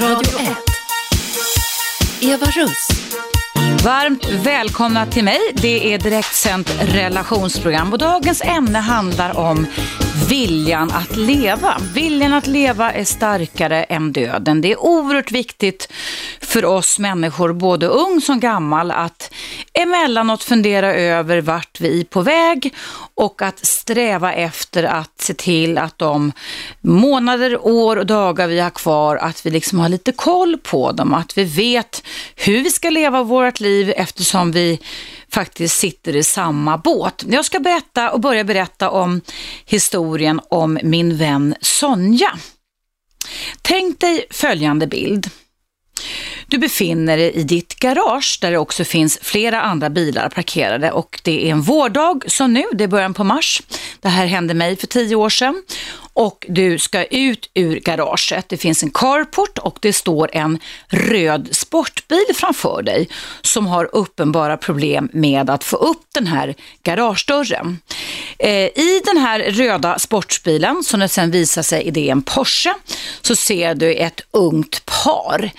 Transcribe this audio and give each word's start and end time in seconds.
Radio 0.00 0.38
1. 0.38 0.56
Eva 2.20 2.46
Russ. 2.46 2.88
Varmt 3.84 4.28
välkomna 4.28 5.06
till 5.06 5.24
mig. 5.24 5.38
Det 5.54 5.94
är 5.94 5.98
direktsänt 5.98 6.76
relationsprogram 6.80 7.92
och 7.92 7.98
dagens 7.98 8.42
ämne 8.42 8.78
handlar 8.78 9.36
om 9.38 9.66
viljan 10.26 10.90
att 10.90 11.16
leva. 11.16 11.76
Viljan 11.94 12.32
att 12.32 12.46
leva 12.46 12.92
är 12.92 13.04
starkare 13.04 13.84
än 13.84 14.12
döden. 14.12 14.60
Det 14.60 14.72
är 14.72 14.80
oerhört 14.80 15.32
viktigt 15.32 15.92
för 16.40 16.64
oss 16.64 16.98
människor, 16.98 17.52
både 17.52 17.86
ung 17.86 18.20
som 18.20 18.40
gammal, 18.40 18.90
att 18.90 19.34
emellanåt 19.72 20.44
fundera 20.44 20.94
över 20.94 21.40
vart 21.40 21.80
vi 21.80 22.00
är 22.00 22.04
på 22.04 22.20
väg 22.20 22.74
och 23.14 23.42
att 23.42 23.66
sträva 23.66 24.32
efter 24.32 24.84
att 24.84 25.20
se 25.20 25.34
till 25.34 25.78
att 25.78 25.98
de 25.98 26.32
månader, 26.80 27.66
år 27.66 27.96
och 27.96 28.06
dagar 28.06 28.48
vi 28.48 28.60
har 28.60 28.70
kvar, 28.70 29.16
att 29.16 29.46
vi 29.46 29.50
liksom 29.50 29.78
har 29.78 29.88
lite 29.88 30.12
koll 30.12 30.56
på 30.62 30.92
dem, 30.92 31.14
att 31.14 31.38
vi 31.38 31.44
vet 31.44 32.02
hur 32.36 32.62
vi 32.62 32.70
ska 32.70 32.90
leva 32.90 33.22
vårt 33.22 33.60
liv 33.60 33.92
eftersom 33.96 34.52
vi 34.52 34.80
faktiskt 35.32 35.76
sitter 35.76 36.16
i 36.16 36.22
samma 36.22 36.78
båt. 36.78 37.24
Jag 37.28 37.44
ska 37.44 37.60
berätta 37.60 38.10
och 38.10 38.20
börja 38.20 38.44
berätta 38.44 38.90
om 38.90 39.20
historien 39.64 40.40
om 40.48 40.78
min 40.82 41.16
vän 41.16 41.54
Sonja. 41.60 42.38
Tänk 43.62 44.00
dig 44.00 44.26
följande 44.30 44.86
bild. 44.86 45.30
Du 46.46 46.58
befinner 46.58 47.16
dig 47.16 47.32
i 47.32 47.42
ditt 47.42 47.74
garage 47.74 48.38
där 48.40 48.50
det 48.50 48.58
också 48.58 48.84
finns 48.84 49.18
flera 49.22 49.62
andra 49.62 49.90
bilar 49.90 50.28
parkerade 50.28 50.92
och 50.92 51.20
det 51.24 51.46
är 51.46 51.52
en 51.52 51.62
vårdag 51.62 52.24
som 52.26 52.52
nu, 52.52 52.64
det 52.72 52.84
är 52.84 52.88
början 52.88 53.14
på 53.14 53.24
mars. 53.24 53.62
Det 54.00 54.08
här 54.08 54.26
hände 54.26 54.54
mig 54.54 54.76
för 54.76 54.86
tio 54.86 55.16
år 55.16 55.30
sedan 55.30 55.62
och 56.18 56.46
du 56.48 56.78
ska 56.78 57.04
ut 57.04 57.50
ur 57.54 57.80
garaget. 57.80 58.48
Det 58.48 58.56
finns 58.56 58.82
en 58.82 58.90
carport 58.90 59.58
och 59.58 59.78
det 59.80 59.92
står 59.92 60.30
en 60.32 60.58
röd 60.88 61.48
sportbil 61.52 62.24
framför 62.34 62.82
dig 62.82 63.08
som 63.42 63.66
har 63.66 63.88
uppenbara 63.92 64.56
problem 64.56 65.08
med 65.12 65.50
att 65.50 65.64
få 65.64 65.76
upp 65.76 66.02
den 66.14 66.26
här 66.26 66.54
garagedörren. 66.82 67.78
Eh, 68.38 68.50
I 68.50 69.02
den 69.04 69.16
här 69.16 69.40
röda 69.40 69.98
sportbilen, 69.98 70.82
som 70.84 71.00
det 71.00 71.08
sen 71.08 71.30
visar 71.30 71.62
sig 71.62 71.90
det 71.90 72.08
är 72.08 72.12
en 72.12 72.22
Porsche, 72.22 72.74
så 73.20 73.36
ser 73.36 73.74
du 73.74 73.94
ett 73.94 74.20
ungt 74.30 74.82
par. 75.04 75.50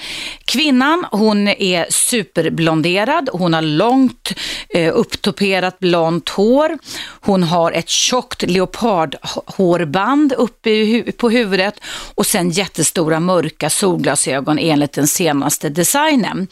Kvinnan, 0.45 1.05
hon 1.11 1.47
är 1.47 1.85
superblonderad, 1.89 3.29
hon 3.33 3.53
har 3.53 3.61
långt 3.61 4.33
eh, 4.69 4.95
upptoperat 4.95 5.79
blont 5.79 6.29
hår, 6.29 6.77
hon 7.21 7.43
har 7.43 7.71
ett 7.71 7.89
tjockt 7.89 8.41
leopardhårband 8.41 10.33
uppe 10.49 11.11
på 11.11 11.29
huvudet 11.29 11.79
och 12.15 12.25
sen 12.25 12.49
jättestora 12.49 13.19
mörka 13.19 13.69
solglasögon 13.69 14.59
enligt 14.59 14.93
den 14.93 15.07
senaste 15.07 15.69
designen. 15.69 16.47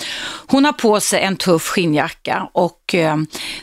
Hon 0.48 0.66
har 0.66 0.74
på 0.74 1.00
sig 1.00 1.22
en 1.22 1.36
tuff 1.36 1.68
skinnjacka 1.68 2.50
och 2.54 2.96
eh, 2.96 3.16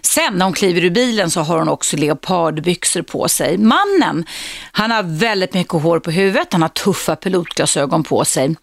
sen 0.02 0.34
när 0.34 0.44
hon 0.44 0.54
kliver 0.54 0.84
ur 0.84 0.90
bilen 0.90 1.30
så 1.30 1.40
har 1.40 1.58
hon 1.58 1.68
också 1.68 1.96
leopardbyxor 1.96 3.02
på 3.02 3.28
sig. 3.28 3.58
Mannen, 3.58 4.24
han 4.72 4.90
har 4.90 5.02
väldigt 5.02 5.54
mycket 5.54 5.82
hår 5.82 5.98
på 5.98 6.10
huvudet, 6.10 6.52
han 6.52 6.62
har 6.62 6.68
tuffa 6.68 7.16
pilotglasögon 7.16 8.02
på 8.02 8.24
sig 8.24 8.54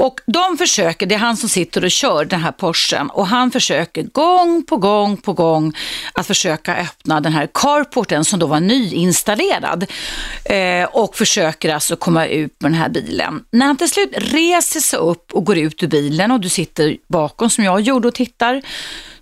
och 0.00 0.20
de 0.26 0.58
försöker, 0.58 1.06
det 1.06 1.14
är 1.14 1.18
han 1.18 1.36
som 1.36 1.48
sitter 1.48 1.84
och 1.84 1.90
kör 1.90 2.24
den 2.24 2.40
här 2.40 2.52
Porschen 2.52 3.10
och 3.10 3.26
han 3.26 3.50
försöker 3.50 4.02
gång 4.02 4.62
på 4.62 4.76
gång 4.76 5.16
på 5.16 5.32
gång 5.32 5.72
att 6.12 6.26
försöka 6.26 6.76
öppna 6.76 7.20
den 7.20 7.32
här 7.32 7.48
carporten 7.54 8.24
som 8.24 8.38
då 8.38 8.46
var 8.46 8.60
nyinstallerad 8.60 9.86
eh, 10.44 10.84
och 10.84 11.16
försöker 11.16 11.74
alltså 11.74 11.96
komma 11.96 12.26
ut 12.26 12.52
med 12.60 12.72
den 12.72 12.78
här 12.78 12.88
bilen. 12.88 13.44
När 13.50 13.66
han 13.66 13.76
till 13.76 13.90
slut 13.90 14.10
reser 14.16 14.80
sig 14.80 14.98
upp 14.98 15.32
och 15.32 15.44
går 15.44 15.58
ut 15.58 15.82
ur 15.82 15.88
bilen 15.88 16.30
och 16.30 16.40
du 16.40 16.48
sitter 16.48 16.96
bakom 17.08 17.50
som 17.50 17.64
jag 17.64 17.80
gjorde 17.80 18.08
och 18.08 18.14
tittar 18.14 18.62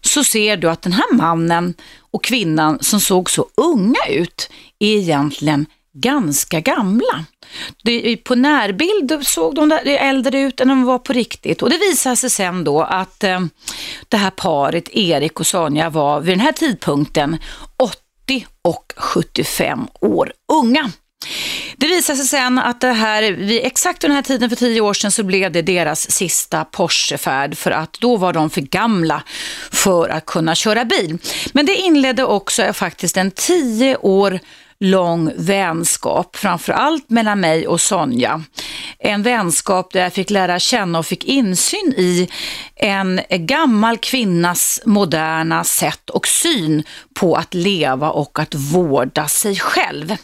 så 0.00 0.24
ser 0.24 0.56
du 0.56 0.70
att 0.70 0.82
den 0.82 0.92
här 0.92 1.14
mannen 1.14 1.74
och 2.10 2.24
kvinnan 2.24 2.78
som 2.80 3.00
såg 3.00 3.30
så 3.30 3.46
unga 3.54 4.06
ut 4.08 4.50
är 4.78 4.96
egentligen 4.96 5.66
ganska 5.92 6.60
gamla. 6.60 7.24
Det, 7.82 8.16
på 8.16 8.34
närbild 8.34 9.26
såg 9.26 9.54
de 9.54 9.72
äldre 9.84 10.40
ut 10.40 10.60
än 10.60 10.68
de 10.68 10.84
var 10.84 10.98
på 10.98 11.12
riktigt 11.12 11.62
och 11.62 11.70
det 11.70 11.78
visade 11.78 12.16
sig 12.16 12.30
sen 12.30 12.64
då 12.64 12.82
att 12.82 13.24
eh, 13.24 13.40
det 14.08 14.16
här 14.16 14.30
paret, 14.30 14.88
Erik 14.92 15.40
och 15.40 15.46
Sonja, 15.46 15.90
var 15.90 16.20
vid 16.20 16.32
den 16.32 16.40
här 16.40 16.52
tidpunkten 16.52 17.38
80 17.76 18.46
och 18.62 18.92
75 18.96 19.86
år 20.00 20.32
unga. 20.52 20.92
Det 21.76 21.86
visade 21.86 22.18
sig 22.18 22.26
sen 22.26 22.58
att 22.58 22.80
det 22.80 22.92
här, 22.92 23.22
vid 23.32 23.60
exakt 23.64 24.00
den 24.00 24.10
här 24.10 24.22
tiden 24.22 24.48
för 24.48 24.56
tio 24.56 24.80
år 24.80 24.94
sedan 24.94 25.10
så 25.10 25.22
blev 25.22 25.52
det 25.52 25.62
deras 25.62 26.10
sista 26.10 26.64
Porschefärd 26.64 27.56
för 27.56 27.70
att 27.70 27.92
då 28.00 28.16
var 28.16 28.32
de 28.32 28.50
för 28.50 28.60
gamla 28.60 29.22
för 29.70 30.08
att 30.08 30.26
kunna 30.26 30.54
köra 30.54 30.84
bil. 30.84 31.18
Men 31.52 31.66
det 31.66 31.76
inledde 31.76 32.24
också 32.24 32.72
faktiskt 32.72 33.16
en 33.16 33.30
tio 33.30 33.96
år 33.96 34.40
lång 34.80 35.32
vänskap, 35.36 36.36
framförallt 36.36 37.10
mellan 37.10 37.40
mig 37.40 37.66
och 37.66 37.80
Sonja. 37.80 38.42
En 38.98 39.22
vänskap 39.22 39.92
där 39.92 40.00
jag 40.00 40.12
fick 40.12 40.30
lära 40.30 40.58
känna 40.58 40.98
och 40.98 41.06
fick 41.06 41.24
insyn 41.24 41.94
i 41.96 42.28
en 42.76 43.20
gammal 43.30 43.98
kvinnas 43.98 44.80
moderna 44.84 45.64
sätt 45.64 46.10
och 46.10 46.28
syn 46.28 46.82
på 47.14 47.34
att 47.34 47.54
leva 47.54 48.10
och 48.10 48.38
att 48.38 48.54
vårda 48.54 49.28
sig 49.28 49.56
själv. 49.56 50.16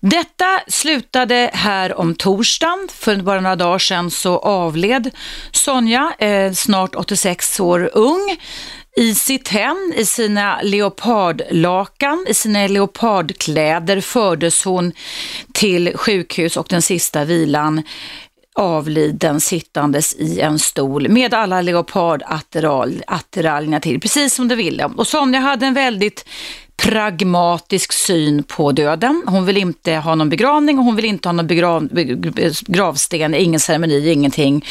Detta 0.00 0.60
slutade 0.68 1.50
här 1.52 1.98
om 1.98 2.14
torsdagen. 2.14 2.88
För 2.92 3.16
bara 3.16 3.40
några 3.40 3.56
dagar 3.56 3.78
sedan 3.78 4.10
så 4.10 4.38
avled 4.38 5.10
Sonja, 5.52 6.12
eh, 6.18 6.52
snart 6.52 6.94
86 6.94 7.60
år 7.60 7.90
ung, 7.92 8.36
i 8.96 9.14
sitt 9.14 9.48
hem, 9.48 9.92
i 9.96 10.04
sina 10.04 10.62
leopardlakan, 10.62 12.26
i 12.28 12.34
sina 12.34 12.66
leopardkläder 12.66 14.00
fördes 14.00 14.64
hon 14.64 14.92
till 15.52 15.96
sjukhus 15.96 16.56
och 16.56 16.66
den 16.70 16.82
sista 16.82 17.24
vilan 17.24 17.82
avliden 18.54 19.40
sittandes 19.40 20.14
i 20.14 20.40
en 20.40 20.58
stol 20.58 21.08
med 21.08 21.34
alla 21.34 21.60
leopardattiraljerna 21.60 23.80
till, 23.80 24.00
precis 24.00 24.34
som 24.34 24.48
du 24.48 24.54
ville. 24.54 24.84
Och 24.84 25.06
Sonja 25.06 25.40
hade 25.40 25.66
en 25.66 25.74
väldigt 25.74 26.24
pragmatisk 26.76 27.92
syn 27.92 28.42
på 28.42 28.72
döden. 28.72 29.22
Hon 29.26 29.46
vill 29.46 29.56
inte 29.56 29.92
ha 29.92 30.14
någon 30.14 30.28
begravning 30.28 30.78
och 30.78 30.84
hon 30.84 30.96
vill 30.96 31.04
inte 31.04 31.28
ha 31.28 31.32
någon 31.32 31.46
begrav, 31.46 31.88
gravsten, 32.66 33.34
ingen 33.34 33.60
ceremoni, 33.60 34.12
ingenting, 34.12 34.64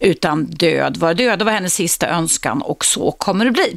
utan 0.00 0.44
död 0.44 0.96
var 0.96 1.14
död. 1.14 1.38
Det 1.38 1.44
var 1.44 1.52
hennes 1.52 1.74
sista 1.74 2.08
önskan 2.08 2.62
och 2.62 2.84
så 2.84 3.10
kommer 3.10 3.44
det 3.44 3.50
bli. 3.50 3.76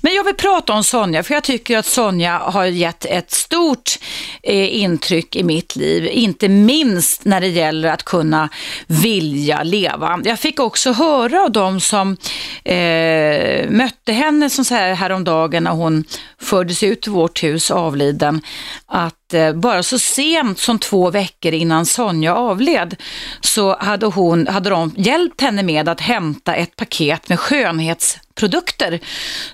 Men 0.00 0.14
jag 0.14 0.24
vill 0.24 0.34
prata 0.34 0.72
om 0.72 0.84
Sonja, 0.84 1.22
för 1.22 1.34
jag 1.34 1.44
tycker 1.44 1.78
att 1.78 1.86
Sonja 1.86 2.38
har 2.38 2.64
gett 2.64 3.04
ett 3.04 3.30
stort 3.30 3.98
eh, 4.42 4.82
intryck 4.82 5.36
i 5.36 5.42
mitt 5.42 5.76
liv, 5.76 6.06
inte 6.06 6.48
minst 6.48 7.24
när 7.24 7.40
det 7.40 7.48
gäller 7.48 7.88
att 7.88 8.02
kunna 8.02 8.48
vilja 8.86 9.62
leva. 9.62 10.20
Jag 10.24 10.38
fick 10.38 10.60
också 10.60 10.92
höra 10.92 11.42
av 11.42 11.50
de 11.52 11.80
som 11.80 12.16
eh, 12.64 13.70
mötte 13.70 14.12
henne 14.12 14.50
som 14.50 14.64
så 14.64 14.74
här 14.74 14.94
häromdagen 14.94 15.64
när 15.64 15.70
hon 15.70 16.04
fördes 16.40 16.82
ut 16.82 17.02
till 17.02 17.12
vårt 17.12 17.42
hus 17.42 17.70
avliden, 17.70 18.40
att 18.86 19.34
eh, 19.34 19.52
bara 19.52 19.82
så 19.82 19.98
sent 19.98 20.58
som 20.58 20.78
två 20.78 21.10
veckor 21.10 21.52
innan 21.52 21.86
Sonja 21.86 22.34
avled 22.34 22.96
så 23.40 23.76
hade, 23.78 24.06
hon, 24.06 24.46
hade 24.46 24.70
de 24.70 24.94
hjälpt 24.96 25.40
henne 25.40 25.51
med 25.52 25.88
att 25.88 26.00
hämta 26.00 26.54
ett 26.54 26.76
paket 26.76 27.28
med 27.28 27.40
skönhetsprodukter 27.40 29.00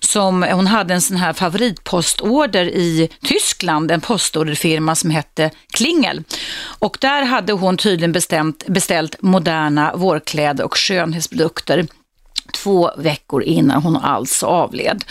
som 0.01 0.43
hon 0.43 0.67
hade 0.67 0.95
en 0.95 1.01
sån 1.01 1.17
här 1.17 1.33
favoritpostorder 1.33 2.65
i 2.65 3.11
Tyskland, 3.23 3.91
en 3.91 4.01
postorderfirma 4.01 4.95
som 4.95 5.11
hette 5.11 5.51
Klingel. 5.73 6.23
Och 6.79 6.99
där 7.01 7.23
hade 7.23 7.53
hon 7.53 7.77
tydligen 7.77 8.13
bestämt, 8.13 8.67
beställt 8.67 9.23
moderna 9.23 9.97
vårkläder 9.97 10.65
och 10.65 10.79
skönhetsprodukter 10.79 11.87
två 12.53 12.91
veckor 12.97 13.43
innan 13.43 13.83
hon 13.83 13.97
alltså 13.97 14.47
avled. 14.47 15.05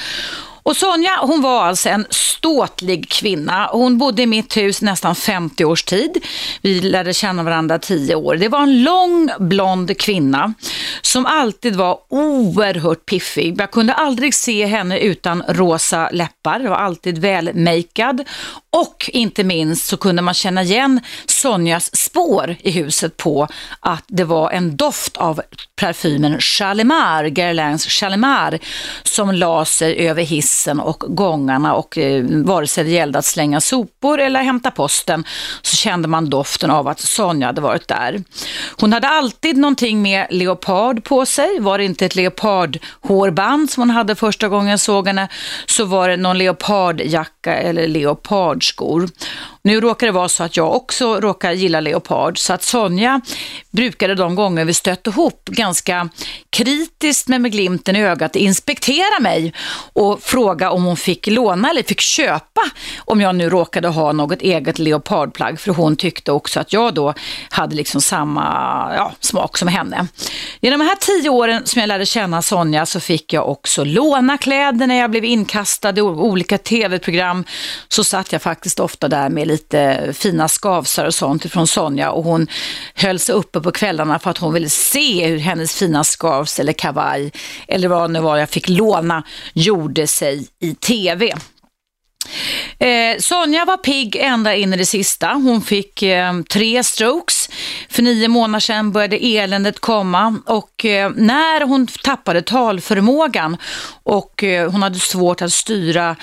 Och 0.68 0.78
Sonja, 0.78 1.20
hon 1.22 1.42
var 1.42 1.66
alltså 1.66 1.90
en 1.90 2.06
ståtlig 2.10 3.10
kvinna. 3.10 3.70
Hon 3.72 3.98
bodde 3.98 4.22
i 4.22 4.26
mitt 4.26 4.58
hus 4.58 4.82
nästan 4.82 5.16
50 5.16 5.66
års 5.66 5.84
tid. 5.84 6.26
Vi 6.62 6.82
lärde 6.82 7.14
känna 7.14 7.44
varandra 7.44 7.80
10 7.80 8.16
år. 8.16 8.36
Det 8.36 8.48
var 8.48 8.64
en 8.64 8.84
lång 8.84 9.30
blond 9.40 9.98
kvinna 10.00 10.54
som 11.02 11.26
alltid 11.26 11.76
var 11.76 12.00
oerhört 12.10 13.06
piffig. 13.06 13.56
Jag 13.62 13.72
kunde 13.72 13.94
aldrig 13.94 14.34
se 14.34 14.66
henne 14.66 15.00
utan 15.00 15.44
rosa 15.48 16.10
läppar. 16.10 16.60
Hon 16.60 16.70
Var 16.70 16.78
alltid 16.78 17.18
välmakead. 17.18 18.24
Och 18.70 19.10
inte 19.14 19.44
minst 19.44 19.86
så 19.86 19.98
kunde 19.98 20.22
man 20.22 20.34
känna 20.34 20.64
igen 20.64 21.00
Sonjas 21.26 21.96
spår 21.96 22.56
i 22.60 22.72
huset 22.72 23.18
på 23.18 23.48
att 23.80 24.04
det 24.08 24.24
var 24.24 24.52
en 24.52 24.78
doft 24.78 25.18
av 25.18 25.42
parfymen 25.82 26.40
Chalimar, 26.40 27.28
Guerlains 27.28 27.88
Chalimar, 27.88 28.60
som 29.04 29.32
la 29.32 29.66
sig 29.66 30.08
över 30.08 30.24
hissen 30.24 30.57
hissen 30.58 30.80
och 30.80 31.04
gångarna 31.08 31.76
och 31.76 31.98
eh, 31.98 32.24
vare 32.26 32.68
sig 32.68 32.84
det 32.84 32.90
gällde 32.90 33.20
att 33.20 33.26
slänga 33.26 33.62
sopor 33.62 34.20
eller 34.20 34.42
hämta 34.42 34.72
posten 34.72 35.24
så 35.62 35.76
kände 35.76 36.08
man 36.08 36.30
doften 36.30 36.72
av 36.72 36.88
att 36.88 37.00
Sonja 37.00 37.48
hade 37.48 37.62
varit 37.62 37.88
där. 37.88 38.24
Hon 38.80 38.94
hade 38.94 39.08
alltid 39.08 39.58
någonting 39.58 40.02
med 40.02 40.28
leopard 40.30 41.04
på 41.04 41.26
sig. 41.26 41.60
Var 41.60 41.78
det 41.78 41.86
inte 41.86 42.06
ett 42.06 42.16
leopardhårband 42.16 43.70
som 43.70 43.82
hon 43.82 43.90
hade 43.90 44.16
första 44.16 44.48
gången 44.48 44.70
jag 44.70 44.80
såg 44.80 45.08
henne 45.08 45.28
så 45.66 45.86
var 45.86 46.10
det 46.10 46.18
någon 46.18 46.38
leopardjacka 46.38 47.56
eller 47.56 47.88
leopardskor. 47.88 49.10
Nu 49.68 49.82
råkar 49.82 50.08
det 50.08 50.14
vara 50.14 50.30
så 50.30 50.44
att 50.44 50.58
jag 50.58 50.76
också 50.76 51.20
råkar 51.20 51.52
gilla 51.52 51.80
leopard, 51.80 52.40
så 52.40 52.54
att 52.54 52.64
Sonja 52.64 53.22
brukade 53.72 54.16
de 54.16 54.36
gånger 54.36 54.66
vi 54.66 54.74
stötte 54.74 55.10
ihop 55.10 55.46
ganska 55.46 56.10
kritiskt 56.50 57.28
men 57.28 57.42
med 57.42 57.52
glimten 57.52 57.96
i 57.96 58.04
ögat 58.04 58.36
inspektera 58.36 59.20
mig 59.20 59.54
och 59.94 60.22
fråga 60.24 60.72
om 60.72 60.84
hon 60.84 60.98
fick 60.98 61.28
låna 61.28 61.70
eller 61.70 61.84
fick 61.84 62.02
köpa 62.02 62.62
om 63.06 63.22
jag 63.22 63.36
nu 63.36 63.50
råkade 63.50 63.88
ha 63.88 64.12
något 64.12 64.42
eget 64.42 64.80
leopardplagg, 64.80 65.60
för 65.60 65.72
hon 65.72 65.96
tyckte 65.96 66.32
också 66.32 66.60
att 66.60 66.74
jag 66.74 66.94
då 66.94 67.14
hade 67.50 67.76
liksom 67.76 68.02
samma 68.02 68.44
ja, 68.96 69.12
smak 69.20 69.58
som 69.58 69.68
henne. 69.68 70.08
Genom 70.62 70.80
de 70.80 70.86
här 70.86 70.96
tio 70.96 71.30
åren 71.30 71.62
som 71.66 71.80
jag 71.80 71.88
lärde 71.88 72.06
känna 72.06 72.42
Sonja 72.42 72.86
så 72.86 73.00
fick 73.00 73.34
jag 73.34 73.50
också 73.50 73.84
låna 73.84 74.38
kläder 74.38 74.88
när 74.88 74.96
jag 74.96 75.12
blev 75.12 75.26
inkastad 75.26 75.98
i 75.98 76.02
olika 76.02 76.58
tv-program. 76.58 77.44
Så 77.88 78.04
satt 78.04 78.32
jag 78.32 78.42
faktiskt 78.42 78.80
ofta 78.80 79.08
där 79.08 79.30
med 79.30 79.48
lite 79.58 80.14
fina 80.14 80.48
skavsar 80.48 81.06
och 81.06 81.14
sånt 81.14 81.52
från 81.52 81.68
Sonja 81.68 82.12
och 82.12 82.24
hon 82.24 82.48
höll 82.96 83.20
sig 83.20 83.36
uppe 83.36 83.62
på 83.62 83.72
kvällarna 83.72 84.20
för 84.20 84.30
att 84.30 84.38
hon 84.38 84.54
ville 84.54 84.70
se 84.70 85.28
hur 85.28 85.38
hennes 85.38 85.76
fina 85.76 86.04
skavs 86.04 86.60
eller 86.60 86.74
kavaj 86.74 87.32
eller 87.68 87.88
vad 87.88 88.02
det 88.02 88.08
nu 88.14 88.20
var 88.20 88.38
jag 88.38 88.50
fick 88.50 88.70
låna 88.70 89.24
gjorde 89.54 90.08
sig 90.08 90.48
i 90.60 90.76
tv. 90.76 91.34
Eh, 92.80 93.20
Sonja 93.20 93.66
var 93.66 93.78
pigg 93.78 94.16
ända 94.16 94.56
in 94.56 94.74
i 94.74 94.78
det 94.78 94.86
sista. 94.86 95.28
Hon 95.28 95.62
fick 95.62 96.04
eh, 96.04 96.42
tre 96.42 96.84
strokes. 96.84 97.50
För 97.90 98.04
nio 98.04 98.28
månader 98.28 98.60
sedan 98.60 98.92
började 98.92 99.18
eländet 99.18 99.80
komma 99.80 100.40
och 100.46 100.86
eh, 100.86 101.12
när 101.16 101.66
hon 101.66 101.88
tappade 101.88 102.42
talförmågan 102.42 103.58
och 104.04 104.44
eh, 104.44 104.72
hon 104.72 104.84
hade 104.84 105.00
svårt 105.00 105.42
att 105.42 105.54
styra 105.54 106.16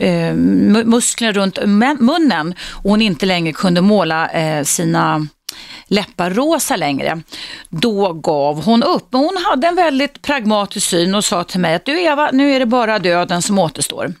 eh, 0.00 0.34
musklerna 0.34 1.32
runt 1.32 1.58
munnen 1.98 2.54
och 2.70 2.90
hon 2.90 3.02
inte 3.02 3.26
längre 3.26 3.52
kunde 3.52 3.80
måla 3.80 4.28
eh, 4.28 4.64
sina 4.64 5.26
läppar 5.86 6.30
rosa 6.30 6.76
längre. 6.76 7.22
Då 7.68 8.12
gav 8.12 8.64
hon 8.64 8.82
upp. 8.82 9.06
Men 9.10 9.20
hon 9.20 9.44
hade 9.50 9.66
en 9.66 9.76
väldigt 9.76 10.22
pragmatisk 10.22 10.88
syn 10.88 11.14
och 11.14 11.24
sa 11.24 11.44
till 11.44 11.60
mig 11.60 11.74
att 11.74 11.84
du 11.84 12.02
Eva, 12.02 12.30
nu 12.32 12.54
är 12.54 12.60
det 12.60 12.66
bara 12.66 12.98
döden 12.98 13.42
som 13.42 13.58
återstår. 13.58 14.12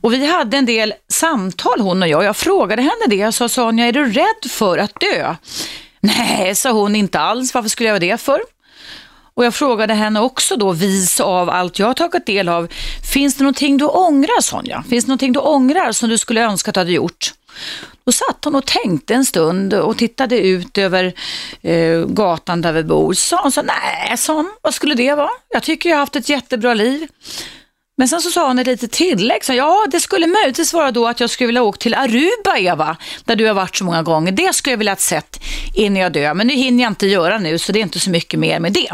Och 0.00 0.12
vi 0.12 0.26
hade 0.26 0.56
en 0.56 0.66
del 0.66 0.94
samtal 1.08 1.80
hon 1.80 2.02
och 2.02 2.08
jag. 2.08 2.24
Jag 2.24 2.36
frågade 2.36 2.82
henne 2.82 3.06
det. 3.08 3.16
Jag 3.16 3.34
sa 3.34 3.48
Sonja, 3.48 3.86
är 3.86 3.92
du 3.92 4.12
rädd 4.12 4.50
för 4.50 4.78
att 4.78 5.00
dö? 5.00 5.34
Nej, 6.00 6.54
sa 6.54 6.70
hon, 6.70 6.96
inte 6.96 7.20
alls. 7.20 7.54
Varför 7.54 7.68
skulle 7.68 7.88
jag 7.88 7.94
vara 7.94 8.00
det 8.00 8.20
för? 8.20 8.40
Och 9.36 9.44
jag 9.44 9.54
frågade 9.54 9.94
henne 9.94 10.20
också 10.20 10.56
då, 10.56 10.72
vis 10.72 11.20
av 11.20 11.50
allt 11.50 11.78
jag 11.78 11.86
har 11.86 11.94
tagit 11.94 12.26
del 12.26 12.48
av, 12.48 12.68
finns 13.12 13.34
det 13.34 13.44
någonting 13.44 13.76
du 13.76 13.84
ångrar 13.84 14.40
Sonja? 14.40 14.84
Finns 14.88 15.04
det 15.04 15.08
någonting 15.08 15.32
du 15.32 15.40
ångrar 15.40 15.92
som 15.92 16.08
du 16.08 16.18
skulle 16.18 16.42
önska 16.42 16.70
att 16.70 16.74
du 16.74 16.80
hade 16.80 16.92
gjort? 16.92 17.32
Då 18.04 18.12
satt 18.12 18.44
hon 18.44 18.54
och 18.54 18.66
tänkte 18.66 19.14
en 19.14 19.24
stund 19.24 19.74
och 19.74 19.98
tittade 19.98 20.38
ut 20.38 20.78
över 20.78 21.14
eh, 21.62 22.06
gatan 22.06 22.60
där 22.60 22.72
vi 22.72 22.82
bor. 22.82 23.12
Så 23.12 23.36
sa 23.36 23.60
hon 23.60 23.66
nej, 23.66 24.18
sa 24.18 24.34
hon, 24.34 24.52
vad 24.62 24.74
skulle 24.74 24.94
det 24.94 25.14
vara? 25.14 25.30
Jag 25.48 25.62
tycker 25.62 25.88
jag 25.88 25.96
har 25.96 26.00
haft 26.00 26.16
ett 26.16 26.28
jättebra 26.28 26.74
liv. 26.74 27.08
Men 27.96 28.08
sen 28.08 28.20
så 28.20 28.30
sa 28.30 28.46
hon 28.46 28.58
ett 28.58 28.66
litet 28.66 28.92
tillägg. 28.92 29.44
Så, 29.44 29.52
ja, 29.52 29.86
det 29.90 30.00
skulle 30.00 30.26
möjligtvis 30.26 30.72
vara 30.72 30.90
då 30.90 31.08
att 31.08 31.20
jag 31.20 31.30
skulle 31.30 31.46
vilja 31.46 31.62
åka 31.62 31.76
till 31.76 31.94
Aruba, 31.94 32.56
Eva, 32.58 32.96
där 33.24 33.36
du 33.36 33.46
har 33.46 33.54
varit 33.54 33.76
så 33.76 33.84
många 33.84 34.02
gånger. 34.02 34.32
Det 34.32 34.54
skulle 34.54 34.72
jag 34.72 34.78
vilja 34.78 34.92
ha 34.92 34.96
sett 34.96 35.40
innan 35.74 36.02
jag 36.02 36.12
dör. 36.12 36.34
Men 36.34 36.48
det 36.48 36.54
hinner 36.54 36.84
jag 36.84 36.90
inte 36.90 37.06
göra 37.06 37.38
nu, 37.38 37.58
så 37.58 37.72
det 37.72 37.78
är 37.78 37.82
inte 37.82 38.00
så 38.00 38.10
mycket 38.10 38.40
mer 38.40 38.60
med 38.60 38.72
det. 38.72 38.88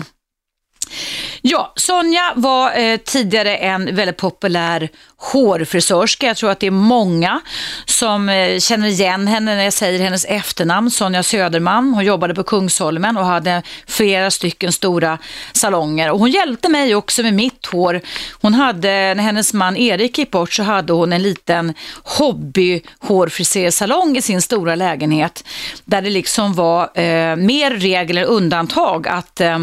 Ja, 1.42 1.72
Sonja 1.76 2.32
var 2.36 2.78
eh, 2.78 2.96
tidigare 2.96 3.56
en 3.56 3.96
väldigt 3.96 4.16
populär 4.16 4.88
hårfrisörska. 5.20 6.26
Jag 6.26 6.36
tror 6.36 6.50
att 6.50 6.60
det 6.60 6.66
är 6.66 6.70
många 6.70 7.40
som 7.84 8.28
eh, 8.28 8.58
känner 8.58 8.88
igen 8.88 9.26
henne 9.26 9.54
när 9.54 9.64
jag 9.64 9.72
säger 9.72 9.98
hennes 9.98 10.24
efternamn, 10.24 10.90
Sonja 10.90 11.22
Söderman. 11.22 11.94
Hon 11.94 12.04
jobbade 12.04 12.34
på 12.34 12.42
Kungsholmen 12.42 13.16
och 13.16 13.24
hade 13.24 13.62
flera 13.86 14.30
stycken 14.30 14.72
stora 14.72 15.18
salonger. 15.52 16.10
Och 16.10 16.18
hon 16.18 16.30
hjälpte 16.30 16.68
mig 16.68 16.94
också 16.94 17.22
med 17.22 17.34
mitt 17.34 17.66
hår. 17.66 18.00
Hon 18.40 18.54
hade, 18.54 18.88
när 18.88 19.22
hennes 19.22 19.52
man 19.52 19.76
Erik 19.76 20.18
gick 20.18 20.30
bort 20.30 20.52
så 20.52 20.62
hade 20.62 20.92
hon 20.92 21.12
en 21.12 21.22
liten 21.22 21.74
hobbyhårfrisersalong 22.02 24.16
i 24.16 24.22
sin 24.22 24.42
stora 24.42 24.74
lägenhet 24.74 25.44
där 25.84 26.02
det 26.02 26.10
liksom 26.10 26.54
var 26.54 26.82
eh, 26.82 27.36
mer 27.36 27.70
regler 27.70 28.24
undantag 28.24 29.08
att 29.08 29.40
eh, 29.40 29.58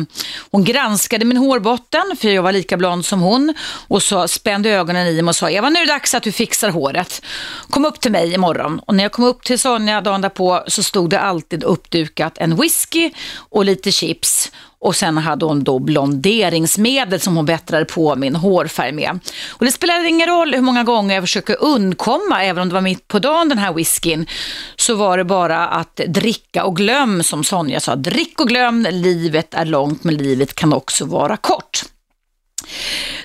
hon 0.52 0.64
granskade 0.64 1.26
min 1.26 1.38
hårbotten 1.38 2.16
för 2.22 2.30
jag 2.30 2.44
var 2.44 2.52
lika 2.52 2.78
blond 2.78 3.06
som 3.06 3.22
hon 3.22 3.54
och 3.88 4.04
så 4.04 4.28
spände 4.28 4.70
ögonen 4.70 5.08
i 5.08 5.22
mig 5.22 5.30
och 5.30 5.36
sa 5.36 5.47
Eva, 5.50 5.70
nu 5.70 5.80
är 5.80 5.86
det 5.86 5.94
dags 5.94 6.14
att 6.14 6.24
du 6.24 6.32
fixar 6.32 6.70
håret. 6.70 7.22
Kom 7.70 7.86
upp 7.86 8.00
till 8.00 8.12
mig 8.12 8.34
imorgon. 8.34 8.80
Och 8.80 8.96
när 8.96 9.04
jag 9.04 9.12
kom 9.12 9.26
upp 9.26 9.44
till 9.44 9.60
Sonja 9.60 10.02
dagen 10.02 10.22
därpå 10.22 10.64
så 10.68 10.84
stod 10.84 11.10
det 11.10 11.20
alltid 11.20 11.64
uppdukat 11.64 12.38
en 12.38 12.56
whisky 12.56 13.12
och 13.50 13.66
lite 13.66 13.92
chips. 13.92 14.52
Och 14.80 14.96
sen 14.96 15.18
hade 15.18 15.46
hon 15.46 15.64
då 15.64 15.80
blonderingsmedel 15.80 17.20
som 17.20 17.36
hon 17.36 17.46
bättrade 17.46 17.86
på 17.86 18.16
min 18.16 18.36
hårfärg 18.36 18.92
med. 18.92 19.20
Och 19.50 19.66
det 19.66 19.72
spelade 19.72 20.10
ingen 20.10 20.28
roll 20.28 20.54
hur 20.54 20.62
många 20.62 20.84
gånger 20.84 21.16
jag 21.16 21.24
försökte 21.24 21.54
undkomma, 21.54 22.44
även 22.44 22.62
om 22.62 22.70
det 22.70 22.74
var 22.74 22.82
mitt 22.82 23.08
på 23.08 23.20
dagen 23.20 23.50
den 23.50 23.58
här 23.58 23.74
whiskyn, 23.74 24.28
så 24.76 24.96
var 24.96 25.18
det 25.18 25.24
bara 25.24 25.68
att 25.68 25.96
dricka 25.96 26.64
och 26.64 26.76
glöm, 26.76 27.24
som 27.24 27.44
Sonja 27.44 27.80
sa. 27.80 27.96
Drick 27.96 28.40
och 28.40 28.48
glöm, 28.48 28.88
livet 28.92 29.54
är 29.54 29.66
långt 29.66 30.04
men 30.04 30.18
livet 30.18 30.56
kan 30.56 30.74
också 30.74 31.06
vara 31.06 31.38
kort. 31.38 31.84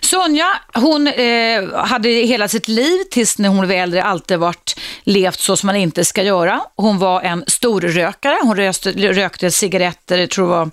Sonja, 0.00 0.46
hon 0.74 1.06
eh, 1.06 1.74
hade 1.74 2.08
hela 2.08 2.48
sitt 2.48 2.68
liv 2.68 2.98
tills 3.10 3.38
när 3.38 3.48
hon 3.48 3.68
var 3.68 3.74
äldre 3.74 4.02
alltid 4.02 4.38
varit 4.38 4.80
levt 5.04 5.40
så 5.40 5.56
som 5.56 5.66
man 5.66 5.76
inte 5.76 6.04
ska 6.04 6.22
göra. 6.22 6.60
Hon 6.76 6.98
var 6.98 7.20
en 7.20 7.44
stor 7.46 7.80
rökare, 7.80 8.38
Hon 8.42 8.56
röste, 8.56 8.92
rökte 8.92 9.50
cigaretter, 9.50 10.18
jag 10.18 10.30
tror 10.30 10.44
det 10.46 10.52
var 10.52 10.70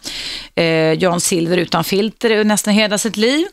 eh, 0.55 1.03
Jan 1.03 1.21
Silver 1.21 1.57
utan 1.57 1.83
filter 1.83 2.29
eh, 2.29 2.43
nästan 2.43 2.73
hela 2.73 2.97
sitt 2.97 3.17
liv. 3.17 3.47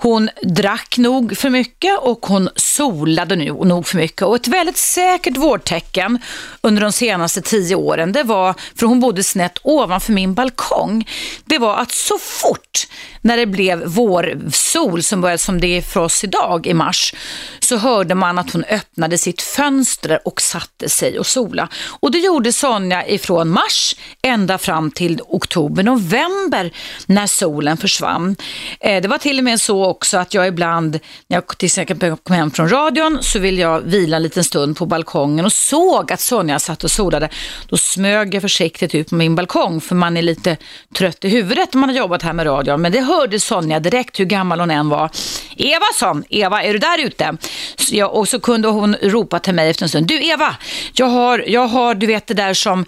Hon 0.00 0.30
drack 0.42 0.98
nog 0.98 1.36
för 1.36 1.50
mycket 1.50 1.98
och 1.98 2.26
hon 2.26 2.48
solade 2.56 3.36
nog 3.36 3.86
för 3.86 3.96
mycket. 3.96 4.22
Och 4.22 4.36
ett 4.36 4.48
väldigt 4.48 4.76
säkert 4.76 5.36
vårdtecken 5.36 6.18
under 6.60 6.82
de 6.82 6.92
senaste 6.92 7.40
tio 7.40 7.76
åren, 7.76 8.12
det 8.12 8.22
var, 8.22 8.54
för 8.76 8.86
hon 8.86 9.00
bodde 9.00 9.22
snett 9.22 9.58
ovanför 9.62 10.12
min 10.12 10.34
balkong, 10.34 11.08
det 11.44 11.58
var 11.58 11.76
att 11.76 11.92
så 11.92 12.18
fort 12.18 12.86
när 13.22 13.36
det 13.36 13.46
blev 13.46 13.84
vårsol 13.84 15.02
som 15.02 15.20
började 15.20 15.38
som 15.38 15.60
det 15.60 15.66
är 15.66 15.82
för 15.82 16.00
oss 16.00 16.24
idag 16.24 16.66
i 16.66 16.74
mars, 16.74 17.14
så 17.60 17.76
hörde 17.76 18.14
man 18.14 18.38
att 18.38 18.52
hon 18.52 18.64
öppnade 18.64 19.18
sitt 19.18 19.42
fönster 19.42 20.20
och 20.24 20.40
satte 20.40 20.88
sig 20.88 21.18
och 21.18 21.26
sola. 21.26 21.68
Och 22.00 22.10
det 22.10 22.18
gjorde 22.18 22.52
Sonja 22.52 23.06
ifrån 23.06 23.48
mars 23.48 23.96
ända 24.22 24.58
fram 24.58 24.90
till 24.90 25.20
oktober, 25.28 25.82
november 25.82 26.72
när 27.06 27.26
solen 27.26 27.76
försvann. 27.76 28.36
Eh, 28.80 29.02
det 29.02 29.08
var 29.08 29.18
till 29.18 29.38
och 29.38 29.44
med 29.44 29.60
så 29.60 29.87
också 29.88 30.18
att 30.18 30.34
jag 30.34 30.48
ibland, 30.48 30.98
när 31.28 31.36
jag 31.36 31.58
till 31.58 31.66
exempel 31.66 32.16
kom 32.16 32.36
hem 32.36 32.50
från 32.50 32.68
radion, 32.68 33.18
så 33.20 33.38
ville 33.38 33.60
jag 33.62 33.80
vila 33.80 34.16
en 34.16 34.22
liten 34.22 34.44
stund 34.44 34.76
på 34.76 34.86
balkongen 34.86 35.44
och 35.44 35.52
såg 35.52 36.12
att 36.12 36.20
Sonja 36.20 36.58
satt 36.58 36.84
och 36.84 36.90
solade. 36.90 37.28
Då 37.68 37.76
smög 37.76 38.34
jag 38.34 38.42
försiktigt 38.42 38.94
ut 38.94 39.08
på 39.08 39.14
min 39.14 39.34
balkong, 39.34 39.80
för 39.80 39.94
man 39.94 40.16
är 40.16 40.22
lite 40.22 40.56
trött 40.94 41.24
i 41.24 41.28
huvudet 41.28 41.74
när 41.74 41.80
man 41.80 41.88
har 41.88 41.96
jobbat 41.96 42.22
här 42.22 42.32
med 42.32 42.46
radion. 42.46 42.82
Men 42.82 42.92
det 42.92 43.00
hörde 43.00 43.40
Sonja 43.40 43.80
direkt, 43.80 44.20
hur 44.20 44.24
gammal 44.24 44.60
hon 44.60 44.70
än 44.70 44.88
var. 44.88 45.10
Eva, 45.56 45.84
sa 45.94 46.22
Eva, 46.28 46.62
är 46.62 46.72
du 46.72 46.78
där 46.78 46.98
ute? 46.98 47.36
Så 47.76 47.94
jag, 47.96 48.14
och 48.14 48.28
så 48.28 48.40
kunde 48.40 48.68
hon 48.68 48.94
ropa 48.94 49.38
till 49.38 49.54
mig 49.54 49.70
efter 49.70 49.82
en 49.82 49.88
stund. 49.88 50.06
Du 50.06 50.26
Eva, 50.26 50.56
jag 50.92 51.06
har, 51.06 51.44
jag 51.46 51.68
har, 51.68 51.94
du 51.94 52.06
vet 52.06 52.26
det 52.26 52.34
där 52.34 52.54
som 52.54 52.84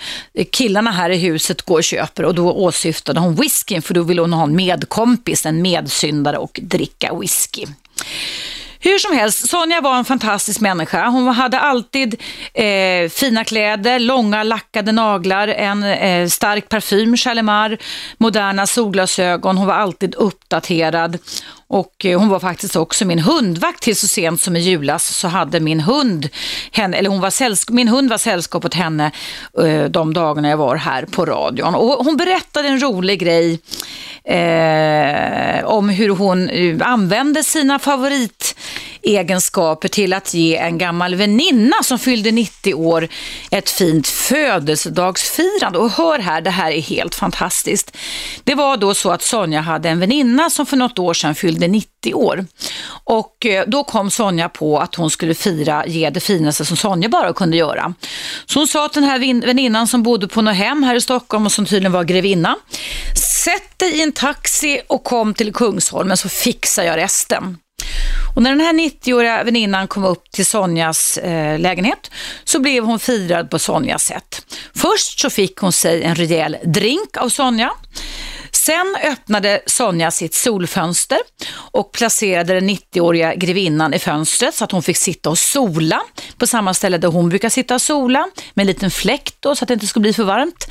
killarna 0.50 0.90
här 0.90 1.10
i 1.10 1.16
huset 1.16 1.62
går 1.62 1.76
och 1.76 1.84
köper. 1.84 2.24
Och 2.24 2.34
då 2.34 2.52
åsyftade 2.52 3.20
hon 3.20 3.34
whiskyn, 3.34 3.82
för 3.82 3.94
då 3.94 4.02
ville 4.02 4.20
hon 4.20 4.32
ha 4.32 4.42
en 4.42 4.56
medkompis, 4.56 5.46
en 5.46 5.62
medsyndare 5.62 6.36
och 6.36 6.60
dricka 6.62 6.89
whisky. 7.20 7.66
Hur 8.82 8.98
som 8.98 9.16
helst, 9.16 9.50
Sonja 9.50 9.80
var 9.80 9.98
en 9.98 10.04
fantastisk 10.04 10.60
människa. 10.60 11.08
Hon 11.08 11.26
hade 11.28 11.58
alltid 11.58 12.22
eh, 12.54 13.08
fina 13.10 13.44
kläder, 13.44 13.98
långa 13.98 14.42
lackade 14.42 14.92
naglar, 14.92 15.48
en 15.48 15.82
eh, 15.82 16.28
stark 16.28 16.68
parfym, 16.68 17.16
Chalimar, 17.16 17.78
moderna 18.18 18.66
solglasögon. 18.66 19.58
Hon 19.58 19.66
var 19.66 19.74
alltid 19.74 20.14
uppdaterad. 20.14 21.18
Och 21.70 22.04
eh, 22.04 22.18
hon 22.18 22.28
var 22.28 22.40
faktiskt 22.40 22.76
också 22.76 23.04
min 23.04 23.18
hundvakt 23.18 23.82
till 23.82 23.96
så 23.96 24.06
sent 24.06 24.40
som 24.40 24.56
i 24.56 24.60
julas 24.60 25.16
så 25.16 25.28
hade 25.28 25.60
min 25.60 25.80
hund, 25.80 26.28
henne, 26.72 26.96
eller 26.96 27.10
hon 27.10 27.20
var 27.20 27.30
sällskap, 27.30 27.74
min 27.74 27.88
hund 27.88 28.10
var 28.10 28.18
sällskap 28.18 28.64
åt 28.64 28.74
henne 28.74 29.10
eh, 29.62 29.84
de 29.84 30.14
dagarna 30.14 30.48
jag 30.48 30.56
var 30.56 30.76
här 30.76 31.06
på 31.06 31.24
radion. 31.24 31.74
Och 31.74 32.04
hon 32.04 32.16
berättade 32.16 32.68
en 32.68 32.82
rolig 32.82 33.20
grej 33.20 33.60
eh, 34.24 35.64
om 35.64 35.88
hur 35.88 36.08
hon 36.08 36.48
eh, 36.48 36.76
använde 36.80 37.44
sina 37.44 37.78
favorit 37.78 38.56
egenskaper 39.02 39.88
till 39.88 40.12
att 40.12 40.34
ge 40.34 40.56
en 40.56 40.78
gammal 40.78 41.14
väninna 41.14 41.76
som 41.82 41.98
fyllde 41.98 42.30
90 42.32 42.74
år 42.74 43.08
ett 43.50 43.70
fint 43.70 44.08
födelsedagsfirande. 44.08 45.78
Och 45.78 45.90
hör 45.90 46.18
här, 46.18 46.40
det 46.40 46.50
här 46.50 46.70
är 46.70 46.80
helt 46.80 47.14
fantastiskt. 47.14 47.96
Det 48.44 48.54
var 48.54 48.76
då 48.76 48.94
så 48.94 49.10
att 49.10 49.22
Sonja 49.22 49.60
hade 49.60 49.88
en 49.88 50.00
väninna 50.00 50.50
som 50.50 50.66
för 50.66 50.76
något 50.76 50.98
år 50.98 51.14
sedan 51.14 51.34
fyllde 51.34 51.68
90 51.68 52.14
år. 52.14 52.46
Och 53.04 53.46
eh, 53.46 53.64
då 53.66 53.84
kom 53.84 54.10
Sonja 54.10 54.48
på 54.48 54.78
att 54.78 54.94
hon 54.94 55.10
skulle 55.10 55.34
fira, 55.34 55.86
ge 55.86 56.10
det 56.10 56.20
finaste 56.20 56.64
som 56.64 56.76
Sonja 56.76 57.08
bara 57.08 57.32
kunde 57.32 57.56
göra. 57.56 57.94
Så 58.46 58.58
hon 58.58 58.66
sa 58.66 58.88
till 58.88 59.02
den 59.02 59.10
här 59.10 59.46
väninnan 59.46 59.88
som 59.88 60.02
bodde 60.02 60.28
på 60.28 60.42
något 60.42 60.56
hem 60.56 60.82
här 60.82 60.94
i 60.94 61.00
Stockholm 61.00 61.46
och 61.46 61.52
som 61.52 61.66
tydligen 61.66 61.92
var 61.92 62.04
grevinna. 62.04 62.56
Sätt 63.44 63.78
dig 63.78 63.98
i 63.98 64.02
en 64.02 64.12
taxi 64.12 64.80
och 64.86 65.04
kom 65.04 65.34
till 65.34 65.52
Kungsholmen 65.52 66.16
så 66.16 66.28
fixar 66.28 66.82
jag 66.82 66.96
resten. 66.96 67.56
Och 68.34 68.42
när 68.42 68.50
den 68.50 68.60
här 68.60 68.72
90-åriga 68.72 69.44
väninnan 69.44 69.88
kom 69.88 70.04
upp 70.04 70.30
till 70.30 70.46
Sonjas 70.46 71.18
eh, 71.18 71.58
lägenhet 71.58 72.10
så 72.44 72.58
blev 72.58 72.84
hon 72.84 72.98
firad 72.98 73.50
på 73.50 73.58
Sonjas 73.58 74.04
sätt. 74.04 74.56
Först 74.74 75.20
så 75.20 75.30
fick 75.30 75.58
hon 75.58 75.72
sig 75.72 76.02
en 76.02 76.14
rejäl 76.14 76.56
drink 76.64 77.16
av 77.16 77.28
Sonja. 77.28 77.70
Sen 78.52 78.96
öppnade 79.04 79.60
Sonja 79.66 80.10
sitt 80.10 80.34
solfönster 80.34 81.18
och 81.52 81.92
placerade 81.92 82.54
den 82.54 82.70
90-åriga 82.70 83.34
grevinnan 83.34 83.94
i 83.94 83.98
fönstret 83.98 84.54
så 84.54 84.64
att 84.64 84.72
hon 84.72 84.82
fick 84.82 84.96
sitta 84.96 85.30
och 85.30 85.38
sola 85.38 86.02
på 86.38 86.46
samma 86.46 86.74
ställe 86.74 86.98
där 86.98 87.08
hon 87.08 87.28
brukar 87.28 87.48
sitta 87.48 87.74
och 87.74 87.82
sola 87.82 88.28
med 88.54 88.62
en 88.62 88.66
liten 88.66 88.90
fläkt 88.90 89.34
då, 89.40 89.56
så 89.56 89.64
att 89.64 89.68
det 89.68 89.74
inte 89.74 89.86
skulle 89.86 90.02
bli 90.02 90.12
för 90.12 90.24
varmt. 90.24 90.66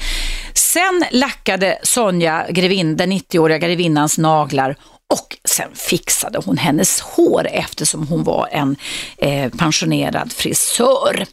Sen 0.53 1.05
lackade 1.11 1.79
Sonja, 1.83 2.45
grevin, 2.49 2.97
den 2.97 3.11
90-åriga 3.11 3.57
grevinnans 3.57 4.17
naglar 4.17 4.75
och 5.13 5.37
sen 5.49 5.69
fixade 5.75 6.39
hon 6.45 6.57
hennes 6.57 6.99
hår 6.99 7.47
eftersom 7.51 8.07
hon 8.07 8.23
var 8.23 8.49
en 8.51 8.75
eh, 9.17 9.51
pensionerad 9.51 10.33
frisör. 10.33 11.25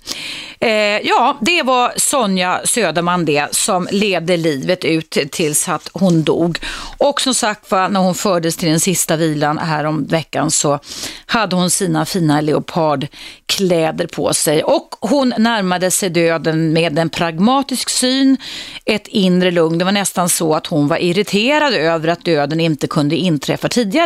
Eh, 0.61 0.71
ja, 1.07 1.39
det 1.41 1.63
var 1.63 1.93
Sonja 1.97 2.61
Söderman 2.65 3.25
det 3.25 3.55
som 3.55 3.89
levde 3.91 4.37
livet 4.37 4.85
ut 4.85 5.19
tills 5.31 5.69
att 5.69 5.91
hon 5.93 6.23
dog. 6.23 6.59
Och 6.99 7.21
som 7.21 7.35
sagt 7.35 7.71
var, 7.71 7.89
när 7.89 8.01
hon 8.01 8.15
fördes 8.15 8.57
till 8.57 8.69
den 8.69 8.81
sista 8.81 9.17
vilan 9.17 9.59
här 9.59 9.85
om 9.85 10.07
veckan 10.07 10.51
så 10.51 10.79
hade 11.27 11.57
hon 11.57 11.71
sina 11.71 12.07
fina 12.07 12.41
leopardkläder 12.41 14.07
på 14.07 14.35
sig 14.35 14.63
och 14.63 14.95
hon 15.01 15.35
närmade 15.39 15.91
sig 15.91 16.11
döden 16.11 16.73
med 16.73 16.99
en 16.99 17.11
pragmatisk 17.11 17.91
syn, 17.91 18.37
ett 18.85 19.07
inre 19.07 19.51
lugn. 19.51 19.79
Det 19.79 19.85
var 19.85 19.93
nästan 19.93 20.29
så 20.29 20.55
att 20.55 20.67
hon 20.67 20.89
var 20.89 20.97
irriterad 20.97 21.75
över 21.75 22.09
att 22.09 22.25
döden 22.25 22.61
inte 22.61 22.87
kunde 22.87 23.17
inträffa 23.17 23.69
tidigare. 23.69 24.06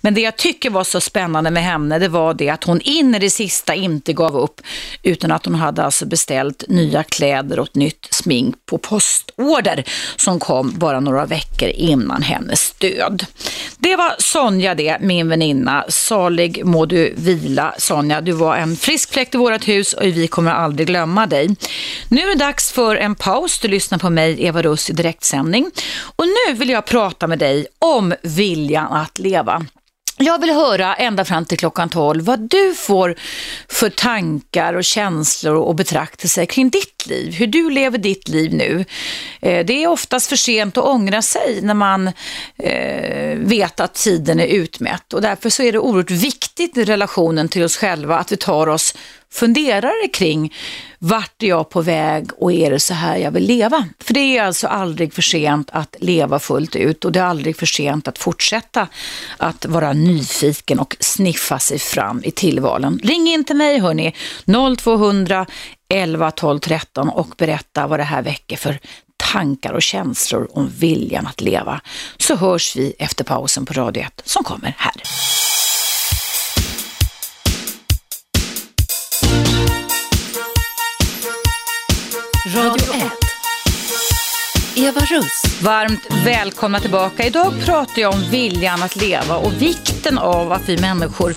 Men 0.00 0.14
det 0.14 0.20
jag 0.20 0.36
tycker 0.36 0.70
var 0.70 0.84
så 0.84 1.00
spännande 1.00 1.50
med 1.50 1.62
henne, 1.62 1.98
det 1.98 2.08
var 2.08 2.34
det 2.34 2.50
att 2.50 2.64
hon 2.64 2.80
in 2.80 3.14
i 3.14 3.18
det 3.18 3.30
sista 3.30 3.74
inte 3.74 4.12
gav 4.12 4.36
upp, 4.36 4.60
utan 5.02 5.32
att 5.32 5.44
hon 5.44 5.54
hade 5.54 5.84
alltså 5.84 6.06
beställt 6.06 6.64
nya 6.68 7.02
kläder 7.02 7.58
och 7.58 7.66
ett 7.66 7.74
nytt 7.74 8.08
smink 8.10 8.54
på 8.66 8.78
postorder 8.78 9.84
som 10.16 10.40
kom 10.40 10.72
bara 10.78 11.00
några 11.00 11.26
veckor 11.26 11.68
innan 11.68 12.22
hennes 12.22 12.72
död. 12.72 13.26
Det 13.78 13.96
var 13.96 14.14
Sonja 14.18 14.74
det, 14.74 14.96
min 15.00 15.28
väninna. 15.28 15.84
Salig 15.88 16.64
må 16.64 16.86
du 16.86 17.14
vila 17.16 17.74
Sonja. 17.78 18.20
Du 18.20 18.32
var 18.32 18.56
en 18.56 18.76
frisk 18.76 19.12
fläkt 19.12 19.34
i 19.34 19.38
vårt 19.38 19.68
hus 19.68 19.92
och 19.92 20.04
vi 20.04 20.26
kommer 20.26 20.52
aldrig 20.52 20.86
glömma 20.86 21.26
dig. 21.26 21.56
Nu 22.08 22.20
är 22.20 22.26
det 22.26 22.44
dags 22.44 22.72
för 22.72 22.96
en 22.96 23.14
paus. 23.14 23.58
Du 23.58 23.68
lyssnar 23.68 23.98
på 23.98 24.10
mig, 24.10 24.44
Eva 24.44 24.62
Russ, 24.62 24.90
i 24.90 24.92
direktsändning. 24.92 25.70
Och 26.16 26.24
nu 26.26 26.54
vill 26.54 26.70
jag 26.70 26.84
prata 26.84 27.26
med 27.26 27.38
dig 27.38 27.66
om 27.78 28.14
viljan 28.22 28.92
att 28.92 29.18
leva. 29.18 29.35
Jag 30.18 30.40
vill 30.40 30.50
höra 30.50 30.94
ända 30.94 31.24
fram 31.24 31.44
till 31.44 31.58
klockan 31.58 31.88
12 31.88 32.24
vad 32.24 32.40
du 32.40 32.74
får 32.74 33.14
för 33.68 33.90
tankar 33.90 34.74
och 34.74 34.84
känslor 34.84 35.54
och 35.54 35.74
betraktelser 35.74 36.46
kring 36.46 36.70
ditt 36.70 37.06
liv. 37.06 37.32
Hur 37.32 37.46
du 37.46 37.70
lever 37.70 37.98
ditt 37.98 38.28
liv 38.28 38.54
nu. 38.54 38.84
Eh, 39.40 39.66
det 39.66 39.82
är 39.82 39.86
oftast 39.86 40.28
för 40.28 40.36
sent 40.36 40.76
att 40.76 40.84
ångra 40.84 41.22
sig 41.22 41.60
när 41.62 41.74
man 41.74 42.06
eh, 42.58 43.38
vet 43.38 43.80
att 43.80 43.94
tiden 43.94 44.40
är 44.40 44.46
utmätt. 44.46 45.12
Och 45.12 45.22
därför 45.22 45.50
så 45.50 45.62
är 45.62 45.72
det 45.72 45.78
oerhört 45.78 46.10
viktigt 46.10 46.76
i 46.76 46.84
relationen 46.84 47.48
till 47.48 47.64
oss 47.64 47.76
själva 47.76 48.18
att 48.18 48.32
vi 48.32 48.36
tar 48.36 48.66
oss 48.66 48.94
funderare 49.36 50.08
kring 50.12 50.54
vart 50.98 51.42
är 51.42 51.46
jag 51.46 51.70
på 51.70 51.80
väg 51.80 52.30
och 52.38 52.52
är 52.52 52.70
det 52.70 52.80
så 52.80 52.94
här 52.94 53.16
jag 53.16 53.30
vill 53.30 53.46
leva? 53.46 53.88
För 54.00 54.14
det 54.14 54.20
är 54.20 54.42
alltså 54.42 54.66
aldrig 54.66 55.12
för 55.12 55.22
sent 55.22 55.70
att 55.72 55.96
leva 56.00 56.38
fullt 56.38 56.76
ut 56.76 57.04
och 57.04 57.12
det 57.12 57.20
är 57.20 57.24
aldrig 57.24 57.56
för 57.56 57.66
sent 57.66 58.08
att 58.08 58.18
fortsätta 58.18 58.88
att 59.36 59.66
vara 59.66 59.92
nyfiken 59.92 60.78
och 60.78 60.96
sniffa 61.00 61.58
sig 61.58 61.78
fram 61.78 62.22
i 62.24 62.30
tillvalen. 62.30 63.00
Ring 63.04 63.28
in 63.28 63.44
till 63.44 63.56
mig 63.56 63.78
hörni, 63.78 64.14
0200 64.78 65.46
11 65.88 66.30
12 66.30 66.58
13 66.58 67.08
och 67.08 67.34
berätta 67.36 67.86
vad 67.86 68.00
det 68.00 68.04
här 68.04 68.22
väcker 68.22 68.56
för 68.56 68.78
tankar 69.16 69.72
och 69.72 69.82
känslor 69.82 70.48
om 70.52 70.70
viljan 70.78 71.26
att 71.26 71.40
leva. 71.40 71.80
Så 72.16 72.36
hörs 72.36 72.76
vi 72.76 72.94
efter 72.98 73.24
pausen 73.24 73.66
på 73.66 73.72
Radio 73.72 74.02
1 74.02 74.22
som 74.24 74.44
kommer 74.44 74.74
här. 74.78 75.02
Radio 82.46 82.92
1. 82.92 83.25
Eva 84.78 85.00
Russ. 85.00 85.60
Varmt 85.62 86.06
välkomna 86.24 86.80
tillbaka. 86.80 87.26
Idag 87.26 87.52
pratar 87.64 88.02
jag 88.02 88.14
om 88.14 88.30
viljan 88.30 88.82
att 88.82 88.96
leva 88.96 89.36
och 89.36 89.62
vikten 89.62 90.18
av 90.18 90.52
att 90.52 90.68
vi 90.68 90.78
människor 90.78 91.34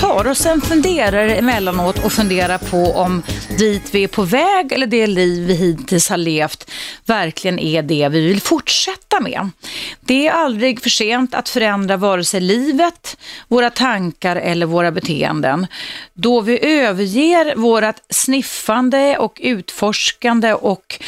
tar 0.00 0.26
oss 0.26 0.46
en 0.46 0.60
funderare 0.60 1.36
emellanåt 1.36 2.04
och 2.04 2.12
funderar 2.12 2.58
på 2.58 2.92
om 2.92 3.22
dit 3.58 3.94
vi 3.94 4.04
är 4.04 4.08
på 4.08 4.22
väg 4.22 4.72
eller 4.72 4.86
det 4.86 5.06
liv 5.06 5.46
vi 5.46 5.54
hittills 5.54 6.08
har 6.08 6.16
levt 6.16 6.70
verkligen 7.04 7.58
är 7.58 7.82
det 7.82 8.08
vi 8.08 8.26
vill 8.26 8.40
fortsätta 8.40 9.20
med. 9.20 9.50
Det 10.00 10.26
är 10.26 10.32
aldrig 10.32 10.82
för 10.82 10.90
sent 10.90 11.34
att 11.34 11.48
förändra 11.48 11.96
vare 11.96 12.24
sig 12.24 12.40
livet, 12.40 13.16
våra 13.48 13.70
tankar 13.70 14.36
eller 14.36 14.66
våra 14.66 14.90
beteenden. 14.90 15.66
Då 16.14 16.40
vi 16.40 16.64
överger 16.64 17.56
vårat 17.56 18.02
sniffande 18.10 19.18
och 19.18 19.40
utforskande 19.42 20.54
och 20.54 21.00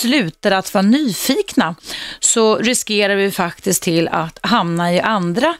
slutar 0.00 0.50
att 0.50 0.74
vara 0.74 0.82
nyfikna 0.82 1.74
så 2.20 2.56
riskerar 2.56 3.16
vi 3.16 3.30
faktiskt 3.30 3.82
till 3.82 4.08
att 4.08 4.38
hamna 4.42 4.92
i 4.92 5.00
andra 5.00 5.54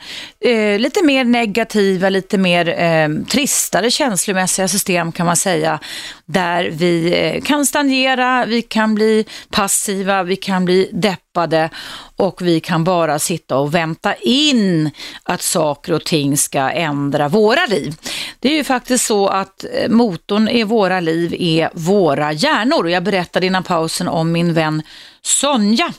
eh, 0.45 0.79
lite 0.79 1.05
mer 1.05 1.25
negativa, 1.25 2.09
lite 2.09 2.39
mer 2.39 2.69
eh, 2.69 3.25
tristare 3.31 3.91
känslomässiga 3.91 4.69
system 4.69 5.13
kan 5.13 5.27
man 5.27 5.37
säga. 5.37 5.81
Där 6.27 6.71
vi 6.71 7.13
eh, 7.21 7.43
kan 7.43 7.67
stagnera, 7.67 8.47
vi 8.47 8.63
kan 8.63 8.95
bli 8.95 9.25
passiva, 9.51 10.23
vi 10.23 10.37
kan 10.37 10.65
bli 10.65 10.91
deppiga, 10.93 11.21
tappade 11.33 11.71
och 12.17 12.43
vi 12.43 12.61
kan 12.61 12.85
bara 12.85 13.19
sitta 13.19 13.57
och 13.57 13.75
vänta 13.75 14.15
in 14.15 14.91
att 15.23 15.43
saker 15.43 15.93
och 15.93 16.05
ting 16.05 16.37
ska 16.37 16.71
ändra 16.71 17.29
våra 17.29 17.67
liv. 17.67 17.95
Det 18.41 18.49
är 18.49 18.57
ju 18.57 18.65
faktiskt 18.65 19.07
så 19.07 19.29
att 19.29 19.65
eh, 19.65 19.89
motorn 19.89 20.49
i 20.49 20.65
våra 20.65 21.01
liv 21.01 21.35
är 21.39 21.71
våra 21.75 22.33
hjärnor. 22.33 22.89
Jag 22.89 23.03
berättade 23.03 23.47
innan 23.47 23.63
pausen 23.63 24.09
om 24.09 24.33
min 24.33 24.55
vän 24.55 24.83
Sonja, 25.23 25.93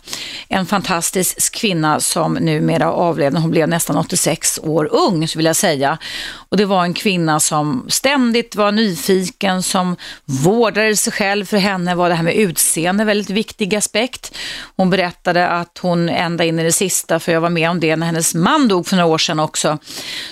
en 0.48 0.66
fantastisk 0.66 1.56
kvinna 1.56 2.00
som 2.00 2.34
numera 2.34 2.92
avled 2.92 3.34
hon 3.34 3.52
blev 3.52 3.70
nästan 3.70 3.98
86 3.98 4.60
år 4.64 4.90
ung, 4.92 5.28
så 5.28 5.40
vill 5.40 5.46
jag 5.46 5.56
säga. 5.56 5.98
Och 6.34 6.58
det 6.58 6.66
var 6.66 6.84
en 6.84 6.94
kvinna 6.94 7.40
som 7.40 7.86
ständigt 7.90 8.56
var 8.56 8.72
nyfiken, 8.72 9.64
som 9.64 9.96
vårdade 10.26 10.96
sig 10.96 11.14
själv. 11.14 11.46
För 11.46 11.58
henne 11.58 11.96
var 11.96 12.10
det 12.10 12.16
här 12.16 12.24
med 12.24 12.36
utseende 12.36 13.02
en 13.04 13.08
väldigt 13.08 13.30
viktig 13.30 13.76
aspekt. 13.76 14.38
Hon 14.76 14.90
berättade 14.90 15.48
att 15.48 15.78
hon 15.82 16.10
ända 16.10 16.44
in 16.44 16.60
i 16.60 16.64
det 16.64 16.72
sista, 16.72 17.20
för 17.20 17.32
jag 17.32 17.42
var 17.42 17.50
med 17.50 17.70
om 17.70 17.80
det 17.80 17.96
när 17.96 18.06
hennes 18.06 18.36
man 18.36 18.68
dog 18.68 18.88
för 18.88 18.96
några 18.96 19.10
år 19.10 19.18
sedan 19.18 19.40
också, 19.40 19.78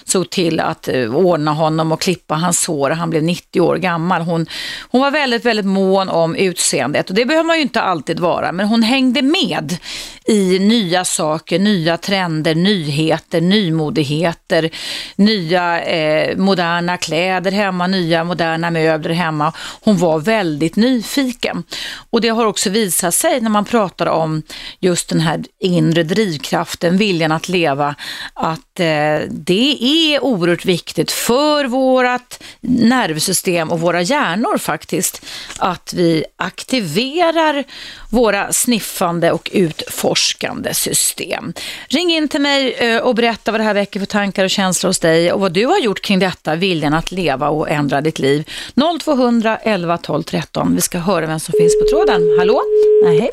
såg 0.04 0.30
till 0.30 0.60
att 0.60 0.88
eh, 0.88 1.16
ordna 1.16 1.52
honom 1.52 1.92
och 1.92 2.02
klippa 2.02 2.36
hans 2.36 2.68
hår. 2.68 2.90
Han 2.90 3.10
blev 3.10 3.24
90 3.24 3.62
år 3.62 3.78
gammal. 3.78 4.22
Hon, 4.22 4.46
hon 4.90 5.02
var 5.02 5.12
väldigt, 5.12 5.46
väldigt 5.46 5.66
mån 5.66 6.10
om 6.10 6.36
utseendet 6.36 7.10
och 7.10 7.16
det 7.16 7.26
behöver 7.26 7.48
man 7.48 7.56
ju 7.56 7.62
inte 7.62 7.82
alltid 7.82 8.20
vara, 8.20 8.52
men 8.52 8.68
hon 8.68 8.79
hon 8.80 8.84
hängde 8.84 9.22
med 9.22 9.78
i 10.26 10.60
nya 10.60 11.06
saker, 11.06 11.60
nya 11.60 11.98
trender, 11.98 12.56
nyheter, 12.56 13.42
nymodigheter, 13.42 14.70
nya 15.16 15.82
eh, 15.82 16.38
moderna 16.38 16.98
kläder 16.98 17.52
hemma, 17.52 17.88
nya 17.88 18.24
moderna 18.24 18.72
möbler 18.72 19.14
hemma. 19.14 19.54
Hon 19.82 19.98
var 19.98 20.20
väldigt 20.20 20.76
nyfiken. 20.76 21.64
Och 22.10 22.22
det 22.22 22.30
har 22.30 22.46
också 22.46 22.70
visat 22.70 23.14
sig 23.14 23.42
när 23.42 23.50
man 23.50 23.66
pratar 23.66 24.06
om 24.06 24.42
just 24.80 25.10
den 25.10 25.20
här 25.20 25.44
inre 25.60 26.04
drivkraften, 26.04 26.98
viljan 26.98 27.32
att 27.32 27.50
leva, 27.50 27.96
att 28.34 28.80
eh, 28.80 29.20
det 29.30 29.78
är 29.82 30.24
oerhört 30.24 30.66
viktigt 30.66 31.12
för 31.12 31.66
vårt 31.66 32.40
nervsystem 32.62 33.72
och 33.72 33.80
våra 33.80 34.02
hjärnor 34.02 34.58
faktiskt, 34.58 35.26
att 35.58 35.94
vi 35.94 36.24
aktiverar 36.38 37.64
våra 38.10 38.54
sniffande 38.70 39.32
och 39.32 39.50
utforskande 39.54 40.74
system. 40.74 41.54
Ring 41.88 42.12
in 42.12 42.28
till 42.28 42.42
mig 42.42 42.74
eh, 42.74 43.02
och 43.02 43.16
berätta 43.16 43.52
vad 43.52 43.60
det 43.60 43.66
här 43.66 43.74
väcker 43.74 44.00
för 44.00 44.08
tankar 44.08 44.44
och 44.44 44.50
känslor 44.50 44.90
hos 44.90 45.00
dig 45.00 45.32
och 45.34 45.40
vad 45.42 45.52
du 45.54 45.66
har 45.66 45.80
gjort 45.80 46.02
kring 46.02 46.20
detta, 46.20 46.56
viljan 46.56 46.94
att 46.94 47.12
leva 47.12 47.50
och 47.50 47.70
ändra 47.70 48.02
ditt 48.02 48.20
liv. 48.20 48.48
0200 49.06 49.58
11 49.64 49.98
12 49.98 50.24
13. 50.24 50.76
Vi 50.76 50.82
ska 50.82 50.98
höra 50.98 51.26
vem 51.28 51.40
som 51.40 51.54
finns 51.60 51.80
på 51.82 51.88
tråden. 51.96 52.22
Hallå? 52.40 52.62
Nej. 53.06 53.30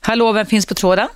Hallå, 0.00 0.32
vem 0.32 0.46
finns 0.46 0.66
på 0.66 0.74
tråden? 0.74 1.08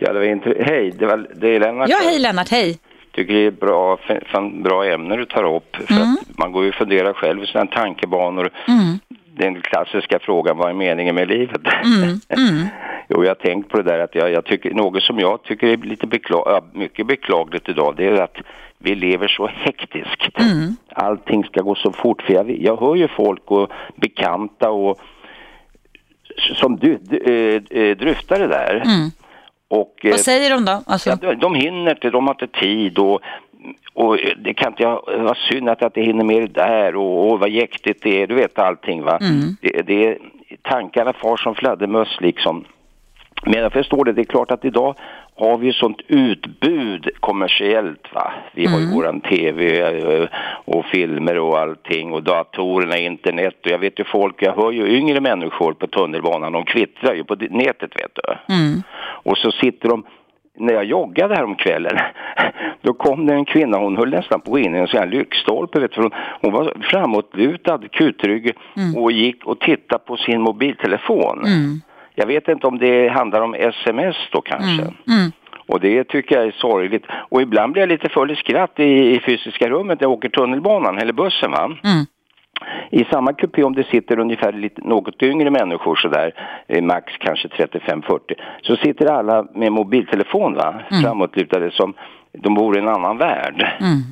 Ja, 0.00 0.12
det 0.12 0.18
var 0.18 0.26
inte... 0.26 0.54
Hej, 0.60 0.92
det, 0.98 1.06
var, 1.06 1.28
det 1.40 1.48
är 1.56 1.60
Lennart. 1.60 1.88
Ja, 1.88 1.98
hej 2.04 2.18
Lennart, 2.18 2.48
hej. 2.48 2.78
tycker 3.14 3.34
det 3.34 3.46
är 3.46 3.50
bra, 3.50 3.98
fan, 4.32 4.62
bra 4.62 4.84
ämne 4.84 5.16
du 5.16 5.24
tar 5.26 5.56
upp. 5.56 5.76
För 5.76 5.94
Mm. 5.94 6.12
att 6.30 6.38
man 6.38 6.52
går 6.52 6.62
ju 6.62 6.68
och 6.68 6.74
funderar 6.74 7.12
själv 7.12 7.42
i 7.42 7.46
sina 7.46 7.66
tankebanor. 7.66 8.50
Mm. 8.68 8.98
Den 9.38 9.60
klassiska 9.60 10.18
frågan, 10.18 10.56
vad 10.56 10.70
är 10.70 10.74
meningen 10.74 11.14
med 11.14 11.28
livet? 11.28 11.60
Mm. 11.84 12.20
Mm. 12.28 12.66
jo, 13.08 13.24
jag 13.24 13.30
har 13.30 13.34
tänkt 13.34 13.68
på 13.68 13.76
det 13.76 13.82
där 13.82 13.98
att 13.98 14.14
jag, 14.14 14.30
jag 14.30 14.44
tycker, 14.44 14.74
något 14.74 15.02
som 15.02 15.18
jag 15.18 15.42
tycker 15.42 15.66
är 15.66 15.76
lite 15.76 16.06
bekla, 16.06 16.36
ja, 16.36 16.60
mycket 16.72 17.06
beklagligt 17.06 17.68
idag, 17.68 17.94
det 17.96 18.06
är 18.06 18.22
att 18.22 18.36
vi 18.78 18.94
lever 18.94 19.28
så 19.28 19.46
hektiskt. 19.46 20.40
Mm. 20.40 20.76
Allting 20.88 21.44
ska 21.44 21.62
gå 21.62 21.74
så 21.74 21.92
fort. 21.92 22.22
För 22.22 22.32
jag, 22.32 22.50
jag 22.50 22.76
hör 22.80 22.94
ju 22.94 23.08
folk 23.08 23.50
och 23.50 23.70
bekanta 23.96 24.70
och 24.70 25.00
som 26.54 26.76
du, 26.76 26.98
du, 27.00 27.16
eh, 27.16 27.82
eh, 27.82 27.96
dryftar 27.96 28.38
det 28.38 28.46
där. 28.46 28.74
Mm. 28.74 29.10
Och, 29.68 29.94
eh, 30.04 30.10
Vad 30.10 30.20
säger 30.20 30.50
de 30.50 30.64
då? 30.64 30.82
Alltså, 30.86 31.10
Ja, 31.10 31.16
de, 31.16 31.34
de 31.34 31.54
hinner 31.54 31.90
inte, 31.90 32.10
de 32.10 32.26
har 32.26 32.34
inte 32.34 32.60
tid 32.60 32.98
och, 32.98 33.20
och 33.94 34.18
det 34.36 34.54
kan 34.54 34.72
inte 34.72 34.82
jag, 34.82 35.02
vad 35.18 35.36
synd 35.36 35.68
att 35.68 35.80
jag 35.80 35.88
inte 35.88 36.00
hinner 36.00 36.24
med 36.24 36.42
det 36.42 36.62
där 36.62 36.96
och, 36.96 37.30
och 37.30 37.40
vad 37.40 37.50
jäktigt 37.50 38.02
det 38.02 38.22
är, 38.22 38.26
du 38.26 38.34
vet 38.34 38.58
allting 38.58 39.02
va. 39.02 39.18
Mm. 39.20 39.56
Det, 39.60 39.82
det 39.82 40.18
tankarna 40.62 41.12
far 41.12 41.36
som 41.36 41.54
fladdermöss 41.54 42.16
liksom. 42.20 42.64
Men 43.44 43.60
jag 43.60 43.72
förstår 43.72 44.04
det, 44.04 44.12
det 44.12 44.22
är 44.22 44.24
klart 44.24 44.50
att 44.50 44.64
idag 44.64 44.94
har 45.38 45.58
vi 45.58 45.66
ju 45.66 45.72
sånt 45.72 46.00
utbud 46.08 47.10
kommersiellt 47.20 48.14
va. 48.14 48.32
Vi 48.52 48.66
har 48.66 48.80
ju 48.80 48.94
våran 48.94 49.20
tv 49.20 49.80
eh, 49.80 50.28
och 50.64 50.84
filmer 50.84 51.38
och 51.38 51.58
allting 51.58 52.12
och 52.12 52.22
datorerna, 52.22 52.98
internet 52.98 53.56
och 53.64 53.70
jag 53.70 53.78
vet 53.78 53.98
ju 53.98 54.04
folk, 54.04 54.42
jag 54.42 54.52
hör 54.52 54.70
ju 54.70 54.96
yngre 54.96 55.20
människor 55.20 55.72
på 55.72 55.86
tunnelbanan, 55.86 56.52
de 56.52 56.64
kvittrar 56.64 57.14
ju 57.14 57.24
på 57.24 57.36
nätet 57.50 57.90
vet 57.96 58.14
du. 58.14 58.54
mm. 58.54 58.82
Och 58.98 59.38
så 59.38 59.52
sitter 59.52 59.88
de, 59.88 60.04
när 60.56 60.74
jag 60.74 60.84
joggade 60.84 61.34
här 61.34 61.44
om 61.44 61.54
kvällen, 61.54 61.98
då 62.80 62.92
kom 62.92 63.26
det 63.26 63.34
en 63.34 63.44
kvinna, 63.44 63.78
hon 63.78 63.96
höll 63.96 64.10
nästan 64.10 64.40
på 64.40 64.44
att 64.44 64.52
gå 64.52 64.58
in 64.58 64.74
i 64.74 64.78
en 64.78 64.86
sån 64.86 65.00
här 65.00 65.06
lyktstolpe, 65.06 65.80
vet 65.80 65.92
du, 65.92 66.02
hon, 66.02 66.10
hon 66.40 66.52
var 66.52 66.72
framåtlutad, 66.80 67.80
kutrygg 67.92 68.52
och 68.96 69.12
gick 69.12 69.44
och 69.44 69.60
tittade 69.60 70.04
på 70.06 70.16
sin 70.16 70.40
mobiltelefon. 70.40 71.38
Mm. 71.38 71.80
Jag 72.14 72.26
vet 72.26 72.48
inte 72.48 72.66
om 72.66 72.78
det 72.78 73.08
handlar 73.08 73.40
om 73.40 73.54
sms 73.54 74.16
då 74.32 74.40
kanske. 74.40 74.82
Mm. 74.82 75.32
Och 75.68 75.80
det 75.80 76.04
tycker 76.04 76.36
jag 76.36 76.46
är 76.46 76.50
sorgligt. 76.50 77.04
Och 77.28 77.42
ibland 77.42 77.72
blir 77.72 77.82
jag 77.82 77.88
lite 77.88 78.08
full 78.08 78.30
i 78.30 78.36
skratt 78.36 78.80
i, 78.80 79.14
i 79.14 79.20
fysiska 79.20 79.68
rummet 79.68 80.00
när 80.00 80.04
jag 80.04 80.12
åker 80.12 80.28
tunnelbanan 80.28 80.98
eller 80.98 81.12
bussen 81.12 81.50
va. 81.50 81.64
Mm. 81.64 82.06
I 82.90 83.04
samma 83.04 83.32
kupé 83.32 83.64
om 83.64 83.74
det 83.74 83.84
sitter 83.84 84.18
ungefär 84.18 84.52
lite, 84.52 84.80
något 84.84 85.22
yngre 85.22 85.50
människor 85.50 85.96
sådär, 85.96 86.32
eh, 86.66 86.82
max 86.82 87.12
kanske 87.18 87.48
35-40, 87.48 88.34
så 88.62 88.76
sitter 88.76 89.06
alla 89.06 89.46
med 89.54 89.72
mobiltelefon 89.72 90.54
va, 90.54 90.74
framåtlutade 91.02 91.70
som 91.70 91.94
de 92.32 92.54
bor 92.54 92.76
i 92.76 92.80
en 92.80 92.88
annan 92.88 93.18
värld. 93.18 93.66
Mm. 93.80 94.02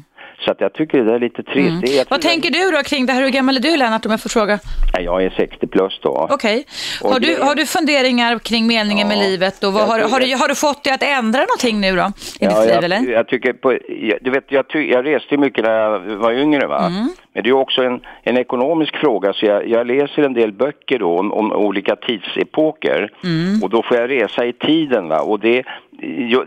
Så 0.45 0.51
att 0.51 0.61
jag 0.61 0.73
tycker 0.73 1.05
det 1.05 1.15
är 1.15 1.19
lite 1.19 1.43
trist. 1.43 1.83
Det 1.83 1.93
är, 1.93 1.97
jag 1.99 2.07
Vad 2.09 2.21
tänker 2.21 2.51
du 2.51 2.71
då 2.71 2.83
kring 2.83 3.07
det 3.07 3.13
här? 3.13 3.23
Hur 3.23 3.31
gammal 3.31 3.57
är 3.57 3.61
du 3.61 3.77
Lennart 3.77 4.05
om 4.07 4.11
jag 4.11 4.21
får 4.21 4.29
fråga? 4.31 4.59
jag, 5.01 5.25
är 5.25 5.31
60 5.31 5.67
plus 5.67 6.01
då. 6.03 6.29
Okej. 6.31 6.65
Och 7.03 7.11
Har, 7.11 7.21
du, 7.21 7.37
har 7.43 7.55
du 7.55 7.67
funderingar 7.67 8.39
kring 8.39 8.67
meningen 8.67 9.09
med 9.09 9.17
Ja, 9.17 9.23
livet? 9.23 9.65
Och 9.65 9.73
vad, 9.73 9.83
jag 9.83 9.87
har, 9.87 9.99
tror 9.99 10.09
har, 10.11 10.21
du, 10.21 10.35
har 10.37 10.49
du 10.49 10.55
fått 10.55 10.85
dig 10.85 10.93
att 10.93 11.03
ändra 11.03 11.41
någonting 11.41 11.81
nu 11.81 11.97
då? 11.97 12.13
I 12.41 12.47
ditt 12.47 12.55
Ja, 12.57 12.61
liv 12.61 12.71
jag, 12.71 12.85
eller? 12.85 13.13
jag 13.13 13.29
tycker 13.29 13.53
på, 13.53 13.73
jag, 13.89 14.19
du 14.21 14.31
vet, 14.31 14.45
jag, 14.49 14.65
jag 14.75 15.07
reste 15.07 15.37
mycket 15.37 15.65
när 15.65 15.75
jag 15.81 15.99
var 16.01 16.33
yngre 16.33 16.67
va. 16.67 16.87
Mm. 16.87 17.09
Men 17.35 17.43
det 17.43 17.49
är 17.49 17.53
också 17.53 17.83
en, 17.83 18.01
en 18.23 18.37
ekonomisk 18.39 18.97
fråga 18.97 19.33
så 19.33 19.47
jag, 19.47 19.69
jag 19.69 19.87
läser 19.87 20.23
en 20.23 20.33
del 20.35 20.53
böcker 20.53 20.99
då 20.99 21.19
om, 21.19 21.33
om 21.33 21.53
olika 21.53 21.97
tidsepoker. 21.97 23.11
Mm. 23.25 23.63
Och 23.63 23.71
då 23.71 23.83
får 23.83 23.97
jag 23.97 24.11
resa 24.11 24.47
i 24.47 24.53
tiden 24.53 25.09
va. 25.09 25.21
Och 25.21 25.41
det, 25.41 25.65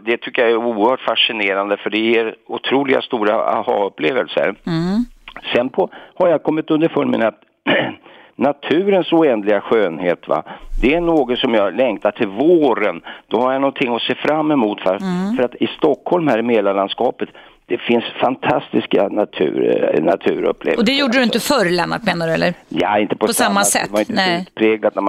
det 0.05 0.17
tycker 0.17 0.41
jag 0.41 0.51
är 0.51 0.57
oerhört 0.57 1.01
fascinerande 1.01 1.77
för 1.77 1.89
det 1.89 1.97
ger 1.97 2.35
otroliga 2.47 3.01
stora 3.01 3.33
aha-upplevelser. 3.33 4.55
Mm. 4.67 5.05
Sen 5.53 5.69
på, 5.69 5.89
har 6.13 6.27
jag 6.27 6.43
kommit 6.43 6.71
underfund 6.71 7.09
med 7.09 7.23
att 7.23 7.41
naturens 8.35 9.13
oändliga 9.13 9.61
skönhet, 9.61 10.27
va? 10.27 10.43
det 10.81 10.93
är 10.93 11.01
något 11.01 11.39
som 11.39 11.53
jag 11.53 11.75
längtar 11.75 12.11
till 12.11 12.27
våren. 12.27 13.01
Då 13.27 13.41
har 13.41 13.51
jag 13.51 13.61
någonting 13.61 13.95
att 13.95 14.01
se 14.01 14.15
fram 14.15 14.51
emot. 14.51 14.81
För, 14.81 14.99
för 15.35 15.43
att 15.43 15.55
i 15.55 15.67
Stockholm 15.67 16.27
här 16.27 16.39
i 16.39 16.41
Mälarlandskapet, 16.41 17.29
det 17.69 17.77
finns 17.77 18.03
fantastiska 18.21 19.07
natur, 19.07 19.93
eh, 19.95 20.03
naturupplevelser. 20.03 20.77
Och 20.79 20.85
det 20.85 20.91
gjorde 20.93 21.17
du 21.17 21.23
inte 21.23 21.39
förr 21.39 21.65
Lennart 21.69 22.03
menar 22.03 22.27
du 22.27 22.33
eller? 22.33 22.53
Ja, 22.69 22.99
inte 22.99 23.15
på, 23.15 23.27
på 23.27 23.33
samma 23.33 23.63
sätt, 23.63 23.83
Det 23.85 23.91
var 23.91 23.99
inte 23.99 24.13
nej. 24.13 24.45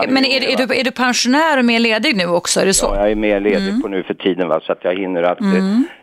Men 0.08 0.24
är, 0.24 0.44
är, 0.52 0.56
du, 0.66 0.74
är 0.74 0.84
du 0.84 0.90
pensionär 0.90 1.58
och 1.58 1.64
mer 1.64 1.78
ledig 1.78 2.16
nu 2.16 2.26
också? 2.26 2.60
Är 2.60 2.66
det 2.66 2.74
så? 2.74 2.86
Ja, 2.86 3.00
jag 3.00 3.10
är 3.10 3.14
mer 3.14 3.40
ledig 3.40 3.68
Mm. 3.68 3.82
på 3.82 3.88
nu 3.88 4.02
för 4.02 4.14
tiden 4.14 4.48
va, 4.48 4.60
så 4.62 4.72
att 4.72 4.78
jag 4.84 4.94
hinner 4.98 5.22
att 5.22 5.40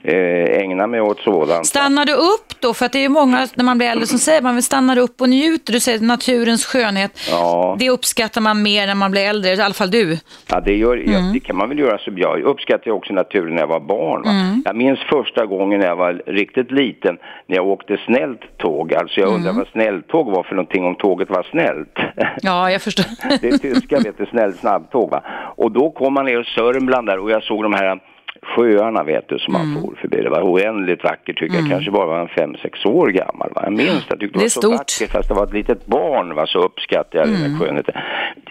eh, 0.03 0.61
ägna 0.61 0.87
mig 0.87 1.01
åt 1.01 1.19
sådant. 1.19 1.65
Stannar 1.67 2.05
du 2.05 2.13
upp 2.13 2.61
då? 2.61 2.73
För 2.73 2.85
att 2.85 2.91
det 2.91 2.97
är 2.99 3.01
ju 3.01 3.09
många 3.09 3.47
när 3.55 3.63
man 3.63 3.77
blir 3.77 3.87
äldre 3.87 4.07
som 4.07 4.19
säger 4.19 4.41
man 4.41 4.55
vill 4.55 4.63
stanna 4.63 4.99
upp 4.99 5.21
och 5.21 5.29
njuter. 5.29 5.73
Du 5.73 5.79
säger 5.79 5.99
naturens 5.99 6.65
skönhet. 6.65 7.19
Ja. 7.31 7.75
Det 7.79 7.89
uppskattar 7.89 8.41
man 8.41 8.61
mer 8.61 8.87
när 8.87 8.95
man 8.95 9.11
blir 9.11 9.21
äldre, 9.21 9.53
i 9.53 9.61
alla 9.61 9.73
fall 9.73 9.91
du. 9.91 10.17
Ja, 10.49 10.59
det, 10.59 10.75
gör, 10.75 10.97
Mm. 10.97 11.33
det 11.33 11.39
kan 11.39 11.55
man 11.57 11.69
väl 11.69 11.79
göra. 11.79 11.97
Så 11.97 12.11
jag 12.15 12.41
uppskattar 12.41 12.91
också 12.91 13.13
naturen 13.13 13.55
när 13.55 13.61
jag 13.61 13.67
var 13.67 13.79
barn. 13.79 14.21
Va? 14.23 14.29
Mm. 14.29 14.61
Jag 14.65 14.75
minns 14.75 14.99
första 14.99 15.45
gången 15.45 15.79
när 15.79 15.87
jag 15.87 15.95
var 15.95 16.21
riktigt 16.45 16.71
liten, 16.71 17.17
när 17.47 17.55
jag 17.55 17.67
åkte 17.67 17.97
snällt 18.05 18.58
tåg. 18.58 18.93
Alltså 18.93 19.19
jag 19.19 19.29
undrar 19.29 19.51
Mm. 19.51 19.58
vad 19.58 19.67
snälltåg 19.67 20.25
var 20.31 20.43
för 20.43 20.55
någonting, 20.55 20.86
om 20.86 20.95
tåget 20.95 21.29
var 21.29 21.43
snällt. 21.43 21.97
Ja, 22.41 22.71
jag 22.71 22.81
förstår. 22.81 23.05
det 23.41 23.47
är 23.47 23.58
tyska, 23.58 23.99
vet 23.99 24.17
du, 24.17 24.25
snäll 24.25 24.53
snabbtåg 24.53 25.10
va. 25.10 25.23
Och 25.58 25.71
då 25.71 25.91
kom 25.91 26.13
man 26.13 26.25
ner 26.25 26.41
i 26.41 26.43
Sörmland 26.43 27.08
där 27.08 27.19
och 27.19 27.31
jag 27.31 27.43
såg 27.43 27.63
de 27.63 27.73
här 27.73 27.99
sjöarna 28.45 29.03
vet 29.03 29.29
du 29.29 29.39
som 29.39 29.55
Mm. 29.55 29.73
man 29.73 29.81
for 29.81 29.95
förbi. 30.01 30.21
Det 30.21 30.29
var 30.29 30.41
oändligt 30.41 31.03
vackert 31.03 31.39
tycker 31.39 31.55
jag. 31.55 31.69
Kanske 31.69 31.91
bara 31.91 32.05
var 32.05 32.19
en 32.19 32.27
fem, 32.27 32.55
sex 32.62 32.86
år 32.86 33.08
gammal. 33.08 33.49
Va? 33.55 33.62
Jag 33.63 33.73
minns 33.73 33.89
det. 33.89 34.05
Jag 34.10 34.19
tyckte 34.19 34.39
Det 34.39 34.43
var 34.43 34.49
så 34.49 34.62
stort. 34.62 34.71
vackert 34.73 35.12
fast 35.12 35.29
det 35.29 35.36
var 35.36 35.43
ett 35.43 35.53
litet 35.53 35.86
barn 35.86 36.36
va, 36.36 36.45
så 36.47 36.60
uppskattade 36.60 37.17
jag 37.17 37.27
den 37.27 37.36
Mm. 37.36 37.51
här 37.51 37.60
skönheten. 37.65 37.95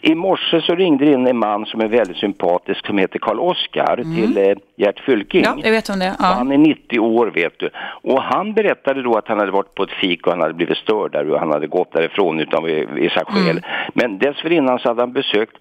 I 0.01 0.15
morse 0.15 0.61
så 0.61 0.75
ringde 0.75 1.05
det 1.05 1.13
in 1.13 1.27
en 1.27 1.39
man 1.39 1.67
som 1.67 1.81
är 1.81 1.89
väldigt 1.89 2.17
sympatisk 2.17 2.87
som 2.87 2.99
heter 2.99 3.19
Karl 3.19 3.39
Oskar 3.41 3.97
till 3.97 4.39
eh, 4.39 4.57
Gert 4.77 5.01
Fylking. 5.01 5.45
Mm. 5.45 5.59
Ja, 5.59 5.65
jag 5.65 5.73
vet 5.73 5.89
om 5.89 5.99
det. 5.99 6.15
Ja. 6.19 6.25
Han 6.25 6.53
är 6.53 6.59
90 6.59 6.99
år 7.01 7.27
vet 7.35 7.59
du. 7.59 7.71
Och 8.03 8.23
han 8.23 8.53
berättade 8.55 9.03
då 9.03 9.15
att 9.17 9.29
han 9.29 9.39
hade 9.39 9.51
varit 9.53 9.75
på 9.75 9.83
ett 9.83 9.91
fik 9.91 10.27
och 10.27 10.33
han 10.33 10.41
hade 10.41 10.55
blivit 10.55 10.79
störd 10.79 11.13
där 11.13 11.31
och 11.31 11.39
han 11.39 11.51
hade 11.51 11.67
gått 11.67 11.93
därifrån 11.93 12.41
utan 12.41 12.65
vissa 12.95 13.25
skäl. 13.25 13.51
Mm. 13.51 13.63
Men 13.95 14.19
dessförinnan 14.19 14.79
så 14.79 14.89
hade 14.89 15.03
han 15.03 15.13
besökt 15.13 15.57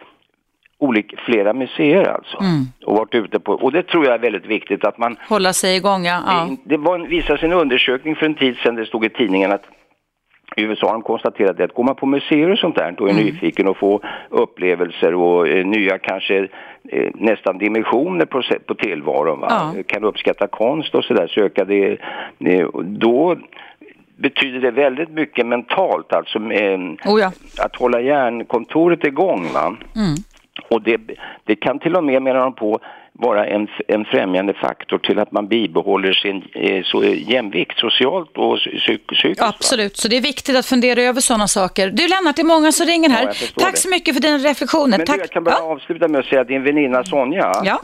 olika, 0.84 1.18
flera 1.26 1.54
museer 1.54 2.04
alltså. 2.04 2.38
Mm. 2.40 2.66
Och 2.86 2.98
varit 2.98 3.16
ute 3.16 3.40
på, 3.40 3.54
och 3.54 3.72
det 3.72 3.84
tror 3.84 4.06
jag 4.06 4.14
är 4.14 4.20
väldigt 4.20 4.46
viktigt 4.46 4.86
att 4.86 4.98
man 4.98 5.18
Hålla 5.30 5.54
sig 5.54 5.76
igång, 5.76 6.06
ja. 6.06 6.22
ja. 6.28 6.50
det 6.64 6.78
var 6.78 6.96
en, 6.96 7.08
visade 7.08 7.40
sig 7.40 7.50
en 7.50 7.54
undersökning 7.54 8.16
för 8.16 8.26
en 8.26 8.36
tid 8.36 8.58
sedan, 8.58 8.76
det 8.76 8.86
stod 8.86 9.06
i 9.06 9.10
tidningen 9.10 9.52
att 9.52 9.66
i 10.56 10.62
USA 10.62 10.88
har 10.88 10.94
de 10.94 11.02
konstaterat 11.02 11.60
att 11.60 11.74
går 11.74 11.84
man 11.84 11.96
på 11.96 12.06
museer 12.06 12.52
och 12.52 12.60
sånt 12.60 12.76
där 12.76 13.02
och 13.02 13.10
är 13.10 13.14
nyfiken 13.14 13.68
och 13.68 13.78
får 13.78 14.06
upplevelser 14.30 15.14
och 15.14 15.48
eh, 15.48 15.66
nya 15.66 15.98
kanske 15.98 16.48
eh, 16.90 17.10
nästan 17.14 17.58
dimensioner 17.58 18.26
på, 18.26 18.42
på 18.66 18.76
tillvaron, 18.76 19.40
va? 19.40 19.74
Ja. 19.76 19.84
kan 19.88 20.04
uppskatta 20.04 20.48
konst 20.48 20.96
och 20.96 21.04
sådär, 21.04 21.28
söka 21.28 21.66
det, 21.66 21.98
det, 22.38 22.68
då 22.84 23.38
betyder 24.18 24.60
det 24.60 24.72
väldigt 24.72 25.10
mycket 25.10 25.46
mentalt, 25.46 26.14
alltså 26.14 26.38
eh, 26.40 26.80
Oh 27.06 27.20
ja. 27.20 27.32
att 27.60 27.76
hålla 27.76 28.02
hjärnkontoret 28.02 29.04
igång. 29.04 29.48
Va? 29.54 29.76
Mm. 29.96 30.16
Och 30.70 30.82
det, 30.82 31.02
det 31.44 31.56
kan 31.56 31.80
till 31.80 31.96
och 31.96 32.04
med, 32.04 32.22
menar 32.22 32.40
de 32.40 32.54
på, 32.56 32.80
vara 33.14 33.46
en, 33.46 33.68
en 33.88 34.06
främjande 34.06 34.54
faktor 34.54 34.98
till 34.98 35.20
att 35.20 35.32
man 35.32 35.48
bibehåller 35.48 36.14
sin 36.14 36.44
eh, 36.54 36.84
så, 36.84 37.04
jämvikt 37.04 37.80
socialt 37.80 38.38
och 38.38 38.58
psyk, 38.58 39.08
psykiskt. 39.08 39.42
Absolut, 39.42 39.98
så 39.98 40.08
det 40.08 40.18
är 40.18 40.22
viktigt 40.22 40.56
att 40.58 40.66
fundera 40.66 41.02
över 41.02 41.22
sådana 41.22 41.48
saker. 41.48 41.90
Du 41.90 42.08
Lennart, 42.08 42.36
det 42.36 42.42
är 42.42 42.46
många 42.46 42.72
som 42.72 42.88
ringer 42.88 43.10
här. 43.10 43.26
Ja, 43.26 43.34
Tack 43.58 43.72
det. 43.72 43.78
så 43.78 43.90
mycket 43.90 44.16
för 44.16 44.22
dina 44.22 44.38
reflektioner. 44.38 44.98
Men 44.98 45.08
Tack. 45.08 45.16
Du, 45.16 45.22
jag 45.22 45.30
kan 45.30 45.44
bara 45.44 45.56
ja. 45.56 45.72
avsluta 45.72 46.08
med 46.08 46.20
att 46.20 46.26
säga 46.26 46.42
att 46.42 46.48
din 46.48 46.64
väninna 46.64 47.04
Sonja, 47.04 47.52
ja. 47.64 47.80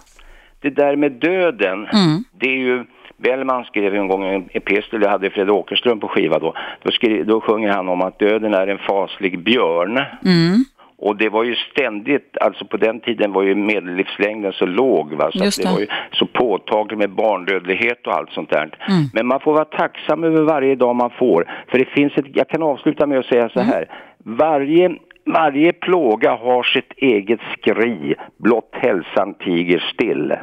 det 0.62 0.70
där 0.70 0.96
med 0.96 1.12
döden, 1.12 1.88
Mm. 1.94 2.24
det 2.40 2.48
är 2.48 2.58
ju 2.58 2.86
Bellman 3.18 3.64
skrev 3.64 3.96
en 3.96 4.08
gång 4.08 4.26
en 4.26 4.50
epistel, 4.54 5.02
jag 5.02 5.10
hade 5.10 5.30
Fred 5.30 5.50
Åkerström 5.50 6.00
på 6.00 6.08
skiva 6.08 6.40
då. 6.40 6.54
Då, 6.84 6.92
skrev, 6.92 7.26
då 7.26 7.42
sjunger 7.42 7.70
han 7.70 7.90
om 7.90 8.02
att 8.02 8.20
döden 8.20 8.54
är 8.54 8.68
en 8.68 8.78
faslig 8.78 9.44
björn. 9.44 9.98
Mm. 10.26 10.66
Och 11.02 11.16
det 11.16 11.30
var 11.30 11.44
ju 11.44 11.56
ständigt, 11.56 12.38
alltså 12.42 12.66
på 12.66 12.78
den 12.78 13.00
tiden 13.00 13.34
var 13.34 13.44
ju 13.44 13.56
medellivslängden 13.56 14.54
så 14.54 14.66
låg 14.66 15.14
va, 15.14 15.32
så 15.32 15.40
det 15.40 15.58
det. 15.58 15.72
var 15.72 15.80
ju 15.80 15.88
så 16.12 16.26
påtagligt 16.26 17.00
med 17.00 17.10
barndödlighet 17.10 18.08
och 18.08 18.14
allt 18.14 18.32
sånt 18.32 18.50
där. 18.50 18.78
Mm. 18.88 19.04
Men 19.14 19.28
man 19.28 19.40
får 19.40 19.54
vara 19.54 19.66
tacksam 19.66 20.24
över 20.24 20.42
varje 20.42 20.76
dag 20.76 20.96
man 20.96 21.10
får. 21.10 21.52
För 21.72 21.80
det 21.80 21.86
finns 21.86 22.14
ett, 22.18 22.26
jag 22.34 22.50
kan 22.50 22.64
avsluta 22.64 23.08
med 23.08 23.20
att 23.20 23.26
säga 23.26 23.50
så 23.50 23.60
här. 23.60 23.86
Varje, 24.18 24.92
varje 25.26 25.74
plåga 25.74 26.36
har 26.36 26.64
sitt 26.64 26.92
eget 26.98 27.40
skri, 27.58 28.16
blott 28.38 28.70
hälsan 28.72 29.34
tiger 29.34 29.90
still. 29.94 30.34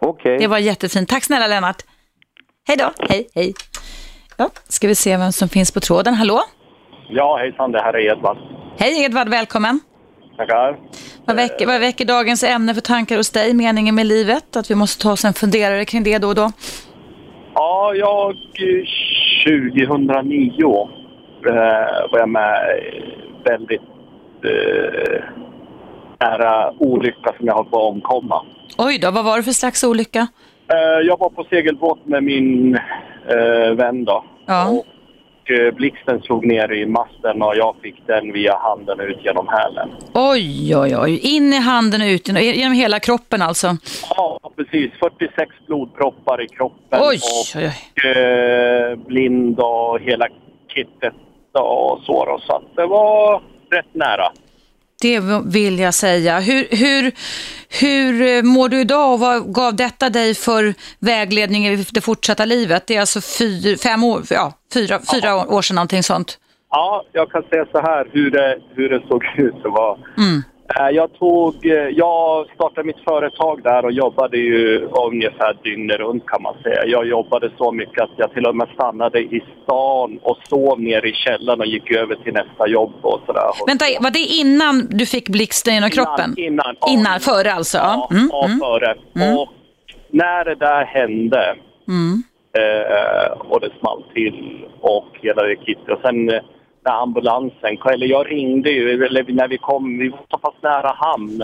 Okej. 0.00 0.38
Det 0.38 0.46
var 0.46 0.58
jättefint. 0.58 1.08
Tack 1.08 1.24
snälla 1.24 1.46
Lennart. 1.46 1.82
Hej 2.68 2.76
då. 2.76 2.90
Hej, 3.08 3.28
hej. 3.34 3.54
Ja, 4.38 4.50
ska 4.68 4.88
vi 4.88 4.94
se 4.94 5.16
vem 5.16 5.32
som 5.32 5.48
finns 5.48 5.72
på 5.72 5.80
tråden. 5.80 6.14
Hallå? 6.14 6.40
Ja, 7.08 7.36
hejsan, 7.36 7.72
det 7.72 7.82
här 7.82 7.92
är 7.92 8.12
Edvard. 8.12 8.53
Hej 8.78 9.04
Edvard, 9.04 9.28
välkommen. 9.28 9.80
Tackar. 10.36 10.78
Vad 11.24 11.36
väcker, 11.36 11.66
vad 11.66 11.80
väcker 11.80 12.04
dagens 12.04 12.44
ämne 12.44 12.74
för 12.74 12.80
tankar 12.80 13.16
hos 13.16 13.30
dig, 13.30 13.54
meningen 13.54 13.94
med 13.94 14.06
livet? 14.06 14.56
Att 14.56 14.70
vi 14.70 14.74
måste 14.74 15.02
ta 15.02 15.12
oss 15.12 15.24
en 15.24 15.34
funderare 15.34 15.84
kring 15.84 16.02
det 16.02 16.18
då 16.18 16.28
och 16.28 16.34
då? 16.34 16.52
Ja, 17.54 17.94
jag 17.94 18.30
eh, 18.30 19.86
2009 19.86 20.88
eh, 21.46 21.52
var 22.10 22.18
jag 22.18 22.28
med 22.28 22.80
väldigt 23.44 23.80
eh, 24.44 25.24
nära 26.20 26.72
olycka 26.78 27.34
som 27.36 27.46
jag 27.46 27.54
höll 27.54 27.64
på 27.64 27.76
att 27.76 27.94
omkomma. 27.94 28.42
Oj 28.78 28.98
då, 28.98 29.10
vad 29.10 29.24
var 29.24 29.36
det 29.36 29.42
för 29.42 29.52
slags 29.52 29.84
olycka? 29.84 30.26
Eh, 30.72 31.06
jag 31.06 31.18
var 31.18 31.30
på 31.30 31.44
segelbåt 31.50 32.06
med 32.06 32.22
min 32.24 32.74
eh, 33.28 33.74
vän 33.76 34.04
då. 34.04 34.24
Ja. 34.46 34.68
Och 34.68 34.86
eh, 35.50 35.74
blixten 35.74 36.20
slog 36.22 36.46
ner 36.46 36.72
i 36.72 36.86
masten 36.86 37.42
och 37.42 37.56
jag 37.56 37.74
fick 37.82 38.06
den 38.06 38.32
via 38.32 38.56
handen 38.58 39.00
ut 39.00 39.18
genom 39.24 39.48
hälen. 39.48 39.88
Oj, 40.14 40.76
oj, 40.76 40.96
oj. 40.96 41.18
In 41.36 41.52
i 41.52 41.58
handen 41.58 42.00
och 42.02 42.06
ut, 42.06 42.28
genom 42.28 42.72
hela 42.72 43.00
kroppen 43.00 43.42
alltså. 43.42 43.76
Ja, 44.16 44.40
precis. 44.56 44.90
46 45.00 45.50
blodproppar 45.66 46.42
i 46.44 46.48
kroppen. 46.48 47.00
Oj, 47.02 47.16
och 47.16 47.60
oj, 47.60 47.72
oj. 48.04 48.10
eh, 48.10 48.96
blind 49.06 49.58
och 49.60 50.00
hela 50.00 50.26
kittet 50.74 51.14
och 51.52 52.00
så. 52.06 52.24
Då. 52.24 52.40
Så 52.46 52.62
det 52.76 52.86
var 52.86 53.42
rätt 53.70 53.94
nära. 53.94 54.32
Det 55.04 55.20
vill 55.44 55.78
jag 55.78 55.94
säga. 55.94 56.40
Hur, 56.40 56.66
hur, 56.70 57.12
hur 57.80 58.22
eh, 58.36 58.42
mår 58.42 58.68
du 58.68 58.80
idag 58.80 59.12
och 59.12 59.20
vad 59.20 59.54
gav 59.54 59.76
detta 59.76 60.10
dig 60.10 60.34
för 60.34 60.74
vägledning 60.98 61.66
i 61.66 61.84
det 61.92 62.00
fortsatta 62.00 62.44
livet? 62.44 62.86
Det 62.86 62.96
är 62.96 63.00
alltså 63.00 63.20
fyra, 63.38 63.76
fem 63.76 64.04
år, 64.04 64.22
ja, 64.30 64.52
fyra, 64.74 64.98
fyra 65.12 65.36
år 65.36 65.62
sedan 65.62 65.74
någonting 65.74 66.02
sånt. 66.02 66.38
Ja, 66.70 67.04
jag 67.12 67.30
kan 67.30 67.42
säga 67.42 67.66
så 67.72 67.80
här 67.80 68.08
hur 68.12 68.30
det, 68.30 68.58
hur 68.76 68.88
det 68.88 69.00
såg 69.08 69.22
ut. 69.36 69.54
Det 69.62 69.68
var, 69.68 69.98
Mm. 70.18 70.42
Eh, 70.80 70.88
jag, 70.88 71.12
tog, 71.12 71.66
eh, 71.66 71.72
jag 71.72 72.46
startade 72.54 72.86
mitt 72.86 73.04
företag 73.04 73.62
där 73.62 73.84
och 73.84 73.92
jobbade 73.92 74.36
ju 74.36 74.88
ungefär 75.10 75.56
dygnet 75.62 75.98
runt 75.98 76.26
kan 76.26 76.42
man 76.42 76.54
säga. 76.62 76.86
Jag 76.86 77.06
jobbade 77.06 77.50
så 77.58 77.72
mycket 77.72 78.02
att 78.02 78.10
jag 78.16 78.32
till 78.32 78.46
och 78.46 78.56
med 78.56 78.68
stannade 78.74 79.18
i 79.20 79.42
stan 79.62 80.18
och 80.22 80.38
sov 80.48 80.80
ner 80.80 81.06
i 81.06 81.12
källaren 81.12 81.60
och 81.60 81.66
gick 81.66 81.90
över 81.90 82.14
till 82.14 82.32
nästa 82.32 82.68
jobb 82.68 82.94
och 83.02 83.20
sådär. 83.26 83.42
Vänta, 83.66 83.84
var 84.00 84.10
det 84.10 84.18
innan 84.18 84.86
du 84.90 85.06
fick 85.06 85.28
blixten 85.28 85.74
genom 85.74 85.90
kroppen? 85.90 86.34
Innan, 86.36 86.76
innan. 86.76 86.98
Innan, 86.98 87.20
före 87.20 87.52
alltså? 87.52 87.78
Ja, 87.78 87.94
Ja. 88.10 88.16
Mm, 88.16 88.28
ja 88.32 88.44
mm, 88.44 88.58
före. 88.58 88.94
Mm. 89.16 89.38
Och 89.38 89.48
när 90.10 90.44
det 90.44 90.54
där 90.54 90.84
hände 90.84 91.56
mm. 91.88 92.22
eh, 92.58 93.30
och 93.32 93.60
det 93.60 93.70
small 93.80 94.04
till 94.14 94.66
och 94.80 95.08
hela 95.12 95.42
det 95.42 95.56
kittet. 95.56 95.88
Och 95.88 96.00
sen 96.02 96.30
eh, 96.30 96.42
när 96.84 97.02
ambulansen, 97.02 97.78
eller 97.92 98.06
jag 98.06 98.30
ringde 98.30 98.70
ju, 98.70 99.04
eller 99.04 99.24
när 99.28 99.48
vi 99.48 99.58
kom, 99.58 99.98
vi 99.98 100.08
var 100.08 100.20
så 100.30 100.38
pass 100.38 100.54
nära 100.62 100.92
hamn. 100.96 101.42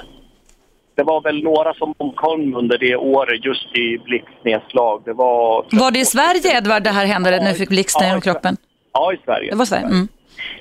Det 0.94 1.02
var 1.02 1.20
väl 1.20 1.42
några 1.42 1.74
som 1.74 1.94
omkom 1.98 2.54
under 2.54 2.78
det 2.78 2.96
året 2.96 3.44
just 3.44 3.76
i 3.76 3.98
blixtnedslag. 3.98 5.02
Det 5.04 5.12
var... 5.12 5.66
Var 5.70 5.90
det 5.90 5.98
i 5.98 6.04
Sverige, 6.04 6.58
Edvard, 6.58 6.82
det 6.82 6.90
här 6.90 7.06
hände 7.06 7.30
när 7.30 7.48
du 7.48 7.54
fick 7.54 7.68
blixten 7.68 8.08
Ja, 8.08 8.18
i 8.18 8.20
kroppen? 8.20 8.56
Ja, 8.92 9.12
i 9.12 9.16
Sverige. 9.24 9.50
Det 9.50 9.56
var 9.56 9.64
Sverige? 9.64 9.84
Mm. 9.86 10.08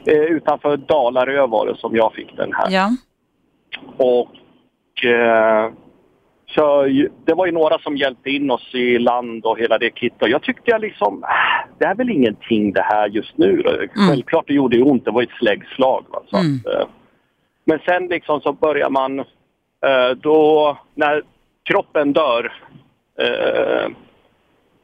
Eh, 0.06 0.14
utanför 0.14 0.78
Dalarö 0.78 1.48
var 1.48 1.68
det 1.68 1.78
som 1.78 1.96
jag 1.96 2.14
fick 2.14 2.38
den 2.38 2.54
här. 2.54 2.70
Ja. 2.70 2.90
Och 3.98 5.06
eh, 5.06 5.72
så 6.56 6.86
det 7.26 7.34
var 7.34 7.46
ju 7.46 7.52
några 7.52 7.80
som 7.80 7.98
hjälpte 7.98 8.30
in 8.30 8.52
oss 8.52 8.76
i 8.76 9.00
land 9.00 9.46
och 9.46 9.60
hela 9.60 9.78
det 9.78 9.92
kittet. 9.96 10.30
Jag 10.30 10.42
tyckte 10.44 10.72
jag 10.72 10.82
liksom, 10.82 11.24
äh, 11.24 11.30
det 11.80 11.86
är 11.86 11.96
väl 11.96 12.10
ingenting 12.10 12.74
det 12.74 12.82
här 12.82 13.08
just 13.10 13.38
nu. 13.38 13.62
då. 13.62 13.72
Självklart 14.10 14.48
det 14.48 14.54
gjorde 14.54 14.82
ont, 14.82 15.06
det 15.06 15.12
var 15.12 15.24
ett 15.24 15.30
släggslag. 15.40 16.06
Va? 16.10 16.20
Så 16.30 16.38
Mm. 16.38 16.54
eh, 16.66 16.88
men 17.66 17.80
sen 17.86 18.08
liksom 18.08 18.42
så 18.42 18.54
börjar 18.54 18.90
man, 18.90 19.20
eh, 19.20 20.10
då 20.22 20.78
när 20.96 21.22
kroppen 21.64 22.14
dör, 22.14 22.54
eh, 23.20 23.92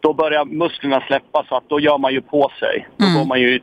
då 0.02 0.14
börjar 0.14 0.46
musklerna 0.46 1.02
släppa 1.08 1.46
så 1.50 1.56
att 1.56 1.70
då 1.70 1.80
gör 1.80 1.98
man 1.98 2.14
ju 2.14 2.22
på 2.22 2.52
sig. 2.60 2.88
Då 2.98 3.06
Mm. 3.06 3.18
går 3.20 3.26
man 3.26 3.42
ju, 3.42 3.60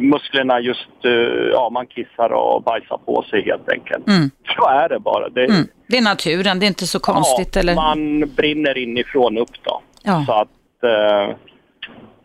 musklerna 0.00 0.60
just, 0.60 1.04
eh, 1.04 1.10
ja 1.52 1.70
man 1.70 1.86
kissar 1.86 2.32
och 2.32 2.62
bajsar 2.62 2.98
på 3.06 3.24
sig 3.30 3.44
helt 3.44 3.68
enkelt. 3.68 4.08
Mm. 4.08 4.30
Så 4.56 4.68
är 4.68 4.88
det 4.88 4.98
bara. 4.98 5.28
Det, 5.28 5.44
Mm. 5.44 5.66
Det 5.86 5.96
är 5.98 6.02
naturen, 6.02 6.58
det 6.58 6.66
är 6.66 6.68
inte 6.68 6.86
så 6.86 7.00
konstigt. 7.00 7.54
ja, 7.54 7.60
eller? 7.60 7.74
man 7.74 8.20
brinner 8.36 8.78
inifrån 8.78 9.38
upp 9.38 9.50
då. 9.62 9.80
Ja. 10.02 10.24
Så 10.26 10.32
att, 10.32 10.48
eh, 10.84 11.36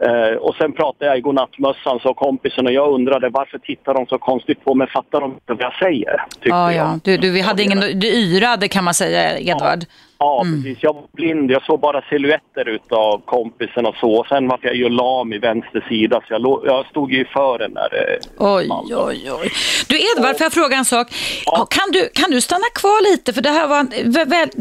eh, 0.10 0.36
och 0.36 0.56
sen 0.56 0.72
pratade 0.74 1.06
jag 1.06 1.18
i 1.18 1.22
godnattmössan 1.22 2.00
så 2.00 2.14
kompisen 2.14 2.66
och 2.66 2.74
jag 2.74 2.94
undrade 2.94 3.30
varför 3.30 3.58
tittar 3.58 3.94
de 3.94 4.06
så 4.06 4.18
konstigt 4.18 4.66
på 4.66 4.76
mig? 4.76 4.88
Fattar 4.90 5.22
de 5.22 5.32
inte 5.32 5.54
vad 5.54 5.62
jag 5.62 5.74
säger? 5.74 6.24
Ja, 6.42 6.74
ja. 6.74 7.00
Du, 7.04 7.18
du, 7.18 7.32
vi 7.32 7.42
hade 7.42 7.64
ingen, 7.64 7.80
du 7.80 8.08
yrade 8.08 8.68
kan 8.68 8.84
man 8.84 8.94
säga, 8.94 9.40
Edvard. 9.40 9.80
Ja, 9.82 9.86
Mm. 10.24 10.64
precis. 10.64 10.84
Jag 10.84 10.94
var 10.94 11.04
blind. 11.14 11.52
Jag 11.52 11.64
såg 11.64 11.80
bara 11.80 12.02
silhuetter 12.02 12.70
utav 12.70 13.22
kompisen 13.26 13.86
och 13.86 13.96
så. 13.96 14.26
Sen 14.30 14.48
var 14.48 14.60
jag 14.62 14.76
ju 14.76 14.90
lam 14.90 15.34
i 15.34 15.38
vänster 15.38 15.86
sida 15.90 16.22
så 16.28 16.34
jag, 16.34 16.62
jag 16.66 16.86
stod 16.86 17.12
ju 17.12 17.22
i 17.22 17.26
fören 17.26 17.72
när 17.72 17.90
det 17.90 18.20
Oj, 18.38 18.70
oj, 18.96 19.32
oj. 19.32 19.52
Du 19.88 19.96
Edvard, 19.96 20.38
får 20.38 20.46
jag 20.46 20.54
fråga 20.54 20.78
en 20.78 20.86
sak? 20.86 21.08
Ja, 21.46 21.66
Kan, 21.70 21.92
du, 21.92 22.10
kan 22.14 22.32
du 22.32 22.42
stanna 22.42 22.70
kvar 22.76 23.12
lite? 23.12 23.34
För 23.34 23.42
det 23.42 23.50
här 23.50 23.68
var, 23.68 23.84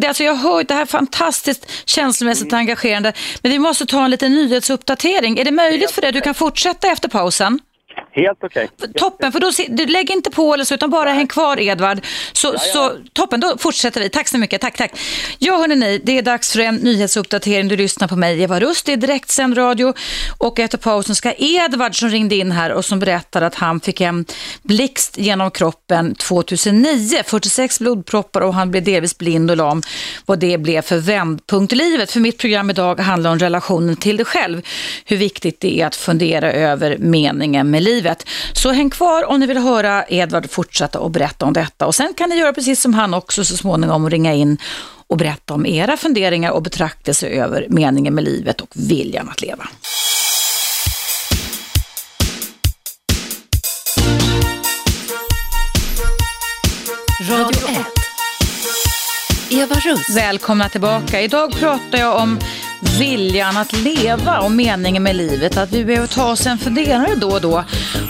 det, 0.00 0.06
alltså 0.06 0.24
jag 0.24 0.34
hör 0.34 0.64
det 0.64 0.74
här 0.74 0.82
är 0.82 0.86
fantastiskt 0.86 1.88
känslomässigt 1.88 2.52
Mm. 2.52 2.58
engagerande. 2.58 3.12
Men 3.42 3.52
vi 3.52 3.58
måste 3.58 3.86
ta 3.86 4.04
en 4.04 4.10
liten 4.10 4.32
nyhetsuppdatering. 4.34 5.38
Är 5.38 5.44
det 5.44 5.50
möjligt 5.50 5.90
för 5.90 6.02
dig? 6.02 6.12
Du 6.12 6.20
kan 6.20 6.34
fortsätta 6.34 6.88
efter 6.88 7.08
pausen. 7.08 7.60
Helt 8.18 8.44
okej. 8.44 8.68
Toppen, 8.94 9.32
för 9.32 9.40
då, 9.40 9.50
du 9.68 9.86
lägger 9.86 10.14
inte 10.14 10.30
på 10.30 10.54
eller 10.54 10.64
så, 10.64 10.74
utan 10.74 10.90
bara 10.90 11.12
häng 11.12 11.26
kvar 11.26 11.60
Edvard. 11.60 12.00
Så, 12.32 12.58
så 12.58 12.92
toppen, 13.12 13.40
då 13.40 13.58
fortsätter 13.58 14.00
vi. 14.00 14.08
Tack 14.08 14.28
så 14.28 14.38
mycket, 14.38 14.60
tack, 14.60 14.76
tack. 14.76 15.00
Ja, 15.38 15.58
hörni, 15.58 16.00
det 16.04 16.18
är 16.18 16.22
dags 16.22 16.52
för 16.52 16.60
en 16.60 16.76
nyhetsuppdatering. 16.76 17.68
Du 17.68 17.76
lyssnar 17.76 18.08
på 18.08 18.16
mig, 18.16 18.42
Eva 18.42 18.60
Rust, 18.60 18.86
det 18.86 18.92
är 18.92 18.96
direktsänd 18.96 19.58
radio. 19.58 19.94
Och 20.38 20.58
efter 20.58 20.78
pausen 20.78 21.14
ska 21.14 21.32
Edvard 21.38 21.98
som 21.98 22.08
ringde 22.08 22.34
in 22.34 22.52
här 22.52 22.72
och 22.72 22.84
som 22.84 22.98
berättade 22.98 23.46
att 23.46 23.54
han 23.54 23.80
fick 23.80 24.00
en 24.00 24.24
blixt 24.62 25.18
genom 25.18 25.50
kroppen 25.50 26.14
2009. 26.14 27.22
46 27.26 27.78
blodproppar 27.80 28.40
och 28.40 28.54
han 28.54 28.70
blev 28.70 28.84
delvis 28.84 29.18
blind 29.18 29.50
och 29.50 29.56
lam. 29.56 29.82
Vad 30.26 30.38
det 30.38 30.58
blev 30.58 30.82
för 30.82 30.98
vändpunkt 30.98 31.72
i 31.72 31.76
livet. 31.76 32.10
För 32.10 32.20
mitt 32.20 32.38
program 32.38 32.70
idag 32.70 33.00
handlar 33.00 33.30
om 33.30 33.38
relationen 33.38 33.96
till 33.96 34.16
dig 34.16 34.26
själv. 34.26 34.62
Hur 35.04 35.16
viktigt 35.16 35.60
det 35.60 35.80
är 35.80 35.86
att 35.86 35.96
fundera 35.96 36.52
över 36.52 36.96
meningen 36.98 37.70
med 37.70 37.82
livet. 37.82 38.07
Så 38.52 38.70
häng 38.70 38.90
kvar 38.90 39.24
om 39.24 39.40
ni 39.40 39.46
vill 39.46 39.58
höra 39.58 40.04
Edvard 40.08 40.50
fortsätta 40.50 41.00
och 41.00 41.10
berätta 41.10 41.46
om 41.46 41.52
detta. 41.52 41.86
Och 41.86 41.94
sen 41.94 42.14
kan 42.16 42.28
ni 42.28 42.36
göra 42.36 42.52
precis 42.52 42.80
som 42.80 42.94
han 42.94 43.14
också 43.14 43.44
så 43.44 43.56
småningom 43.56 44.04
och 44.04 44.10
ringa 44.10 44.34
in 44.34 44.58
och 45.06 45.16
berätta 45.16 45.54
om 45.54 45.66
era 45.66 45.96
funderingar 45.96 46.50
och 46.50 46.62
betraktelser 46.62 47.30
över 47.30 47.66
meningen 47.68 48.14
med 48.14 48.24
livet 48.24 48.60
och 48.60 48.70
viljan 48.74 49.28
att 49.28 49.42
leva. 49.42 49.68
Radio 57.30 57.68
1. 57.68 57.86
Eva 59.50 59.74
Russ. 59.74 60.16
Välkomna 60.16 60.68
tillbaka. 60.68 61.20
Idag 61.20 61.52
pratar 61.52 61.98
jag 61.98 62.22
om 62.22 62.38
viljan 62.80 63.56
att 63.56 63.72
leva 63.72 64.40
och 64.40 64.50
meningen 64.50 65.02
med 65.02 65.16
livet. 65.16 65.56
Att 65.56 65.72
vi 65.72 65.84
behöver 65.84 66.06
ta 66.06 66.30
oss 66.32 66.46
en 66.46 66.58
funderare 66.58 67.14
då 67.14 67.30
och 67.32 67.40
då 67.40 67.64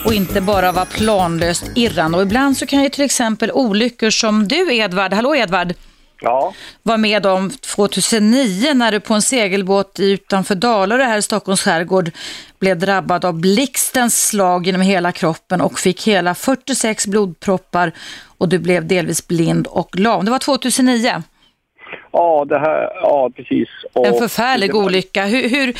och 0.05 0.15
inte 0.15 0.41
bara 0.41 0.73
vara 0.73 0.85
planlöst 0.85 1.65
irrande. 1.75 2.17
Och 2.19 2.23
ibland 2.23 2.57
så 2.57 2.67
kan 2.67 2.83
ju 2.83 2.89
till 2.89 3.05
exempel 3.05 3.51
olyckor 3.53 4.11
som 4.11 4.49
du 4.49 4.75
Edvard, 4.77 5.13
hallå 5.13 5.37
Edvard, 5.37 5.75
Ja. 6.21 6.55
var 6.83 6.97
med 6.97 7.27
om 7.27 7.51
2009 7.51 8.75
när 8.75 8.93
du 8.93 9.01
på 9.01 9.15
en 9.15 9.23
segelbåt 9.23 10.01
utanför 10.01 10.55
Dalarö 10.55 11.05
här 11.05 11.19
i 11.19 11.23
Stockholms 11.23 11.61
skärgård 11.63 12.11
blev 12.59 12.79
drabbad 12.79 13.25
av 13.25 13.35
blixtens 13.41 14.27
slag 14.29 14.67
genom 14.67 14.81
hela 14.81 15.13
kroppen 15.13 15.61
och 15.61 15.79
fick 15.79 16.07
hela 16.07 16.35
46 16.35 17.07
blodproppar 17.07 17.93
och 18.39 18.49
du 18.49 18.59
blev 18.59 18.87
delvis 18.87 19.29
blind 19.29 19.67
och 19.67 19.99
lam. 19.99 20.25
Det 20.25 20.31
var 20.31 20.39
2009. 20.39 21.23
Ja, 22.13 22.45
det 22.49 22.59
här, 22.59 22.91
ja 22.95 23.31
precis. 23.37 23.69
Och 23.93 24.07
En 24.07 24.15
förfärlig 24.15 24.75
olycka. 24.75 25.25
Hur, 25.25 25.49
hur, 25.49 25.75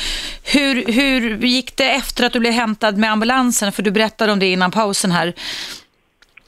hur, 0.55 0.93
hur 0.93 1.37
gick 1.37 1.77
det 1.77 1.91
efter 1.91 2.27
att 2.27 2.33
du 2.33 2.41
blev 2.41 2.53
hämtad 2.53 2.99
med 2.99 3.11
ambulansen? 3.11 3.73
För 3.73 3.83
du 3.83 3.91
berättade 3.91 4.33
om 4.33 4.39
det 4.39 4.47
innan 4.47 4.71
pausen 4.71 5.11
här. 5.11 5.33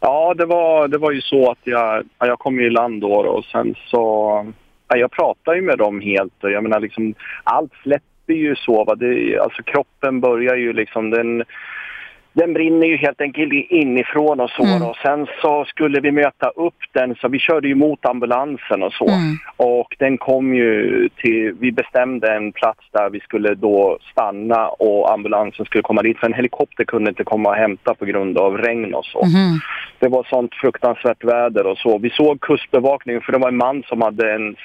Ja, 0.00 0.34
det 0.34 0.46
var, 0.46 0.88
det 0.88 0.98
var 0.98 1.10
ju 1.10 1.20
så 1.20 1.50
att 1.50 1.58
jag, 1.64 2.04
ja, 2.18 2.26
jag 2.26 2.38
kom 2.38 2.60
i 2.60 2.70
land 2.70 3.00
då 3.00 3.12
och 3.12 3.44
sen 3.44 3.74
så... 3.86 4.00
Ja, 4.88 4.96
jag 4.96 5.10
pratade 5.10 5.56
ju 5.56 5.62
med 5.62 5.78
dem 5.78 6.00
helt 6.00 6.44
och 6.44 6.50
jag 6.50 6.62
menar 6.62 6.80
liksom 6.80 7.14
allt 7.44 7.72
släpper 7.82 8.34
ju 8.34 8.56
så 8.56 8.84
va. 8.84 8.94
Det, 8.94 9.38
alltså 9.38 9.62
kroppen 9.62 10.20
börjar 10.20 10.56
ju 10.56 10.72
liksom 10.72 11.10
den... 11.10 11.44
Den 12.32 12.52
brinner 12.52 12.86
ju 12.86 12.96
helt 12.96 13.20
enkelt 13.20 13.52
inifrån 13.52 14.40
och 14.40 14.50
så. 14.50 14.64
Mm. 14.64 14.82
Och 14.82 14.96
sen 14.96 15.26
så 15.42 15.64
skulle 15.64 16.00
vi 16.00 16.10
möta 16.10 16.48
upp 16.48 16.74
den 16.92 17.14
så 17.14 17.28
vi 17.28 17.38
körde 17.38 17.68
ju 17.68 17.74
mot 17.74 18.06
ambulansen 18.06 18.82
och 18.82 18.92
så. 18.92 19.08
Mm. 19.08 19.36
Och 19.56 19.96
den 19.98 20.18
kom 20.18 20.54
ju 20.54 21.08
till, 21.16 21.56
vi 21.60 21.72
bestämde 21.72 22.34
en 22.34 22.52
plats 22.52 22.80
där 22.92 23.10
vi 23.10 23.20
skulle 23.20 23.54
då 23.54 23.98
stanna 24.12 24.68
och 24.68 25.12
ambulansen 25.12 25.66
skulle 25.66 25.82
komma 25.82 26.02
dit. 26.02 26.18
För 26.18 26.26
en 26.26 26.34
helikopter 26.34 26.84
kunde 26.84 27.10
inte 27.10 27.24
komma 27.24 27.48
och 27.48 27.54
hämta 27.54 27.94
på 27.94 28.04
grund 28.04 28.38
av 28.38 28.58
regn 28.58 28.94
och 28.94 29.04
så. 29.04 29.18
Mhm. 29.24 29.60
Det 30.00 30.08
var 30.08 30.26
sånt 30.30 30.54
fruktansvärt 30.54 31.24
väder 31.24 31.66
och 31.66 31.78
så. 31.78 31.98
Vi 31.98 32.10
såg 32.10 32.40
kustbevakningen 32.40 33.22
för 33.22 33.32
det 33.32 33.38
var 33.38 33.48
en 33.48 33.56
man 33.56 33.82
som 33.88 34.02
hade 34.02 34.32
en 34.34 34.56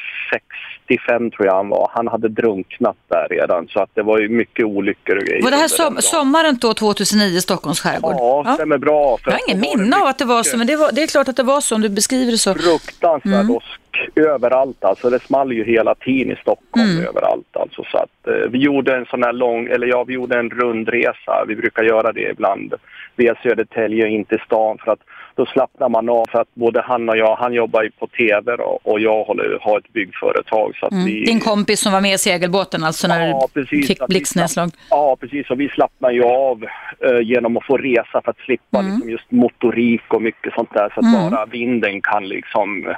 65 0.87 1.31
tror 1.31 1.45
jag 1.45 1.55
han 1.55 1.69
var. 1.69 1.89
Han 1.93 2.07
hade 2.07 2.27
drunknat 2.29 2.97
där 3.07 3.27
redan 3.29 3.67
så 3.67 3.79
att 3.79 3.89
det 3.93 4.03
var 4.03 4.19
ju 4.19 4.29
mycket 4.29 4.65
olyckor 4.65 5.17
och 5.17 5.23
grejer. 5.23 5.43
Var 5.43 5.51
det 5.51 5.57
här 5.57 5.67
som, 5.67 5.97
sommaren 5.99 6.57
då, 6.61 6.73
2009 6.73 7.25
i 7.37 7.41
Stockholms 7.41 7.79
skärgård? 7.79 8.15
Ja, 8.17 8.53
stämmer 8.55 8.77
bra. 8.77 9.17
Jag 9.25 9.31
har 9.31 9.39
ingen 9.47 9.61
det 9.61 9.77
minne 9.77 9.95
av 9.97 10.07
att 10.07 10.17
det 10.17 10.25
var 10.25 10.43
så, 10.43 10.57
men 10.57 10.67
det, 10.67 10.75
var, 10.75 10.91
det 10.91 11.03
är 11.03 11.07
klart 11.07 11.27
att 11.27 11.37
det 11.37 11.43
var 11.43 11.61
så 11.61 11.75
om 11.75 11.81
du 11.81 11.89
beskriver 11.89 12.31
det 12.31 12.37
så. 12.37 12.53
Fruktansvärd 12.53 13.33
Mm. 13.45 13.55
åsk 13.55 13.79
överallt 14.15 14.83
alltså. 14.83 15.09
Det 15.09 15.19
small 15.19 15.51
ju 15.53 15.63
hela 15.65 15.95
tiden 15.95 16.31
i 16.31 16.35
Stockholm 16.35 16.89
Mm. 16.89 17.05
överallt 17.07 17.57
alltså. 17.57 17.83
Så 17.91 17.97
att 17.97 18.27
eh, 18.27 18.49
vi 18.49 18.57
gjorde 18.57 18.95
en 18.95 19.05
sån 19.05 19.23
här 19.23 19.33
lång, 19.33 19.67
eller 19.67 19.87
ja 19.87 20.03
vi 20.03 20.13
gjorde 20.13 20.39
en 20.39 20.49
rundresa. 20.49 21.45
Vi 21.47 21.55
brukar 21.55 21.83
göra 21.83 22.11
det 22.11 22.29
ibland 22.31 22.73
via 23.15 23.35
Södertälje 23.43 24.07
in 24.07 24.25
till 24.25 24.39
stan 24.45 24.77
för 24.83 24.91
att 24.91 24.99
då 25.35 25.45
slappnar 25.45 25.89
man 25.89 26.09
av 26.09 26.25
för 26.31 26.39
att 26.41 26.47
både 26.53 26.81
han 26.81 27.09
och 27.09 27.17
jag, 27.17 27.35
han 27.35 27.53
jobbar 27.53 27.83
ju 27.83 27.91
på 27.91 28.07
tv 28.07 28.55
då, 28.57 28.79
och 28.83 28.99
jag 28.99 29.23
håller, 29.23 29.57
har 29.61 29.77
ett 29.77 29.93
byggföretag 29.93 30.75
så 30.79 30.87
Mm. 30.91 31.05
vi... 31.05 31.23
Din 31.25 31.39
kompis 31.39 31.79
som 31.79 31.93
var 31.93 32.01
med 32.01 32.13
i 32.13 32.17
segelbåten 32.17 32.83
alltså 32.83 33.07
när 33.07 33.27
Ja, 33.27 33.49
du 33.53 33.61
precis, 33.65 33.87
fick 33.87 34.07
blixtnedslag? 34.07 34.69
Ja, 34.89 35.17
precis. 35.19 35.49
Och 35.49 35.59
vi 35.59 35.69
slappnar 35.69 36.11
ju 36.11 36.23
av 36.23 36.63
eh, 37.05 37.19
genom 37.23 37.57
att 37.57 37.65
få 37.65 37.77
resa 37.77 38.21
för 38.23 38.29
att 38.31 38.37
slippa 38.37 38.79
Mm. 38.79 38.91
liksom, 38.91 39.09
just 39.09 39.31
motorik 39.31 40.13
och 40.13 40.21
mycket 40.21 40.53
sånt 40.53 40.73
där. 40.73 40.91
Så 40.93 40.99
att 40.99 41.31
bara 41.31 41.45
vinden 41.45 42.01
kan 42.01 42.27
liksom... 42.27 42.95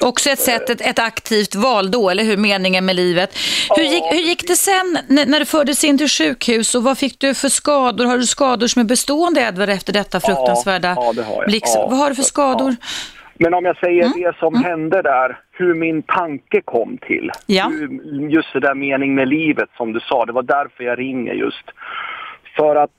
Också 0.00 0.30
ett 0.30 0.38
sätt, 0.38 0.70
ett, 0.70 0.80
ett 0.80 0.98
aktivt 0.98 1.54
val 1.54 1.90
då, 1.90 2.10
eller 2.10 2.24
hur? 2.24 2.36
Meningen 2.36 2.84
med 2.84 2.96
livet. 2.96 3.38
Hur 3.76 3.82
gick, 3.82 4.04
hur 4.10 4.20
gick 4.20 4.48
det 4.48 4.56
sen 4.56 4.98
när, 5.08 5.38
du 5.38 5.44
fördes 5.44 5.84
in 5.84 5.98
till 5.98 6.08
sjukhus 6.08 6.74
och 6.74 6.82
vad 6.82 6.98
fick 6.98 7.20
du 7.20 7.34
för 7.34 7.48
skador? 7.48 8.04
Har 8.04 8.18
du 8.18 8.26
skador 8.26 8.66
som 8.66 8.80
är 8.80 8.86
bestående, 8.86 9.40
Edvard, 9.40 9.68
efter 9.68 9.92
detta 9.92 10.20
fruktansvärda 10.20 10.94
ja, 10.96 11.12
det 11.12 11.22
har 11.22 11.34
jag. 11.34 11.44
blixt? 11.46 11.74
Ja. 11.74 11.88
Vad 11.90 11.98
har 11.98 12.08
du 12.08 12.14
för 12.14 12.22
skador? 12.22 12.76
Men 13.34 13.54
om 13.54 13.64
jag 13.64 13.76
säger 13.76 14.04
Mm. 14.06 14.20
det 14.20 14.36
som 14.38 14.64
hände 14.64 15.02
där, 15.02 15.38
hur 15.52 15.74
min 15.74 16.02
tanke 16.02 16.60
kom 16.64 16.98
till. 16.98 17.30
Ja. 17.46 17.68
Hur, 17.68 17.88
just 18.30 18.52
det 18.52 18.60
där 18.60 18.74
mening 18.74 19.14
med 19.14 19.28
livet 19.28 19.68
som 19.76 19.92
du 19.92 20.00
sa, 20.00 20.26
det 20.26 20.32
var 20.32 20.42
därför 20.42 20.84
jag 20.84 20.98
ringer 20.98 21.32
just. 21.32 21.64
För 22.56 22.76
att 22.76 22.90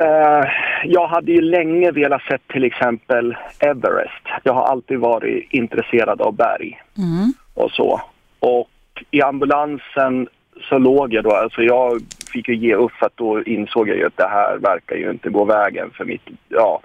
eh, 0.00 0.48
jag 0.84 1.06
hade 1.06 1.32
ju 1.32 1.40
länge 1.40 1.90
velat 1.90 2.22
se 2.22 2.38
till 2.38 2.64
exempel 2.64 3.36
Everest. 3.60 4.26
Jag 4.42 4.52
har 4.52 4.64
alltid 4.64 4.98
varit 4.98 5.46
intresserad 5.50 6.20
av 6.20 6.34
berg 6.34 6.82
Mm. 6.98 7.32
och 7.54 7.70
så. 7.70 8.00
Och 8.40 8.68
i 9.10 9.22
ambulansen 9.22 10.28
så 10.68 10.78
låg 10.78 11.12
jag 11.12 11.24
då, 11.24 11.30
alltså 11.30 11.62
jag 11.62 12.00
fick 12.32 12.48
ju 12.48 12.56
ge 12.56 12.74
upp 12.74 12.92
för 12.92 13.06
att 13.06 13.16
då 13.16 13.42
insåg 13.42 13.88
jag 13.88 13.96
ju 13.96 14.06
att 14.06 14.16
det 14.16 14.28
här 14.28 14.58
verkar 14.58 14.96
ju 14.96 15.10
inte 15.10 15.28
gå 15.30 15.44
vägen 15.44 15.90
för 15.90 16.04
mitt, 16.04 16.22
ja. 16.48 16.80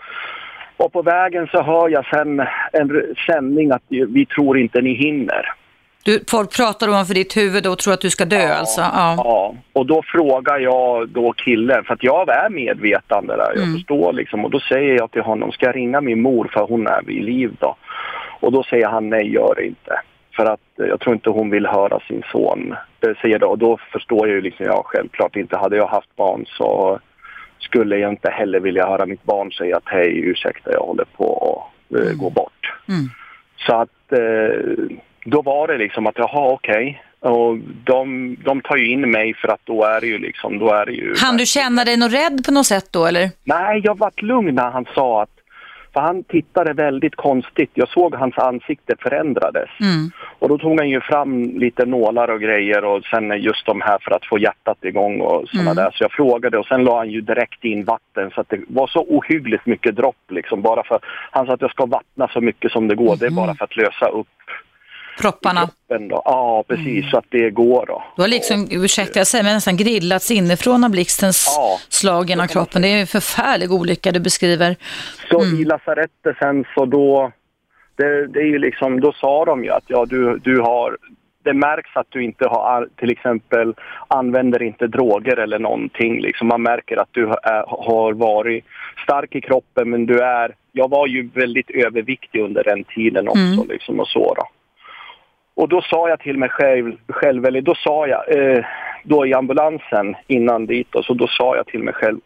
Och 0.78 0.94
på 0.94 1.02
vägen 1.02 1.48
så 1.48 1.62
hör 1.64 1.90
jag 1.90 2.06
sen 2.06 2.40
en 2.74 3.16
sändning 3.26 3.72
att 3.72 3.84
vi 3.88 4.26
tror 4.26 4.58
inte 4.58 4.82
ni 4.82 4.94
hinner. 4.94 5.54
Du, 6.04 6.24
folk 6.30 6.56
pratar 6.58 6.88
ovanför 6.90 7.14
ditt 7.14 7.38
huvud 7.38 7.68
och 7.68 7.78
tror 7.80 7.94
att 7.94 8.02
du 8.02 8.10
ska 8.10 8.26
dö 8.26 8.54
alltså? 8.54 8.82
Ja. 8.82 9.14
Ja, 9.18 9.56
och 9.74 9.86
då 9.86 10.04
frågar 10.06 10.60
jag 10.60 11.10
då 11.10 11.34
killen, 11.34 11.84
för 11.84 11.94
att 11.94 12.04
jag 12.04 12.30
är 12.30 12.50
medvetande 12.50 13.36
där, 13.36 13.52
jag 13.56 13.64
Mm. 13.64 13.74
förstår 13.74 14.14
liksom. 14.14 14.46
Och 14.46 14.52
då 14.52 14.60
säger 14.60 14.96
jag 14.98 15.12
till 15.12 15.22
honom, 15.22 15.52
ska 15.52 15.66
jag 15.66 15.76
ringa 15.76 16.02
min 16.02 16.22
mor 16.22 16.50
för 16.54 16.66
hon 16.68 16.88
är 16.88 17.02
vid 17.06 17.24
liv 17.24 17.52
då? 17.60 17.76
Och 18.40 18.52
då 18.52 18.64
säger 18.64 18.88
han, 18.88 19.10
nej 19.10 19.34
gör 19.34 19.54
det 19.56 19.66
inte. 19.68 20.02
För 20.36 20.46
att 20.46 20.80
eh, 20.80 20.86
jag 20.86 21.00
tror 21.00 21.16
inte 21.16 21.30
hon 21.30 21.50
vill 21.50 21.66
höra 21.68 22.00
sin 22.00 22.24
son 22.32 22.76
eh, 23.02 23.16
säga 23.22 23.38
det. 23.40 23.46
Och 23.46 23.58
då 23.58 23.78
förstår 23.92 24.28
jag 24.28 24.36
ju 24.36 24.42
liksom, 24.42 24.66
ja 24.66 24.82
självklart 24.86 25.36
inte. 25.36 25.58
Hade 25.58 25.76
jag 25.78 25.88
haft 25.88 26.16
barn 26.16 26.46
så 26.48 27.00
skulle 27.60 27.98
jag 27.98 28.12
inte 28.12 28.30
heller 28.30 28.60
vilja 28.60 28.88
höra 28.88 29.06
mitt 29.06 29.24
barn 29.24 29.52
säga 29.52 29.78
att 29.78 29.84
hej 29.86 30.20
ursäkta 30.20 30.72
jag 30.72 30.80
håller 30.82 31.06
på 31.18 31.64
att 31.92 32.00
eh, 32.00 32.14
gå 32.14 32.30
bort. 32.30 32.74
Mm. 32.88 33.10
Så 33.58 33.76
att 33.76 34.12
eh, 34.12 34.98
då 35.26 35.42
var 35.42 35.68
det 35.68 35.78
liksom 35.78 36.08
att 36.08 36.18
jaha 36.18 36.52
okej. 36.54 37.04
Och 37.20 37.58
de, 37.84 38.36
de 38.46 38.62
tar 38.62 38.78
ju 38.78 38.92
in 38.92 39.12
mig 39.12 39.34
för 39.34 39.48
att 39.48 39.62
då 39.64 39.84
är 39.84 40.02
det 40.02 40.08
ju 40.08 40.18
liksom, 40.18 40.60
då 40.60 40.70
är 40.70 40.86
det 40.86 40.92
ju... 40.92 41.14
Han 41.18 41.38
du 41.38 41.46
känna 41.46 41.84
dig 41.86 41.98
något 41.98 42.14
rädd 42.14 42.42
på 42.46 42.52
något 42.52 42.66
sätt 42.66 42.88
då 42.92 43.06
eller? 43.06 43.30
Nej, 43.44 43.82
jag 43.84 43.98
vart 43.98 44.22
lugn 44.22 44.56
när 44.56 44.72
han 44.72 44.86
sa 44.96 45.22
att... 45.22 45.30
För 45.94 46.00
han 46.02 46.24
tittade 46.24 46.74
väldigt 46.74 47.16
konstigt. 47.16 47.70
Jag 47.74 47.90
såg 47.90 48.16
hans 48.16 48.38
ansikte 48.38 48.96
förändrades. 49.00 49.70
Mm. 49.80 50.12
Och 50.40 50.50
då 50.50 50.58
tog 50.58 50.80
han 50.80 50.90
ju 50.90 51.02
fram 51.02 51.44
lite 51.60 51.86
nålar 51.86 52.28
och 52.28 52.42
grejer 52.42 52.84
och 52.86 53.04
sen 53.04 53.42
just 53.42 53.66
de 53.66 53.82
här 53.82 53.98
för 54.02 54.12
att 54.16 54.26
få 54.26 54.40
hjärtat 54.40 54.78
igång 54.86 55.22
och 55.22 55.50
sådana 55.50 55.72
Mm. 55.72 55.84
där. 55.84 55.92
Så 55.94 56.04
jag 56.04 56.12
frågade 56.12 56.58
och 56.58 56.66
sen 56.66 56.84
la 56.84 56.98
han 56.98 57.10
ju 57.10 57.22
direkt 57.22 57.64
in 57.64 57.84
vatten 57.86 58.32
så 58.36 58.42
att 58.42 58.50
det 58.50 58.60
var 58.68 58.88
så 58.88 59.00
ohyggligt 59.10 59.66
mycket 59.66 59.96
dropp 59.96 60.26
liksom. 60.32 60.62
Bara 60.62 60.84
för, 60.84 61.00
han 61.32 61.46
sa 61.46 61.54
att 61.54 61.62
jag 61.62 61.72
ska 61.72 61.86
vattna 61.86 62.28
så 62.28 62.42
mycket 62.42 62.72
som 62.72 62.88
det 62.88 62.96
går. 62.96 63.16
Det 63.20 63.26
är 63.26 63.32
bara 63.32 63.56
för 63.56 63.66
att 63.66 63.78
lösa 63.78 64.06
upp 64.08 64.28
Propparna. 65.20 65.70
Ja, 66.10 66.64
precis. 66.68 67.10
Så 67.10 67.18
att 67.18 67.26
det 67.30 67.50
går 67.50 67.86
då. 67.88 68.04
Du 68.16 68.22
har 68.22 68.30
liksom, 68.30 68.68
ursäkta 68.72 69.20
jag 69.20 69.28
säger, 69.28 69.44
men 69.44 69.54
nästan 69.54 69.78
grillats 69.78 70.32
inifrån 70.32 70.84
av 70.84 70.92
blixtens 70.92 71.54
Ja. 71.58 71.78
slag 71.90 72.30
genom 72.30 72.48
kroppen. 72.48 72.82
Det 72.82 72.88
är 72.88 73.02
en 73.02 73.08
förfärlig 73.08 73.72
olycka 73.72 74.12
du 74.12 74.20
beskriver. 74.20 74.76
Så 75.30 75.44
i 75.46 75.64
lasarettet 75.66 76.38
sen 76.40 76.66
så 76.76 76.86
då, 76.86 77.32
det, 77.96 78.28
det 78.28 78.40
är 78.40 78.46
ju 78.46 78.60
liksom, 78.60 79.00
då 79.02 79.12
sa 79.14 79.46
de 79.46 79.64
ju 79.64 79.70
att 79.70 79.84
ja 79.88 80.06
du, 80.06 80.38
du 80.44 80.60
har, 80.60 80.98
det 81.44 81.54
märks 81.54 81.90
att 81.94 82.08
du 82.10 82.24
inte 82.24 82.48
har 82.48 82.64
ar- 82.78 82.88
till 83.00 83.12
exempel 83.12 83.74
använder 84.08 84.64
inte 84.64 84.88
droger 84.88 85.38
eller 85.40 85.60
någonting 85.60 86.22
liksom. 86.22 86.48
Man 86.48 86.62
märker 86.62 86.98
att 86.98 87.10
du 87.12 87.24
är, 87.30 87.64
har 87.86 88.14
varit 88.14 88.66
stark 89.04 89.36
i 89.36 89.42
kroppen 89.42 89.90
men 89.90 90.06
du 90.06 90.20
är, 90.20 90.56
jag 90.72 90.90
var 90.90 91.08
ju 91.08 91.30
väldigt 91.34 91.70
överviktig 91.70 92.42
under 92.42 92.64
den 92.64 92.84
tiden 92.84 93.28
också 93.28 93.66
liksom 93.70 94.00
och 94.00 94.08
så 94.08 94.34
då. 94.34 94.44
Och 95.56 95.70
då 95.70 95.82
sa 95.82 96.10
jag 96.10 96.20
till 96.20 96.38
mig 96.38 96.50
själv, 96.50 96.98
själv 97.08 97.46
eller 97.46 97.62
då 97.62 97.76
sa 97.76 98.08
jag, 98.08 98.38
eh, 98.38 98.66
då 99.04 99.26
i 99.26 99.34
ambulansen 99.34 100.16
innan 100.28 100.66
dit 100.66 100.96
och 100.96 101.06
så 101.06 101.14
då 101.14 101.28
sa 101.28 101.56
jag 101.56 101.68
till 101.68 101.84
mig 101.84 101.94
själv 101.94 102.20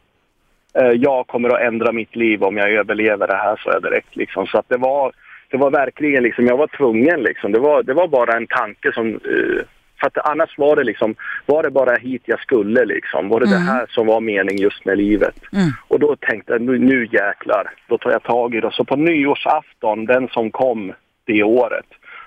eh, 0.74 0.92
jag 0.92 1.28
kommer 1.28 1.50
att 1.50 1.62
ändra 1.62 1.92
mitt 1.92 2.16
liv 2.16 2.44
om 2.44 2.58
jag 2.58 2.72
överlever 2.72 3.28
det 3.28 3.38
här, 3.38 3.56
så 3.64 3.70
jag 3.70 3.84
direkt. 3.84 4.16
Liksom. 4.16 4.48
Så 4.48 4.58
att 4.58 4.70
det 4.70 4.78
var, 4.78 5.12
det 5.50 5.58
var 5.58 5.72
verkligen 5.72 6.24
liksom, 6.24 6.46
jag 6.46 6.58
var 6.58 6.68
tvungen 6.68 7.22
liksom. 7.22 7.52
Det 7.52 7.60
var, 7.60 7.84
det 7.84 7.94
var 7.94 8.08
bara 8.08 8.38
en 8.38 8.48
tanke 8.48 8.92
som, 8.94 9.08
eh, 9.08 9.64
för 10.00 10.08
att 10.08 10.18
annars 10.18 10.58
var 10.58 10.76
det 10.76 10.84
liksom, 10.84 11.16
var 11.46 11.64
det 11.64 11.70
bara 11.70 11.96
hit 11.96 12.22
jag 12.26 12.40
skulle 12.40 12.86
liksom? 12.86 13.30
Var 13.30 13.40
det 13.40 13.50
det 13.50 13.58
här 13.58 13.86
som 13.90 14.08
var 14.08 14.22
mening 14.22 14.58
just 14.58 14.86
med 14.86 14.98
livet? 14.98 15.36
Mm. 15.54 15.70
Och 15.88 16.00
då 16.00 16.16
tänkte 16.16 16.54
jag, 16.54 16.62
nu, 16.62 16.80
nu 16.80 17.08
jäklar, 17.12 17.74
då 17.88 17.98
tar 17.98 18.12
jag 18.12 18.24
tag 18.24 18.56
i 18.56 18.62
det. 18.62 18.72
Så 18.72 18.84
på 18.84 18.96
nyårsafton, 18.96 20.06
den 20.06 20.28
som 20.28 20.52
kom 20.52 20.94
det 21.26 21.44
året, 21.44 21.86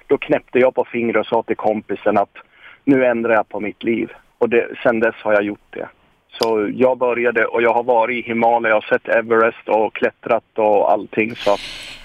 då 0.08 0.18
knäppte 0.18 0.58
jag 0.58 0.74
på 0.74 0.84
fingret 0.84 1.20
och 1.20 1.26
sa 1.26 1.42
till 1.42 1.56
kompisen 1.56 2.18
att 2.18 2.34
nu 2.84 3.04
ändrar 3.04 3.34
jag 3.34 3.48
på 3.48 3.60
mitt 3.60 3.82
liv. 3.82 4.10
Och 4.38 4.48
det, 4.48 4.68
sen 4.82 5.00
dess 5.00 5.14
har 5.22 5.32
jag 5.32 5.42
gjort 5.42 5.68
det. 5.70 5.88
Så 6.30 6.70
jag 6.74 6.98
började 6.98 7.46
och 7.46 7.62
jag 7.62 7.74
har 7.74 7.82
varit 7.82 8.24
i 8.24 8.28
Himalaya 8.28 8.76
och 8.76 8.84
sett 8.84 9.08
Everest 9.08 9.68
och 9.68 9.94
klättrat 9.94 10.44
och 10.54 10.92
allting. 10.92 11.34
Så 11.36 11.56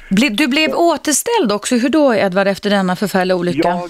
Du 0.09 0.47
blev 0.47 0.69
återställd 0.73 1.51
också. 1.51 1.75
Hur 1.75 1.89
då 1.89 2.15
Edvard 2.15 2.47
efter 2.47 2.69
denna 2.69 2.95
förfärliga 2.95 3.37
olycka? 3.37 3.69
jag, 3.69 3.89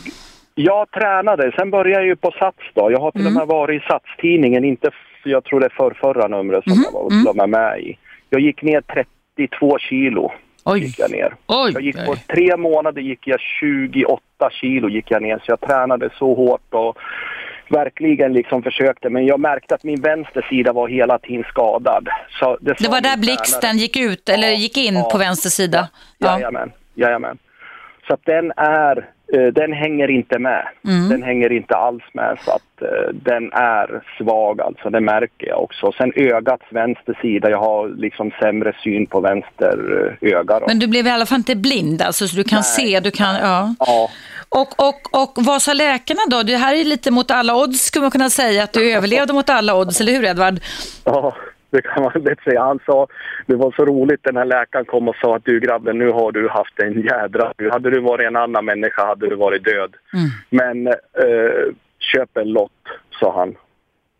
jag 0.55 0.91
tränade, 0.91 1.51
sen 1.57 1.71
började 1.71 1.99
jag 1.99 2.05
ju 2.05 2.15
på 2.15 2.31
Sats 2.31 2.63
då. 2.73 2.91
Jag 2.91 2.99
har 2.99 3.11
till 3.11 3.27
och 3.27 3.33
med 3.33 3.47
varit 3.47 3.83
i 3.83 3.85
Satstidningen, 3.85 4.63
inte 4.63 4.91
jag 5.23 5.43
tror 5.43 5.59
det 5.59 5.65
är 5.65 5.69
för 5.77 5.97
förra 6.01 6.27
numret 6.27 6.63
som 6.63 6.83
jag 6.83 6.91
var, 6.91 7.33
med, 7.33 7.49
med 7.49 7.79
i. 7.79 7.97
Jag 8.29 8.41
gick 8.41 8.61
ner 8.61 8.81
32 9.35 9.79
kilo 9.79 10.31
Oj. 10.65 10.79
gick 10.79 10.99
jag 10.99 11.11
ner. 11.11 11.35
Oj, 11.47 11.71
Jag 11.73 11.81
gick 11.81 12.05
på 12.05 12.15
tre 12.33 12.57
månader 12.57 13.01
gick 13.01 13.27
jag 13.27 13.39
28 13.39 14.21
kilo 14.51 14.89
gick 14.89 15.11
jag 15.11 15.21
ner 15.21 15.37
så 15.37 15.43
jag 15.51 15.61
tränade 15.61 16.09
så 16.19 16.33
hårt 16.33 16.73
och 16.73 16.97
verkligen 17.69 18.33
liksom 18.33 18.63
försökte 18.63 19.09
men 19.09 19.25
jag 19.25 19.39
märkte 19.39 19.75
att 19.75 19.83
min 19.83 20.01
vänster 20.01 20.45
sida 20.49 20.73
var 20.73 20.87
hela 20.87 21.19
tiden 21.19 21.43
skadad. 21.49 22.07
Så 22.39 22.57
det, 22.61 22.73
Det 22.79 22.87
var 22.89 23.01
där 23.01 23.17
blixten 23.17 23.61
tränare. 23.61 23.77
gick 23.77 23.97
ut, 23.97 24.29
eller 24.29 24.47
Ja, 24.47 24.53
gick 24.55 24.77
in 24.77 24.93
ja. 24.95 25.09
på 25.11 25.17
vänster 25.17 25.49
sida. 25.49 25.89
Ja. 26.17 26.33
Jajamän, 26.33 26.71
jajamän. 26.95 27.37
Så 28.07 28.13
att 28.13 28.25
den 28.25 28.51
är, 28.57 29.09
den 29.37 29.73
hänger 29.73 30.09
inte 30.11 30.39
med. 30.39 30.67
Mm. 30.87 31.09
Den 31.09 31.23
hänger 31.23 31.51
inte 31.51 31.75
alls 31.75 32.03
med 32.13 32.37
så 32.45 32.51
att 32.51 32.81
eh, 32.81 33.13
den 33.13 33.53
är 33.53 34.03
svag 34.17 34.61
alltså, 34.61 34.89
det 34.89 35.01
märker 35.01 35.47
jag 35.47 35.63
också. 35.63 35.91
Sen 35.97 36.13
ögats 36.15 36.63
vänster 36.69 37.19
sida, 37.21 37.49
jag 37.49 37.59
har 37.59 37.89
liksom 37.89 38.31
sämre 38.41 38.73
syn 38.83 39.05
på 39.05 39.19
vänster 39.19 39.77
eh, 40.21 40.29
öga 40.37 40.59
då. 40.59 40.65
Men 40.67 40.79
du 40.79 40.87
blev 40.87 41.07
i 41.07 41.09
alla 41.09 41.25
fall 41.25 41.37
inte 41.37 41.55
blind 41.55 42.01
alltså, 42.01 42.27
så 42.27 42.35
du 42.35 42.43
kan 42.43 42.57
Nej, 42.57 42.63
se, 42.63 42.99
du 42.99 43.11
kan, 43.11 43.35
ja. 43.35 43.75
Ja, 43.79 44.09
Och, 44.49 44.87
och, 44.87 45.21
och 45.23 45.33
vad 45.35 45.61
sa 45.61 45.73
läkarna 45.73 46.21
då? 46.31 46.43
Det 46.43 46.55
här 46.55 46.75
är 46.75 46.83
lite 46.85 47.11
mot 47.11 47.31
alla 47.31 47.55
odds 47.55 47.79
skulle 47.79 48.01
man 48.01 48.11
kunna 48.11 48.29
säga, 48.29 48.63
att 48.63 48.73
du 48.73 48.91
överlevde 48.93 49.33
mot 49.33 49.49
alla 49.49 49.75
odds, 49.75 50.01
eller 50.01 50.11
hur 50.11 50.25
Edvard? 50.25 50.59
ja, 51.05 51.35
det 51.73 51.81
kan 51.81 52.03
man 52.03 52.23
lätt 52.23 52.43
säga. 52.43 52.63
Han 52.63 52.79
sa, 52.85 53.07
det 53.47 53.55
var 53.55 53.71
så 53.71 53.85
roligt, 53.85 54.23
den 54.23 54.37
här 54.37 54.45
läkaren 54.45 54.85
kom 54.85 55.07
och 55.07 55.15
sa 55.15 55.35
att 55.35 55.45
du 55.45 55.59
grabben, 55.59 55.97
nu 55.97 56.11
har 56.11 56.31
du 56.31 56.49
haft 56.49 56.79
en 56.79 57.01
jädra... 57.01 57.53
Hade 57.71 57.89
du 57.89 57.99
varit 57.99 58.27
en 58.27 58.35
annan 58.35 58.65
människa 58.65 59.05
hade 59.05 59.29
du 59.29 59.35
varit 59.35 59.63
död. 59.63 59.95
Mm. 60.13 60.29
Men 60.49 60.87
eh, 60.87 61.73
köp 61.99 62.37
en 62.37 62.49
lott, 62.49 62.81
sa 63.19 63.33
han. 63.39 63.55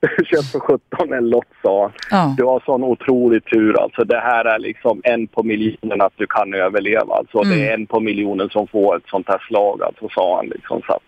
köp 0.26 0.44
för 0.44 0.60
17 0.60 1.14
en 1.14 1.30
lott, 1.30 1.48
sa 1.62 1.82
han. 1.82 1.92
Ja. 2.12 2.36
Du 2.38 2.44
har 2.44 2.60
sån 2.66 2.84
otrolig 2.84 3.46
tur 3.46 3.82
alltså. 3.82 4.04
Det 4.04 4.20
här 4.20 4.46
är 4.46 4.60
liksom 4.60 5.02
en 5.04 5.28
på 5.28 5.44
miljonen 5.44 6.02
att 6.02 6.14
du 6.16 6.26
kan 6.28 6.54
överleva. 6.54 7.14
Alltså 7.16 7.38
Mm. 7.38 7.50
det 7.50 7.68
är 7.70 7.74
en 7.74 7.86
på 7.86 8.00
miljonen 8.00 8.50
som 8.50 8.68
får 8.68 8.98
ett 8.98 9.08
sånt 9.08 9.28
här 9.28 9.44
slag 9.48 9.84
alltså, 9.84 10.10
sa 10.10 10.36
han 10.36 10.46
liksom. 10.46 10.82
Så 10.88 10.94
att 10.94 11.04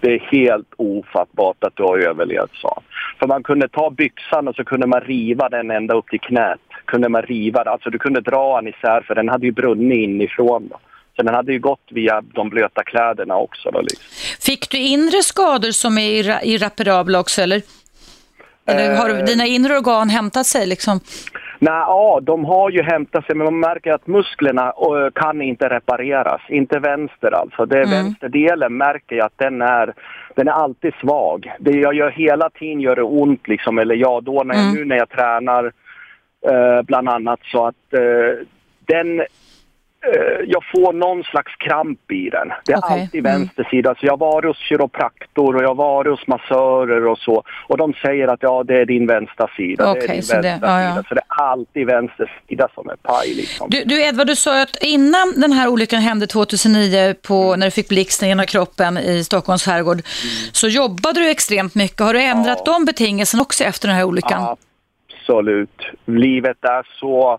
det 0.00 0.14
är 0.14 0.18
helt 0.18 0.68
ofattbart 0.76 1.64
att 1.64 1.76
du 1.76 1.82
har 1.82 1.98
överlevt, 1.98 2.54
sa. 2.62 2.82
För 3.18 3.26
man 3.26 3.42
kunde 3.42 3.68
ta 3.68 3.90
byxan 3.90 4.48
och 4.48 4.54
så 4.54 4.64
kunde 4.64 4.86
man 4.86 5.00
riva 5.00 5.48
den 5.48 5.70
ända 5.70 5.94
upp 5.94 6.08
till 6.08 6.20
knät. 6.20 6.60
Kunde 6.84 7.08
man 7.08 7.22
riva 7.22 7.60
alltså 7.62 7.90
du 7.90 7.98
kunde 7.98 8.20
dra 8.20 8.56
den 8.60 8.68
isär 8.68 9.00
för 9.06 9.14
den 9.14 9.28
hade 9.28 9.46
ju 9.46 9.52
brunnit 9.52 9.98
inifrån. 9.98 10.68
Då. 10.68 10.78
Så 11.16 11.22
den 11.22 11.34
hade 11.34 11.52
ju 11.52 11.58
gått 11.58 11.86
via 11.90 12.20
de 12.20 12.48
blöta 12.48 12.82
kläderna 12.84 13.36
också 13.36 13.70
då 13.70 13.80
liksom. 13.80 14.04
Fick 14.40 14.70
du 14.70 14.78
inre 14.78 15.22
skador 15.22 15.70
som 15.70 15.98
är 15.98 16.22
irra- 16.22 16.40
irreparabla 16.42 17.20
också, 17.20 17.42
eller? 17.42 17.62
Eller 18.66 18.96
har 18.96 19.10
Eh. 19.10 19.24
dina 19.24 19.46
inre 19.46 19.76
organ 19.78 20.08
hämtat 20.10 20.46
sig 20.46 20.66
liksom? 20.66 21.00
Nej, 21.60 21.72
ja, 21.86 22.20
de 22.22 22.44
har 22.44 22.70
ju 22.70 22.82
hämtat 22.82 23.26
sig 23.26 23.34
men 23.36 23.44
man 23.44 23.60
märker 23.60 23.92
att 23.92 24.06
musklerna 24.06 24.72
kan 25.14 25.42
inte 25.42 25.68
repareras. 25.68 26.40
Inte 26.48 26.78
vänster 26.78 27.34
alltså. 27.34 27.66
Det 27.66 27.76
är 27.78 27.84
Mm. 27.86 28.04
vänsterdelen 28.04 28.76
märker 28.76 29.16
jag 29.16 29.26
att 29.26 29.38
den 29.38 29.62
är, 29.62 29.92
den 30.34 30.48
är 30.48 30.52
alltid 30.52 30.94
svag. 31.00 31.52
Det 31.60 31.70
jag 31.70 31.94
gör 31.94 32.10
hela 32.10 32.50
tiden 32.50 32.80
gör 32.80 32.96
det 32.96 33.02
ont 33.02 33.48
liksom. 33.48 33.78
Eller 33.78 33.94
ja, 33.94 34.20
då 34.20 34.42
när 34.44 34.54
jag, 34.54 34.64
Mm. 34.64 34.74
nu 34.74 34.84
när 34.84 34.96
jag 34.96 35.08
tränar 35.08 35.72
eh, 36.50 36.82
bland 36.82 37.08
annat 37.08 37.40
så 37.42 37.66
att 37.66 37.92
eh, 37.92 38.44
den 38.86 39.22
jag 40.46 40.64
får 40.74 40.92
någon 40.92 41.24
slags 41.24 41.56
kramp 41.56 42.12
i 42.12 42.30
den. 42.30 42.48
Det 42.66 42.72
är 42.72 42.78
Okej, 42.78 43.00
alltid 43.02 43.26
mm. 43.26 43.32
vänster 43.40 43.64
sida. 43.70 43.94
Så 44.00 44.06
jag 44.06 44.12
har 44.12 44.18
varit 44.18 44.44
hos 44.44 44.56
kiropraktor 44.58 45.56
och 45.56 45.62
jag 45.62 45.68
har 45.68 45.74
varit 45.74 46.10
hos 46.10 46.26
massörer 46.26 47.06
och 47.06 47.18
så. 47.18 47.42
Och 47.66 47.76
de 47.76 47.92
säger 47.92 48.28
att 48.28 48.42
ja, 48.42 48.62
det 48.66 48.80
är 48.80 48.86
din 48.86 49.06
vänstra 49.06 49.48
sida. 49.56 49.94
det 49.94 50.00
är 50.04 50.08
din 50.08 50.22
så 50.22 50.34
det- 50.36 50.42
vänstra 50.42 50.68
ja, 50.68 50.82
ja. 50.82 50.90
sida. 50.90 51.04
Så 51.08 51.14
det 51.14 51.20
är 51.20 51.42
alltid 51.42 51.86
vänster 51.86 52.32
sida 52.48 52.68
som 52.74 52.88
är 52.88 52.96
paj 52.96 53.34
liksom. 53.34 53.70
Du, 53.70 53.84
du 53.84 54.02
Edvard, 54.02 54.26
du 54.26 54.36
sa 54.36 54.62
att 54.62 54.76
innan 54.82 55.32
den 55.36 55.52
här 55.52 55.68
olyckan 55.68 56.00
hände 56.00 56.26
2009 56.26 57.14
på, 57.22 57.56
när 57.56 57.66
du 57.66 57.70
fick 57.70 57.88
blixten 57.88 58.28
genom 58.28 58.46
kroppen 58.46 58.98
i 58.98 59.24
Stockholms 59.24 59.64
skärgård 59.64 59.98
så 60.52 60.68
jobbade 60.68 61.20
du 61.20 61.30
extremt 61.30 61.74
mycket. 61.74 62.00
Har 62.00 62.12
du 62.14 62.22
ändrat 62.22 62.62
Ja. 62.66 62.72
de 62.72 62.84
betingelserna 62.84 63.42
också 63.42 63.64
efter 63.64 63.88
den 63.88 63.96
här 63.96 64.04
olyckan? 64.04 64.56
Absolut. 65.20 65.80
Livet 66.06 66.64
är 66.64 66.86
så... 67.00 67.38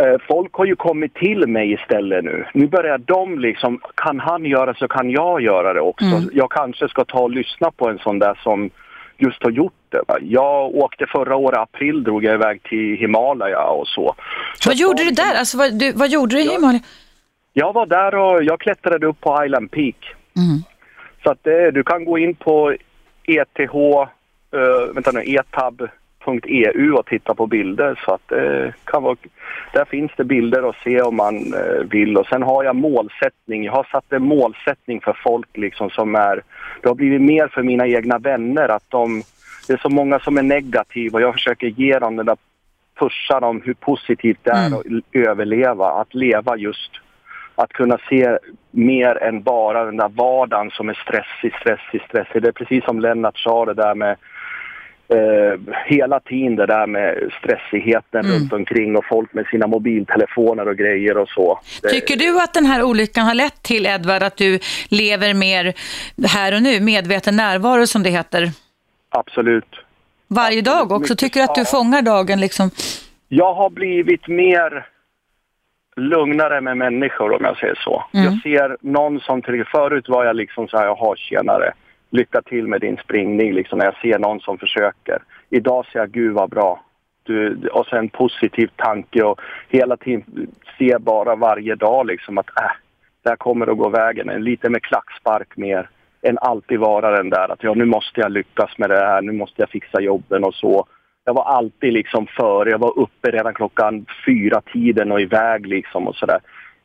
Eh, 0.00 0.16
folk 0.28 0.54
har 0.54 0.64
ju 0.64 0.76
kommit 0.76 1.14
till 1.14 1.46
mig 1.46 1.72
istället 1.72 2.24
nu. 2.24 2.46
Nu 2.54 2.66
börjar 2.66 2.98
de 2.98 3.38
liksom, 3.38 3.80
kan 3.94 4.20
han 4.20 4.44
göra 4.44 4.74
så 4.74 4.88
kan 4.88 5.10
jag 5.10 5.40
göra 5.40 5.72
det 5.72 5.80
också. 5.80 6.04
Mm. 6.04 6.30
Jag 6.32 6.50
kanske 6.50 6.88
ska 6.88 7.04
ta 7.04 7.20
och 7.20 7.30
lyssna 7.30 7.70
på 7.70 7.88
en 7.88 7.98
sån 7.98 8.18
där 8.18 8.40
som 8.42 8.70
just 9.16 9.42
har 9.42 9.50
gjort 9.50 9.72
det. 9.88 10.02
Jag 10.20 10.74
åkte 10.74 11.06
förra 11.06 11.36
året, 11.36 11.58
april, 11.58 12.04
drog 12.04 12.24
jag 12.24 12.34
iväg 12.34 12.62
till 12.62 12.96
Himalaya 12.96 13.64
och 13.64 13.88
så. 13.88 14.14
så 14.54 14.70
vad 14.70 14.76
gjorde 14.76 15.02
jag 15.02 15.12
du 15.12 15.14
där? 15.14 15.38
Alltså, 15.38 15.58
vad, 15.58 15.78
du, 15.78 15.92
vad 15.92 16.08
gjorde 16.08 16.36
du 16.36 16.42
i 16.42 16.46
Ja. 16.46 16.52
Himalaya? 16.52 16.80
Jag 17.52 17.72
var 17.72 17.86
där 17.86 18.14
och 18.14 18.44
jag 18.44 18.60
klättrade 18.60 19.06
upp 19.06 19.20
på 19.20 19.44
Island 19.44 19.70
Peak. 19.70 20.14
Mm. 20.36 20.62
Så 21.22 21.30
att 21.30 21.38
det, 21.42 21.70
du 21.70 21.82
kan 21.82 22.04
gå 22.04 22.18
in 22.18 22.34
på 22.34 22.74
ETH, 23.24 23.74
uh, 23.74 24.94
vänta 24.94 25.10
nu, 25.12 25.22
etab.eu 26.36 26.92
och 26.92 27.06
titta 27.06 27.34
på 27.34 27.46
bilder. 27.46 28.02
Så 28.04 28.14
att 28.14 28.28
det 28.28 28.74
kan 28.84 29.02
vara, 29.02 29.16
där 29.72 29.84
finns 29.84 30.12
det 30.16 30.24
bilder 30.24 30.68
att 30.68 30.76
se 30.84 31.02
om 31.02 31.16
man 31.16 31.36
eh, 31.54 31.84
vill. 31.90 32.16
Och 32.16 32.26
sen 32.26 32.42
har 32.42 32.64
jag 32.64 32.76
målsättning. 32.76 33.64
Jag 33.64 33.72
har 33.72 33.88
satt 33.92 34.12
en 34.12 34.22
målsättning 34.22 35.00
för 35.00 35.16
folk 35.24 35.56
liksom 35.56 35.90
som 35.90 36.14
är, 36.14 36.42
det 36.82 36.88
har 36.88 36.94
blivit 36.94 37.22
mer 37.22 37.48
för 37.48 37.62
mina 37.62 37.86
egna 37.86 38.18
vänner 38.18 38.68
att 38.68 38.84
de, 38.88 39.22
det 39.66 39.72
är 39.72 39.78
så 39.78 39.88
många 39.88 40.18
som 40.18 40.38
är 40.38 40.42
negativa 40.42 41.16
och 41.18 41.22
jag 41.22 41.34
försöker 41.34 41.66
ge 41.66 41.98
dem 41.98 42.16
den 42.16 42.26
där 42.26 42.36
pusha 42.98 43.40
dem 43.40 43.62
hur 43.64 43.74
positivt 43.74 44.38
det 44.42 44.50
är 44.50 44.66
Mm. 44.66 44.78
att 44.78 45.04
överleva, 45.12 45.86
att 45.86 46.14
leva 46.14 46.56
just 46.56 46.90
att 47.54 47.72
kunna 47.72 47.98
se 48.08 48.38
mer 48.70 49.22
än 49.22 49.42
bara 49.42 49.84
den 49.84 49.96
där 49.96 50.08
vardagen 50.08 50.70
som 50.70 50.88
är 50.88 50.94
stressig, 50.94 51.54
stressig, 51.60 52.02
stressig. 52.08 52.42
Det 52.42 52.48
är 52.48 52.52
precis 52.52 52.84
som 52.84 53.00
Lennart 53.00 53.38
sa 53.38 53.64
det 53.64 53.74
där 53.74 53.94
med 53.94 54.16
eh, 55.10 55.74
hela 55.86 56.20
tiden 56.20 56.56
det 56.56 56.66
där 56.66 56.86
med 56.86 57.30
stressigheten 57.38 58.24
Mm. 58.24 58.32
runt 58.32 58.52
omkring 58.52 58.96
och 58.96 59.04
folk 59.08 59.32
med 59.34 59.46
sina 59.46 59.66
mobiltelefoner 59.66 60.68
och 60.68 60.76
grejer 60.76 61.16
och 61.18 61.28
så. 61.28 61.60
Tycker 61.90 62.16
du 62.16 62.40
att 62.42 62.54
den 62.54 62.66
här 62.66 62.82
olyckan 62.82 63.26
har 63.26 63.34
lett 63.34 63.62
till, 63.62 63.86
Edvard, 63.86 64.22
att 64.22 64.36
du 64.36 64.58
lever 64.90 65.34
mer 65.34 65.74
här 66.28 66.54
och 66.54 66.62
nu, 66.62 66.80
medveten 66.80 67.36
närvaro 67.36 67.86
som 67.86 68.02
det 68.02 68.10
heter, 68.10 68.50
Absolut. 69.10 69.74
varje 70.28 70.60
dag 70.62 70.92
också? 70.92 71.16
Tycker 71.16 71.40
du 71.40 71.44
att 71.44 71.54
du 71.54 71.64
fångar 71.64 72.02
dagen 72.02 72.40
liksom? 72.40 72.70
Jag 73.28 73.54
har 73.54 73.70
blivit 73.70 74.28
mer 74.28 74.86
lugnare 75.96 76.60
med 76.60 76.76
människor 76.76 77.32
om 77.32 77.44
jag 77.44 77.56
säger 77.56 77.74
så. 77.74 78.04
Mm. 78.14 78.24
Jag 78.26 78.42
ser 78.42 78.76
någon 78.80 79.20
som 79.20 79.42
till 79.42 79.64
förut 79.64 80.08
var 80.08 80.24
jag 80.24 80.36
liksom 80.36 80.68
så 80.68 80.76
här, 80.78 80.84
jaha 80.84 81.16
tjenare, 81.16 81.72
lycka 82.10 82.42
till 82.42 82.66
med 82.66 82.80
din 82.80 82.96
springning 82.96 83.52
liksom 83.52 83.78
när 83.78 83.84
jag 83.84 83.96
ser 83.96 84.18
någon 84.18 84.40
som 84.40 84.58
försöker. 84.58 85.22
Idag 85.50 85.86
säger 85.86 85.98
jag 85.98 86.10
gud 86.10 86.34
vad 86.34 86.50
bra. 86.50 86.84
Du, 87.22 87.68
och 87.72 87.86
sen 87.86 88.08
positiv 88.08 88.70
tanke 88.76 89.22
och 89.22 89.40
hela 89.68 89.96
tiden 89.96 90.24
se 90.78 90.98
bara 90.98 91.36
varje 91.36 91.74
dag 91.74 92.06
liksom 92.06 92.38
att 92.38 92.48
äh, 92.48 92.72
det 93.22 93.28
här 93.28 93.36
kommer 93.36 93.66
att 93.66 93.78
gå 93.78 93.88
vägen. 93.88 94.28
En 94.28 94.44
lite 94.44 94.70
med 94.70 94.82
klackspark 94.82 95.56
mer 95.56 95.88
än 96.22 96.38
alltid 96.38 96.78
vara 96.78 97.16
den 97.16 97.30
där 97.30 97.52
att 97.52 97.62
ja 97.62 97.74
nu 97.74 97.84
måste 97.84 98.20
jag 98.20 98.32
lyckas 98.32 98.78
med 98.78 98.90
det 98.90 99.06
här, 99.06 99.22
nu 99.22 99.32
måste 99.32 99.62
jag 99.62 99.70
fixa 99.70 100.00
jobben 100.00 100.44
och 100.44 100.54
så. 100.54 100.86
Jag 101.24 101.34
var 101.34 101.44
alltid 101.44 101.92
liksom 101.92 102.26
före, 102.26 102.70
jag 102.70 102.78
var 102.78 102.98
uppe 102.98 103.30
redan 103.30 103.54
klockan 103.54 104.06
fyra 104.26 104.60
tiden 104.72 105.12
och 105.12 105.20
iväg 105.20 105.66
liksom 105.66 106.08
och 106.08 106.16
sådär. 106.16 106.40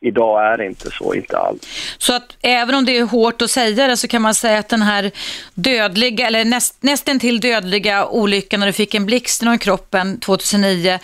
Idag 0.06 0.46
är 0.54 0.58
det 0.58 0.66
inte 0.66 0.90
så, 0.92 1.14
inte 1.14 1.38
alls. 1.38 1.60
Så 1.98 2.16
att 2.16 2.38
även 2.42 2.76
om 2.76 2.86
det 2.86 2.98
är 2.98 3.04
hårt 3.04 3.42
att 3.42 3.52
säga 3.52 3.88
det 3.88 3.98
så 3.98 4.08
kan 4.08 4.22
man 4.22 4.34
säga 4.36 4.60
att 4.60 4.70
den 4.70 4.82
här 4.82 5.12
dödliga, 5.54 6.28
eller 6.28 6.46
näst, 6.46 6.84
nästan 6.84 7.20
till 7.20 7.40
dödliga 7.40 8.06
olyckan 8.08 8.60
när 8.60 8.68
du 8.68 8.74
fick 8.74 8.96
en 8.96 9.06
blixt 9.06 9.42
genom 9.42 9.58
kroppen 9.58 10.20
2009, 10.20 11.00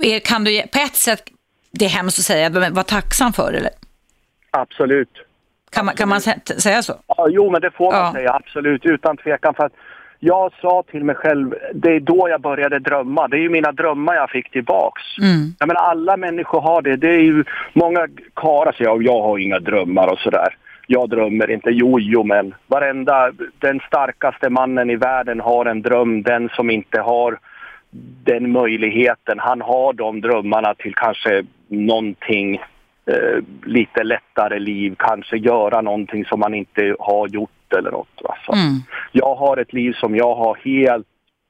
är, 0.00 0.18
kan 0.18 0.44
du 0.44 0.62
på 0.72 0.78
ett 0.78 0.96
sätt, 0.96 1.22
det 1.70 1.84
är 1.84 1.88
hemskt 1.88 2.18
att 2.18 2.24
säga, 2.24 2.50
men 2.50 2.74
vara 2.74 2.84
tacksam 2.84 3.32
för 3.32 3.52
eller? 3.52 3.70
Absolut. 4.50 5.08
Kan 5.70 5.86
man, 5.86 5.94
kan 5.96 6.08
man 6.08 6.18
sä- 6.20 6.58
säga 6.60 6.82
så? 6.82 6.94
Ja, 7.06 7.26
jo, 7.30 7.50
men 7.50 7.60
det 7.60 7.70
får 7.70 7.92
man 7.92 8.00
Ja. 8.00 8.12
säga, 8.12 8.32
absolut, 8.32 8.84
utan 8.84 9.16
tvekan. 9.16 9.54
För 9.54 9.64
att 9.64 9.72
jag 10.24 10.52
sa 10.60 10.82
till 10.90 11.04
mig 11.04 11.14
själv, 11.14 11.54
det 11.74 11.96
är 11.96 12.00
då 12.00 12.26
jag 12.30 12.40
började 12.40 12.78
drömma. 12.78 13.28
Det 13.28 13.36
är 13.36 13.40
ju 13.40 13.48
mina 13.48 13.72
drömmar 13.72 14.14
jag 14.14 14.30
fick 14.30 14.50
tillbaks. 14.50 15.02
Mm. 15.18 15.54
Jag 15.58 15.66
menar, 15.66 15.80
alla 15.80 16.16
människor 16.16 16.60
har 16.60 16.82
det. 16.82 16.96
Det 16.96 17.08
är 17.08 17.20
ju 17.20 17.44
många 17.72 18.08
karlar 18.34 18.72
säger 18.72 18.90
jag, 18.90 19.02
jag 19.02 19.22
har 19.22 19.38
inga 19.38 19.58
drömmar 19.58 20.12
och 20.12 20.18
sådär. 20.18 20.56
Jag 20.86 21.08
drömmer 21.08 21.50
inte. 21.50 21.70
Jo, 21.70 22.00
jo, 22.00 22.24
men 22.24 22.54
varenda, 22.66 23.32
den 23.58 23.80
starkaste 23.80 24.50
mannen 24.50 24.90
i 24.90 24.96
världen 24.96 25.40
har 25.40 25.66
en 25.66 25.82
dröm. 25.82 26.22
Den 26.22 26.48
som 26.48 26.70
inte 26.70 27.00
har 27.00 27.38
den 28.24 28.52
möjligheten, 28.52 29.38
han 29.38 29.60
har 29.60 29.92
de 29.92 30.20
drömmarna 30.20 30.74
till 30.74 30.94
kanske 30.94 31.44
någonting 31.68 32.54
eh, 33.06 33.38
lite 33.64 34.02
lättare 34.02 34.58
liv, 34.58 34.94
kanske 34.98 35.36
göra 35.36 35.80
någonting 35.80 36.24
som 36.24 36.40
man 36.40 36.54
inte 36.54 36.96
har 36.98 37.28
gjort 37.28 37.50
eller 37.72 37.90
något. 37.90 38.08
Va? 38.22 38.34
Så 38.46 38.52
Mm. 38.52 38.80
Jag 39.12 39.34
har 39.34 39.56
ett 39.56 39.72
liv 39.72 39.92
som 39.92 40.16
jag 40.16 40.34
har 40.34 40.54
helt 40.64 41.06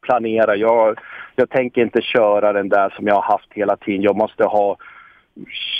planerat. 0.06 0.58
Jag, 0.58 0.98
jag 1.36 1.50
tänker 1.50 1.82
inte 1.82 2.00
köra 2.02 2.52
den 2.52 2.68
där 2.68 2.90
som 2.96 3.06
jag 3.06 3.14
har 3.14 3.22
haft 3.32 3.48
hela 3.54 3.76
tiden. 3.76 4.02
Jag 4.02 4.16
måste 4.16 4.44
ha 4.44 4.76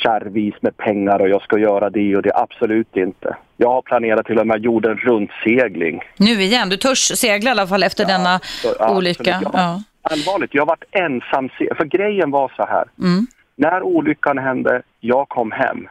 kärvis 0.03 0.55
med 0.61 0.77
pengar 0.77 1.19
och 1.21 1.29
jag 1.29 1.43
ska 1.43 1.59
göra 1.59 1.91
det 1.91 2.17
och 2.17 2.23
det. 2.23 2.33
Absolut 2.35 2.97
inte. 2.97 3.37
Jag 3.57 3.69
har 3.69 3.83
planerat 3.83 4.27
till 4.27 4.39
och 4.39 4.47
med 4.47 4.65
jorden 4.65 4.97
runtsegling. 4.97 6.01
Nu 6.17 6.43
igen, 6.43 6.69
du 6.69 6.77
törs 6.77 6.99
segla 6.99 7.51
i 7.51 7.53
alla 7.53 7.67
fall 7.67 7.83
efter 7.83 8.05
denna 8.05 8.39
Så, 8.43 8.95
olycka. 8.97 9.35
absolut, 9.35 9.55
Ja. 9.55 9.83
Allvarligt, 10.05 10.55
jag 10.55 10.63
har 10.63 10.67
varit 10.67 10.85
ensam. 10.91 11.49
För 11.77 11.85
grejen 11.85 12.31
var 12.31 12.53
så 12.57 12.67
här. 12.67 12.85
Mm. 12.99 13.27
När 13.57 13.83
olyckan 13.83 14.39
hände, 14.39 14.83
jag 15.01 15.29
kom 15.29 15.51
hem. 15.53 15.89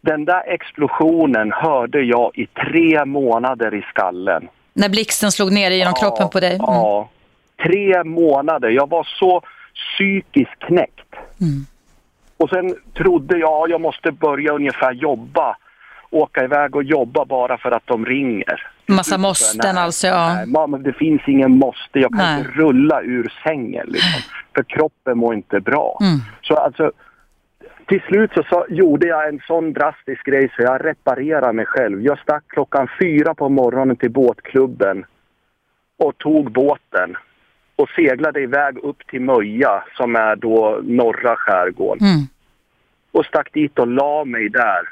Den 0.00 0.24
där 0.24 0.42
explosionen 0.46 1.52
hörde 1.52 2.00
jag 2.00 2.30
i 2.34 2.46
tre 2.46 3.04
månader 3.04 3.74
i 3.74 3.82
skallen. 3.82 4.48
När 4.72 4.88
blixten 4.88 5.32
slog 5.32 5.52
ner 5.52 5.70
genom 5.70 5.94
kroppen 5.94 6.28
på 6.28 6.40
dig. 6.40 6.54
Mm. 6.54 6.64
Ja, 6.66 7.08
tre 7.62 8.04
månader. 8.04 8.68
Jag 8.68 8.88
var 8.90 9.08
så 9.18 9.42
psykiskt 9.74 10.58
knäckt. 10.58 11.14
Mm. 11.40 11.66
Och 12.36 12.48
sen 12.48 12.74
trodde 12.96 13.38
jag 13.38 13.70
jag 13.70 13.80
måste 13.80 14.12
börja 14.12 14.52
ungefär 14.52 14.92
jobba. 14.92 15.56
Åka 16.10 16.44
iväg 16.44 16.76
och 16.76 16.82
jobba 16.82 17.24
bara 17.24 17.58
för 17.58 17.70
att 17.70 17.86
de 17.86 18.06
ringer. 18.06 18.70
Massa 18.86 19.18
måsten 19.18 19.74
Nej, 19.74 19.82
alltså. 19.82 20.06
Ja. 20.06 20.34
Nej, 20.34 20.46
mamma, 20.46 20.78
det 20.78 20.92
finns 20.92 21.22
ingen 21.26 21.50
måste. 21.50 21.98
Jag 21.98 22.10
kan 22.10 22.18
Nej. 22.18 22.38
inte 22.38 22.50
rulla 22.50 23.02
ur 23.02 23.32
sängen. 23.44 23.86
Liksom, 23.86 24.22
för 24.54 24.62
kroppen 24.62 25.18
mår 25.18 25.34
inte 25.34 25.60
bra. 25.60 25.98
Mm. 26.00 26.18
Så 26.42 26.54
alltså, 26.54 26.92
till 27.90 28.00
slut 28.00 28.30
så, 28.34 28.42
så 28.42 28.66
gjorde 28.68 29.06
jag 29.06 29.28
en 29.28 29.40
sån 29.46 29.72
drastisk 29.72 30.24
grej 30.26 30.52
så 30.56 30.62
jag 30.62 30.84
reparerade 30.84 31.52
mig 31.52 31.66
själv. 31.66 32.02
Jag 32.02 32.18
stack 32.18 32.44
klockan 32.48 32.88
fyra 33.00 33.34
på 33.34 33.48
morgonen 33.48 33.96
till 33.96 34.10
båtklubben 34.10 35.04
och 35.98 36.18
tog 36.18 36.52
båten 36.52 37.16
och 37.76 37.88
seglade 37.88 38.40
iväg 38.40 38.78
upp 38.78 39.06
till 39.06 39.20
Möja 39.20 39.84
som 39.96 40.16
är 40.16 40.36
då 40.36 40.80
norra 40.82 41.36
skärgården 41.36 42.06
Mm. 42.08 42.26
och 43.12 43.26
stack 43.26 43.52
dit 43.52 43.78
och 43.78 43.86
la 43.86 44.24
mig 44.24 44.48
där. 44.48 44.88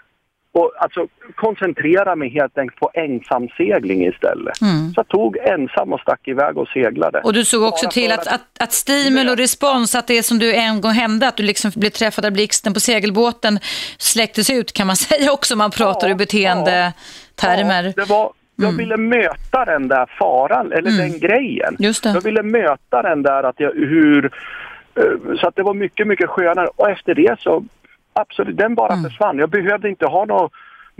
Och 0.53 0.73
alltså 0.81 1.07
koncentrera 1.35 2.17
mig 2.17 2.29
helt 2.29 2.59
enkelt 2.59 2.81
på 2.81 2.91
ensamsegling 2.95 4.07
istället. 4.07 4.61
Mm. 4.63 4.89
Så 4.95 4.99
jag 4.99 5.09
tog 5.09 5.37
ensam 5.37 5.93
och 5.93 6.01
stack 6.01 6.29
iväg 6.29 6.59
och 6.59 6.69
seglade. 6.69 7.21
Och 7.21 7.33
du 7.33 7.45
såg 7.45 7.63
också 7.63 7.87
Bara 7.87 7.91
till 7.93 8.11
för 8.11 8.19
att, 8.21 8.27
att, 8.27 8.41
att 8.61 8.73
stimul 8.73 9.29
och 9.29 9.37
respons, 9.37 9.95
att 9.95 10.07
det 10.07 10.23
som 10.23 10.39
du 10.39 10.55
en 10.55 10.81
gång 10.81 10.93
hände, 10.93 11.29
att 11.29 11.37
du 11.37 11.43
liksom 11.43 11.71
blev 11.77 11.91
träffad 11.91 12.25
av 12.25 12.33
blixten 12.33 12.75
på 12.75 12.81
segelbåten, 12.81 13.59
släcktes 13.99 14.51
ut 14.51 14.73
kan 14.73 14.87
man 14.87 14.97
säga 15.09 15.33
också 15.33 15.55
om 15.55 15.59
man 15.59 15.71
pratar 15.71 16.09
Ja, 16.09 16.13
i 16.13 16.17
beteendetermer. 16.17 17.85
Ja, 17.85 17.93
det 18.05 18.09
var, 18.09 18.33
jag 18.57 18.65
Mm. 18.65 18.77
ville 18.77 18.97
möta 18.97 19.65
den 19.65 19.89
där 19.89 20.07
faran, 20.19 20.73
eller 20.73 20.91
den 20.91 21.19
grejen. 21.19 21.77
Jag 22.05 22.21
ville 22.25 22.43
möta 22.43 23.03
den 23.03 23.23
där 23.23 23.43
att 23.43 23.61
jag, 23.61 23.71
hur... 23.75 24.25
eh, 24.95 25.37
Så 25.41 25.49
att 25.49 25.57
det 25.57 25.63
var 25.63 25.75
mycket, 25.75 26.07
mycket 26.07 26.29
skönare. 26.31 26.69
Och 26.77 26.91
efter 26.91 27.15
det 27.15 27.37
så, 27.41 27.65
absolut, 28.21 28.57
den 28.57 28.75
bara 28.75 28.93
Mm. 28.93 29.05
försvann. 29.11 29.39
Jag 29.39 29.51
behövde 29.51 29.89
inte 29.89 30.07
ha 30.07 30.25
några 30.25 30.49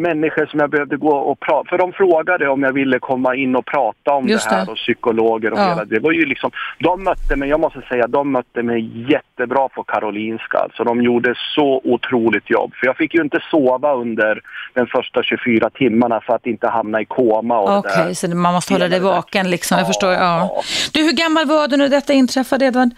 människor 0.01 0.47
som 0.47 0.61
jag 0.61 0.71
behövde 0.71 0.97
gå 0.97 1.17
och 1.17 1.41
prata 1.41 1.69
För 1.69 1.79
de 1.79 1.93
frågade 1.93 2.49
om 2.49 2.63
jag 2.63 2.73
ville 2.73 2.99
komma 2.99 3.35
in 3.37 3.57
och 3.57 3.67
prata 3.67 4.13
om 4.13 4.29
Just 4.29 4.49
det 4.51 4.55
här 4.57 4.65
det. 4.67 4.71
och 4.73 4.77
psykologer 4.77 5.53
och 5.53 5.59
Ja. 5.59 5.69
hela 5.69 5.85
det. 5.85 5.99
var 5.99 6.13
ju 6.13 6.25
liksom, 6.27 6.51
de 6.79 7.05
mötte 7.05 7.37
mig, 7.37 7.49
jag 7.49 7.61
måste 7.61 7.81
säga, 7.89 8.07
de 8.07 8.33
mötte 8.33 8.63
mig 8.63 9.11
jättebra 9.13 9.69
på 9.69 9.83
Karolinska. 9.85 10.59
Alltså 10.59 10.85
de 10.85 11.03
gjorde 11.03 11.35
så 11.55 11.81
otroligt 11.85 12.51
jobb. 12.51 12.73
För 12.75 12.87
jag 12.87 12.97
fick 12.97 13.15
ju 13.15 13.23
inte 13.23 13.41
sova 13.51 13.95
under 13.95 14.41
den 14.75 14.87
första 14.87 15.23
24 15.23 15.71
timmarna 15.71 16.21
för 16.21 16.35
att 16.35 16.47
inte 16.47 16.69
hamna 16.69 17.01
i 17.01 17.05
koma 17.05 17.59
och 17.61 17.79
Okej, 17.79 18.05
där. 18.07 18.15
så 18.15 18.29
man 18.37 18.55
måste 18.55 18.75
hålla 18.75 18.89
dig 18.89 19.01
vaken 19.01 19.51
liksom, 19.51 19.79
jag 19.79 19.83
Ja, 19.85 19.87
förstår. 19.87 20.13
Ja. 20.13 20.63
Du, 20.93 21.03
hur 21.03 21.13
gammal 21.13 21.47
var 21.47 21.69
du 21.69 21.77
när 21.77 21.89
detta 21.89 22.13
inträffade, 22.13 22.65
Edvard? 22.65 22.89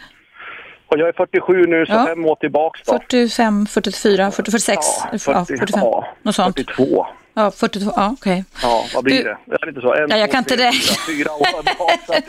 Och 0.91 0.99
jag 0.99 1.09
är 1.09 1.13
47 1.13 1.67
nu, 1.67 1.87
så 1.87 1.93
Ja. 1.93 2.07
fem 2.07 2.25
år 2.27 2.35
tillbaks 2.35 2.81
då. 2.87 2.93
45, 2.93 3.67
44, 3.67 4.31
40, 4.31 4.51
46? 4.51 4.79
Ja, 4.87 5.19
ja, 5.27 5.45
45, 5.45 5.81
ja, 5.83 6.07
något 6.23 6.35
sånt. 6.35 6.57
42. 6.57 7.07
Ja, 7.35 7.51
42, 7.51 7.93
ja 7.97 8.15
okej. 8.21 8.45
Ja, 8.63 8.87
vad 8.95 9.05
blir 9.05 9.17
Du- 9.17 9.23
det? 9.23 9.37
Det 9.47 9.55
är 9.63 9.69
inte 9.69 9.81
så. 9.81 9.95
En, 9.95 10.11
Ja, 10.11 10.17
jag 10.17 10.29
två, 10.29 10.33
kan 10.33 10.39
inte 10.39 10.57
tre, 10.57 10.67
räkna. 10.67 10.95
fyra, 11.07 11.33
år 11.33 11.63
bak. 11.79 12.01
Så 12.07 12.13
att, 12.13 12.25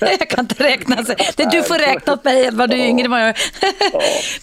ja. 0.00 0.10
jag 0.20 0.28
kan 0.30 0.40
inte 0.40 0.64
räkna. 0.64 0.96
Det 1.36 1.50
du 1.50 1.62
får 1.62 1.78
räkna 1.78 2.12
åt 2.12 2.24
mig, 2.24 2.44
Edvard, 2.44 2.70
du 2.70 2.76
är 2.76 2.86
yngre 2.86 3.04
än 3.04 3.10
vad 3.10 3.20
jag 3.20 3.28
är. 3.28 3.36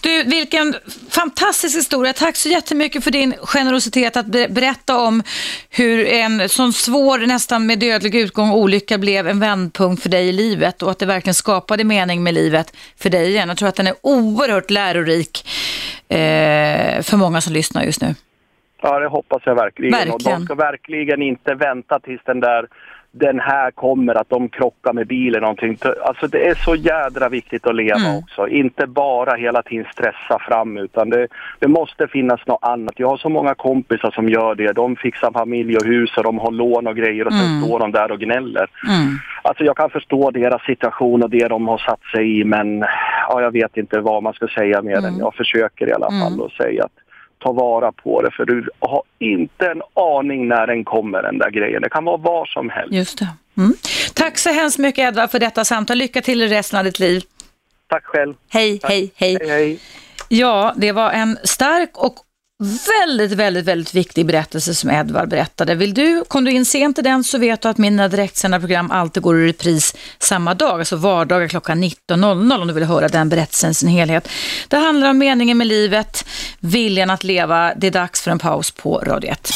Du, 0.00 0.22
vilken 0.22 0.74
fantastisk 1.10 1.76
historia. 1.76 2.12
Tack 2.12 2.36
så 2.36 2.48
jättemycket 2.48 3.04
för 3.04 3.10
din 3.10 3.34
generositet 3.42 4.16
att 4.16 4.26
be- 4.26 4.48
berätta 4.48 4.98
om 4.98 5.22
hur 5.70 6.06
en 6.06 6.48
sån 6.48 6.72
svår, 6.72 7.18
nästan 7.18 7.66
med 7.66 7.78
dödlig 7.78 8.14
utgång, 8.14 8.50
olycka 8.52 8.98
blev 8.98 9.28
en 9.28 9.40
vändpunkt 9.40 10.02
för 10.02 10.08
dig 10.08 10.28
i 10.28 10.32
livet 10.32 10.82
och 10.82 10.90
att 10.90 10.98
det 10.98 11.06
verkligen 11.06 11.34
skapade 11.34 11.84
mening 11.84 12.22
med 12.22 12.34
livet 12.34 12.72
för 12.98 13.10
dig 13.10 13.28
igen. 13.28 13.48
Jag 13.48 13.58
tror 13.58 13.68
att 13.68 13.76
den 13.76 13.86
är 13.86 13.94
oerhört 14.02 14.70
lärorik 14.70 15.48
eh, 16.08 17.02
för 17.02 17.16
många 17.16 17.40
som 17.40 17.52
lyssnar 17.52 17.82
just 17.84 18.00
nu. 18.00 18.14
Ja, 18.82 18.98
det 18.98 19.06
hoppas 19.08 19.42
jag 19.44 19.54
verkligen. 19.54 19.94
Och 19.94 20.00
Verkligen. 20.00 20.38
de 20.40 20.44
ska 20.44 20.54
verkligen 20.54 21.22
inte 21.22 21.54
vänta 21.54 21.98
tills 22.00 22.20
den 22.24 22.40
där 22.40 22.66
den 23.10 23.40
här 23.40 23.70
kommer, 23.70 24.14
att 24.14 24.28
de 24.30 24.48
krockar 24.48 24.92
med 24.92 25.06
bilen 25.06 25.40
någonting. 25.40 25.78
Alltså 26.04 26.26
det 26.26 26.46
är 26.48 26.54
så 26.54 26.74
jädra 26.74 27.28
viktigt 27.28 27.66
att 27.66 27.74
leva 27.74 27.98
Mm. 27.98 28.16
också. 28.18 28.48
Inte 28.48 28.86
bara 28.86 29.36
hela 29.36 29.62
tiden 29.62 29.86
stressa 29.92 30.38
fram 30.38 30.76
utan 30.78 31.10
det, 31.10 31.28
det 31.58 31.68
måste 31.68 32.08
finnas 32.08 32.40
något 32.46 32.58
annat. 32.62 32.92
Jag 32.96 33.08
har 33.08 33.16
så 33.16 33.28
många 33.28 33.54
kompisar 33.54 34.10
som 34.10 34.28
gör 34.28 34.54
det. 34.54 34.72
De 34.72 34.96
fixar 34.96 35.30
familj 35.32 35.76
och 35.76 35.84
hus 35.84 36.16
och 36.16 36.22
de 36.24 36.38
har 36.38 36.50
lån 36.50 36.86
och 36.86 36.96
grejer 36.96 37.26
och 37.26 37.32
sen 37.32 37.46
Mm. 37.50 37.62
står 37.64 37.78
de 37.78 37.92
där 37.92 38.12
och 38.12 38.20
gnäller. 38.20 38.66
Mm. 38.88 39.16
Alltså 39.42 39.64
jag 39.64 39.76
kan 39.76 39.90
förstå 39.90 40.30
deras 40.30 40.62
situation 40.62 41.22
och 41.22 41.30
det 41.30 41.48
de 41.48 41.68
har 41.68 41.78
satt 41.78 42.02
sig 42.14 42.40
i 42.40 42.44
men 42.44 42.78
ja, 43.28 43.40
jag 43.42 43.50
vet 43.50 43.76
inte 43.76 44.00
vad 44.00 44.22
man 44.22 44.32
ska 44.32 44.48
säga 44.48 44.82
mer 44.82 45.06
än 45.06 45.18
jag 45.18 45.34
försöker 45.34 45.88
i 45.88 45.92
alla 45.92 46.10
fall 46.10 46.32
Mm. 46.32 46.40
och 46.40 46.52
säga 46.52 46.84
att 46.84 46.92
ta 47.38 47.52
vara 47.52 47.92
på 47.92 48.22
det 48.22 48.30
för 48.30 48.44
du 48.44 48.68
har 48.78 49.02
inte 49.18 49.66
en 49.66 49.82
aning 49.94 50.48
när 50.48 50.66
den 50.66 50.84
kommer 50.84 51.22
den 51.22 51.38
där 51.38 51.50
grejen. 51.50 51.82
Det 51.82 51.88
kan 51.88 52.04
vara 52.04 52.16
var 52.16 52.46
som 52.46 52.70
helst. 52.70 52.94
Just 52.94 53.18
det. 53.18 53.28
Mm. 53.56 53.72
Tack 54.14 54.38
så 54.38 54.50
hemskt 54.50 54.78
mycket 54.78 55.08
Edvard 55.08 55.30
för 55.30 55.38
detta 55.38 55.64
samtal. 55.64 55.98
Lycka 55.98 56.20
till 56.20 56.42
i 56.42 56.48
resten 56.48 56.78
av 56.78 56.84
ditt 56.84 56.98
liv. 56.98 57.22
Tack 57.88 58.04
själv. 58.04 58.34
Hej, 58.48 58.80
hej, 58.82 59.12
hej. 59.14 59.38
Hej, 59.40 59.50
hej. 59.50 59.78
Ja, 60.28 60.74
det 60.76 60.92
var 60.92 61.10
en 61.10 61.38
stark 61.44 61.90
och 61.94 62.14
väldigt, 62.58 63.32
väldigt, 63.32 63.64
väldigt 63.64 63.94
viktig 63.94 64.26
berättelse 64.26 64.74
som 64.74 64.90
Edvard 64.90 65.28
berättade. 65.28 65.74
Vill 65.74 65.94
du, 65.94 66.24
kom 66.28 66.44
du 66.44 66.50
in 66.50 66.64
sent 66.64 66.98
i 66.98 67.02
den 67.02 67.24
så 67.24 67.38
vet 67.38 67.60
du 67.60 67.68
att 67.68 67.78
mina 67.78 68.08
direktsända 68.08 68.58
program 68.58 68.90
alltid 68.90 69.22
går 69.22 69.40
i 69.40 69.48
repris 69.48 69.94
samma 70.18 70.54
dag, 70.54 70.78
alltså 70.78 70.96
vardagar 70.96 71.48
klockan 71.48 71.84
19.00 71.84 72.60
om 72.60 72.68
du 72.68 72.74
vill 72.74 72.84
höra 72.84 73.08
den 73.08 73.28
berättelsen 73.28 73.70
i 73.70 73.74
sin 73.74 73.88
helhet. 73.88 74.28
Det 74.68 74.76
handlar 74.76 75.10
om 75.10 75.18
meningen 75.18 75.58
med 75.58 75.66
livet, 75.66 76.24
viljan 76.60 77.10
att 77.10 77.24
leva. 77.24 77.74
Det 77.74 77.86
är 77.86 77.90
dags 77.90 78.20
för 78.20 78.30
en 78.30 78.38
paus 78.38 78.70
på 78.70 78.98
Radio 78.98 79.30
1. 79.30 79.50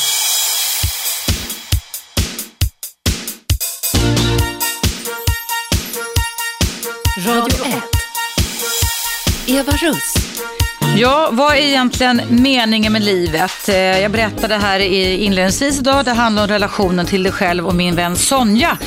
Radio 7.27 7.65
1. 7.67 7.83
Eva 9.47 9.73
Russ. 9.73 10.42
Ja, 10.97 11.29
vad 11.33 11.53
är 11.53 11.61
egentligen 11.61 12.21
meningen 12.29 12.93
med 12.93 13.03
livet? 13.03 13.69
Eh, 13.69 13.77
jag 13.77 14.11
berättade 14.11 14.57
här 14.57 14.81
inledningsvis 14.81 15.79
idag, 15.79 16.05
det 16.05 16.11
handlar 16.11 16.43
om 16.43 16.49
relationen 16.49 17.07
till 17.07 17.23
dig 17.23 17.33
själv 17.33 17.67
och 17.67 17.75
min 17.75 17.95
vän 17.95 18.17
Sonja 18.17 18.79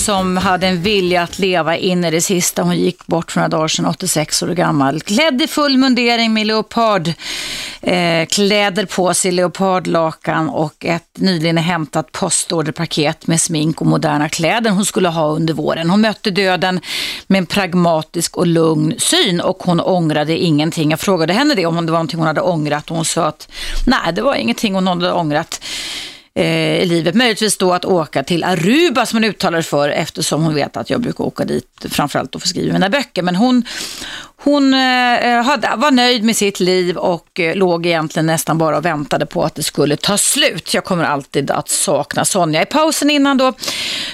som 0.00 0.36
hade 0.36 0.66
en 0.66 0.82
vilja 0.82 1.22
att 1.22 1.38
leva 1.38 1.76
in 1.76 2.04
i 2.04 2.10
det 2.10 2.20
sista. 2.20 2.62
Hon 2.62 2.76
gick 2.76 3.06
bort 3.06 3.32
för 3.32 3.40
några 3.40 3.48
dagar 3.48 3.68
sedan, 3.68 3.86
86 3.86 4.42
år 4.42 4.48
gammal. 4.48 5.00
Klädd 5.00 5.42
i 5.42 5.46
full 5.46 5.76
mundering 5.76 6.32
med 6.32 6.46
leopardkläder 6.46 8.82
eh, 8.82 8.86
på 8.86 9.14
sig, 9.14 9.32
leopardlakan 9.32 10.48
och 10.48 10.84
ett 10.84 11.18
nyligen 11.18 11.56
hämtat 11.56 12.12
postorderpaket 12.12 13.26
med 13.26 13.40
smink 13.40 13.80
och 13.80 13.86
moderna 13.86 14.28
kläder 14.28 14.70
hon 14.70 14.84
skulle 14.84 15.08
ha 15.08 15.28
under 15.28 15.54
våren. 15.54 15.90
Hon 15.90 16.00
mötte 16.00 16.30
döden 16.30 16.80
med 17.26 17.38
en 17.38 17.46
pragmatisk 17.46 18.36
och 18.36 18.46
lugn 18.46 18.94
syn 18.98 19.40
och 19.40 19.62
hon 19.62 19.80
ångrade 19.80 20.38
ingenting. 20.38 20.90
Jag 20.90 21.00
frågade 21.00 21.29
henne 21.32 21.54
det 21.54 21.66
om 21.66 21.86
det 21.86 21.92
var 21.92 21.98
någonting 21.98 22.18
hon 22.18 22.26
hade 22.26 22.40
ångrat. 22.40 22.90
Och 22.90 22.96
hon 22.96 23.04
sa 23.04 23.26
att 23.26 23.48
nej, 23.86 24.12
det 24.14 24.22
var 24.22 24.34
ingenting 24.34 24.74
hon 24.74 24.86
hade 24.86 25.12
ångrat 25.12 25.64
eh, 26.40 26.82
i 26.82 26.86
livet. 26.86 27.14
Möjligtvis 27.14 27.56
då 27.58 27.72
att 27.72 27.84
åka 27.84 28.22
till 28.22 28.44
Aruba 28.44 29.06
som 29.06 29.16
hon 29.16 29.24
uttalar 29.24 29.62
för 29.62 29.88
eftersom 29.88 30.42
hon 30.42 30.54
vet 30.54 30.76
att 30.76 30.90
jag 30.90 31.00
brukar 31.00 31.24
åka 31.24 31.44
dit 31.44 31.86
framförallt 31.90 32.34
och 32.34 32.42
få 32.42 32.48
skriva 32.48 32.72
mina 32.72 32.88
böcker. 32.88 33.22
Men 33.22 33.36
hon, 33.36 33.64
hon 34.36 34.74
eh, 34.74 35.14
eh, 35.14 35.42
hade, 35.42 35.72
var 35.76 35.90
nöjd 35.90 36.24
med 36.24 36.36
sitt 36.36 36.60
liv 36.60 36.96
och 36.96 37.40
eh, 37.40 37.54
låg 37.56 37.86
egentligen 37.86 38.26
nästan 38.26 38.58
bara 38.58 38.76
och 38.76 38.84
väntade 38.84 39.26
på 39.26 39.44
att 39.44 39.54
det 39.54 39.62
skulle 39.62 39.96
ta 39.96 40.18
slut. 40.18 40.74
Jag 40.74 40.84
kommer 40.84 41.04
alltid 41.04 41.50
att 41.50 41.68
sakna 41.68 42.24
Sonja. 42.24 42.62
I 42.62 42.66
pausen 42.66 43.10
innan 43.10 43.36
då, 43.36 43.52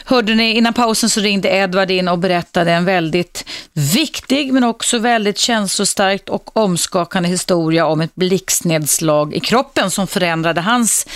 hörde 0.05 0.35
ni, 0.35 0.57
innan 0.57 0.73
pausen 0.73 1.11
så 1.11 1.21
ringde 1.21 1.49
Edvard 1.49 1.91
in 1.91 2.09
och 2.09 2.19
berättade 2.19 2.73
en 2.73 2.85
väldigt 2.85 3.45
viktig 3.73 4.53
men 4.53 4.65
också 4.65 4.99
väldigt 4.99 5.39
känslostarkt 5.39 6.29
och 6.29 6.57
omskakande 6.57 7.29
historia 7.29 7.87
om 7.87 8.01
ett 8.01 8.15
blixtnedslag 8.15 9.35
i 9.35 9.41
kroppen 9.41 9.91
som 9.91 10.07
förändrade 10.07 10.61
hans 10.61 11.07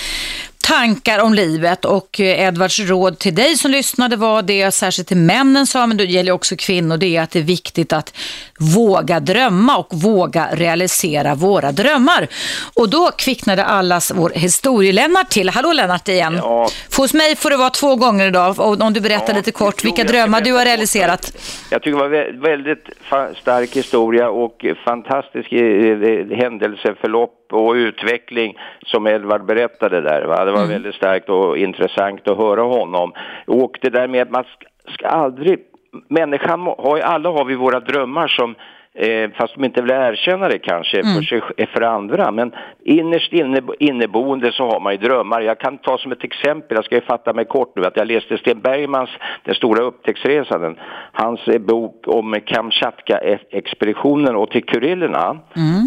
tankar 0.63 1.19
om 1.19 1.35
livet 1.35 1.85
och 1.85 2.21
eh, 2.21 2.41
Edvards 2.41 2.81
råd 2.81 3.19
till 3.19 3.35
dig 3.35 3.57
som 3.57 3.71
lyssnade 3.71 4.17
var 4.17 4.43
det, 4.43 4.71
särskilt 4.71 5.09
till 5.09 5.17
männen 5.17 5.67
sa, 5.67 5.87
men 5.87 5.97
det 5.97 6.05
gäller 6.05 6.33
också 6.33 6.57
kvinnor, 6.59 6.97
det 6.97 7.17
är 7.17 7.23
att 7.23 7.31
det 7.31 7.39
är 7.39 7.43
viktigt 7.43 7.93
att 7.93 8.15
våga 8.77 9.21
drömma 9.21 9.77
och 9.79 9.87
våga 10.03 10.49
realisera 10.53 11.35
våra 11.35 11.73
drömmar. 11.73 12.27
Och 12.77 12.89
då 12.91 13.11
kvicknade 13.19 13.65
allas 13.65 14.13
vår 14.17 14.31
historielennart 14.35 15.29
till. 15.29 15.49
Hallå 15.49 15.73
Lennart 15.73 16.09
igen. 16.09 16.35
Ja. 16.43 16.69
Hos 16.97 17.15
mig 17.15 17.37
får 17.37 17.51
det 17.51 17.57
vara 17.57 17.71
två 17.71 17.97
gånger 17.97 18.27
idag 18.27 18.55
och 18.61 18.81
om 18.81 18.93
du 18.93 19.01
berättar 19.01 19.33
Ja, 19.33 19.37
lite 19.37 19.53
kort 19.53 19.85
vilka 19.85 20.05
drömmar 20.05 20.41
du 20.41 20.53
har 20.53 20.65
realiserat. 20.65 21.33
Jag 21.71 21.83
tycker 21.83 21.97
det 21.99 22.09
var 22.09 22.17
vä- 22.17 22.43
väldigt 22.43 22.89
stark 23.41 23.77
historia 23.77 24.29
och 24.31 24.65
fantastisk 24.85 25.53
eh, 25.53 26.37
händelseförlopp 26.37 27.37
och 27.53 27.73
utveckling 27.73 28.55
som 28.87 29.07
Edvard 29.07 29.47
berättade 29.47 30.01
där. 30.01 30.23
Va? 30.25 30.45
Det 30.45 30.53
var 30.53 30.67
väldigt 30.67 30.95
starkt 30.95 31.29
och 31.29 31.59
intressant 31.59 32.29
att 32.29 32.37
höra 32.37 32.63
honom. 32.63 33.13
Och 33.47 33.79
det 33.83 33.91
där 33.91 34.09
med 34.09 34.23
att 34.23 34.31
man 34.31 34.45
ska 34.95 35.07
aldrig... 35.09 35.59
Människan 36.09 36.61
har 36.61 36.97
ju, 36.97 37.03
alla 37.03 37.31
har 37.31 37.45
vi 37.45 37.55
våra 37.55 37.81
drömmar 37.81 38.29
som 38.29 38.55
Eh, 38.95 39.31
fast 39.39 39.55
de 39.55 39.65
inte 39.65 39.83
vill 39.83 39.91
erkänna 39.91 40.49
det 40.49 40.59
kanske 40.59 41.03
för, 41.03 41.23
sig, 41.23 41.67
för 41.67 41.81
andra. 41.83 42.31
Men 42.31 42.53
innerst 42.85 43.33
inne, 43.33 43.63
inneboende 43.79 44.53
så 44.53 44.71
har 44.71 44.81
man 44.81 44.93
ju 44.93 44.99
drömmar. 44.99 45.41
Jag 45.41 45.59
kan 45.59 45.79
ta 45.79 45.99
som 45.99 46.13
ett 46.13 46.25
exempel, 46.25 46.75
jag 46.75 46.85
ska 46.85 46.95
ju 46.95 47.01
fatta 47.01 47.33
mig 47.33 47.45
kort 47.45 47.77
nu, 47.77 47.85
att 47.85 47.97
jag 47.97 48.07
läste 48.07 48.39
Sten 48.39 48.61
Bergmans 48.61 49.11
Den 49.45 49.55
stora 49.55 49.83
upptäcktsresan, 49.83 50.77
hans 51.13 51.49
eh, 51.49 51.59
bok 51.59 52.05
om 52.07 52.35
Kamchatka-expeditionen 52.47 54.37
och 54.37 54.51
till 54.51 54.65
Kurillerna. 54.65 55.39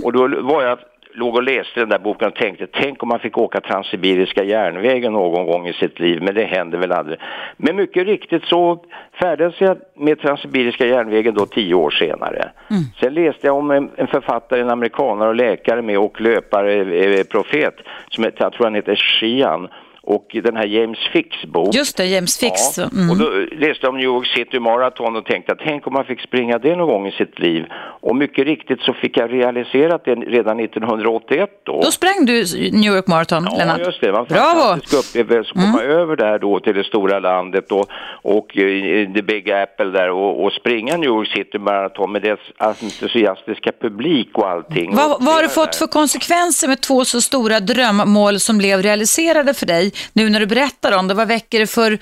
Och 0.04 0.14
då 0.14 0.28
var 0.41 0.64
jag 0.64 0.80
låg 1.16 1.36
och 1.36 1.43
läste 1.43 1.80
den 1.80 1.89
där 1.89 1.99
boken 1.99 2.28
och 2.28 2.36
tänkte, 2.36 2.68
tänk 2.68 3.03
om 3.03 3.09
man 3.09 3.20
fick 3.20 3.38
åka 3.38 3.61
Transsibiriska 3.61 4.43
järnvägen 4.43 5.14
någon 5.14 5.45
gång 5.45 5.68
i 5.68 5.74
sitt 5.74 5.99
liv, 5.99 6.22
men 6.22 6.36
det 6.36 6.43
händer 6.43 6.78
väl 6.78 6.91
aldrig. 6.91 7.20
Men 7.57 7.76
mycket 7.76 8.07
riktigt 8.07 8.43
så 8.43 8.84
färdades 9.22 9.61
jag 9.61 9.78
med 9.95 10.20
Transsibiriska 10.20 10.86
järnvägen 10.86 11.34
då 11.34 11.45
tio 11.45 11.76
år 11.76 11.89
senare. 11.89 12.51
Sen 12.99 13.14
läste 13.14 13.47
jag 13.47 13.55
om 13.55 13.72
en, 13.72 13.89
en 13.95 14.07
författare, 14.07 14.61
en 14.61 14.70
amerikanare 14.70 15.30
och 15.30 15.36
läkare 15.36 15.82
med 15.82 15.97
och 15.97 16.22
löpare, 16.22 16.74
eh, 16.74 17.24
profet, 17.24 17.76
som 18.09 18.24
jag 18.24 18.36
tror 18.36 18.64
han 18.64 18.76
heter 18.76 18.95
Sheehan, 18.95 19.68
och 20.06 20.26
den 20.43 20.56
här 20.56 20.66
James 20.66 20.97
Ficks 21.14 21.43
bok. 21.45 21.76
Just 21.76 21.97
det, 21.97 22.06
James 22.06 22.38
Fix. 22.39 22.78
Ja, 22.78 22.89
Mm. 22.93 23.10
och 23.10 23.18
då 23.18 23.26
läste 23.51 23.80
jag 23.82 23.89
om 23.89 23.95
New 23.97 24.06
York 24.06 24.28
City 24.28 24.60
Marathon 24.60 25.16
och 25.16 25.26
tänkte 25.26 25.51
att 25.51 25.60
tänk 25.66 25.88
om 25.88 25.93
man 25.93 26.06
fick 26.06 26.22
springa 26.22 26.58
det 26.58 26.76
någon 26.76 26.88
gång 26.88 27.08
i 27.08 27.12
sitt 27.12 27.39
liv. 27.39 27.66
Och 28.01 28.16
mycket 28.16 28.45
riktigt 28.45 28.82
så 28.82 28.93
fick 28.93 29.18
jag 29.18 29.34
realiserat 29.34 30.06
det 30.06 30.16
redan 30.16 30.60
1981 30.60 31.49
då. 31.64 31.82
Då 31.82 31.91
sprang 31.91 32.26
du 32.26 32.34
New 32.72 32.93
York 32.95 33.08
Marathon, 33.08 33.47
Ja, 33.51 33.58
Lennart. 33.58 33.80
just 33.80 34.01
det. 34.01 34.08
En 34.08 34.14
Bravo! 34.26 34.68
Mm. 34.68 34.80
upplevelse 34.99 35.51
att 35.56 35.62
komma 35.66 35.82
över 35.82 36.16
där 36.16 36.39
då 36.39 36.60
till 36.60 36.76
det 36.76 36.84
stora 36.84 37.20
landet 37.20 37.72
och, 37.72 37.86
och 38.22 38.58
eh, 38.58 39.14
the 39.14 39.22
Big 39.22 39.51
Apple 39.51 39.86
där 39.86 40.10
och, 40.12 40.43
och 40.45 40.51
springa 40.54 40.97
New 40.97 41.10
York 41.10 41.28
City 41.28 41.58
Marathon 41.60 42.12
med 42.12 42.22
dess 42.22 42.39
entusiastiska 42.58 43.72
publik 43.82 44.30
och 44.38 44.49
allting. 44.49 44.95
Vad, 44.95 45.24
vad 45.24 45.34
har 45.36 45.41
du 45.43 45.49
fått 45.49 45.72
där. 45.72 45.80
för 45.80 45.88
konsekvenser 45.88 46.68
med 46.68 46.82
två 46.82 47.06
så 47.06 47.22
stora 47.22 47.60
drömmål 47.60 48.39
som 48.39 48.58
blev 48.58 48.82
realiserade 48.82 49.54
för 49.54 49.66
dig 49.66 49.93
nu 50.14 50.30
när 50.30 50.39
du 50.39 50.46
berättar 50.46 50.98
om 50.98 51.08
det? 51.08 51.14
Vad 51.14 51.28
väcker 51.28 51.60
det 51.60 51.68
för 51.68 51.98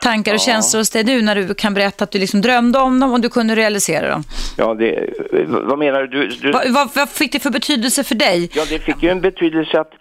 tankar 0.00 0.34
och 0.34 0.40
känslor 0.40 0.80
hos 0.80 0.90
dig 0.90 1.04
nu 1.04 1.22
när 1.22 1.34
du 1.34 1.54
kan 1.54 1.74
berätta 1.74 2.04
att 2.04 2.10
du 2.10 2.18
liksom 2.18 2.40
drömde 2.40 2.78
om 2.78 3.00
dem 3.00 3.12
och 3.12 3.20
du 3.20 3.28
kunde 3.28 3.54
realisera 3.54 4.08
dem? 4.08 4.22
Ja, 4.56 4.74
det, 4.74 5.10
vad 5.48 5.78
menar 5.78 6.02
du? 6.02 6.06
du, 6.06 6.28
du 6.28 6.52
Vad, 6.52 6.72
vad, 6.72 6.90
vad 6.94 7.08
fick 7.08 7.32
det 7.32 7.40
för 7.40 7.50
betydelse 7.50 8.04
för 8.04 8.14
dig? 8.14 8.50
Ja, 8.54 8.62
det 8.68 8.78
fick 8.78 9.02
ju 9.02 9.08
en 9.08 9.20
betydelse 9.20 9.80
att 9.80 9.92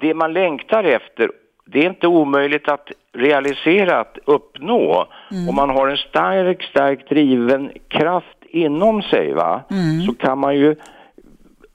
det 0.00 0.14
man 0.14 0.32
längtar 0.32 0.84
efter, 0.84 1.30
det 1.72 1.78
är 1.78 1.86
inte 1.86 2.06
omöjligt 2.06 2.68
att 2.68 2.88
realisera, 3.14 4.00
att 4.00 4.18
uppnå. 4.24 5.08
Om 5.48 5.54
man 5.54 5.70
har 5.70 5.88
en 5.88 5.96
stark, 5.96 6.62
stark 6.62 7.08
driven 7.08 7.70
kraft 7.88 8.38
inom 8.50 9.02
sig, 9.02 9.32
va, 9.32 9.62
så 10.06 10.14
kan 10.14 10.38
man 10.38 10.56
ju 10.56 10.76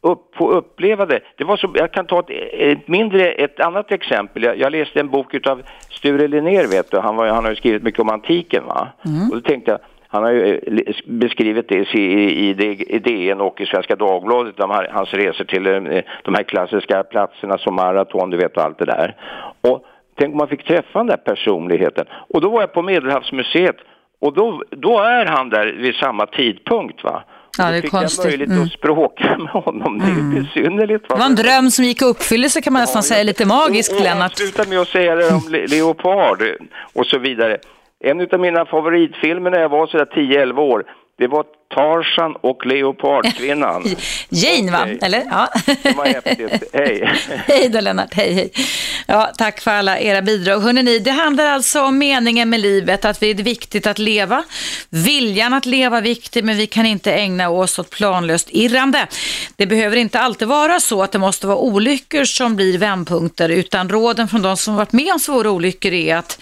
upp, 0.04 0.36
få 0.36 0.52
uppleva 0.52 1.06
det. 1.06 1.20
det 1.36 1.44
var 1.44 1.58
så, 1.58 1.72
jag 1.76 1.92
kan 1.92 2.06
ta 2.06 2.20
ett, 2.20 2.30
ett 2.54 2.88
mindre, 2.88 3.32
ett 3.32 3.60
annat 3.60 3.92
exempel. 3.92 4.44
Jag, 4.44 4.60
jag 4.60 4.72
läste 4.72 5.00
en 5.00 5.10
bok 5.10 5.48
av 5.48 5.62
Sture 5.90 6.28
Linnér, 6.28 6.68
vet 6.68 6.92
du. 6.92 6.98
Han, 6.98 7.16
var, 7.16 7.28
han 7.28 7.44
har 7.44 7.52
ju 7.52 7.56
skrivit 7.56 7.84
mycket 7.84 8.00
om 8.00 8.10
antiken, 8.10 8.66
va. 8.66 8.88
Och 9.32 9.36
då 9.36 9.42
tänkte 9.42 9.72
jag, 9.72 9.80
han 10.08 10.24
har 10.24 10.32
ju 10.32 10.56
eh, 10.56 10.96
beskrivit 11.06 11.70
det 11.70 11.94
i, 11.94 12.50
i, 12.90 13.00
DN 13.00 13.42
och 13.42 13.62
i 13.62 13.66
Svenska 13.66 13.96
Dagbladet, 13.96 14.58
de 14.58 14.70
här, 14.72 14.90
hans 14.92 15.14
resor 15.14 15.46
till 15.46 15.68
eh, 15.68 16.04
de 16.24 16.34
här 16.36 16.44
klassiska 16.44 17.04
platserna 17.04 17.58
som 17.58 17.76
maraton, 17.76 18.30
du 18.30 18.38
vet 18.38 18.58
och 18.58 18.64
allt 18.64 18.80
det 18.80 18.86
där. 18.86 19.16
Och 19.62 19.86
tänk 20.16 20.32
om 20.32 20.38
man 20.38 20.48
fick 20.48 20.64
träffa 20.64 21.00
den 21.00 21.08
där 21.08 21.18
personligheten. 21.18 22.06
Och 22.30 22.42
då 22.42 22.50
var 22.50 22.62
jag 22.62 22.74
på 22.74 22.82
Medelhavsmuseet 22.82 23.76
och 24.22 24.34
då, 24.34 24.64
då 24.70 25.00
är 25.00 25.26
han 25.26 25.50
där 25.50 25.66
vid 25.66 25.96
samma 25.96 26.26
tidpunkt 26.26 27.04
va. 27.04 27.24
Ja, 27.58 27.72
det 27.72 27.78
är 27.78 27.82
konstigt. 27.82 28.24
jag 28.26 28.30
möjlighet 28.32 28.52
Mm. 28.52 28.64
att 28.64 28.72
språka 28.72 29.38
med 29.40 29.48
honom. 29.48 30.00
Det 30.00 30.06
är 30.06 30.10
ju 30.38 30.44
besynnerligt. 30.44 31.10
Det 31.10 31.16
var 31.16 31.26
en 31.26 31.36
dröm 31.36 31.72
som 31.72 31.86
gick 31.86 32.02
i 32.02 32.06
uppfyllelse 32.06 32.62
kan 32.62 32.74
man 32.74 32.82
nästan 32.82 33.00
Ja, 33.00 33.04
säga, 33.04 33.20
jag- 33.20 33.26
lite 33.26 33.46
magiskt 33.46 33.94
och, 33.94 34.02
Lennart. 34.02 34.32
avsluta 34.32 34.70
med 34.70 34.80
att 34.80 34.88
säga 34.88 35.16
det 35.16 35.30
om 35.34 35.42
Le- 35.50 35.68
Leopard 35.68 36.44
och 36.94 37.06
så 37.06 37.18
vidare. 37.20 37.58
En 38.04 38.22
av 38.34 38.40
mina 38.40 38.66
favoritfilmer 38.66 39.50
när 39.52 39.60
jag 39.60 39.70
var 39.70 39.88
sådär 39.88 40.06
10-11 40.06 40.62
år, 40.62 40.84
det 41.18 41.28
var 41.28 41.46
Tarzan 41.76 42.36
och 42.42 42.66
Leopardkvinnan. 42.66 43.96
Jane 44.30 44.72
va? 44.72 44.88
Eller? 45.02 45.24
Ja. 45.30 45.50
Det 45.84 45.98
var 45.98 46.06
häftigt. 46.06 46.64
Hej. 46.74 47.12
Hej 47.48 47.70
då 47.70 47.80
Lennart, 47.80 48.14
hej 48.14 48.34
hej. 48.34 48.52
Ja, 49.08 49.32
tack 49.38 49.62
för 49.62 49.72
alla 49.72 50.00
era 50.00 50.22
bidrag. 50.22 50.60
Hörrni, 50.60 51.00
det 51.00 51.12
handlar 51.12 51.46
alltså 51.46 51.82
om 51.82 51.98
meningen 51.98 52.50
med 52.50 52.60
livet, 52.60 53.06
att 53.06 53.20
det 53.20 53.28
är 53.28 53.36
viktigt 53.36 53.88
att 53.88 54.00
leva. 54.00 54.44
Viljan 54.90 55.54
att 55.54 55.66
leva 55.66 55.98
är 55.98 56.02
viktig, 56.02 56.44
men 56.44 56.58
vi 56.58 56.68
kan 56.68 56.86
inte 56.86 57.14
ägna 57.14 57.50
oss 57.50 57.80
åt 57.80 57.90
planlöst 57.90 58.48
irrande. 58.52 59.08
Det 59.56 59.66
behöver 59.66 59.98
inte 59.98 60.20
alltid 60.20 60.48
vara 60.48 60.80
så 60.80 61.04
att 61.04 61.12
det 61.12 61.20
måste 61.20 61.48
vara 61.48 61.58
olyckor 61.58 62.24
som 62.24 62.56
blir 62.56 62.78
vändpunkter, 62.78 63.50
utan 63.50 63.90
råden 63.90 64.28
från 64.28 64.42
de 64.42 64.58
som 64.58 64.76
varit 64.76 64.94
med 64.94 65.14
om 65.14 65.20
svåra 65.20 65.52
olyckor 65.52 65.94
är 65.94 66.16
att 66.16 66.40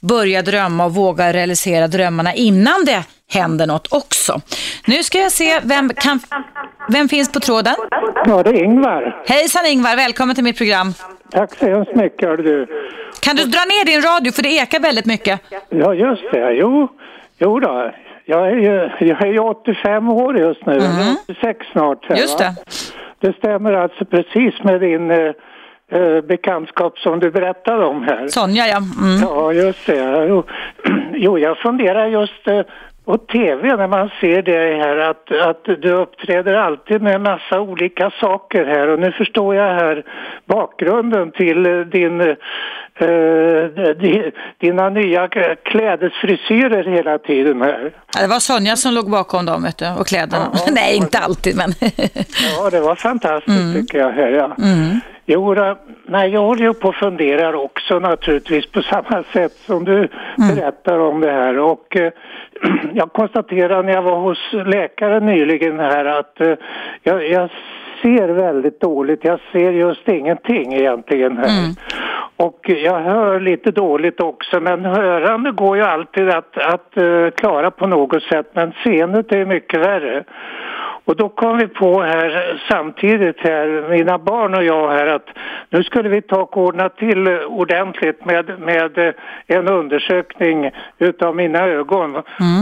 börja 0.00 0.42
drömma 0.42 0.84
och 0.84 0.94
våga 0.94 1.32
realisera 1.32 1.88
drömmarna 1.88 2.34
innan 2.34 2.84
det 2.84 3.04
händer 3.32 3.66
något 3.66 3.92
också. 3.92 4.40
Nu 4.86 5.02
ska 5.02 5.18
jag 5.18 5.32
se, 5.32 5.60
vem, 5.62 5.88
kan, 5.88 6.20
vem 6.88 7.08
finns 7.08 7.32
på 7.32 7.40
tråden? 7.40 7.74
Ja, 8.26 8.42
det 8.42 8.50
är 8.50 8.64
Ingvar. 8.64 9.22
Hejsan 9.26 9.66
Ingvar, 9.66 9.96
välkommen 9.96 10.34
till 10.34 10.44
mitt 10.44 10.58
program. 10.58 10.94
Tack 11.30 11.54
så 11.58 11.66
hemskt 11.66 11.94
mycket, 11.94 12.28
hör 12.28 12.36
du. 12.36 12.66
Kan 13.20 13.36
du 13.36 13.44
dra 13.44 13.60
ner 13.60 13.84
din 13.84 14.02
radio 14.02 14.32
för 14.32 14.42
det 14.42 14.48
ekar 14.48 14.80
väldigt 14.80 15.06
mycket? 15.06 15.40
Ja, 15.68 15.94
just 15.94 16.22
det. 16.32 16.52
Jo, 16.52 16.88
jo 17.38 17.60
då. 17.60 17.92
Jag 18.24 18.48
är 18.48 18.56
ju 18.56 19.06
jag 19.06 19.22
är 19.22 19.32
ju 19.32 19.38
85 19.38 20.08
år 20.08 20.38
just 20.38 20.66
nu. 20.66 20.72
Är 20.72 21.16
86 21.24 21.66
snart. 21.72 22.06
här. 22.08 22.16
Just 22.16 22.38
det. 22.38 22.54
Det 23.20 23.36
stämmer 23.36 23.72
alltså 23.72 24.04
precis 24.04 24.54
med 24.62 24.80
din 24.80 25.10
eh, 25.10 25.32
eh, 25.92 26.20
bekantskap 26.20 26.98
som 26.98 27.20
du 27.20 27.30
berättade 27.30 27.84
om 27.84 28.02
här. 28.02 28.28
Sonja 28.28 28.66
ja. 28.66 28.76
Mm. 28.76 29.20
Ja, 29.22 29.52
just 29.52 29.86
det. 29.86 30.26
Jo, 30.28 30.44
jo 31.14 31.38
jag 31.38 31.58
funderar 31.58 32.06
just 32.06 32.48
eh, 32.48 32.60
på 33.04 33.18
tv 33.18 33.76
när 33.76 33.86
man 33.88 34.10
ser 34.20 34.42
det 34.42 34.76
här 34.84 34.96
att, 34.96 35.30
att 35.48 35.82
du 35.82 35.90
uppträder 35.92 36.54
alltid 36.54 37.02
med 37.02 37.14
en 37.14 37.22
massa 37.22 37.60
olika 37.60 38.10
saker 38.20 38.64
här 38.64 38.88
och 38.88 38.98
nu 38.98 39.12
förstår 39.12 39.54
jag 39.54 39.74
här 39.74 40.02
bakgrunden 40.46 41.30
till 41.32 41.62
din, 41.92 42.20
eh, 42.20 43.88
di- 44.00 44.30
dina 44.60 44.88
nya 44.90 45.28
klädesfrisyrer 45.64 46.84
hela 46.84 47.18
tiden 47.18 47.62
här. 47.62 47.92
Ja, 48.14 48.20
Det 48.22 48.28
var 48.28 48.38
Sonja 48.40 48.76
som 48.76 48.94
låg 48.94 49.10
bakom 49.10 49.46
dem 49.46 49.62
vet 49.62 49.78
du, 49.78 49.88
och 50.00 50.06
kläderna. 50.06 50.50
Ja. 50.54 50.60
Nej, 50.72 50.96
inte 50.96 51.18
alltid 51.18 51.56
men. 51.56 51.70
Ja, 52.58 52.70
det 52.70 52.80
var 52.80 52.94
fantastiskt 52.94 53.74
tycker 53.74 53.98
jag. 53.98 54.10
Här, 54.12 54.28
ja. 54.30 54.56
Jo, 55.26 55.54
nej, 56.06 56.30
jag 56.30 56.40
håller 56.40 56.62
ju 56.62 56.74
på 56.74 56.88
och 56.88 56.94
funderar 56.94 57.54
också 57.54 57.98
naturligtvis 57.98 58.66
på 58.66 58.82
samma 58.92 59.22
sätt 59.32 59.52
som 59.52 59.84
du 59.84 60.08
berättar 60.36 60.98
om 60.98 61.20
det 61.20 61.32
här. 61.32 61.58
Och 61.58 61.96
eh, 61.96 62.12
jag 62.94 63.12
konstaterar 63.12 63.82
när 63.82 63.92
jag 63.92 64.02
var 64.02 64.18
hos 64.20 64.52
läkaren 64.52 65.26
nyligen 65.26 65.78
här 65.78 66.04
att 66.04 66.40
eh, 66.40 66.54
jag, 67.02 67.28
jag 67.28 67.50
ser 68.02 68.28
väldigt 68.28 68.80
dåligt. 68.80 69.24
Jag 69.24 69.40
ser 69.52 69.72
just 69.72 70.08
ingenting 70.08 70.74
egentligen 70.74 71.36
här. 71.36 71.74
Och 72.36 72.68
jag 72.68 73.00
hör 73.00 73.40
lite 73.40 73.70
dåligt 73.70 74.20
också, 74.20 74.60
men 74.60 74.84
hörande 74.84 75.50
går 75.50 75.76
ju 75.76 75.82
alltid 75.82 76.28
att, 76.28 76.58
att 76.58 76.96
eh, 76.96 77.30
klara 77.30 77.70
på 77.70 77.86
något 77.86 78.22
sätt, 78.22 78.50
men 78.52 78.72
seendet 78.84 79.32
är 79.32 79.44
mycket 79.44 79.80
värre. 79.80 80.24
Och 81.04 81.16
då 81.16 81.28
kom 81.28 81.58
vi 81.58 81.66
på 81.66 82.02
här 82.02 82.62
samtidigt 82.70 83.40
här, 83.40 83.88
mina 83.90 84.18
barn 84.18 84.54
och 84.54 84.64
jag 84.64 84.90
här 84.90 85.06
att 85.06 85.26
nu 85.70 85.82
skulle 85.82 86.08
vi 86.08 86.22
ta 86.22 86.42
och 86.42 86.56
ordna 86.56 86.88
till 86.88 87.28
ordentligt 87.28 88.24
med, 88.24 88.60
med 88.60 89.14
en 89.46 89.68
undersökning 89.68 90.70
utav 90.98 91.36
mina 91.36 91.58
ögon. 91.58 92.16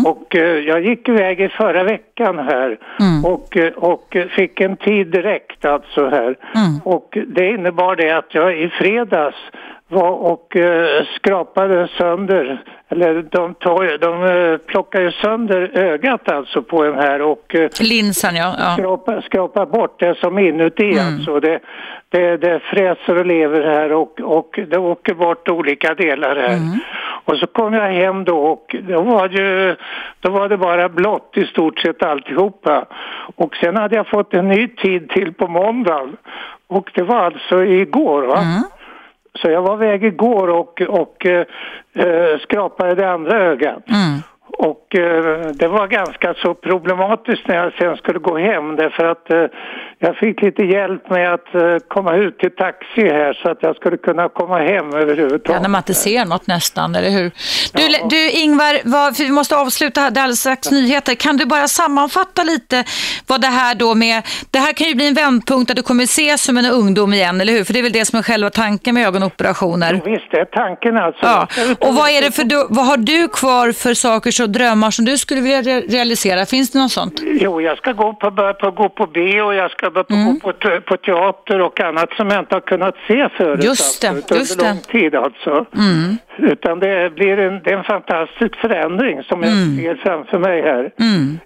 Och 0.04 0.36
eh, 0.36 0.58
jag 0.58 0.84
gick 0.86 1.08
iväg 1.08 1.40
i 1.40 1.48
förra 1.48 1.84
veckan 1.84 2.38
här 2.38 2.78
och, 3.24 3.56
eh, 3.56 3.72
och 3.72 4.16
fick 4.36 4.60
en 4.60 4.76
tid 4.76 5.06
direkt 5.06 5.64
alltså 5.64 6.08
här. 6.08 6.36
Och 6.84 7.18
det 7.26 7.50
innebar 7.50 7.96
det 7.96 8.10
att 8.10 8.34
jag 8.34 8.58
i 8.58 8.68
fredags 8.68 9.36
var 9.90 10.10
och 10.10 10.56
eh, 10.56 11.04
skrapade 11.16 11.88
sönder, 11.98 12.62
eller 12.88 13.22
de, 13.30 13.54
tar, 13.54 13.98
de 13.98 14.24
eh, 14.52 14.56
plockar 14.58 15.00
ju 15.00 15.12
sönder 15.12 15.70
ögat 15.74 16.28
alltså 16.28 16.62
på 16.62 16.84
en 16.84 16.94
här 16.94 17.22
och 17.22 17.54
eh, 17.54 17.68
Linsen, 17.80 18.36
ja. 18.36 18.54
ja. 18.58 18.74
skrapar, 18.78 19.20
skrapar 19.20 19.66
bort 19.66 20.00
det 20.00 20.14
som 20.18 20.38
inuti 20.38 20.92
Mm. 20.92 21.06
alltså. 21.14 21.40
Det, 21.40 21.60
det, 22.08 22.36
det 22.36 22.60
fräser 22.60 23.18
och 23.18 23.26
lever 23.26 23.62
här 23.62 23.92
och, 23.92 24.20
och 24.20 24.60
det 24.68 24.78
åker 24.78 25.14
bort 25.14 25.48
olika 25.48 25.94
delar 25.94 26.36
här. 26.36 26.56
Mm. 26.56 26.78
Och 27.24 27.36
så 27.36 27.46
kom 27.46 27.74
jag 27.74 27.92
hem 27.92 28.24
då 28.24 28.38
och 28.38 28.76
då 28.88 29.02
var, 29.02 29.28
det, 29.28 29.36
ju- 29.42 29.76
då 30.20 30.30
var 30.30 30.48
det 30.48 30.56
bara 30.56 30.88
blått 30.88 31.32
i 31.36 31.44
stort 31.46 31.78
sett 31.78 32.02
alltihopa. 32.02 32.84
Och 33.36 33.56
sen 33.56 33.76
hade 33.76 33.96
jag 33.96 34.06
fått 34.08 34.34
en 34.34 34.48
ny 34.48 34.68
tid 34.68 35.08
till 35.10 35.32
på 35.34 35.46
måndagen. 35.48 36.16
Och 36.66 36.90
det 36.94 37.02
var 37.02 37.16
alltså 37.16 37.64
igår 37.64 38.22
va? 38.22 38.38
Mm. 38.38 38.62
Så 39.34 39.50
jag 39.50 39.62
var 39.62 39.76
väg 39.76 40.04
igår 40.04 40.48
och, 40.48 40.82
och 40.82 41.26
eh, 41.26 41.46
eh 41.94 42.38
skrapade 42.42 42.94
det 42.94 43.10
andra 43.10 43.40
ögat. 43.40 43.88
Mm. 43.88 44.20
Och 44.58 44.96
eh, 44.98 45.46
det 45.54 45.68
var 45.68 45.86
ganska 45.86 46.34
så 46.34 46.54
problematiskt 46.54 47.48
när 47.48 47.56
jag 47.56 47.72
sen 47.72 47.96
skulle 47.96 48.18
gå 48.18 48.38
hem 48.38 48.76
därför 48.76 49.04
att 49.04 49.32
eh, 49.32 49.44
jag 49.98 50.16
fick 50.16 50.42
lite 50.42 50.62
hjälp 50.62 51.10
med 51.10 51.34
att 51.34 51.54
eh, 51.54 51.76
komma 51.88 52.16
ut 52.16 52.38
till 52.38 52.50
taxi 52.50 53.08
här 53.08 53.32
så 53.42 53.50
att 53.50 53.58
jag 53.60 53.76
skulle 53.76 53.96
kunna 53.96 54.28
komma 54.28 54.58
hem 54.58 54.94
överhuvudtaget. 54.94 55.56
Ja, 55.56 55.60
när 55.60 55.68
man 55.68 55.78
inte 55.78 55.94
ser 55.94 56.24
något 56.24 56.46
nästan, 56.46 56.94
eller 56.94 57.10
hur? 57.10 57.30
Du, 57.74 58.08
du 58.08 58.30
Ingvar, 58.30 58.78
vad, 58.84 59.18
vi 59.18 59.30
måste 59.30 59.56
avsluta 59.56 60.00
här, 60.00 60.10
det 60.10 60.20
är 60.20 60.22
alldeles 60.22 60.40
strax 60.40 60.70
nyheter. 60.70 61.14
Kan 61.14 61.36
du 61.36 61.46
bara 61.46 61.68
sammanfatta 61.68 62.42
lite 62.42 62.84
vad 63.26 63.40
det 63.40 63.46
här 63.46 63.74
då 63.74 63.94
med, 63.94 64.22
det 64.50 64.58
här 64.58 64.72
kan 64.72 64.86
ju 64.86 64.94
bli 64.94 65.08
en 65.08 65.14
vändpunkt 65.14 65.68
där 65.68 65.74
du 65.74 65.82
kommer 65.82 66.04
ses 66.04 66.42
som 66.42 66.56
en 66.56 66.64
ungdom 66.64 67.12
igen, 67.12 67.40
eller 67.40 67.52
hur? 67.52 67.64
För 67.64 67.72
det 67.72 67.78
är 67.78 67.82
väl 67.82 67.92
det 67.92 68.04
som 68.04 68.18
är 68.18 68.22
själva 68.22 68.50
tanken 68.50 68.94
med 68.94 69.06
ögonoperationer. 69.06 70.00
Jo, 70.04 70.12
visst, 70.12 70.30
det 70.30 70.40
är 70.40 70.44
tanken 70.44 70.96
alltså. 70.96 71.26
Ja, 71.26 71.48
och 71.80 71.94
vad 71.94 72.08
är 72.10 72.22
det 72.22 72.32
för, 72.32 72.74
vad 72.74 72.86
har 72.86 72.96
du 72.96 73.28
kvar 73.28 73.72
för 73.72 73.94
saker 73.94 74.30
och 74.42 74.50
drömmar 74.50 74.90
som 74.90 75.04
du 75.04 75.18
skulle 75.18 75.40
vilja 75.40 75.62
re- 75.62 75.88
realisera? 75.90 76.46
Finns 76.46 76.70
det 76.70 76.78
något 76.78 76.92
sånt? 76.92 77.20
Jo, 77.40 77.60
jag 77.60 77.78
ska 77.78 77.92
gå 77.92 78.12
på, 78.12 78.30
börja 78.30 78.52
på, 78.54 78.70
gå 78.70 78.88
på 78.88 79.06
bio, 79.06 79.52
jag 79.52 79.70
ska 79.70 79.90
börja 79.90 80.04
på, 80.04 80.14
Mm. 80.14 80.38
gå 80.38 80.52
på, 80.52 80.80
på 80.80 80.96
teater 80.96 81.60
och 81.60 81.80
annat 81.80 82.12
som 82.16 82.28
jag 82.30 82.38
inte 82.40 82.54
har 82.54 82.60
kunnat 82.60 82.94
se 83.08 83.28
förut. 83.36 83.64
Just 83.64 84.00
det, 84.02 84.08
alltså, 84.08 84.34
just 84.34 84.58
det. 84.58 84.64
Mm. 84.64 84.76
lång 84.76 84.84
tid 85.00 85.14
alltså. 85.14 85.66
Utan 86.44 86.80
det 86.80 87.14
blir 87.14 87.38
en, 87.38 87.60
det 87.64 87.72
en 87.72 87.84
fantastisk 87.84 88.56
förändring 88.56 89.22
som 89.22 89.42
jag 89.42 89.50
Mm. 89.52 89.76
ser 89.76 89.94
framför 89.94 90.38
mig 90.38 90.62
här. 90.62 90.90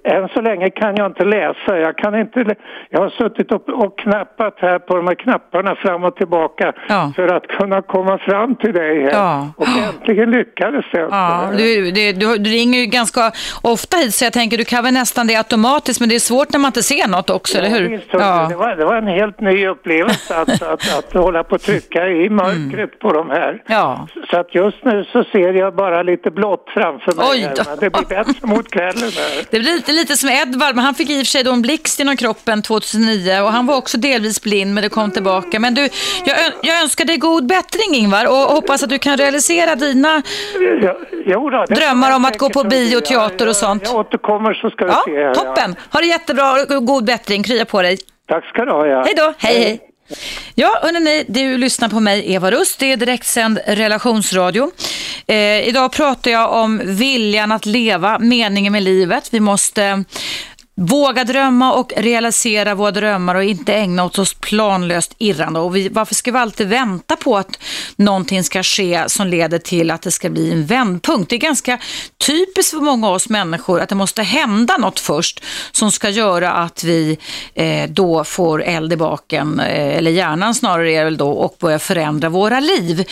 Än 0.05 0.29
så 0.29 0.41
länge 0.41 0.71
kan 0.71 0.97
jag 0.97 1.07
inte 1.07 1.25
läsa. 1.25 1.79
Jag, 1.79 1.97
kan 1.99 2.15
inte, 2.21 2.55
jag 2.91 3.01
har 3.01 3.09
suttit 3.11 3.53
och, 3.53 3.69
och 3.69 3.99
knappat 3.99 4.55
här 4.59 4.79
på 4.79 4.97
de 4.97 5.07
här 5.07 5.15
knapparna 5.15 5.75
fram 5.75 6.05
och 6.05 6.17
tillbaka 6.17 6.73
Ja. 6.89 7.13
för 7.17 7.29
att 7.37 7.47
kunna 7.47 7.83
komma 7.83 8.19
fram 8.19 8.55
till 8.57 8.73
dig 8.73 9.03
här. 9.03 9.11
Ja. 9.13 9.53
Och 9.57 9.67
äntligen 9.89 10.31
lyckades 10.31 10.85
jag. 10.93 11.09
Ja, 11.11 11.49
du, 11.59 11.91
det, 11.91 12.13
du, 12.13 12.37
du 12.39 12.51
ringer 12.51 12.79
ju 12.81 12.87
ganska 12.87 13.33
ofta 13.63 13.97
hit 13.97 14.15
så 14.15 14.25
jag 14.25 14.33
tänker 14.33 14.59
du 14.59 14.65
kan 14.65 14.85
väl 14.85 14.95
nästan 14.95 15.27
det 15.27 15.37
automatiskt 15.37 16.01
men 16.01 16.09
det 16.09 16.15
är 16.15 16.19
svårt 16.19 16.53
när 16.53 16.59
man 16.61 16.69
inte 16.69 16.83
ser 16.83 17.09
något 17.09 17.31
också, 17.31 17.59
eller 17.59 17.69
hur? 17.69 17.89
visst, 17.89 18.13
hörru, 18.13 18.49
det, 18.49 18.57
var, 18.57 18.77
det 18.77 18.85
var 18.85 18.97
en 18.97 19.07
helt 19.07 19.41
ny 19.41 19.67
upplevelse 19.67 20.37
att, 20.37 20.63
att, 20.63 20.99
att 20.99 21.13
hålla 21.15 21.45
på 21.45 21.55
och 21.55 21.61
trycka 21.61 22.09
i 22.09 22.31
mörkret 22.31 22.99
på 22.99 23.13
de 23.13 23.31
här. 23.31 23.63
Ja. 23.67 24.09
Så 24.31 24.37
att 24.41 24.55
just 24.55 24.84
nu 24.85 25.05
så 25.13 25.25
ser 25.25 25.53
jag 25.53 25.75
bara 25.75 26.03
lite 26.03 26.31
blått 26.31 26.65
framför 26.75 27.13
mig. 27.13 27.27
Oj 27.31 27.53
då. 27.57 27.63
det 27.81 27.91
blir 27.91 28.07
bättre 28.09 28.35
mot 28.47 28.71
kvällen 28.71 29.11
här. 29.17 29.45
Det 29.51 29.61
blir 29.61 29.73
lite, 29.75 29.93
lite 29.93 30.17
som 30.17 30.29
Edvard, 30.29 30.75
men 30.75 30.85
han 30.85 30.95
fick 30.95 31.11
i 31.11 31.15
och 31.15 31.19
för 31.19 31.25
sig 31.25 31.45
då 31.45 31.53
en 31.53 31.63
blixt 31.63 31.99
genom 31.99 32.17
kroppen 32.17 32.63
2009 32.63 33.41
och 33.41 33.53
han 33.53 33.67
var 33.67 33.77
också 33.77 33.99
delvis 33.99 34.43
blind 34.43 34.75
men 34.75 34.83
det 34.83 34.89
kom 34.89 35.11
tillbaka. 35.11 35.61
Men 35.61 35.75
du, 35.75 35.89
jag, 36.25 36.37
jag 36.63 36.83
önskar 36.83 37.05
dig 37.05 37.17
god 37.17 37.47
bättring 37.47 37.95
Ingvar 37.95 38.25
och 38.27 38.37
hoppas 38.37 38.83
att 38.83 38.89
du 38.91 38.99
kan 38.99 39.17
realisera 39.17 39.75
dina 39.75 40.23
Ja, 40.83 40.97
jo 41.27 41.51
då, 41.51 41.65
Drömmar 41.65 42.17
om 42.17 42.25
jag 42.25 42.31
att 42.31 42.39
gå 42.39 42.51
på 42.51 42.65
bio, 42.65 43.01
teater 43.01 43.45
och 43.45 43.49
Jag- 43.49 43.57
sånt. 43.57 43.83
Jag 43.87 43.95
återkommer 43.97 44.55
så 44.55 44.71
ska 44.71 44.85
vi 44.85 44.91
se. 44.93 45.21
Ja, 45.21 45.27
här, 45.27 45.35
toppen! 45.35 45.77
Ha 45.93 46.01
det 46.01 46.07
jättebra 46.07 46.53
och 46.79 46.87
god 46.87 47.05
bättring, 47.05 47.43
krya 47.43 47.65
på 47.65 47.83
dig. 47.83 47.99
Tack 48.29 48.45
ska 48.45 48.65
du 48.65 48.71
ha. 48.73 48.87
Ja. 48.87 49.03
Hej 49.07 49.15
då, 49.17 49.33
hej 49.39 49.59
hej. 49.59 49.81
Ja, 50.55 50.79
hörni, 50.83 51.25
du 51.29 51.59
lyssnar 51.59 51.89
på 51.89 52.01
mig, 52.01 52.33
Eva 52.33 52.51
Rust. 52.51 52.79
Det 52.79 52.93
är 52.93 52.97
direktsänd 52.97 53.59
relationsradio. 53.67 54.71
Eh, 55.27 55.69
idag 55.69 55.93
pratar 55.93 56.31
jag 56.31 56.53
om 56.53 56.81
viljan 56.85 57.53
att 57.53 57.67
leva, 57.67 58.19
meningen 58.19 58.73
med 58.73 58.83
livet. 58.83 59.29
Vi 59.31 59.41
måste 59.41 60.05
våga 60.77 61.25
drömma 61.25 61.73
och 61.73 61.93
realisera 61.97 62.75
våra 62.75 62.91
drömmar 62.91 63.35
och 63.35 63.45
inte 63.45 63.75
ägna 63.75 64.05
oss 64.05 64.19
åt 64.19 64.41
planlöst 64.41 65.15
irrande. 65.19 65.61
Och 65.61 65.77
vi, 65.77 65.89
varför 65.89 66.15
ska 66.15 66.33
vi 66.33 66.39
alltid 66.39 66.69
vänta 66.69 67.17
på 67.17 67.37
att 67.37 67.59
någonting 67.97 68.45
ska 68.45 68.63
ske 68.63 69.05
som 69.07 69.27
leder 69.27 69.59
till 69.59 69.91
att 69.91 70.03
det 70.03 70.11
ska 70.11 70.31
bli 70.31 70.53
en 70.53 70.67
vändpunkt? 70.67 71.31
Det 71.31 71.37
är 71.37 71.41
ganska 71.41 71.79
typiskt 72.27 72.71
för 72.71 72.81
många 72.81 73.09
av 73.09 73.15
oss 73.15 73.29
människor 73.29 73.81
att 73.81 73.89
det 73.89 73.95
måste 73.95 74.23
hända 74.23 74.77
något 74.77 75.01
först 75.01 75.45
som 75.73 75.93
ska 75.93 76.09
göra 76.09 76.53
att 76.53 76.85
vi 76.85 77.19
eh, 77.55 77.91
då 77.91 78.25
får 78.25 78.63
eld 78.63 78.93
i 78.93 78.97
baken, 78.97 79.61
eh, 79.61 79.97
eller 79.97 80.11
hjärnan 80.11 80.55
snarare 80.55 80.93
är 80.93 81.05
väl 81.05 81.17
då, 81.17 81.31
och 81.31 81.57
börjar 81.61 81.79
förändra 81.79 82.29
våra 82.29 82.61
liv. 82.61 83.05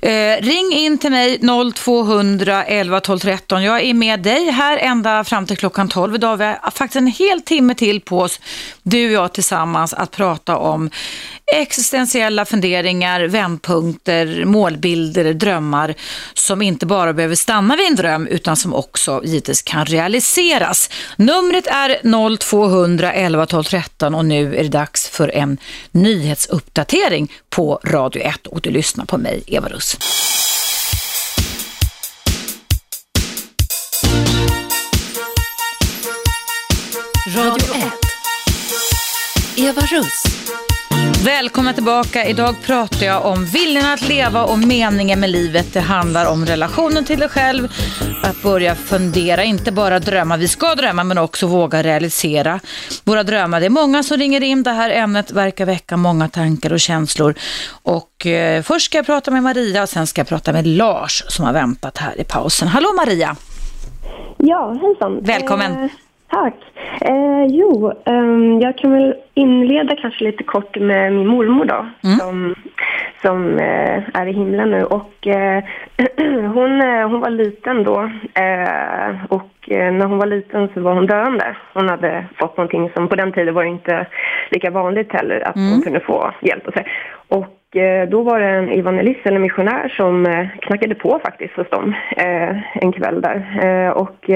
Eh, 0.00 0.36
ring 0.40 0.72
in 0.72 0.98
till 0.98 1.10
mig 1.10 1.40
0200 1.74 2.64
11 2.64 3.00
12 3.00 3.18
13. 3.18 3.62
Jag 3.62 3.84
är 3.84 3.94
med 3.94 4.20
dig 4.20 4.50
här 4.50 4.78
ända 4.78 5.24
fram 5.24 5.46
till 5.46 5.56
klockan 5.56 5.88
12 5.88 6.14
idag. 6.14 6.36
Vi 6.36 6.44
har 6.44 6.70
faktiskt 6.70 7.05
en 7.06 7.12
hel 7.12 7.42
timme 7.42 7.74
till 7.74 8.00
på 8.00 8.20
oss, 8.20 8.40
du 8.82 9.06
och 9.06 9.12
jag 9.12 9.32
tillsammans, 9.32 9.94
att 9.94 10.10
prata 10.10 10.56
om 10.56 10.90
existentiella 11.52 12.44
funderingar, 12.44 13.20
vändpunkter, 13.20 14.44
målbilder, 14.44 15.34
drömmar 15.34 15.94
som 16.34 16.62
inte 16.62 16.86
bara 16.86 17.12
behöver 17.12 17.34
stanna 17.34 17.76
vid 17.76 17.86
en 17.86 17.94
dröm 17.94 18.26
utan 18.26 18.56
som 18.56 18.74
också 18.74 19.22
givetvis 19.24 19.62
kan 19.62 19.86
realiseras. 19.86 20.90
Numret 21.16 21.66
är 21.66 22.36
0200 22.38 23.12
11 23.12 23.46
12 23.46 23.64
13 23.64 24.14
och 24.14 24.24
nu 24.24 24.56
är 24.56 24.62
det 24.62 24.68
dags 24.68 25.08
för 25.08 25.28
en 25.28 25.58
nyhetsuppdatering 25.90 27.32
på 27.50 27.80
Radio 27.84 28.22
1 28.22 28.46
och 28.46 28.60
du 28.60 28.70
lyssnar 28.70 29.04
på 29.04 29.18
mig, 29.18 29.42
Eva 29.46 29.68
Russ. 29.68 29.98
Radio 37.36 37.74
1. 37.74 37.84
Eva 39.56 39.80
Russ. 39.80 40.24
Välkomna 41.24 41.72
tillbaka. 41.72 42.24
Idag 42.24 42.54
pratar 42.62 43.06
jag 43.06 43.26
om 43.26 43.44
viljan 43.44 43.92
att 43.92 44.08
leva 44.08 44.44
och 44.44 44.58
meningen 44.58 45.20
med 45.20 45.30
livet. 45.30 45.72
Det 45.72 45.80
handlar 45.80 46.32
om 46.32 46.46
relationen 46.46 47.04
till 47.04 47.18
dig 47.18 47.28
själv, 47.28 47.68
att 48.22 48.42
börja 48.42 48.74
fundera, 48.74 49.44
inte 49.44 49.72
bara 49.72 49.98
drömma. 49.98 50.36
Vi 50.36 50.48
ska 50.48 50.74
drömma 50.74 51.04
men 51.04 51.18
också 51.18 51.46
våga 51.46 51.82
realisera 51.82 52.60
våra 53.04 53.22
drömmar. 53.22 53.60
Det 53.60 53.66
är 53.66 53.70
många 53.70 54.02
som 54.02 54.16
ringer 54.16 54.42
in. 54.42 54.62
Det 54.62 54.70
här 54.70 54.90
ämnet 54.90 55.30
verkar 55.30 55.66
väcka 55.66 55.96
många 55.96 56.28
tankar 56.28 56.72
och 56.72 56.80
känslor. 56.80 57.34
Och 57.82 58.26
eh, 58.26 58.62
först 58.62 58.86
ska 58.86 58.98
jag 58.98 59.06
prata 59.06 59.30
med 59.30 59.42
Maria 59.42 59.82
och 59.82 59.88
sen 59.88 60.06
ska 60.06 60.20
jag 60.20 60.28
prata 60.28 60.52
med 60.52 60.66
Lars 60.66 61.24
som 61.28 61.44
har 61.44 61.52
väntat 61.52 61.98
här 61.98 62.20
i 62.20 62.24
pausen. 62.24 62.68
Hallå 62.68 62.88
Maria! 62.96 63.36
Ja, 64.36 64.78
hejsan. 64.82 65.18
Välkommen. 65.22 65.72
Eh, 65.84 65.90
tack. 66.30 66.54
Eh, 67.00 67.44
jo, 67.48 67.92
ehm, 68.04 68.60
jag 68.60 68.78
kan 68.78 68.92
väl 68.92 69.14
inleda 69.34 69.96
kanske 69.96 70.24
lite 70.24 70.42
kort 70.44 70.76
med 70.80 71.12
min 71.12 71.26
mormor 71.26 71.64
då, 71.64 71.86
Mm. 72.04 72.16
som, 72.18 72.54
som 73.22 73.58
eh, 73.58 74.02
är 74.20 74.26
i 74.26 74.32
himlen 74.32 74.70
nu. 74.70 74.84
Och, 74.84 75.26
eh, 75.26 75.64
hon, 76.54 76.80
eh, 76.82 77.08
hon 77.08 77.20
var 77.20 77.30
liten 77.30 77.84
då 77.84 78.00
eh, 78.34 79.24
och 79.28 79.70
eh, 79.70 79.92
när 79.92 80.06
hon 80.06 80.18
var 80.18 80.26
liten 80.26 80.68
så 80.74 80.80
var 80.80 80.94
hon 80.94 81.06
döende. 81.06 81.56
Hon 81.74 81.88
hade 81.88 82.24
fått 82.38 82.56
någonting 82.56 82.90
som 82.94 83.08
på 83.08 83.16
den 83.16 83.32
tiden 83.32 83.54
var 83.54 83.64
inte 83.64 84.06
lika 84.50 84.70
vanligt 84.70 85.12
heller, 85.12 85.48
att 85.48 85.54
hon 85.54 85.82
kunde 85.82 86.00
få 86.00 86.30
hjälp 86.40 86.66
och 86.68 86.74
så. 86.74 86.80
Och 87.36 87.46
eh, 87.76 88.08
då 88.08 88.22
var 88.22 88.40
det 88.40 88.46
en 88.46 88.68
evangelist 88.68 89.20
eller 89.24 89.38
missionär 89.38 89.88
som 89.88 90.26
eh, 90.26 90.48
knackade 90.62 90.94
på 90.94 91.20
faktiskt 91.24 91.56
hos 91.56 91.70
dem 91.70 91.94
eh, 92.16 92.82
en 92.82 92.92
kväll 92.92 93.20
där. 93.20 93.92
Och 93.94 94.30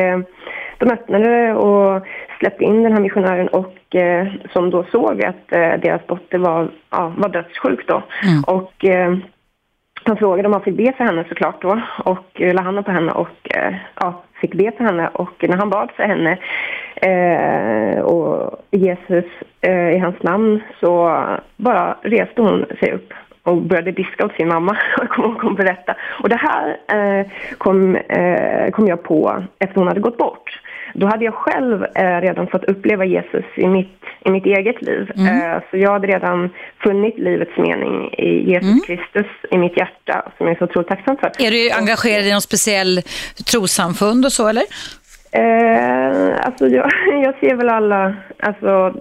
de 0.78 0.90
öppnade 0.90 1.54
och 1.54 2.06
släppte 2.38 2.64
in 2.64 2.82
den 2.82 2.92
här 2.92 3.00
missionären 3.00 3.48
och 3.48 3.74
som 4.52 4.70
då 4.70 4.84
såg 4.84 5.24
att 5.24 5.48
deras 5.82 6.06
dotter 6.06 6.38
var, 6.38 6.70
ja, 6.90 7.12
var 7.16 7.28
dödssjuk 7.28 7.86
då. 7.86 8.02
Och 8.46 8.84
eh, 8.84 9.16
han 10.04 10.16
frågade 10.16 10.48
om 10.48 10.52
han 10.52 10.62
fick 10.62 10.76
be 10.76 10.92
för 10.96 11.04
henne 11.04 11.24
såklart 11.28 11.62
då 11.62 11.80
och 12.04 12.40
la 12.40 12.62
handen 12.62 12.84
på 12.84 12.90
henne 12.90 13.12
och 13.12 13.48
ja, 14.00 14.22
fick 14.40 14.54
be 14.54 14.72
för 14.76 14.84
henne 14.84 15.08
och 15.12 15.44
när 15.48 15.56
han 15.56 15.70
bad 15.70 15.90
för 15.96 16.02
henne 16.02 16.38
eh, 16.96 18.00
och 18.00 18.60
Jesus 18.70 19.24
eh, 19.60 19.90
i 19.90 19.98
hans 19.98 20.22
namn 20.22 20.60
så 20.80 21.22
bara 21.56 21.96
reste 22.02 22.42
hon 22.42 22.64
sig 22.80 22.92
upp 22.92 23.12
och 23.42 23.56
började 23.56 23.92
diska 23.92 24.24
åt 24.24 24.32
sin 24.32 24.48
mamma 24.48 24.76
och 25.02 25.08
kom, 25.08 25.24
hon 25.24 25.34
kom 25.34 25.54
berätta. 25.54 25.96
Och 26.22 26.28
det 26.28 26.36
här 26.36 26.76
eh, 26.88 27.26
kom, 27.58 27.96
eh, 27.96 28.70
kom 28.70 28.86
jag 28.86 29.02
på 29.02 29.44
efter 29.58 29.74
hon 29.74 29.88
hade 29.88 30.00
gått 30.00 30.18
bort 30.18 30.60
då 30.94 31.06
hade 31.06 31.24
jag 31.24 31.34
själv 31.34 31.84
eh, 31.94 32.20
redan 32.20 32.46
fått 32.46 32.64
uppleva 32.64 33.04
Jesus 33.04 33.44
i 33.56 33.66
mitt, 33.66 34.00
i 34.24 34.30
mitt 34.30 34.46
eget 34.46 34.82
liv. 34.82 35.10
Mm. 35.16 35.52
Eh, 35.52 35.62
så 35.70 35.76
jag 35.76 35.92
hade 35.92 36.06
redan 36.06 36.50
funnit 36.82 37.18
livets 37.18 37.56
mening 37.56 38.14
i 38.18 38.50
Jesus 38.50 38.70
Mm. 38.70 38.80
Kristus 38.86 39.26
i 39.50 39.58
mitt 39.58 39.76
hjärta, 39.76 40.32
som 40.36 40.46
jag 40.46 40.54
är 40.54 40.58
så 40.58 40.64
otroligt 40.64 40.88
tacksam 40.88 41.16
för. 41.16 41.26
Är 41.26 41.50
du 41.50 41.70
engagerad 41.70 42.24
i 42.24 42.32
någon 42.32 42.40
speciell 42.40 43.00
trossamfund 43.52 44.24
och 44.24 44.32
så 44.32 44.48
eller? 44.48 44.62
Eh, 45.32 46.46
alltså 46.46 46.66
jag, 46.66 46.90
jag 47.24 47.34
ser 47.40 47.54
väl 47.54 47.68
alla, 47.68 48.14
alltså, 48.38 48.94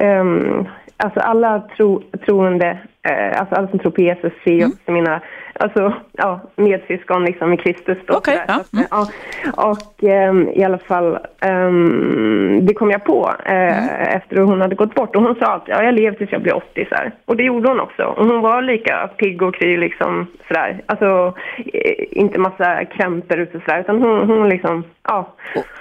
ehm, 0.00 0.68
alltså 0.96 1.20
alla 1.20 1.60
tro, 1.76 2.02
troende, 2.26 2.78
eh, 3.08 3.40
alltså 3.40 3.54
alla 3.54 3.68
som 3.68 3.78
tror 3.78 3.90
på 3.90 4.00
Jesus 4.00 4.32
ser 4.44 4.52
ju 4.52 4.64
också 4.64 4.92
mina 4.92 5.22
alltså, 5.54 5.94
ja, 6.12 6.40
medsyskon 6.56 7.24
liksom 7.24 7.52
i 7.52 7.56
Kristus. 7.56 7.98
Då, 8.06 8.14
sådär. 8.14 8.44
ja, 8.48 8.64
mm. 8.72 8.86
ja, 8.90 9.08
och 9.56 10.04
ehm, 10.04 10.48
i 10.48 10.64
alla 10.64 10.78
fall, 10.78 11.18
ehm, 11.40 12.66
det 12.66 12.74
kom 12.74 12.90
jag 12.90 13.04
på 13.04 13.34
eh, 13.44 14.14
efter 14.16 14.42
att 14.42 14.48
hon 14.48 14.60
hade 14.60 14.74
gått 14.74 14.94
bort. 14.94 15.16
Och 15.16 15.22
hon 15.22 15.34
sa 15.34 15.54
att 15.54 15.64
ja, 15.66 15.82
jag 15.82 15.94
lever 15.94 16.16
tills 16.16 16.32
jag 16.32 16.42
blir 16.42 16.56
80 16.56 16.86
så 16.88 16.94
här. 16.94 17.14
Och 17.24 17.36
det 17.36 17.42
gjorde 17.42 17.68
hon 17.68 17.80
också. 17.80 18.02
Och 18.02 18.26
hon 18.26 18.40
var 18.40 18.62
lika 18.62 19.10
pigg 19.16 19.42
och 19.42 19.54
kry 19.54 19.76
liksom 19.76 20.26
sådär. 20.48 20.82
Alltså 20.86 21.34
eh, 21.72 22.04
inte 22.10 22.38
massa 22.38 22.84
krämpor 22.84 23.38
ute 23.38 23.60
sådär. 23.60 23.80
Utan 23.80 24.02
hon, 24.02 24.28
hon 24.30 24.48
liksom, 24.48 24.84
ja. 25.08 25.34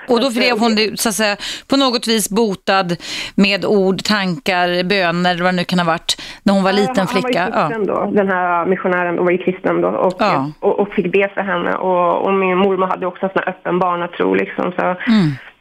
Och 0.08 0.22
då 0.22 0.30
blev 0.32 0.60
hon 0.60 0.98
så 0.98 1.10
att 1.10 1.16
säga, 1.16 1.38
på 1.70 1.78
något 1.78 2.08
vis 2.08 2.30
botad 2.30 2.96
med 3.36 3.66
ord, 3.66 4.04
tankar, 4.04 4.84
böner, 4.84 5.44
vad 5.44 5.54
det 5.54 5.58
nu 5.58 5.64
kan 5.64 5.80
ha 5.80 5.86
varit, 5.86 6.22
när 6.44 6.54
hon 6.54 6.64
var 6.64 6.74
liten 6.74 7.08
flicka. 7.08 7.50
Han 7.52 7.52
var 7.52 7.62
ju 7.62 7.68
kristen 7.68 7.86
då, 7.86 8.12
den 8.16 8.28
här 8.28 8.66
missionären, 8.66 9.20
och 9.20 9.26
var 9.26 9.32
ju 9.32 9.38
kristen 9.38 9.61
då 9.64 9.88
och, 9.88 10.14
Ja. 10.20 10.52
och, 10.60 10.80
och 10.80 10.90
fick 10.94 11.12
be 11.12 11.30
för 11.34 11.42
henne. 11.42 11.76
Och, 11.76 12.26
och 12.26 12.34
min 12.34 12.58
mormor 12.58 12.88
hade 12.88 13.06
också 13.06 13.26
en 13.26 13.30
sån 13.34 13.42
här 13.46 13.50
öppen 13.54 13.80
barnatro 13.80 14.34
liksom. 14.34 14.72
Så 14.72 14.82
Mm. 14.82 14.98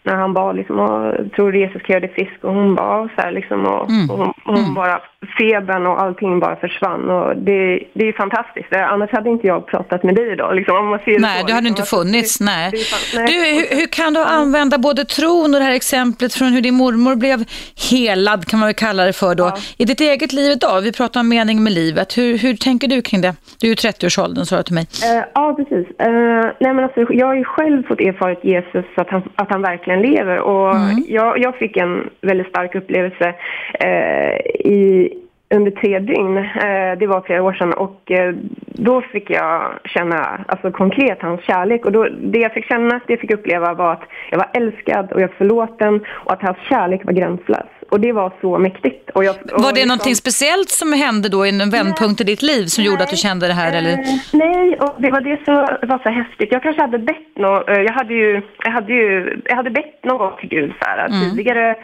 När 0.03 0.15
han 0.15 0.35
bad 0.35 0.57
liksom, 0.57 0.79
och 0.81 1.33
tror 1.33 1.57
Jesus 1.57 1.83
ska 1.83 1.93
göra 1.93 2.01
dig 2.01 2.13
frisk 2.15 2.45
och 2.45 2.55
hon 2.55 2.75
bad 2.75 3.09
så 3.17 3.23
här 3.23 3.33
liksom 3.33 3.67
och, 3.67 3.91
Mm. 3.91 4.11
och 4.11 4.19
hon, 4.19 4.33
hon 4.45 4.75
bara, 4.75 5.01
febern 5.39 5.87
och 5.87 6.03
allting 6.03 6.41
bara 6.41 6.57
försvann 6.57 7.11
och 7.11 7.37
det, 7.37 7.81
det 7.95 8.09
är 8.09 8.13
fantastiskt. 8.13 8.75
Eh, 8.75 8.93
Annars 8.93 9.11
hade 9.13 9.31
inte 9.31 9.47
jag 9.47 9.67
pratat 9.67 10.03
med 10.03 10.15
dig 10.15 10.33
idag 10.33 10.57
liksom, 10.57 10.77
om 10.77 10.87
man 10.87 10.99
ser 10.99 11.19
Nej, 11.19 11.41
så, 11.41 11.47
du 11.47 11.53
hade 11.53 11.65
liksom. 11.65 11.83
inte 11.83 11.91
funnits. 11.91 12.39
det- 12.39 12.45
Nej. 12.45 12.71
det 12.71 12.79
fan- 12.79 13.27
Du, 13.27 13.33
nej. 13.33 13.55
hur, 13.71 13.77
hur 13.81 13.87
kan 13.87 14.15
du 14.15 14.21
använda 14.25 14.79
både 14.79 15.05
tron 15.05 15.55
och 15.55 15.61
det 15.61 15.67
här 15.67 15.73
exemplet 15.75 16.35
från 16.35 16.49
hur 16.49 16.61
din 16.61 16.75
mormor 16.75 17.15
blev 17.17 17.45
helad, 17.91 18.47
kan 18.47 18.59
man 18.61 18.67
väl 18.67 18.75
kalla 18.75 19.05
det 19.05 19.13
för 19.13 19.35
då, 19.35 19.53
i 19.79 19.85
ditt 19.85 20.01
eget 20.01 20.33
liv 20.33 20.53
idag? 20.53 20.81
Vi 20.81 20.93
pratar 20.93 21.21
om 21.21 21.29
mening 21.29 21.63
med 21.63 21.73
livet. 21.73 22.19
Hur, 22.19 22.39
hur 22.39 22.55
tänker 22.55 22.89
du 22.89 23.03
kring 23.03 23.21
det? 23.21 23.35
Du 23.61 23.67
är 23.67 23.71
ju 23.71 23.75
30-årsåldern, 23.75 24.45
sa 24.45 24.57
du 24.57 24.63
till 24.63 24.75
mig. 24.75 24.87
Eh, 25.05 25.25
ja, 25.35 25.55
precis. 25.57 25.87
Uh, 26.07 26.51
nej, 26.61 26.75
men 26.75 26.79
alltså, 26.85 27.01
jag 27.13 27.27
har 27.27 27.35
ju 27.35 27.45
själv 27.45 27.83
fått 27.89 28.01
erfarit 28.01 28.45
Jesus, 28.45 28.85
att 28.97 29.09
han, 29.11 29.23
att 29.37 29.51
han 29.51 29.63
verkligen 29.63 29.90
lever. 29.97 30.39
Och 30.41 30.75
jag, 31.07 31.39
jag 31.39 31.57
fick 31.57 31.77
en 31.77 32.11
väldigt 32.21 32.49
stark 32.49 32.75
upplevelse 32.75 33.35
eh, 33.81 34.37
i, 34.47 35.13
under 35.55 35.71
tre 35.71 35.99
dygn. 35.99 36.37
Eh, 36.37 36.99
det 36.99 37.07
var 37.07 37.21
flera 37.21 37.43
år 37.43 37.53
sedan. 37.53 37.73
Och 37.73 38.11
eh, 38.11 38.35
då 38.67 39.01
fick 39.01 39.31
jag 39.31 39.73
känna 39.85 40.45
alltså, 40.47 40.71
konkret 40.71 41.23
hans 41.23 41.41
kärlek. 41.45 41.85
Och 41.85 41.93
då, 41.93 42.09
det 42.23 42.39
jag 42.39 42.53
fick 42.53 42.67
känna, 42.67 43.01
det 43.07 43.13
jag 43.13 43.21
fick 43.21 43.35
uppleva 43.35 43.75
var 43.75 43.93
att 43.93 44.03
jag 44.31 44.39
var 44.39 44.49
älskad 44.53 45.13
och 45.13 45.21
jag 45.21 45.29
var 45.29 45.35
förlåten 45.35 46.01
och 46.09 46.33
att 46.33 46.43
hans 46.43 46.59
kärlek 46.69 47.05
var 47.05 47.13
gränslös. 47.13 47.67
Och 47.91 48.01
det 48.01 48.13
var 48.13 48.33
så 48.41 48.59
mäktigt. 48.59 49.11
Och 49.11 49.25
jag, 49.25 49.35
och 49.37 49.51
Var 49.53 49.59
det 49.59 49.67
liksom- 49.75 49.89
någonting 49.89 50.15
speciellt 50.17 50.71
som 50.71 50.93
hände 50.93 51.29
då, 51.29 51.45
en 51.45 51.71
vändpunkt 51.71 52.21
i 52.21 52.25
ditt 52.25 52.43
liv 52.43 52.67
som 52.67 52.85
gjorde 52.85 53.03
att 53.03 53.11
du 53.11 53.17
kände 53.17 53.47
det 53.47 53.53
här? 53.53 53.73
Eller? 53.79 53.93
Eh, 53.93 53.99
nej, 54.33 54.77
och 54.81 54.95
det 55.03 55.11
var 55.11 55.21
det 55.21 55.45
som 55.45 55.55
var 55.89 55.99
så 56.03 56.09
häftigt. 56.11 56.49
Jag 56.53 56.63
kanske 56.63 56.83
hade 56.83 56.99
bett 56.99 57.17
nå, 57.37 57.65
eh, 57.69 57.81
jag 57.81 57.93
hade 57.93 58.15
ju, 58.15 58.43
jag 58.65 58.71
hade 58.73 58.93
ju, 58.93 59.41
jag 59.45 59.57
hade 59.57 59.71
bett 59.71 60.05
någon 60.05 60.19
gång 60.19 60.33
till 60.41 60.49
Gud 60.49 60.73
så 60.83 60.85
här, 60.89 61.09
tidigare 61.31 61.75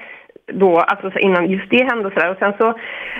då, 0.53 0.79
alltså 0.79 1.11
så 1.11 1.19
innan 1.19 1.51
just 1.51 1.71
det 1.71 1.85
hände 1.85 2.07
och 2.07 2.13
sådär. 2.13 2.31
Och 2.31 2.39
sen 2.39 2.53
så, 2.59 2.69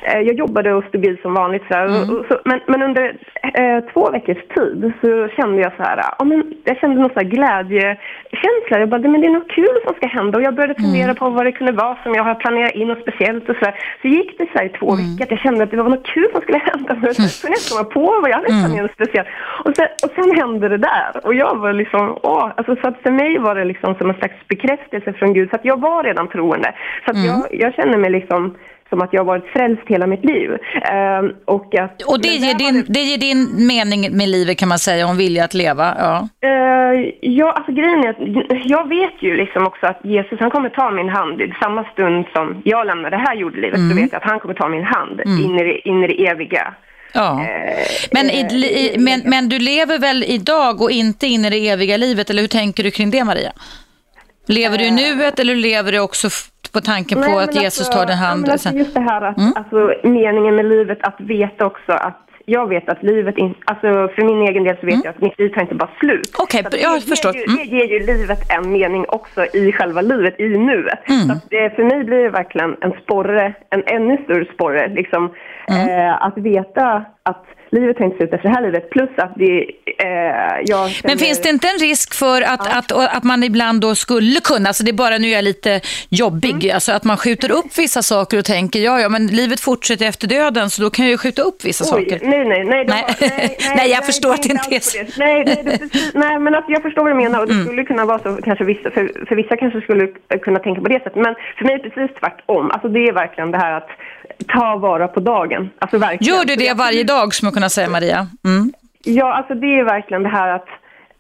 eh, 0.03 0.21
jag 0.21 0.35
jobbade 0.35 0.75
och 0.75 0.85
stod 0.85 1.07
i 1.07 1.17
som 1.23 1.35
vanligt 1.35 1.63
så 1.69 1.75
här. 1.75 1.87
Och, 1.87 2.19
och 2.19 2.27
så, 2.29 2.39
men, 2.45 2.61
men 2.67 2.83
under 2.83 3.17
eh, 3.55 3.81
två 3.93 4.11
veckors 4.11 4.43
tid 4.55 4.93
så 5.01 5.29
kände 5.37 5.63
jag 5.63 5.73
så 5.77 5.83
här, 5.83 6.01
ja 6.19 6.25
men 6.25 6.55
jag 6.65 6.79
kände 6.79 7.01
någon 7.01 7.11
så 7.11 7.21
här 7.21 7.31
glädjekänsla. 7.37 8.79
Jag 8.79 8.89
bara, 8.89 9.01
men 9.01 9.21
det 9.21 9.27
är 9.27 9.31
något 9.31 9.51
kul 9.51 9.77
som 9.85 9.95
ska 9.95 10.07
hända. 10.07 10.39
Och 10.39 10.45
jag 10.45 10.55
började 10.55 10.75
fundera 10.75 11.15
på 11.15 11.31
vad 11.31 11.45
det 11.47 11.53
kunde 11.53 11.73
vara 11.73 11.99
som 12.03 12.15
jag 12.15 12.25
har 12.25 12.35
planerat 12.35 12.75
in 12.75 12.91
och 12.91 12.99
speciellt 12.99 13.49
och 13.49 13.57
så 13.57 13.65
där. 13.65 13.75
Så 14.03 14.09
gick 14.09 14.39
det 14.39 14.47
så 14.53 14.59
här 14.59 14.65
i 14.65 14.69
två 14.69 14.91
veckor 14.91 15.23
att 15.23 15.31
jag 15.31 15.41
kände 15.41 15.65
att 15.65 15.71
det 15.71 15.77
var 15.77 15.89
något 15.89 16.07
kul 16.07 16.29
som 16.33 16.41
skulle 16.41 16.59
hända. 16.59 16.95
Men 16.95 17.05
jag 17.05 17.17
kunde 17.17 17.57
inte 17.59 17.71
komma 17.73 17.85
på 17.85 18.21
vad 18.21 18.31
jag 18.31 18.37
hade 18.37 18.49
planerat 18.63 18.93
speciellt. 18.93 19.29
Och 19.65 19.77
sen, 19.77 19.89
och 20.05 20.11
sen 20.17 20.31
hände 20.41 20.69
det 20.69 20.79
där. 20.79 21.11
Och 21.27 21.35
jag 21.35 21.57
var 21.57 21.73
liksom, 21.73 22.19
åh, 22.23 22.51
alltså 22.57 22.77
så 22.77 22.89
att 22.89 23.03
för 23.03 23.11
mig 23.11 23.39
var 23.39 23.55
det 23.55 23.65
liksom 23.65 23.95
som 23.95 24.11
en 24.11 24.17
slags 24.17 24.49
bekräftelse 24.49 25.13
från 25.13 25.35
Gud. 25.35 25.51
Så 25.51 25.57
att 25.57 25.65
jag 25.65 25.81
var 25.81 26.03
redan 26.03 26.29
troende. 26.29 26.73
Så 27.05 27.16
att 27.19 27.25
jag, 27.25 27.47
jag 27.51 27.75
känner 27.75 27.99
mig 27.99 28.11
liksom 28.11 28.57
som 28.89 29.03
att 29.03 29.13
jag 29.13 29.21
har 29.21 29.27
varit 29.27 29.47
frälst 29.47 29.83
hela 29.87 30.07
mitt 30.07 30.25
liv. 30.25 30.51
Ehm, 30.93 31.33
och 31.45 31.75
att, 31.75 32.03
Och 32.03 32.21
det 32.23 32.29
ger, 32.29 32.55
din, 32.55 32.85
det 32.89 33.01
ger 33.01 33.19
din 33.19 33.67
mening 33.67 34.17
med 34.17 34.29
livet 34.29 34.59
kan 34.59 34.69
man 34.69 34.79
säga, 34.79 35.07
om 35.07 35.17
vilja 35.17 35.45
att 35.45 35.55
leva. 35.55 35.95
Ja. 35.99 36.29
Eh, 36.49 37.13
ja, 37.21 37.53
alltså 37.53 37.73
grejen 37.73 38.05
är 38.05 38.09
att 38.09 38.17
jag 38.65 38.89
vet 38.89 39.17
ju 39.21 39.37
liksom 39.37 39.67
också 39.67 39.87
att 39.87 40.01
Jesus 40.05 40.41
han 40.41 40.51
kommer 40.51 40.69
ta 40.69 40.91
min 40.91 41.09
hand 41.09 41.41
i 41.41 41.55
samma 41.63 41.85
stund 41.85 42.25
som 42.35 42.63
jag 42.65 42.87
lämnar 42.87 43.11
det 43.11 43.17
här 43.17 43.37
jordelivet. 43.37 43.81
Så 43.91 43.97
vet 43.97 44.13
jag 44.13 44.23
att 44.23 44.31
han 44.31 44.41
kommer 44.41 44.55
ta 44.55 44.69
min 44.69 44.85
hand 44.85 45.21
in, 45.21 45.59
i 45.61 45.65
det, 45.65 45.89
in 45.89 46.05
i 46.05 46.07
det 46.07 46.27
eviga. 46.27 46.75
Ja. 47.13 47.41
Eh, 47.41 47.87
Men, 48.11 48.31
i, 48.31 48.41
eh, 48.41 48.95
i, 48.95 48.97
men, 48.99 49.23
men 49.25 49.49
du 49.49 49.59
lever 49.59 49.99
väl 49.99 50.25
idag 50.25 50.83
och 50.83 50.91
inte 50.91 51.27
in 51.27 51.45
i 51.45 51.51
det 51.51 51.69
eviga 51.69 51.97
livet, 51.97 52.31
eller 52.31 52.43
hur 52.43 52.49
tänker 52.49 52.83
du 52.83 52.91
kring 52.91 53.11
det 53.11 53.25
Maria? 53.25 53.53
Lever 54.47 54.79
du 54.79 54.85
i 54.85 54.91
nuet 54.91 55.39
eller 55.41 55.55
lever 55.55 55.93
du 55.93 55.99
också 56.01 56.29
på 56.73 56.81
tanken 56.81 57.23
på 57.23 57.29
Nej, 57.29 57.45
att 57.45 57.55
men 57.55 57.63
Jesus 57.63 57.81
alltså- 57.81 57.93
tar 57.99 58.07
din 58.07 58.17
hand? 58.17 58.41
men 58.41 58.51
alltså 58.51 58.71
just 58.71 58.95
det 58.95 59.01
här 59.01 59.23
att, 59.23 59.39
Mm. 59.39 59.53
alltså 59.57 60.09
meningen 60.09 60.57
med 60.57 60.65
livet, 60.65 60.99
att 61.03 61.21
veta 61.21 61.67
också 61.67 61.93
att 61.93 62.23
jag 62.49 62.69
vet 62.69 62.89
att 62.89 63.03
livet 63.03 63.39
inte, 63.39 63.61
alltså 63.65 63.87
för 64.15 64.23
min 64.25 64.49
egen 64.49 64.65
del 64.65 64.77
så 64.81 64.87
vet 64.87 65.05
jag 65.05 65.15
att 65.15 65.21
mitt 65.21 65.39
liv 65.39 65.49
tar 65.49 65.61
inte 65.61 65.75
bara 65.75 65.91
slut. 66.01 66.11
Mm. 66.13 66.43
Okej, 66.45 66.61
att 66.67 66.83
jag 66.83 66.95
det, 67.01 67.01
förstår. 67.09 67.33
Ger 67.35 67.41
ju, 67.41 67.47
Mm. 67.47 67.57
Det 67.71 67.77
ger 67.77 67.87
ju 67.87 68.07
livet 68.07 68.39
en 68.59 68.73
mening 68.73 69.05
också 69.09 69.47
i 69.57 69.73
själva 69.73 70.01
livet, 70.01 70.41
i 70.41 70.49
nuet. 70.49 71.09
Mm. 71.09 71.21
Så 71.27 71.33
att 71.33 71.51
det, 71.51 71.77
för 71.77 71.85
mig 71.85 72.05
blir 72.05 72.19
det 72.23 72.31
verkligen 72.31 72.77
en 72.81 72.93
sporre, 73.03 73.55
en 73.71 73.83
ännu 73.87 74.17
större 74.25 74.45
sporre, 74.55 74.89
liksom, 74.89 75.35
Mm. 75.69 75.89
eh, 75.89 76.23
att 76.27 76.39
veta 76.39 77.05
att 77.23 77.45
livet 77.71 77.97
tar 77.97 78.05
inte 78.05 78.17
slut 78.17 78.33
efter 78.33 78.49
det 78.49 78.55
här 78.55 78.63
livet, 78.63 78.91
plus 78.91 79.11
att 79.17 79.33
det, 79.37 79.59
eh, 79.99 80.09
jag 80.67 80.81
Men 80.83 80.91
känner- 80.91 81.17
finns 81.17 81.43
det 81.43 81.49
inte 81.49 81.69
en 81.69 81.79
risk 81.79 82.15
för 82.15 82.43
att, 82.43 82.77
att, 82.77 82.93
att 83.17 83.25
man 83.25 83.43
ibland 83.43 83.81
då 83.81 83.95
skulle 83.95 84.41
kunna, 84.41 84.69
alltså 84.69 84.85
det 84.85 84.91
är 84.91 84.93
bara 84.93 85.19
nu 85.19 85.29
är 85.29 85.33
jag 85.33 85.45
lite 85.45 85.81
jobbig, 86.09 86.51
Mm. 86.65 86.75
alltså 86.75 86.93
att 86.93 87.05
man 87.05 87.17
skjuter 87.17 87.51
upp 87.51 87.79
vissa 87.79 88.03
saker 88.03 88.39
och 88.39 88.45
tänker 88.45 88.79
ja, 88.81 89.01
ja, 89.01 89.09
men 89.09 89.27
livet 89.27 89.61
fortsätter 89.61 90.07
efter 90.09 90.27
döden 90.29 90.71
så 90.71 90.83
då 90.83 90.91
kan 90.91 91.05
jag 91.05 91.13
ju 91.13 91.19
skjuta 91.19 91.43
upp 91.43 91.65
vissa 91.65 91.85
Oj, 91.85 91.89
saker. 91.91 92.27
nej, 92.27 92.45
nej, 92.45 92.65
nej. 92.65 92.85
det 92.85 92.93
Nej. 92.95 93.05
var- 93.21 93.77
Nej, 93.77 93.91
jag 93.91 94.07
förstår 94.07 94.35
att 94.35 94.43
det 94.43 94.49
inte 94.51 94.75
är 94.77 94.81
så. 94.81 94.99
Nej, 94.99 95.09
nej, 95.47 95.63
det, 95.65 95.71
är 95.73 96.19
nej, 96.19 96.39
men 96.39 96.55
att 96.55 96.65
jag 96.69 96.83
förstår 96.83 97.03
vad 97.03 97.11
du 97.13 97.17
menar 97.17 97.41
och 97.41 97.47
det 97.47 97.53
Mm. 97.53 97.67
skulle 97.67 97.85
kunna 97.85 98.05
vara 98.05 98.19
så, 98.19 98.39
kanske 98.45 98.65
vissa, 98.65 98.91
för, 98.91 99.27
för 99.29 99.35
vissa 99.37 99.57
kanske 99.57 99.81
skulle 99.81 100.07
kunna 100.43 100.59
tänka 100.59 100.81
på 100.81 100.89
det 100.89 100.99
sättet. 100.99 101.17
Men 101.17 101.35
för 101.59 101.65
mig 101.65 101.75
är 101.75 101.83
det 101.83 101.91
precis 101.91 102.17
tvärtom. 102.21 102.71
Alltså 102.71 102.89
det 102.89 103.01
är 103.09 103.13
verkligen 103.13 103.51
det 103.51 103.59
här 103.59 103.73
att 103.73 103.89
ta 104.49 104.77
vara 104.77 105.09
på 105.09 105.21
dagen. 105.21 105.71
Alltså 105.79 105.99
verkligen. 105.99 106.35
Gör 106.35 106.45
du 106.45 106.55
det 106.57 106.75
varje 106.77 107.05
dag, 107.05 107.35
som 107.35 107.47
jag 107.47 107.55
kunna 107.55 107.69
säga 107.69 107.89
Maria? 107.89 108.27
Mm. 108.45 108.73
Ja, 109.05 109.35
alltså 109.35 109.55
det 109.55 109.79
är 109.79 109.85
verkligen 109.85 110.23
det 110.23 110.29
här 110.29 110.49
att 110.49 110.69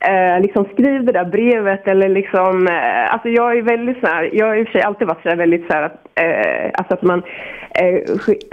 eh, 0.00 0.40
liksom 0.42 0.64
skriv 0.72 1.04
det 1.04 1.12
där 1.12 1.24
brevet 1.24 1.88
eller 1.88 2.08
liksom, 2.08 2.68
eh, 2.68 3.12
alltså 3.12 3.28
jag 3.28 3.58
är 3.58 3.62
väldigt 3.62 4.00
så 4.00 4.06
här, 4.06 4.30
jag 4.32 4.46
har 4.46 4.56
i 4.56 4.62
och 4.62 4.66
för 4.66 4.72
sig 4.72 4.82
alltid 4.82 5.06
varit 5.08 5.22
så 5.22 5.28
här 5.28 5.36
väldigt 5.36 5.66
så 5.66 5.72
här 5.72 5.82
att, 5.82 6.00
eh, 6.14 6.70
alltså 6.74 6.94
att 6.94 7.02
man 7.02 7.22
eh, 7.74 7.94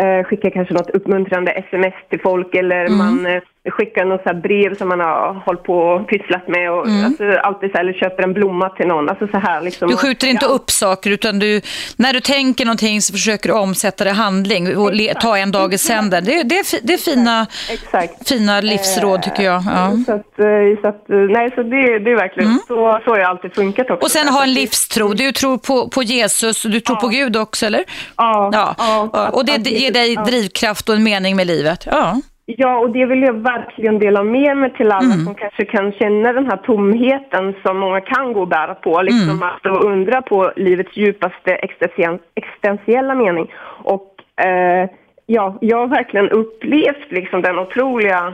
eh, 0.07 0.23
skickar 0.23 0.49
kanske 0.49 0.73
något 0.73 0.89
uppmuntrande 0.89 1.51
sms 1.51 1.93
till 2.09 2.19
folk 2.21 2.55
eller 2.55 2.85
Mm. 2.85 2.97
man 2.97 3.25
eh, 3.25 3.41
skickar 3.71 4.05
något 4.05 4.23
så 4.27 4.33
brev 4.33 4.77
som 4.77 4.87
man 4.89 4.99
har 4.99 5.33
hållit 5.45 5.63
på 5.63 5.73
och 5.77 6.07
pysslat 6.07 6.47
med 6.47 6.71
och 6.71 6.87
alltså 7.05 7.23
alltid 7.43 7.71
så 7.71 7.77
här, 7.77 7.83
eller 7.83 7.93
köper 7.93 8.23
en 8.23 8.33
blomma 8.33 8.69
till 8.69 8.87
någon, 8.87 9.09
alltså 9.09 9.27
så 9.27 9.37
här 9.37 9.61
liksom. 9.61 9.85
Mm. 9.85 9.95
Du 9.95 10.07
skjuter 10.07 10.27
inte 10.27 10.45
Ja. 10.45 10.51
upp 10.51 10.69
saker 10.71 11.09
utan 11.11 11.39
du, 11.39 11.61
när 11.97 12.13
du 12.13 12.19
tänker 12.19 12.65
någonting 12.65 13.01
så 13.01 13.13
försöker 13.13 13.49
du 13.49 13.55
omsätta 13.55 14.03
det 14.03 14.09
i 14.09 14.13
handling 14.13 14.77
och 14.77 14.93
le, 14.93 15.13
ta 15.13 15.37
en 15.37 15.51
dag 15.51 15.73
i 15.73 15.77
sänder. 15.77 16.21
Det, 16.21 16.43
det, 16.43 16.79
det 16.83 16.93
är 16.93 16.97
fina, 16.97 17.47
Exakt. 17.71 18.29
fina 18.29 18.61
livsråd 18.61 19.21
tycker 19.23 19.43
jag. 19.43 19.63
Ja. 19.67 19.91
Så 20.05 20.13
att, 20.13 20.39
eh, 20.39 20.81
så 20.81 20.87
att, 20.87 21.09
eh, 21.09 21.17
nej 21.17 21.51
så 21.55 21.63
det, 21.63 21.99
det 21.99 22.11
är 22.11 22.15
verkligen, 22.15 22.59
så, 22.67 22.99
så 23.05 23.11
har 23.11 23.17
jag 23.17 23.29
alltid 23.29 23.55
funkat 23.55 23.83
också. 23.89 23.93
Mm. 23.93 24.01
Och 24.03 24.11
sen 24.11 24.27
ha 24.27 24.43
en 24.43 24.49
det- 24.53 24.59
livstro. 24.61 25.13
Du 25.13 25.31
tror 25.31 25.57
på, 25.57 25.89
på 25.89 26.03
Jesus 26.03 26.65
och 26.65 26.71
du 26.71 26.79
tror 26.79 26.95
på 26.95 27.07
Gud 27.07 27.37
också, 27.37 27.65
eller? 27.65 27.83
Ja, 28.17 28.49
Ja. 28.53 28.75
ja, 29.13 29.29
och 29.29 29.45
det 29.45 29.69
ger 29.69 29.91
dig 29.91 30.13
ja. 30.13 30.23
drivkraft 30.23 30.89
och 30.89 30.95
en 30.95 31.03
mening 31.03 31.35
med 31.35 31.47
livet. 31.47 31.87
Ja. 31.91 32.21
Ja, 32.45 32.77
och 32.79 32.89
det 32.89 33.05
vill 33.05 33.21
jag 33.21 33.33
verkligen 33.33 33.99
dela 33.99 34.23
med 34.23 34.57
mig 34.57 34.73
till 34.73 34.91
alla 34.91 35.13
Mm. 35.13 35.25
som 35.25 35.35
kanske 35.35 35.65
kan 35.65 35.91
känna 35.91 36.33
den 36.33 36.45
här 36.45 36.57
tomheten 36.57 37.53
som 37.65 37.77
många 37.77 38.01
kan 38.01 38.33
gå 38.33 38.41
och 38.41 38.47
bära 38.47 38.75
på. 38.75 39.01
Liksom 39.01 39.29
Mm. 39.29 39.43
att 39.43 39.65
och 39.65 39.83
undra 39.85 40.21
på 40.21 40.51
livets 40.55 40.97
djupaste 40.97 41.55
existen- 41.55 42.19
existentiella 42.35 43.15
mening. 43.15 43.51
Och 43.83 44.09
eh, 44.45 44.89
ja, 45.25 45.57
jag 45.61 45.77
har 45.77 45.87
verkligen 45.87 46.29
upplevt 46.29 47.11
liksom 47.11 47.41
den 47.41 47.59
otroliga 47.59 48.33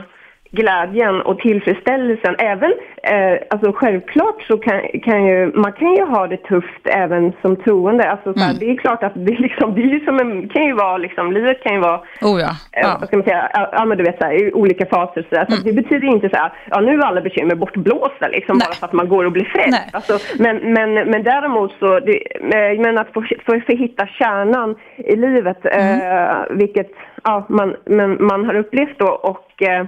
glädjen 0.50 1.20
och 1.20 1.38
tillfredsställelsen. 1.38 2.36
Även 2.38 2.72
eh, 3.02 3.38
alltså 3.50 3.72
självklart 3.72 4.42
så 4.42 4.58
kan, 4.58 4.80
kan 5.02 5.26
ju, 5.26 5.52
man 5.54 5.72
kan 5.72 5.94
ju 5.94 6.04
ha 6.04 6.26
det 6.26 6.36
tufft 6.36 6.86
även 6.86 7.32
som 7.42 7.56
troende. 7.56 8.10
Alltså, 8.10 8.34
så 8.34 8.40
här, 8.40 8.54
Det 8.60 8.70
är 8.70 8.76
klart 8.76 9.02
att 9.02 9.12
det, 9.14 9.38
liksom, 9.38 9.74
det 9.74 9.82
är 9.82 10.04
som 10.04 10.18
en, 10.20 10.48
kan 10.48 10.64
ju 10.64 10.72
vara 10.72 10.98
liksom, 10.98 11.32
livet 11.32 11.62
kan 11.62 11.74
ju 11.74 11.80
vara, 11.80 12.00
Oh 12.22 12.40
ja. 12.40 12.50
eh, 12.72 12.82
ja. 12.82 12.96
vad 13.00 13.08
ska 13.08 13.16
man 13.16 13.24
säga, 13.24 13.50
ja 13.72 13.84
men 13.84 13.98
du 13.98 14.04
vet 14.04 14.18
så 14.18 14.24
här, 14.24 14.32
i 14.32 14.52
olika 14.52 14.86
faser 14.86 15.22
så, 15.22 15.34
där. 15.34 15.46
så 15.48 15.54
att 15.54 15.64
det 15.64 15.72
betyder 15.72 16.06
inte 16.08 16.28
så 16.28 16.36
här, 16.36 16.52
ja 16.70 16.80
nu 16.80 16.92
är 16.92 17.04
alla 17.06 17.20
bekymmer 17.20 17.54
bortblåsta 17.54 18.28
liksom 18.28 18.58
Nej. 18.58 18.66
bara 18.66 18.74
för 18.74 18.86
att 18.86 18.92
man 18.92 19.08
går 19.08 19.24
och 19.24 19.32
blir 19.32 19.44
frälst. 19.44 19.80
Alltså, 19.92 20.18
men, 20.42 20.56
men, 20.56 20.94
men 20.94 21.22
däremot 21.22 21.72
så, 21.78 22.00
det, 22.00 22.36
eh, 22.54 22.80
men 22.80 22.98
att 22.98 23.12
få, 23.12 23.22
få, 23.46 23.60
få 23.66 23.72
hitta 23.72 24.06
kärnan 24.06 24.76
i 24.96 25.16
livet, 25.16 25.66
eh, 25.66 26.42
vilket 26.50 26.90
ja, 27.24 27.46
man, 27.48 27.76
men 27.84 28.24
man 28.24 28.44
har 28.44 28.54
upplevt 28.54 28.98
då 28.98 29.08
och, 29.08 29.62
eh, 29.62 29.86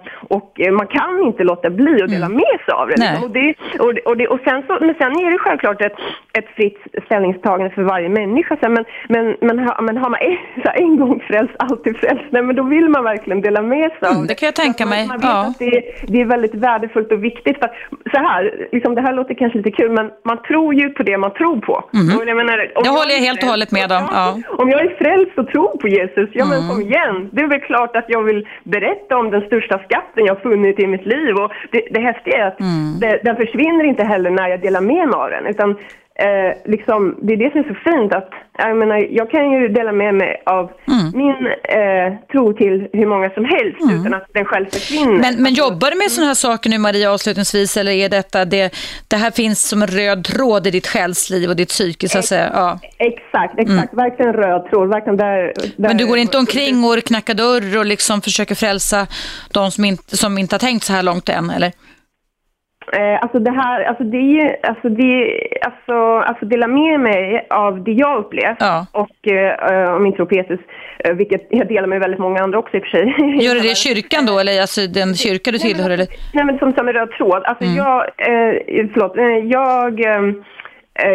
och 0.53 0.61
eh, 0.61 0.73
man 0.73 0.87
kan 0.87 1.23
inte 1.23 1.45
låta 1.45 1.71
bli 1.71 2.03
att 2.03 2.11
dela 2.11 2.29
med 2.29 2.57
sig 2.65 2.73
av 2.75 2.89
det. 2.89 2.97
Liksom. 2.97 3.25
Och, 3.25 3.31
det, 3.31 3.55
och, 3.79 3.95
det, 3.95 4.01
och, 4.01 4.17
det, 4.17 4.27
och 4.29 4.39
sen 4.45 4.63
så, 4.67 4.79
men 4.81 4.95
sen 4.99 5.13
är 5.27 5.31
det 5.31 5.39
självklart 5.39 5.81
ett, 5.81 5.93
ett 6.33 6.49
fritt 6.57 6.79
ställningstagande 7.05 7.71
för 7.75 7.83
varje 7.83 8.09
människa. 8.09 8.57
Så, 8.63 8.69
men, 8.69 8.85
men, 9.09 9.37
men, 9.41 9.59
har, 9.59 9.83
men 9.83 9.97
har 9.97 10.11
man 10.11 10.21
en, 10.21 10.37
så 10.63 10.69
här, 10.71 10.77
en 10.81 10.97
gång 10.97 11.21
frälst, 11.29 11.55
alltid 11.59 11.97
frälst, 11.97 12.25
nej, 12.31 12.43
men 12.43 12.57
då 12.57 12.63
vill 12.63 12.89
man 12.89 13.05
verkligen 13.05 13.41
dela 13.41 13.63
med 13.63 13.91
sig 13.91 14.09
av 14.09 14.13
Mm, 14.15 14.27
det 14.27 14.35
kan 14.35 14.47
jag 14.47 14.55
tänka 14.55 14.87
mig. 14.87 15.07
Man 15.09 15.17
vet 15.19 15.25
Ja. 15.31 15.41
att 15.47 15.59
det, 15.59 15.83
det 16.09 16.21
är 16.21 16.25
väldigt 16.25 16.55
värdefullt 16.55 17.13
och 17.13 17.25
viktigt. 17.25 17.59
För 17.59 17.65
att, 17.65 17.75
så 18.15 18.19
här, 18.19 18.67
liksom, 18.73 18.95
det 18.95 19.01
här 19.01 19.13
låter 19.13 19.35
kanske 19.35 19.59
lite 19.59 19.71
kul, 19.71 19.91
men 19.91 20.11
man 20.25 20.43
tror 20.43 20.75
ju 20.75 20.89
på 20.91 21.03
det 21.03 21.19
man 21.19 21.33
tror 21.35 21.57
på. 21.61 21.73
Och 21.73 22.29
jag, 22.29 22.37
menar, 22.37 22.59
om 22.75 22.83
Det 22.83 22.89
jag 22.89 22.93
håller 22.93 23.11
jag 23.13 23.21
helt 23.29 23.43
och 23.43 23.49
hållet 23.49 23.73
med 23.73 23.93
om, 23.93 24.05
ja. 24.13 24.39
Om 24.49 24.69
jag 24.71 24.81
är 24.81 24.95
frälst 24.99 25.39
och 25.39 25.49
tror 25.49 25.77
på 25.79 25.89
Jesus, 25.89 26.29
ja 26.33 26.45
Mm. 26.45 26.59
men 26.59 26.69
kom 26.71 26.81
igen. 26.81 27.29
Det 27.33 27.41
är 27.43 27.49
väl 27.49 27.61
klart 27.61 27.97
att 27.97 28.05
jag 28.09 28.23
vill 28.23 28.49
berätta 28.65 29.17
om 29.17 29.31
den 29.31 29.41
största 29.41 29.79
skatten 29.79 30.25
jag 30.27 30.42
funnit 30.43 30.79
i 30.79 30.87
mitt 30.87 31.07
liv. 31.07 31.35
Och 31.37 31.53
det, 31.73 31.83
det 31.91 32.01
häftiga 32.01 32.37
är 32.39 32.47
att 32.47 32.61
Mm. 32.61 33.01
det, 33.01 33.21
den 33.25 33.37
försvinner 33.37 33.85
inte 33.85 34.05
heller 34.05 34.31
när 34.31 34.49
jag 34.49 34.61
delar 34.61 34.81
med 34.81 35.09
mig 35.09 35.17
av 35.17 35.31
den. 35.31 35.47
Utan 35.47 35.77
eh, 36.15 36.71
liksom, 36.73 37.19
det 37.23 37.33
är 37.33 37.37
det 37.37 37.51
som 37.51 37.61
är 37.61 37.65
så 37.65 37.91
fint 37.91 38.15
att 38.15 38.31
jag, 38.59 38.77
menar, 38.77 38.97
jag 39.11 39.31
kan 39.31 39.51
ju 39.53 39.69
dela 39.69 39.93
med 39.93 40.15
mig 40.15 40.43
av 40.47 40.71
Mm. 40.89 41.13
min 41.15 41.47
eh, 41.47 42.13
tro 42.33 42.53
till 42.53 42.89
hur 42.93 43.07
många 43.07 43.31
som 43.31 43.45
helst 43.45 43.79
utan 44.01 44.15
att 44.15 44.27
den 44.35 44.45
själv 44.45 44.67
försvinner. 44.73 45.21
Men, 45.21 45.43
men 45.43 45.55
jobbar 45.55 45.91
du 45.91 45.97
med 45.97 46.11
sådana 46.11 46.27
här 46.29 46.35
saker 46.35 46.71
nu 46.71 46.79
Maria 46.79 47.13
avslutningsvis 47.13 47.77
eller 47.77 47.93
är 47.93 48.09
detta 48.09 48.45
det, 48.45 48.75
det 49.09 49.17
här 49.17 49.31
finns 49.31 49.69
som 49.69 49.83
en 49.83 49.89
röd 49.89 50.25
tråd 50.25 50.67
i 50.67 50.71
ditt 50.71 50.87
själsliv 50.87 51.51
och 51.51 51.57
ditt 51.57 51.69
psyke 51.69 52.09
så 52.09 52.19
att 52.19 52.25
säga? 52.25 52.51
Ja. 52.55 52.79
Exakt, 52.99 53.59
exakt. 53.59 53.95
Verkligen 53.95 54.33
röd 54.33 54.67
tråd. 54.71 54.89
Verkligen 54.89 55.17
där, 55.17 55.37
där 55.37 55.53
Mm. 55.65 55.73
Men 55.77 55.97
du 55.97 56.07
går 56.07 56.19
inte 56.19 56.39
omkring 56.39 56.85
och 56.85 57.05
knackar 57.05 57.35
dörr 57.35 57.79
och 57.79 57.87
liksom 57.87 58.21
försöker 58.21 58.55
frälsa 58.55 59.07
de 59.53 59.71
som 59.71 59.85
inte, 59.85 60.17
som 60.17 60.39
inte 60.39 60.55
har 60.55 60.61
tänkt 60.61 60.85
så 60.85 60.93
här 60.93 61.03
långt 61.03 61.29
än 61.29 61.51
eller? 61.51 61.73
Eh, 62.93 63.23
alltså 63.23 63.39
det 63.39 63.51
här, 63.51 63.83
alltså 63.85 64.05
det 64.05 64.57
alltså 64.63 64.89
det, 64.89 65.41
alltså, 65.67 65.95
alltså 66.29 66.45
dela 66.47 66.67
med 66.67 67.01
mig 67.01 67.47
av 67.51 67.85
det 67.85 67.93
jag 67.93 68.19
upplevt 68.19 68.57
Ja. 68.61 68.87
och 68.93 69.33
eh, 69.33 69.95
om 69.95 70.03
min 70.03 70.13
tro 70.13 70.27
på 70.27 70.35
Jesus, 70.35 70.61
eh, 71.05 71.13
vilket 71.15 71.47
jag 71.51 71.69
delar 71.69 71.89
med 71.89 72.01
väldigt 72.01 72.21
många 72.21 72.43
andra 72.43 72.59
också 72.59 72.77
i 72.77 72.81
och 72.81 72.85
för 72.85 72.91
sig. 72.91 73.05
Gör 73.45 73.55
du 73.55 73.61
det 73.61 73.71
i 73.71 73.75
kyrkan 73.87 74.27
då 74.27 74.39
eller 74.39 74.61
alltså 74.61 74.81
den 74.87 75.15
kyrka 75.15 75.51
du 75.51 75.59
tillhör 75.59 75.91
eller? 75.91 76.07
Nej 76.35 76.45
men 76.45 76.59
som, 76.59 76.73
som 76.73 76.89
en 76.89 76.95
röd 76.95 77.11
tråd. 77.11 77.43
Alltså 77.45 77.65
jag, 77.65 77.99
eh, 78.03 78.87
förlåt, 78.93 79.13
jag, 79.57 80.01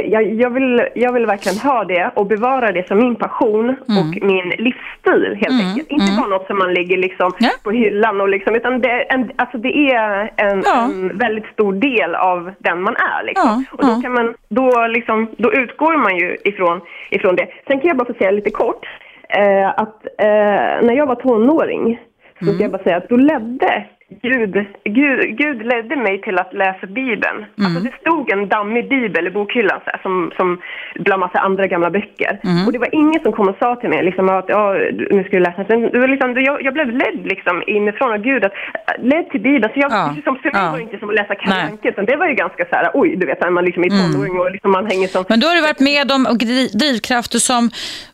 jag, 0.06 0.34
jag, 0.34 0.50
vill, 0.50 0.82
jag 0.96 1.14
vill 1.14 1.26
verkligen 1.26 1.58
ha 1.58 1.84
det 1.84 2.12
och 2.16 2.26
bevara 2.26 2.72
det 2.72 2.88
som 2.88 2.98
min 2.98 3.16
passion 3.16 3.70
och 3.70 4.24
min 4.28 4.50
livsstil 4.50 5.38
helt 5.42 5.62
enkelt. 5.68 5.90
Inte 5.90 6.16
bara 6.18 6.28
något 6.28 6.48
som 6.48 6.58
man 6.58 6.74
lägger 6.74 6.98
liksom 6.98 7.32
Ja. 7.40 7.50
på 7.64 7.72
hyllan 7.72 8.22
och 8.22 8.30
liksom, 8.30 8.56
utan 8.56 8.82
det, 8.82 8.90
är 8.92 9.14
en, 9.14 9.32
alltså 9.36 9.58
det 9.58 9.74
är 9.92 10.32
en, 10.38 10.62
Ja. 10.66 10.84
en 10.86 11.18
väldigt 11.18 11.46
stor 11.54 11.74
del 11.74 12.16
av 12.16 12.52
den 12.60 12.82
man 12.82 12.96
är. 12.96 13.24
Liksom. 13.26 13.66
Ja, 13.72 13.78
Och 13.78 13.86
då, 13.96 14.02
kan 14.02 14.14
man, 14.14 14.34
då, 14.50 14.88
liksom, 14.88 15.28
då 15.38 15.54
utgår 15.54 15.98
man 15.98 16.16
ju 16.18 16.38
ifrån, 16.44 16.82
ifrån 17.12 17.36
det. 17.36 17.48
Sen 17.68 17.80
kan 17.80 17.88
jag 17.88 17.98
bara 17.98 18.08
få 18.08 18.14
säga 18.14 18.32
lite 18.32 18.50
kort 18.52 18.86
eh, 19.30 19.70
att 19.70 20.06
eh, 20.06 20.86
när 20.88 20.94
jag 20.94 21.06
var 21.08 21.16
tonåring 21.16 22.00
så 22.40 22.46
ska 22.54 22.64
jag 22.64 22.72
bara 22.72 22.84
säga 22.84 22.98
att 22.98 23.10
då 23.10 23.16
ledde 23.18 23.86
Gud, 24.10 24.54
Gud, 24.84 25.38
Gud 25.38 25.66
ledde 25.66 25.96
mig 25.96 26.22
till 26.22 26.38
att 26.40 26.54
läsa 26.54 26.88
Bibeln. 26.88 27.46
Alltså 27.66 27.80
det 27.80 27.92
stod 28.02 28.32
en 28.32 28.48
dammig 28.50 28.90
bibel 28.90 29.28
i 29.28 29.32
bokhyllan 29.32 29.80
så 29.86 29.90
här, 29.90 30.00
som, 30.02 30.32
som 30.38 30.62
bland 30.96 31.20
massa 31.20 31.40
andra 31.40 31.68
gamla 31.68 31.90
böcker. 31.90 32.40
Och 32.66 32.72
det 32.74 32.80
var 32.80 32.96
ingen 32.96 33.22
som 33.24 33.32
kom 33.34 33.48
och 33.50 33.56
sa 33.60 33.76
till 33.76 33.90
mig 33.90 34.04
liksom, 34.04 34.30
att 34.30 34.46
ja, 34.48 34.74
nu 35.12 35.24
ska 35.24 35.32
du 35.38 35.44
läsa. 35.44 35.64
Det 35.64 36.00
var 36.00 36.08
liksom, 36.08 36.42
jag, 36.42 36.64
jag 36.64 36.74
blev 36.74 36.88
ledd 36.92 37.22
liksom, 37.34 37.64
inifrån 37.68 38.12
av 38.12 38.18
Gud, 38.18 38.44
att, 38.46 38.54
ledd 39.00 39.30
till 39.30 39.42
Bibeln. 39.42 39.74
Så 39.74 39.80
jag, 39.80 39.92
Ja, 39.92 40.14
liksom, 40.16 40.36
för 40.42 40.52
mig 40.52 40.62
ja. 40.62 40.72
var 40.72 40.78
det 40.78 40.84
inte 40.84 41.00
som 41.00 41.10
att 41.10 41.16
läsa 41.16 41.36
Kalle 41.36 41.78
utan 41.84 42.06
det 42.06 42.16
var 42.16 42.28
ju 42.28 42.34
ganska 42.34 42.66
så 42.70 42.76
här, 42.76 42.92
oj, 42.94 43.16
du 43.16 43.26
vet, 43.26 43.42
när 43.42 43.50
man 43.50 43.66
liksom 43.66 43.84
är 43.84 43.90
tonåring 43.90 44.40
och 44.40 44.52
liksom 44.52 44.72
man 44.72 44.86
hänger 44.86 45.08
som... 45.08 45.26
Men 45.30 45.40
då 45.40 45.48
har 45.48 45.56
du 45.56 45.62
varit 45.62 45.80
med 45.80 46.12
om 46.12 46.28
dri- 46.28 46.78
drivkrafter 46.78 47.40
som 47.40 47.70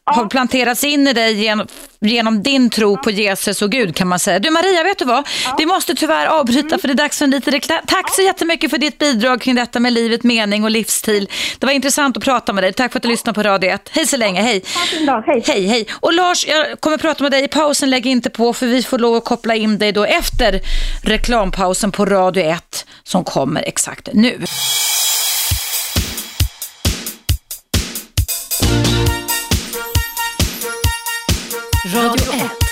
har 0.05 0.25
planterats 0.29 0.83
in 0.83 1.07
i 1.07 1.13
dig 1.13 1.33
genom, 1.43 1.67
genom 1.99 2.43
din 2.43 2.69
tro 2.69 2.97
på 2.97 3.09
Jesus 3.09 3.61
och 3.61 3.69
Gud 3.71 3.95
kan 3.95 4.07
man 4.07 4.19
säga. 4.19 4.39
Du 4.39 4.49
Maria, 4.51 4.83
vet 4.83 4.99
du 4.99 5.05
vad? 5.05 5.23
Vi 5.57 5.65
måste 5.65 5.82
tyvärr 5.85 6.25
avbryta 6.25 6.77
för 6.77 6.87
det 6.87 6.93
är 6.93 6.95
dags 6.95 7.17
för 7.17 7.25
en 7.25 7.31
liten 7.31 7.53
reklam. 7.53 7.79
Tack 7.87 8.15
så 8.15 8.21
jättemycket 8.21 8.69
för 8.71 8.77
ditt 8.77 8.97
bidrag 8.97 9.41
kring 9.41 9.55
detta 9.55 9.79
med 9.79 9.93
livet, 9.93 10.23
mening 10.23 10.63
och 10.63 10.71
livsstil. 10.71 11.29
Det 11.59 11.65
var 11.65 11.73
intressant 11.73 12.17
att 12.17 12.23
prata 12.23 12.53
med 12.53 12.63
dig. 12.63 12.73
Tack 12.73 12.91
för 12.91 12.99
att 12.99 13.03
du 13.03 13.09
lyssnade 13.09 13.35
på 13.35 13.43
Radio 13.43 13.69
1. 13.69 13.89
Hej 13.91 14.07
så 14.07 14.17
länge, 14.17 14.41
hej. 14.41 14.63
Dag, 15.07 15.23
hej. 15.25 15.43
Hej, 15.47 15.67
hej. 15.67 15.87
Och 15.93 16.13
Lars, 16.13 16.47
jag 16.47 16.81
kommer 16.81 16.97
prata 16.97 17.23
med 17.23 17.31
dig 17.31 17.43
i 17.43 17.47
pausen. 17.47 17.89
Lägg 17.89 18.05
inte 18.05 18.29
på 18.29 18.53
för 18.53 18.67
vi 18.67 18.83
får 18.83 18.99
lov 18.99 19.15
att 19.15 19.25
koppla 19.25 19.55
in 19.55 19.77
dig 19.77 19.91
då 19.91 20.05
efter 20.05 20.61
reklampausen 21.03 21.91
på 21.91 22.05
Radio 22.05 22.43
1 22.43 22.85
som 23.03 23.23
kommer 23.23 23.61
exakt 23.61 24.09
nu. 24.13 24.45
Radio 31.93 32.33
1. 32.33 32.62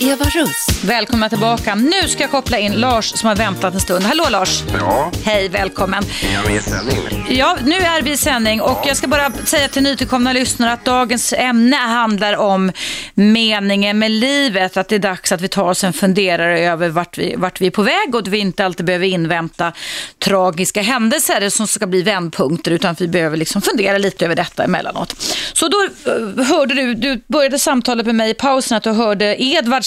Eva 0.00 0.24
Russ. 0.24 0.84
Välkomna 0.84 1.28
tillbaka. 1.28 1.74
Nu 1.74 2.08
ska 2.08 2.22
jag 2.22 2.30
koppla 2.30 2.58
in 2.58 2.72
Lars 2.72 3.18
som 3.18 3.28
har 3.28 3.36
väntat 3.36 3.74
en 3.74 3.80
stund. 3.80 4.04
Hallå 4.04 4.24
Lars! 4.30 4.62
Ja, 4.78 5.12
Hej, 5.24 5.48
välkommen. 5.48 6.04
är 6.30 6.34
jag 6.34 6.44
med 6.46 6.56
i 6.56 6.60
sändning? 6.60 7.26
Ja, 7.30 7.56
nu 7.64 7.74
är 7.74 8.02
vi 8.02 8.10
i 8.10 8.16
sändning 8.16 8.60
och 8.60 8.78
jag 8.86 8.96
ska 8.96 9.06
bara 9.06 9.32
säga 9.44 9.68
till 9.68 9.82
nytillkomna 9.82 10.32
lyssnare 10.32 10.72
att 10.72 10.84
dagens 10.84 11.32
ämne 11.32 11.76
handlar 11.76 12.36
om 12.36 12.72
meningen 13.14 13.98
med 13.98 14.10
livet. 14.10 14.76
Att 14.76 14.88
det 14.88 14.94
är 14.94 14.98
dags 14.98 15.32
att 15.32 15.40
vi 15.40 15.48
tar 15.48 15.64
oss 15.64 15.84
en 15.84 15.92
funderare 15.92 16.60
över 16.60 16.88
vart 16.88 17.18
vi, 17.18 17.34
vart 17.36 17.60
vi 17.60 17.66
är 17.66 17.70
på 17.70 17.82
väg 17.82 18.14
och 18.14 18.20
att 18.20 18.28
vi 18.28 18.38
inte 18.38 18.64
alltid 18.64 18.86
behöver 18.86 19.06
invänta 19.06 19.72
tragiska 20.18 20.82
händelser 20.82 21.50
som 21.50 21.66
ska 21.66 21.86
bli 21.86 22.02
vändpunkter 22.02 22.70
utan 22.70 22.90
att 22.90 23.00
vi 23.00 23.08
behöver 23.08 23.36
liksom 23.36 23.62
fundera 23.62 23.98
lite 23.98 24.24
över 24.24 24.36
detta 24.36 24.64
emellanåt. 24.64 25.14
Så 25.52 25.68
då 25.68 25.88
eh, 26.06 26.44
hörde 26.46 26.74
du, 26.74 26.94
du 26.94 27.22
började 27.26 27.58
samtalet 27.58 28.06
med 28.06 28.14
mig 28.14 28.30
i 28.30 28.34
pausen 28.34 28.76
att 28.76 28.82
du 28.82 28.90
hörde 28.90 29.36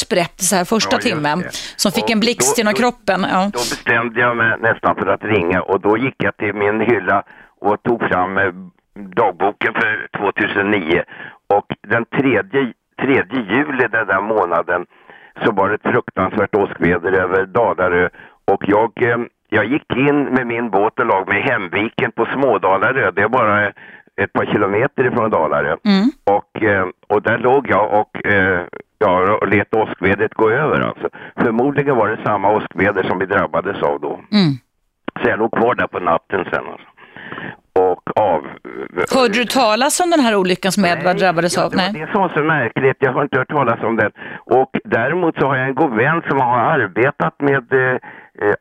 Edvards 0.02 0.10
berättelse 0.10 0.56
här 0.56 0.66
första 0.66 0.96
Ja, 0.96 1.00
timmen 1.00 1.44
som 1.76 1.92
fick 1.92 2.04
Och 2.04 2.12
en 2.12 2.20
blixt 2.20 2.58
genom 2.58 2.74
kroppen. 2.74 3.26
Ja. 3.32 3.50
Då 3.54 3.60
bestämde 3.60 4.20
jag 4.20 4.38
mig 4.38 4.58
nästan 4.60 4.96
för 4.96 5.08
att 5.08 5.24
ringa 5.24 5.62
och 5.62 5.82
då 5.82 5.98
gick 5.98 6.16
jag 6.18 6.38
till 6.38 6.54
min 6.54 6.82
hylla 6.82 7.24
och 7.62 7.84
tog 7.84 8.00
fram 8.10 8.38
eh, 8.38 8.54
dagboken 9.16 9.74
för 9.74 10.08
2009 10.18 11.04
och 11.48 11.68
den 11.88 12.06
tredje, 12.06 12.74
tredje 13.02 13.40
juli 13.56 13.88
den 13.88 14.08
där 14.08 14.22
månaden 14.22 14.86
så 15.46 15.52
var 15.52 15.70
det 15.70 15.76
ett 15.76 15.92
fruktansvärt 15.92 16.56
åskväder 16.56 17.12
över 17.12 17.46
Dalarö 17.46 18.10
och 18.52 18.64
jag, 18.68 19.04
eh, 19.04 19.18
jag 19.50 19.66
gick 19.66 19.94
in 19.96 20.24
med 20.24 20.48
min 20.48 20.70
båt 20.70 21.00
och 21.00 21.06
lag 21.06 21.28
mig 21.28 21.40
i 21.40 21.50
Hemviken 21.50 22.12
på 22.12 22.26
Smådalarö. 22.26 23.12
Det 23.12 23.22
är 23.22 23.30
bara 23.30 23.72
ett 24.24 24.34
par 24.34 24.46
kilometer 24.46 25.08
ifrån 25.08 25.30
Dalarö. 25.30 25.76
Och, 26.24 26.64
eh, 26.64 26.86
och 27.08 27.22
där 27.22 27.38
låg 27.38 27.70
jag 27.70 28.00
och 28.00 28.26
eh, 28.26 28.62
ja, 29.02 29.38
och 29.42 29.48
lät 29.48 29.74
åskvädret 29.74 30.34
gå 30.34 30.50
över 30.50 30.82
alltså. 30.82 31.10
Förmodligen 31.36 31.96
var 31.96 32.10
det 32.10 32.24
samma 32.26 32.52
åskväder 32.52 33.04
som 33.04 33.20
vi 33.20 33.26
drabbades 33.26 33.82
av 33.84 34.00
då. 34.02 34.14
Mm. 34.32 34.54
Så 35.22 35.30
jag 35.30 35.40
låg 35.40 35.52
kvar 35.52 35.76
där 35.76 35.88
på 35.88 36.00
natten 36.00 36.46
sen 36.52 36.66
alltså. 36.72 36.88
Och 37.74 38.20
av... 38.20 38.48
Hörde 39.16 39.34
du 39.34 39.46
talas 39.46 40.00
om 40.00 40.10
den 40.10 40.20
här 40.20 40.36
olyckan 40.36 40.72
som 40.72 40.86
Edvard 40.86 41.18
drabbades 41.18 41.58
ja, 41.58 41.64
av? 41.64 41.72
Det 41.72 41.78
var 41.78 41.84
Nej. 41.84 42.02
det 42.02 42.12
som 42.12 42.22
var 42.22 42.30
så 42.30 42.44
märkligt. 42.44 42.98
Jag 43.00 43.14
har 43.14 43.24
inte 43.24 43.38
hört 43.38 43.50
talas 43.50 43.84
om 43.84 43.96
den. 43.96 44.12
Och 44.40 44.72
däremot 44.84 45.36
så 45.38 45.48
har 45.48 45.56
jag 45.56 45.68
en 45.68 45.76
god 45.76 45.96
vän 45.96 46.22
som 46.30 46.40
har 46.40 46.60
arbetat 46.60 47.42
med 47.42 47.74
eh, 47.74 47.98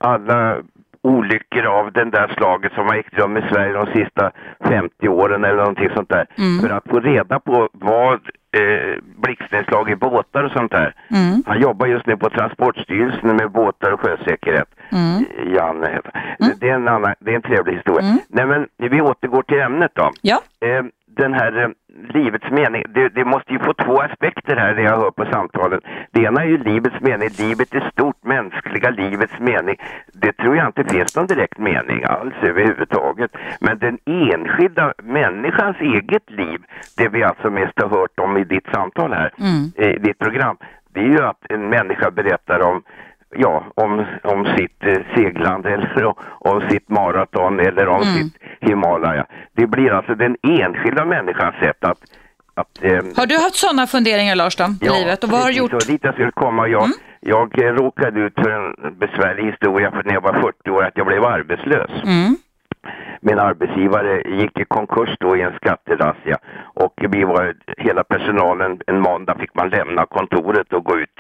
alla 0.01 0.57
olyckor 1.03 1.67
av 1.67 1.93
den 1.93 2.11
där 2.11 2.35
slaget 2.37 2.73
som 2.73 2.87
har 2.87 2.95
ägt 2.95 3.19
rum 3.19 3.37
i 3.37 3.43
Sverige 3.53 3.73
de 3.73 3.87
sista 3.87 4.31
50 4.65 5.09
åren 5.09 5.45
eller 5.45 5.57
någonting 5.57 5.91
sånt 5.95 6.09
där. 6.09 6.27
Mm. 6.39 6.61
För 6.61 6.71
att 6.77 6.89
få 6.91 7.01
reda 7.01 7.41
på 7.41 7.69
vad 7.73 8.21
eh, 8.53 9.03
blixtnedslag 9.23 9.91
i 9.91 9.97
båtar 9.97 10.45
och 10.45 10.53
sånt 10.53 10.73
där. 10.73 10.95
Mm. 11.11 11.43
Han 11.47 11.61
jobbar 11.61 11.87
just 11.87 12.07
nu 12.07 12.17
på 12.17 12.31
Transportstyrelsen 12.31 13.37
med 13.37 13.51
båtar 13.51 13.93
och 13.93 14.01
sjösäkerhet. 14.01 14.69
Mm. 14.93 15.25
Janne 15.55 15.91
heter 15.93 16.11
han. 16.39 16.53
Det, 16.61 16.69
är 16.69 16.75
en 16.75 16.89
annan, 16.89 17.15
det 17.21 17.31
är 17.31 17.35
en 17.35 17.43
trevlig 17.43 17.75
historia. 17.75 18.19
Nej 18.29 18.47
men 18.47 18.67
vi 18.77 19.01
återgår 19.01 19.43
till 19.43 19.61
ämnet 19.61 19.91
då. 19.95 20.11
Ja. 20.23 20.43
Eh, 20.61 20.85
den 21.17 21.35
här 21.35 21.63
eh, 21.63 21.69
livets 22.15 22.51
mening, 22.51 22.85
det, 22.95 23.09
det, 23.09 23.25
måste 23.25 23.53
ju 23.53 23.59
få 23.59 23.75
två 23.75 24.01
aspekter 24.01 24.57
här 24.57 24.75
det 24.75 24.83
jag 24.83 24.97
hör 24.97 25.11
på 25.11 25.25
samtalen. 25.33 25.81
Det 26.11 26.21
ena 26.21 26.43
är 26.43 26.47
ju 26.47 26.59
livets 26.59 27.01
mening, 27.01 27.29
livet 27.39 27.75
är 27.75 27.91
stort, 27.93 28.25
mänskliga 28.25 28.91
livets 28.91 29.39
mening. 29.39 29.77
Det 30.13 30.33
tror 30.33 30.57
jag 30.57 30.67
inte 30.67 30.85
finns 30.85 31.17
någon 31.17 31.27
direkt 31.27 31.59
mening 31.59 32.05
alls 32.05 32.35
överhuvudtaget. 32.43 33.31
Men 33.61 33.79
den 33.79 33.99
enskilda 34.05 34.95
människans 35.03 35.77
eget 35.81 36.31
liv, 36.31 36.61
det 36.97 37.09
vi 37.09 37.25
alltså 37.25 37.51
mest 37.51 37.81
har 37.81 37.89
hört 37.89 38.21
om 38.21 38.37
i 38.37 38.45
ditt 38.45 38.67
samtal 38.75 39.13
här, 39.13 39.33
mm. 39.39 39.95
i 39.95 39.99
ditt 39.99 40.19
program, 40.19 40.57
det 40.93 41.01
är 41.01 41.09
ju 41.09 41.23
att 41.23 41.51
en 41.51 41.69
människa 41.69 42.11
berättar 42.11 42.61
om 42.61 42.83
ja, 43.31 43.65
om, 43.75 44.05
om 44.23 44.57
sitt 44.57 44.85
eh, 44.85 44.99
seglande 45.15 45.71
eller 45.75 46.15
om 46.21 46.71
sitt 46.71 46.89
maraton 46.89 47.61
eller 47.61 47.89
om 47.89 48.03
mm. 48.03 48.15
sitt 48.15 48.35
Himalaya. 48.61 49.27
Det 49.53 49.67
blir 49.67 49.91
alltså 49.91 50.15
den 50.15 50.37
enskilda 50.43 51.05
människans 51.05 51.55
sätt 51.57 51.85
att 51.85 51.99
att, 52.55 52.85
eh, 52.85 53.03
har 53.17 53.27
du 53.27 53.37
haft 53.37 53.55
sådana 53.55 53.87
funderingar 53.87 54.37
Lars 54.37 54.57
då, 54.57 54.65
i 54.65 54.77
ja, 54.81 54.93
livet? 54.93 55.25
Och 55.25 55.31
vad 55.31 55.41
har 55.41 55.49
du 55.49 55.57
gjort? 55.57 55.71
Så 55.71 55.93
dit 55.93 56.05
jag 56.05 56.15
skulle 56.15 56.31
komma. 56.31 56.69
Jag, 56.69 56.85
mm. 56.85 56.97
jag 57.21 57.65
eh, 57.65 57.73
råkade 57.73 58.21
ut 58.21 58.35
för 58.35 58.51
en 58.51 58.99
besvärlig 58.99 59.45
historia 59.45 59.91
för 59.91 60.03
när 60.03 60.15
jag 60.15 60.21
var 60.21 60.41
40 60.41 60.71
år 60.71 60.85
att 60.85 60.97
jag 60.97 61.07
blev 61.07 61.25
arbetslös. 61.25 61.91
Mm. 62.05 62.37
Min 63.21 63.39
arbetsgivare 63.39 64.23
gick 64.41 64.59
i 64.59 64.65
konkurs 64.65 65.17
då 65.21 65.37
i 65.37 65.43
en 65.43 65.53
skatterazzia 65.53 66.39
och 66.75 66.95
vi 66.97 67.25
var 67.25 67.55
hela 67.77 68.05
personalen, 68.05 68.81
en 68.87 69.01
måndag 69.01 69.35
fick 69.41 69.55
man 69.55 69.69
lämna 69.69 70.07
kontoret 70.07 70.73
och 70.73 70.85
gå 70.85 70.99
ut 70.99 71.17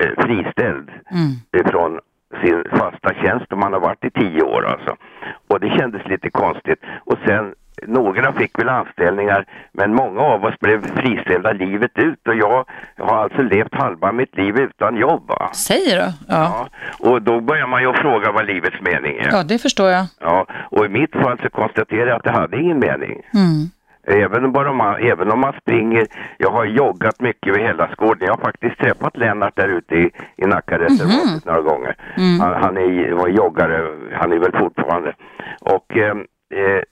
eh, 0.00 0.24
friställd 0.24 0.90
mm. 1.10 1.64
från 1.66 2.00
sin 2.44 2.64
fasta 2.70 3.14
tjänst 3.14 3.52
och 3.52 3.58
man 3.58 3.72
har 3.72 3.80
varit 3.80 4.04
i 4.04 4.10
tio 4.10 4.42
år 4.42 4.66
alltså. 4.66 4.96
Och 5.48 5.60
det 5.60 5.68
kändes 5.78 6.06
lite 6.06 6.30
konstigt. 6.30 6.80
Och 7.04 7.18
sen 7.26 7.54
några 7.86 8.32
fick 8.32 8.58
väl 8.58 8.68
anställningar 8.68 9.46
men 9.72 9.94
många 9.94 10.20
av 10.20 10.44
oss 10.44 10.58
blev 10.60 10.96
friställda 10.96 11.52
livet 11.52 11.90
ut 11.94 12.28
och 12.28 12.34
jag 12.34 12.64
har 12.98 13.16
alltså 13.16 13.42
levt 13.42 13.74
halva 13.74 14.12
mitt 14.12 14.36
liv 14.36 14.58
utan 14.58 14.96
jobb. 14.96 15.28
Va? 15.28 15.50
Säger 15.54 15.96
du? 15.96 16.02
Ja. 16.02 16.12
ja. 16.28 16.68
Och 17.08 17.22
då 17.22 17.40
börjar 17.40 17.66
man 17.66 17.82
ju 17.82 17.92
fråga 17.92 18.32
vad 18.32 18.46
livets 18.46 18.80
mening 18.80 19.18
är. 19.18 19.28
Ja, 19.32 19.42
det 19.42 19.58
förstår 19.58 19.90
jag. 19.90 20.06
Ja, 20.20 20.46
och 20.70 20.84
i 20.84 20.88
mitt 20.88 21.12
fall 21.12 21.38
så 21.42 21.50
konstaterar 21.50 22.06
jag 22.06 22.16
att 22.16 22.24
det 22.24 22.30
hade 22.30 22.60
ingen 22.60 22.78
mening. 22.78 23.22
Mm. 23.34 23.70
Även, 24.10 24.52
bara 24.52 24.72
man, 24.72 24.96
även 25.02 25.30
om 25.30 25.40
man 25.40 25.52
springer, 25.60 26.06
jag 26.38 26.50
har 26.50 26.64
joggat 26.64 27.20
mycket 27.20 27.56
vid 27.56 27.62
Hällaskården. 27.62 28.26
Jag 28.26 28.34
har 28.34 28.42
faktiskt 28.42 28.78
träffat 28.78 29.16
Lennart 29.16 29.56
där 29.56 29.68
ute 29.68 29.94
i, 29.94 30.10
i 30.36 30.46
Nackareservatet 30.46 31.24
mm 31.24 31.38
-hmm. 31.38 31.46
några 31.46 31.62
gånger. 31.62 31.96
Mm. 32.16 32.40
Han, 32.40 32.62
han 32.62 32.76
är, 32.76 33.12
var 33.12 33.28
joggare, 33.28 33.88
han 34.12 34.32
är 34.32 34.38
väl 34.38 34.52
fortfarande. 34.58 35.14
Och 35.60 35.96
eh, 35.96 36.16
eh 36.54 36.82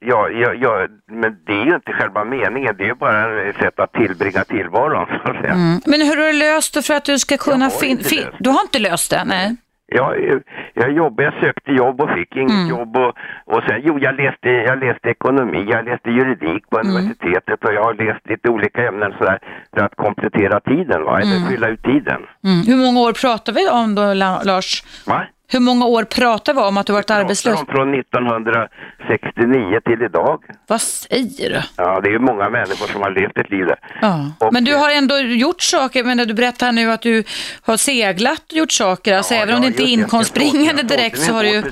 Ja, 0.00 0.28
ja, 0.28 0.54
ja, 0.54 0.86
men 1.12 1.36
det 1.46 1.52
är 1.52 1.64
ju 1.64 1.74
inte 1.74 1.92
själva 1.92 2.24
meningen, 2.24 2.74
det 2.78 2.84
är 2.84 2.88
ju 2.88 2.94
bara 2.94 3.42
ett 3.42 3.56
sätt 3.56 3.78
att 3.80 3.92
tillbringa 3.92 4.44
tillvaron. 4.44 5.06
Så 5.24 5.30
att 5.30 5.40
säga. 5.40 5.52
Mm. 5.52 5.80
Men 5.86 6.00
hur 6.00 6.16
har 6.16 6.26
du 6.26 6.32
löst 6.32 6.74
det 6.74 6.82
för 6.82 6.94
att 6.94 7.04
du 7.04 7.18
ska 7.18 7.36
kunna 7.36 7.70
finna... 7.70 8.02
Fin 8.02 8.26
du 8.38 8.50
har 8.50 8.60
inte 8.60 8.78
löst 8.78 9.10
det? 9.10 9.24
Nej. 9.24 9.56
Jag, 9.88 10.42
jag 10.74 10.92
jobbade, 10.92 11.22
jag 11.22 11.34
sökte 11.40 11.72
jobb 11.72 12.00
och 12.00 12.10
fick 12.10 12.36
inget 12.36 12.50
mm. 12.50 12.68
jobb 12.68 12.96
och, 12.96 13.12
och 13.44 13.62
sen, 13.68 13.80
jo 13.84 13.98
jag 13.98 14.14
läste, 14.16 14.48
jag 14.48 14.78
läste 14.78 15.08
ekonomi, 15.08 15.66
jag 15.70 15.84
läste 15.84 16.10
juridik 16.10 16.70
på 16.70 16.78
mm. 16.78 16.96
universitetet 16.96 17.64
och 17.64 17.72
jag 17.74 17.84
har 17.84 17.94
läst 17.94 18.28
lite 18.28 18.48
olika 18.48 18.88
ämnen 18.88 19.12
sådär 19.18 19.38
för 19.74 19.80
att 19.80 19.96
komplettera 19.96 20.60
tiden 20.60 21.04
va, 21.04 21.20
eller 21.20 21.36
mm. 21.36 21.48
fylla 21.48 21.68
ut 21.68 21.82
tiden. 21.82 22.20
Mm. 22.44 22.62
Hur 22.66 22.76
många 22.76 23.00
år 23.00 23.12
pratar 23.12 23.52
vi 23.52 23.68
om 23.68 23.94
då 23.94 24.14
Lars? 24.44 24.84
Va? 25.06 25.26
Hur 25.48 25.60
många 25.60 25.86
år 25.86 26.04
pratar 26.04 26.54
vi 26.54 26.60
om 26.60 26.76
att 26.76 26.86
du 26.86 26.92
varit 26.92 27.10
arbetslös? 27.10 27.60
Från 27.68 27.94
1969 27.94 29.80
till 29.84 30.02
idag. 30.02 30.44
Vad 30.66 30.80
säger 30.80 31.50
du? 31.50 31.62
Ja, 31.76 32.00
det 32.00 32.08
är 32.08 32.12
ju 32.12 32.18
många 32.18 32.50
människor 32.50 32.86
som 32.86 33.02
har 33.02 33.10
levt 33.10 33.38
ett 33.38 33.50
liv 33.50 33.66
där. 33.66 33.78
Ja. 34.00 34.30
Och, 34.38 34.52
men 34.52 34.64
du 34.64 34.74
har 34.74 34.90
ändå 34.90 35.18
gjort 35.18 35.62
saker, 35.62 36.04
men 36.04 36.18
du 36.18 36.34
berättar 36.34 36.72
nu 36.72 36.92
att 36.92 37.02
du 37.02 37.24
har 37.62 37.76
seglat 37.76 38.42
och 38.52 38.58
gjort 38.58 38.72
saker, 38.72 39.16
alltså 39.16 39.34
ja, 39.34 39.42
även 39.42 39.54
om 39.54 39.60
det 39.60 39.66
inte 39.66 39.82
är 39.82 39.92
inkomstbringande 39.92 40.82
direkt 40.82 41.18
så 41.18 41.32
har 41.32 41.42
du 41.42 41.48
ju... 41.48 41.62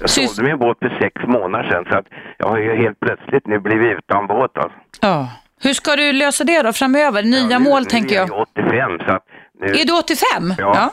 Jag 0.00 0.10
sålde 0.10 0.42
min 0.42 0.58
båt 0.58 0.78
för 0.78 0.98
sex 1.00 1.14
månader 1.26 1.68
sedan 1.70 1.84
så 1.90 1.98
att 1.98 2.06
jag 2.38 2.48
har 2.48 2.58
ju 2.58 2.76
helt 2.76 3.00
plötsligt 3.00 3.46
nu 3.46 3.60
blivit 3.60 3.98
utan 3.98 4.26
båt 4.26 4.58
alltså. 4.58 4.78
Ja. 5.00 5.28
Hur 5.62 5.74
ska 5.74 5.96
du 5.96 6.12
lösa 6.12 6.44
det 6.44 6.62
då 6.62 6.72
framöver? 6.72 7.22
Nya 7.22 7.50
ja, 7.50 7.58
nu, 7.58 7.64
mål 7.64 7.82
nu 7.82 7.84
tänker 7.84 8.16
jag. 8.16 8.28
Nu 8.28 8.62
är 8.62 8.74
jag 8.74 8.88
85 8.98 8.98
så 9.06 9.12
att 9.12 9.24
nu... 9.60 9.66
Är 9.66 9.84
du 9.84 9.92
85? 9.92 10.54
Ja. 10.58 10.72
ja. 10.74 10.90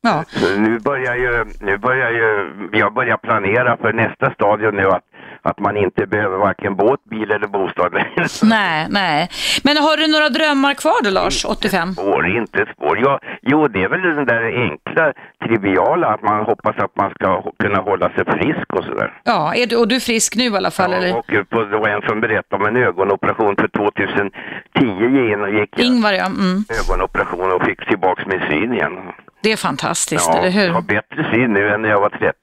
Ja. 0.00 0.24
nu 0.56 0.78
börjar 0.78 1.14
ju, 1.16 1.44
nu 1.60 1.78
börjar 1.78 2.10
ju, 2.10 2.52
jag 2.72 2.94
börjar 2.94 3.16
planera 3.16 3.76
för 3.76 3.92
nästa 3.92 4.30
stadium 4.34 4.76
nu 4.76 4.86
att, 4.88 5.04
att 5.42 5.58
man 5.58 5.76
inte 5.76 6.06
behöver 6.06 6.36
varken 6.36 6.76
båt, 6.76 7.04
bil 7.04 7.30
eller 7.30 7.46
bostad 7.46 7.92
Nej, 8.42 8.86
nej. 8.90 9.28
Men 9.64 9.76
har 9.76 9.96
du 9.96 10.12
några 10.12 10.28
drömmar 10.28 10.74
kvar 10.74 11.04
då 11.04 11.10
Lars, 11.10 11.44
85? 11.44 11.92
Spår, 11.92 12.26
inte 12.26 12.66
spår. 12.74 12.98
Ja, 12.98 13.20
jo, 13.42 13.68
det 13.68 13.82
är 13.82 13.88
väl 13.88 14.02
den 14.02 14.26
där 14.26 14.42
enkla, 14.42 15.12
triviala, 15.44 16.06
att 16.08 16.22
man 16.22 16.44
hoppas 16.44 16.76
att 16.76 16.96
man 16.96 17.10
ska 17.10 17.42
kunna 17.58 17.80
hålla 17.80 18.08
sig 18.10 18.24
frisk 18.24 18.74
och 18.74 18.84
sådär. 18.84 19.20
Ja, 19.24 19.54
är 19.54 19.66
du, 19.66 19.76
och 19.76 19.88
du 19.88 19.96
är 19.96 20.00
frisk 20.00 20.36
nu 20.36 20.44
i 20.44 20.56
alla 20.56 20.70
fall? 20.70 20.92
Ja, 20.92 20.98
eller? 20.98 21.16
och 21.16 21.26
på, 21.50 21.64
det 21.64 21.78
var 21.78 21.88
en 21.88 22.02
som 22.02 22.20
berättade 22.20 22.62
om 22.62 22.76
en 22.76 22.82
ögonoperation 22.82 23.56
för 23.56 23.68
2010 23.68 25.60
gick 25.60 25.70
jag. 25.76 25.86
Ingvar, 25.86 26.12
ja. 26.12 26.26
Mm. 26.26 26.64
Ögonoperation 26.82 27.52
och 27.52 27.64
fick 27.64 27.88
tillbaka 27.88 28.22
min 28.26 28.40
syn 28.40 28.72
igen. 28.72 28.92
Det 29.40 29.52
är 29.52 29.56
fantastiskt, 29.56 30.26
ja, 30.26 30.38
eller 30.38 30.50
hur? 30.50 30.66
jag 30.66 30.72
har 30.72 30.82
bättre 30.82 31.30
syn 31.32 31.52
nu 31.52 31.68
än 31.68 31.82
när 31.82 31.88
jag 31.88 32.00
var 32.00 32.10
30. 32.10 32.34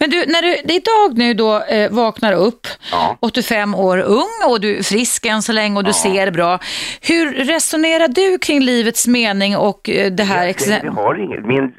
Men 0.00 0.10
du, 0.10 0.16
när 0.26 0.42
du 0.42 0.74
idag 0.74 1.18
nu 1.18 1.34
då 1.34 1.62
eh, 1.62 1.90
vaknar 1.90 2.32
upp, 2.32 2.66
ja. 2.92 3.16
85 3.20 3.74
år 3.74 3.98
ung 3.98 4.50
och 4.50 4.60
du 4.60 4.78
är 4.78 4.82
frisk 4.82 5.26
än 5.26 5.42
så 5.42 5.52
länge 5.52 5.76
och 5.76 5.84
du 5.84 5.88
ja. 5.88 5.92
ser 5.94 6.30
bra. 6.30 6.58
Hur 7.08 7.32
resonerar 7.32 8.08
du 8.08 8.38
kring 8.38 8.60
livets 8.60 9.08
mening 9.08 9.56
och 9.56 9.90
eh, 9.90 10.12
det 10.12 10.24
här? 10.24 10.46
Jag, 10.46 10.84
jag 10.84 10.92
har 10.92 11.14
inget. 11.14 11.44
Min, 11.46 11.58
mm. 11.58 11.72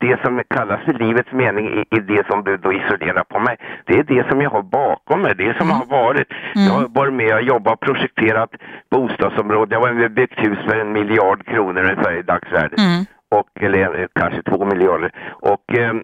det, 0.00 0.06
det, 0.06 0.22
som 0.22 0.42
kallas 0.54 0.84
för 0.84 0.92
livets 0.92 1.32
mening 1.32 1.66
är, 1.90 2.00
det 2.00 2.26
som 2.26 2.44
du 2.44 2.56
då 2.56 2.72
isolerar 2.72 3.24
på 3.24 3.38
mig. 3.38 3.56
Det 3.86 3.94
är 3.94 4.02
det 4.02 4.28
som 4.28 4.40
jag 4.40 4.50
har 4.50 4.62
bakom 4.62 5.22
mig, 5.22 5.34
det 5.34 5.56
som 5.58 5.70
mm. 5.70 5.76
har 5.76 5.86
varit. 5.86 6.28
Mm. 6.54 6.66
Jag 6.66 6.74
har 6.74 6.88
varit 6.88 7.12
med 7.12 7.34
och 7.34 7.42
jobbat 7.42 7.72
och 7.72 7.80
projekterat 7.80 8.50
bostadsområden. 8.90 9.80
Jag 9.80 9.86
har 9.86 9.94
med 9.94 10.14
byggt 10.14 10.38
hus 10.38 10.58
för 10.68 10.76
en 10.76 10.92
miljard 10.92 11.46
kronor 11.46 11.82
ungefär 11.82 12.18
i 12.18 12.22
dagsvärde. 12.22 12.76
Mm 12.78 13.04
och, 13.30 13.62
eller 13.62 14.08
kanske 14.12 14.42
två 14.42 14.64
miljarder. 14.64 15.12
Och 15.30 15.78
eh, 15.78 15.94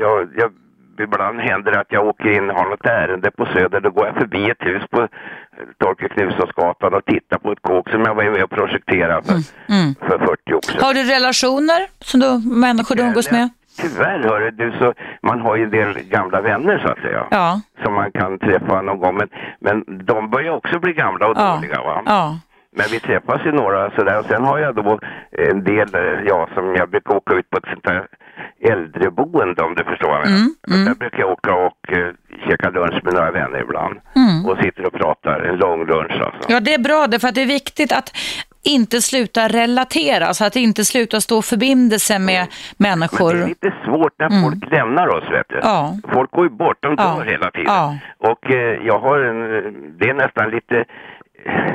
jag, 0.00 0.28
jag, 0.36 0.52
ibland 1.00 1.40
händer 1.40 1.72
det 1.72 1.80
att 1.80 1.92
jag 1.92 2.06
åker 2.06 2.28
in 2.36 2.50
och 2.50 2.56
har 2.56 2.70
något 2.70 2.86
ärende 2.86 3.30
på 3.30 3.46
Söder. 3.46 3.80
Då 3.80 3.90
går 3.90 4.06
jag 4.06 4.14
förbi 4.14 4.50
ett 4.50 4.66
hus 4.66 4.82
på 4.90 5.08
Torkel 5.78 6.08
Knutssonsgatan 6.08 6.94
och 6.94 7.04
tittar 7.04 7.38
på 7.38 7.52
ett 7.52 7.62
kåk 7.62 7.90
som 7.90 8.00
jag 8.00 8.14
var 8.14 8.24
med 8.24 8.44
och 8.44 8.50
projekterade 8.50 9.22
för, 9.22 9.32
mm. 9.32 9.44
Mm. 9.68 9.94
för 9.94 10.18
40 10.18 10.54
år 10.54 10.60
sedan. 10.62 10.82
Har 10.82 10.94
du 10.94 11.02
relationer 11.02 11.86
som 12.00 12.20
du, 12.20 12.50
människor 12.54 12.94
du 12.96 13.02
umgås 13.02 13.30
med? 13.30 13.48
Tyvärr 13.76 14.18
hör 14.18 14.50
du, 14.50 14.72
så 14.78 14.94
man 15.22 15.40
har 15.40 15.56
ju 15.56 15.64
en 15.64 15.70
del 15.70 15.98
gamla 15.98 16.40
vänner 16.40 16.78
så 16.78 16.92
att 16.92 16.98
säga. 16.98 17.26
Ja. 17.30 17.60
Som 17.84 17.94
man 17.94 18.12
kan 18.12 18.38
träffa 18.38 18.82
någon 18.82 18.98
gång. 18.98 19.16
Men, 19.16 19.28
men 19.60 20.06
de 20.06 20.30
börjar 20.30 20.52
också 20.52 20.78
bli 20.78 20.92
gamla 20.92 21.26
och 21.26 21.36
ja. 21.36 21.54
dåliga 21.54 21.82
va? 21.82 22.02
Ja. 22.06 22.38
Men 22.76 22.86
vi 22.90 23.00
träffas 23.00 23.46
ju 23.46 23.52
några 23.52 23.90
sådär 23.90 24.18
och 24.18 24.24
sen 24.24 24.44
har 24.44 24.58
jag 24.58 24.74
då 24.74 24.98
en 25.30 25.64
del, 25.64 25.94
eh, 25.94 26.20
ja 26.26 26.48
som 26.54 26.74
jag 26.74 26.90
brukar 26.90 27.14
åka 27.14 27.34
ut 27.34 27.50
på 27.50 27.56
ett 27.58 27.68
sånt 27.72 27.86
här 27.86 28.06
äldreboende 28.60 29.62
om 29.62 29.74
du 29.74 29.84
förstår 29.84 30.08
vad 30.08 30.16
jag 30.16 30.24
menar. 30.24 30.38
Mm, 30.38 30.54
mm. 30.70 30.84
Där 30.84 30.94
brukar 30.94 31.18
jag 31.18 31.30
åka 31.30 31.54
och 31.54 31.80
uh, 31.92 32.12
käka 32.48 32.70
lunch 32.70 33.04
med 33.04 33.14
några 33.14 33.30
vänner 33.30 33.60
ibland. 33.60 34.00
Mm. 34.16 34.46
Och 34.46 34.56
sitter 34.64 34.86
och 34.86 34.92
pratar 34.92 35.40
en 35.40 35.56
lång 35.56 35.86
lunch 35.86 36.12
alltså. 36.12 36.42
Ja 36.48 36.60
det 36.60 36.74
är 36.74 36.78
bra 36.78 37.06
det 37.06 37.18
för 37.18 37.28
att 37.28 37.34
det 37.34 37.42
är 37.42 37.46
viktigt 37.46 37.92
att 37.92 38.16
inte 38.64 39.00
sluta 39.00 39.48
relatera, 39.48 40.34
så 40.34 40.44
att 40.44 40.56
inte 40.56 40.84
sluta 40.84 41.20
stå 41.20 41.42
förbindelse 41.42 42.18
med 42.18 42.36
mm. 42.36 42.48
människor. 42.76 43.32
Men 43.32 43.36
det 43.36 43.44
är 43.44 43.48
lite 43.48 43.74
svårt 43.84 44.12
när 44.18 44.26
mm. 44.26 44.42
folk 44.42 44.72
lämnar 44.72 45.08
oss 45.08 45.24
vet 45.30 45.48
du. 45.48 45.58
Ja. 45.62 45.96
Folk 46.12 46.30
går 46.30 46.44
ju 46.44 46.50
bort, 46.50 46.76
de 46.80 46.96
dör 46.96 47.04
ja. 47.04 47.32
hela 47.32 47.50
tiden. 47.50 47.66
Ja. 47.66 47.98
Och 48.18 48.50
eh, 48.50 48.86
jag 48.86 48.98
har 48.98 49.18
en, 49.18 49.38
det 49.98 50.08
är 50.08 50.14
nästan 50.14 50.50
lite 50.50 50.84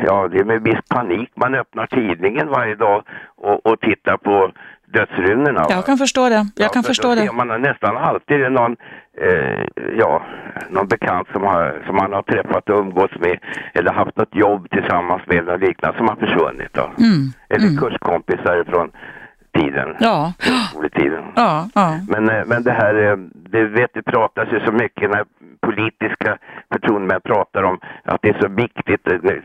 ja, 0.05 0.27
det 0.27 0.39
är 0.39 0.43
med 0.43 0.61
viss 0.61 0.81
panik 0.89 1.29
man 1.35 1.55
öppnar 1.55 1.87
tidningen 1.87 2.47
varje 2.47 2.75
dag 2.75 3.03
och, 3.35 3.65
och 3.65 3.79
tittar 3.79 4.17
på 4.17 4.51
dödsrunorna. 4.93 5.65
Jag 5.69 5.85
kan 5.85 5.97
förstå 5.97 6.29
det. 6.29 6.35
Jag 6.35 6.65
ja, 6.65 6.69
kan 6.69 6.83
förstå 6.83 7.15
det. 7.15 7.31
Man 7.31 7.49
har 7.49 7.57
nästan 7.57 7.97
alltid 7.97 8.51
någon, 8.51 8.75
eh, 9.21 9.65
ja, 9.97 10.21
någon 10.69 10.87
bekant 10.87 11.27
som, 11.31 11.43
har, 11.43 11.83
som 11.85 11.95
man 11.95 12.13
har 12.13 12.21
träffat 12.21 12.69
och 12.69 12.79
umgåtts 12.79 13.19
med 13.19 13.39
eller 13.73 13.93
haft 13.93 14.17
något 14.17 14.35
jobb 14.35 14.69
tillsammans 14.69 15.21
med 15.25 15.37
eller 15.37 15.57
liknande 15.57 15.97
som 15.97 16.07
har 16.07 16.15
försvunnit. 16.15 16.73
Då. 16.73 16.83
Mm. 16.83 17.31
Eller 17.49 17.67
mm. 17.67 17.77
kurskompisar 17.77 18.63
från 18.63 18.91
tiden. 19.59 19.95
Ja. 19.99 20.33
Skoletiden. 20.69 21.23
Ja, 21.35 21.69
ja. 21.75 21.99
Men, 22.09 22.29
eh, 22.29 22.45
men 22.45 22.63
det 22.63 22.71
här, 22.71 22.95
eh, 23.11 23.17
det 23.33 23.63
vet, 23.63 23.93
det 23.93 24.03
pratas 24.03 24.47
ju 24.51 24.59
så 24.59 24.71
mycket 24.71 25.09
när 25.09 25.25
politiska 25.67 26.37
förtroendemän 26.71 27.21
pratar 27.21 27.63
om 27.63 27.79
att 28.03 28.21
det 28.21 28.29
är 28.29 28.39
så 28.41 28.47
viktigt. 28.47 29.01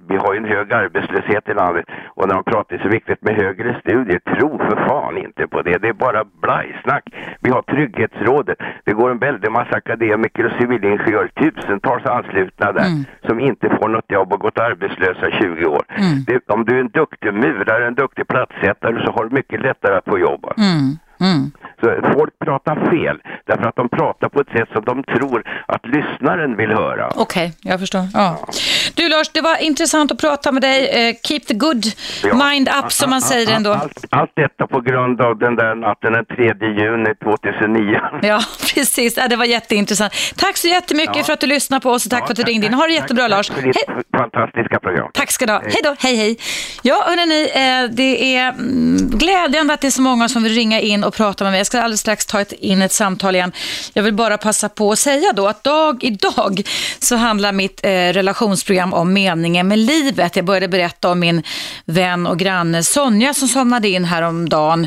Vi 0.09 0.17
har 0.17 0.33
ju 0.33 0.39
en 0.39 0.53
hög 0.57 0.73
arbetslöshet 0.73 1.49
i 1.49 1.55
landet 1.55 1.85
och 2.17 2.29
när 2.29 2.35
de 2.35 2.45
pratar 2.45 2.73
det 2.73 2.77
är 2.77 2.83
så 2.83 2.89
viktigt 2.89 3.23
med 3.23 3.35
högre 3.37 3.81
studier. 3.81 4.19
Tro 4.19 4.59
för 4.59 4.77
fan 4.89 5.19
inte 5.19 5.47
på 5.47 5.63
det. 5.63 5.79
Det 5.79 5.89
är 5.89 5.93
bara 5.93 6.25
blajsnack. 6.43 7.05
Vi 7.41 7.51
har 7.51 7.63
Trygghetsrådet. 7.63 8.59
Det 8.85 8.93
går 8.93 9.11
en 9.11 9.19
väldig 9.19 9.51
massa 9.51 9.77
akademiker 9.77 10.47
och 10.47 10.53
civilingenjörer, 10.61 11.29
tusentals 11.29 12.07
anslutna 12.07 12.73
där, 12.73 12.87
mm. 12.87 13.05
som 13.29 13.41
inte 13.41 13.69
får 13.69 13.89
något 13.89 14.11
jobb 14.11 14.33
och 14.33 14.41
gått 14.41 14.59
arbetslösa 14.59 15.29
i 15.29 15.33
20 15.33 15.67
år. 15.67 15.83
Mm. 15.89 16.25
Det, 16.27 16.55
om 16.55 16.65
du 16.65 16.77
är 16.77 16.81
en 16.81 16.89
duktig 16.89 17.35
murare, 17.35 17.87
en 17.87 17.95
duktig 17.95 18.29
plattsättare 18.29 19.05
så 19.05 19.13
har 19.13 19.25
du 19.25 19.31
mycket 19.35 19.61
lättare 19.61 19.95
att 19.97 20.05
få 20.05 20.19
jobb. 20.19 20.45
Mm. 20.59 20.99
Mm. 21.23 21.51
Så 21.81 22.13
folk 22.15 22.39
pratar 22.45 22.91
fel 22.91 23.17
därför 23.47 23.65
att 23.69 23.77
de 23.77 23.89
pratar 23.89 24.29
på 24.29 24.41
ett 24.41 24.49
sätt 24.57 24.69
som 24.73 24.85
de 24.85 25.05
tror 25.05 25.43
att 25.67 25.87
lyssnaren 25.87 26.57
vill 26.57 26.71
höra. 26.71 27.09
Okej, 27.09 27.23
okay, 27.23 27.71
jag 27.71 27.81
förstår. 27.81 28.05
Ja. 28.15 28.47
Du 28.95 29.09
Lars, 29.09 29.29
det 29.29 29.41
var 29.41 29.63
intressant 29.63 30.13
att 30.13 30.21
prata 30.21 30.53
med 30.53 30.63
dig. 30.63 30.81
Uh, 30.83 31.17
keep 31.29 31.41
the 31.41 31.55
good 31.55 31.85
ja. 32.23 32.35
mind 32.35 32.69
up 32.69 32.93
som 32.93 33.11
man 33.11 33.21
säger 33.21 33.57
ändå. 33.57 33.73
Allt, 33.73 34.05
allt, 34.11 34.31
detta 34.35 34.67
på 34.67 34.81
grund 34.81 35.21
av 35.21 35.39
den 35.39 35.57
där 35.57 35.75
natten 35.75 36.13
den 36.13 36.25
3 36.25 36.45
juni 36.61 37.15
2009. 37.25 38.01
Ja, 38.23 38.41
precis. 38.75 39.17
Ja, 39.17 39.29
det 39.29 39.37
var 39.37 39.45
jätteintressant. 39.45 40.13
Tack 40.37 40.57
så 40.57 40.69
jättemycket 40.69 41.17
ja. 41.17 41.25
för 41.25 41.33
att 41.33 41.41
du 41.41 41.47
lyssnade 41.47 41.81
på 41.81 41.91
oss 41.91 42.05
och 42.05 42.11
tack 42.11 42.27
för 42.27 42.33
att 42.33 42.37
du 42.37 42.43
ringde 42.43 42.67
in. 42.67 42.75
Ha 42.75 42.87
det 42.87 42.93
jättebra 42.93 43.23
tack, 43.23 43.31
Lars. 43.31 43.49
Tack 43.49 43.57
för 43.57 43.67
ditt 43.67 43.77
hej. 43.77 43.97
fantastiska 44.17 44.81
program. 44.81 45.11
Tack 45.15 45.31
ska 45.31 45.47
du 45.47 45.53
ha. 45.53 45.61
Hej 45.61 45.81
då, 45.85 45.95
hej 45.99 46.17
hej. 46.17 46.39
Ja, 46.83 47.05
hörrni, 47.07 47.43
eh, 47.55 47.95
det 47.97 48.37
är 48.37 48.49
mm, 48.49 48.97
glädjande 49.11 49.75
att 49.75 49.81
det 49.81 49.87
är 49.87 49.91
så 49.91 50.03
många 50.03 50.29
som 50.29 50.43
vill 50.43 50.55
ringa 50.55 50.81
in 50.81 51.05
och 51.05 51.12
prata 51.13 51.45
med 51.45 51.51
mig. 51.51 51.61
Jag 51.61 51.67
ska 51.67 51.81
alldeles 51.81 52.01
strax 52.01 52.27
ta 52.27 52.45
in 52.45 52.83
ett 52.83 52.93
samtal 52.93 53.35
igen. 53.35 53.53
Jag 53.93 54.03
vill 54.03 54.15
bara 54.15 54.39
passa 54.39 54.69
på 54.69 54.93
att 54.93 54.99
säga 54.99 55.33
då 55.33 55.49
att 55.49 55.65
dag, 55.65 56.05
idag 56.05 56.63
så 56.99 57.17
handlar 57.17 57.53
mitt 57.53 57.81
eh, 57.83 57.89
relationsprogram 57.91 58.93
om 58.93 59.13
meningen 59.13 59.69
med 59.69 59.79
livet. 59.79 60.37
Jag 60.37 60.45
började 60.45 60.69
berätta 60.69 61.11
om 61.11 61.21
min 61.21 61.43
vän 61.85 62.27
och 62.27 62.39
granne 62.39 62.83
Sonja 62.83 63.35
som 63.35 63.49
somnade 63.49 63.89
in 63.89 64.05
häromdagen, 64.05 64.87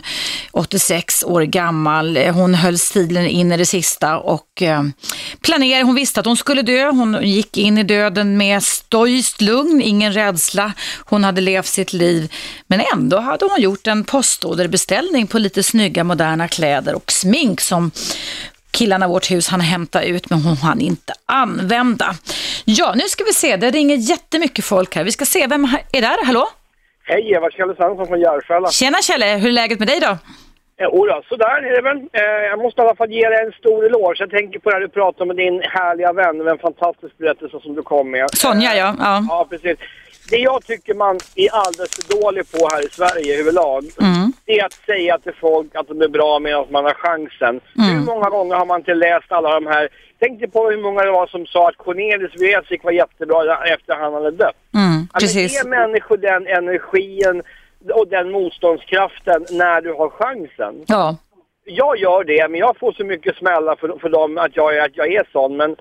86 0.52 1.24
år 1.24 1.42
gammal. 1.42 2.18
Eh, 2.18 2.34
hon 2.34 2.54
höll 2.54 2.80
stilen 2.80 3.28
in 3.28 3.52
i 3.52 3.58
det 3.58 3.66
sista 3.66 4.18
och 4.18 4.62
eh, 4.62 4.84
planerade, 5.42 5.86
hon 5.86 5.96
visste 5.96 6.20
att 6.20 6.26
hon 6.26 6.38
skulle 6.38 6.62
dö. 6.62 6.86
Hon 6.86 7.18
gick 7.22 7.58
in 7.58 7.78
i 7.78 7.84
döden 7.84 8.38
med 8.38 8.64
stoiskt 8.64 9.42
lugn, 9.42 9.82
ingen 9.82 10.14
rädsla. 10.14 10.74
Hon 11.06 11.24
hade 11.24 11.42
levt 11.42 11.68
sitt 11.68 11.94
liv 11.94 12.32
men 12.68 12.82
ändå 12.94 13.20
hade 13.20 13.46
hon 13.46 13.62
gjort 13.62 13.88
en 13.88 14.04
postorderbeställning 14.04 15.28
på 15.28 15.40
lite 15.40 15.64
snygga 15.64 16.04
moderna 16.16 16.48
kläder 16.48 16.96
och 16.96 17.12
smink 17.12 17.62
som 17.62 17.92
killarna 18.72 19.06
i 19.06 19.10
vårt 19.10 19.32
hus 19.32 19.50
han 19.50 19.62
hämta 19.62 20.04
ut 20.04 20.30
men 20.30 20.40
hon 20.42 20.58
hann 20.58 20.82
inte 20.82 21.14
använda. 21.26 22.06
Ja, 22.66 22.94
nu 22.96 23.02
ska 23.02 23.24
vi 23.24 23.34
se, 23.34 23.58
det 23.58 23.70
ringer 23.72 23.96
jättemycket 23.96 24.66
folk 24.66 24.96
här. 24.96 25.04
Vi 25.04 25.12
ska 25.12 25.26
se, 25.26 25.48
vem 25.48 25.64
är 25.98 26.02
där? 26.02 26.26
Hallå? 26.26 26.46
Hej, 27.04 27.32
Eva 27.34 27.50
Kjelle 27.52 27.76
Svensson 27.76 28.08
från 28.08 28.20
Järfälla. 28.20 28.70
Tjena 28.70 28.98
Kjelle, 29.02 29.38
hur 29.42 29.50
är 29.50 29.52
läget 29.52 29.80
med 29.80 29.88
dig 29.88 30.00
då? 30.00 30.18
Jo 30.80 31.06
då, 31.06 31.22
sådär 31.30 31.58
är 31.70 31.74
det 31.76 31.82
väl. 31.90 31.98
Eh, 31.98 32.48
jag 32.52 32.60
måste 32.60 32.82
i 32.82 32.84
alla 32.86 32.96
fall 32.96 33.12
ge 33.12 33.30
dig 33.30 33.40
en 33.46 33.52
stor 33.52 33.86
eloge. 33.86 34.16
Jag 34.20 34.30
tänker 34.30 34.60
på 34.60 34.70
det 34.70 34.80
du 34.80 34.90
pratade 34.90 35.26
med 35.26 35.36
din 35.36 35.62
härliga 35.78 36.14
vän, 36.14 36.38
med 36.38 36.48
en 36.48 36.58
fantastisk 36.70 37.18
berättelse 37.18 37.58
som 37.64 37.76
du 37.76 37.82
kom 37.82 38.12
med. 38.12 38.26
Sonja, 38.34 38.76
ja. 38.76 38.96
Ja, 39.00 39.26
ja 39.30 39.48
precis 39.50 39.78
det 40.30 40.38
jag 40.38 40.66
tycker 40.66 40.94
man 40.94 41.20
är 41.36 41.50
alldeles 41.54 41.96
för 41.96 42.22
dålig 42.22 42.52
på 42.52 42.70
här 42.72 42.86
i 42.86 42.90
Sverige 42.90 43.40
överlag, 43.40 43.84
mm. 44.02 44.34
det 44.46 44.60
är 44.60 44.66
att 44.66 44.74
säga 44.74 45.18
till 45.18 45.34
folk 45.40 45.76
att 45.76 45.88
de 45.88 46.02
är 46.02 46.08
bra 46.08 46.40
medan 46.40 46.66
man 46.70 46.84
har 46.84 46.94
chansen. 46.94 47.60
Mm. 47.78 47.90
Hur 47.96 48.06
många 48.06 48.30
gånger 48.30 48.56
har 48.56 48.66
man 48.66 48.80
inte 48.80 48.94
läst 48.94 49.32
alla 49.32 49.54
de 49.54 49.68
här... 49.68 49.90
Tänk 50.20 50.40
dig 50.40 50.50
på 50.50 50.70
hur 50.70 50.82
många 50.82 51.02
det 51.04 51.12
var 51.12 51.28
som 51.28 51.46
sa 51.46 51.70
att 51.70 51.78
Cornelis 51.78 52.42
Vreeswijk 52.42 52.84
var 52.84 52.92
jättebra 52.92 53.66
efter 53.66 53.96
han 53.96 54.14
hade 54.14 54.32
dött. 54.32 54.56
Mm, 54.74 55.08
precis. 55.14 55.54
Ge 55.54 55.70
människor 55.70 56.18
den 56.18 56.48
energin 56.48 57.42
och 57.94 58.08
den 58.08 58.32
motståndskraften 58.32 59.46
när 59.52 59.82
du 59.82 59.94
har 59.94 60.10
chansen. 60.10 60.84
Ja. 60.88 61.18
Jag 61.66 61.98
gör 61.98 62.24
det, 62.24 62.48
men 62.48 62.60
jag 62.60 62.78
får 62.78 62.92
så 62.92 63.04
mycket 63.04 63.36
smällar 63.36 63.76
för, 63.76 64.00
för 64.02 64.10
dem 64.10 64.38
att 64.38 64.56
jag, 64.56 64.80
att 64.80 64.98
jag 64.98 65.14
är 65.14 65.28
sån. 65.32 65.58
Men 65.58 65.76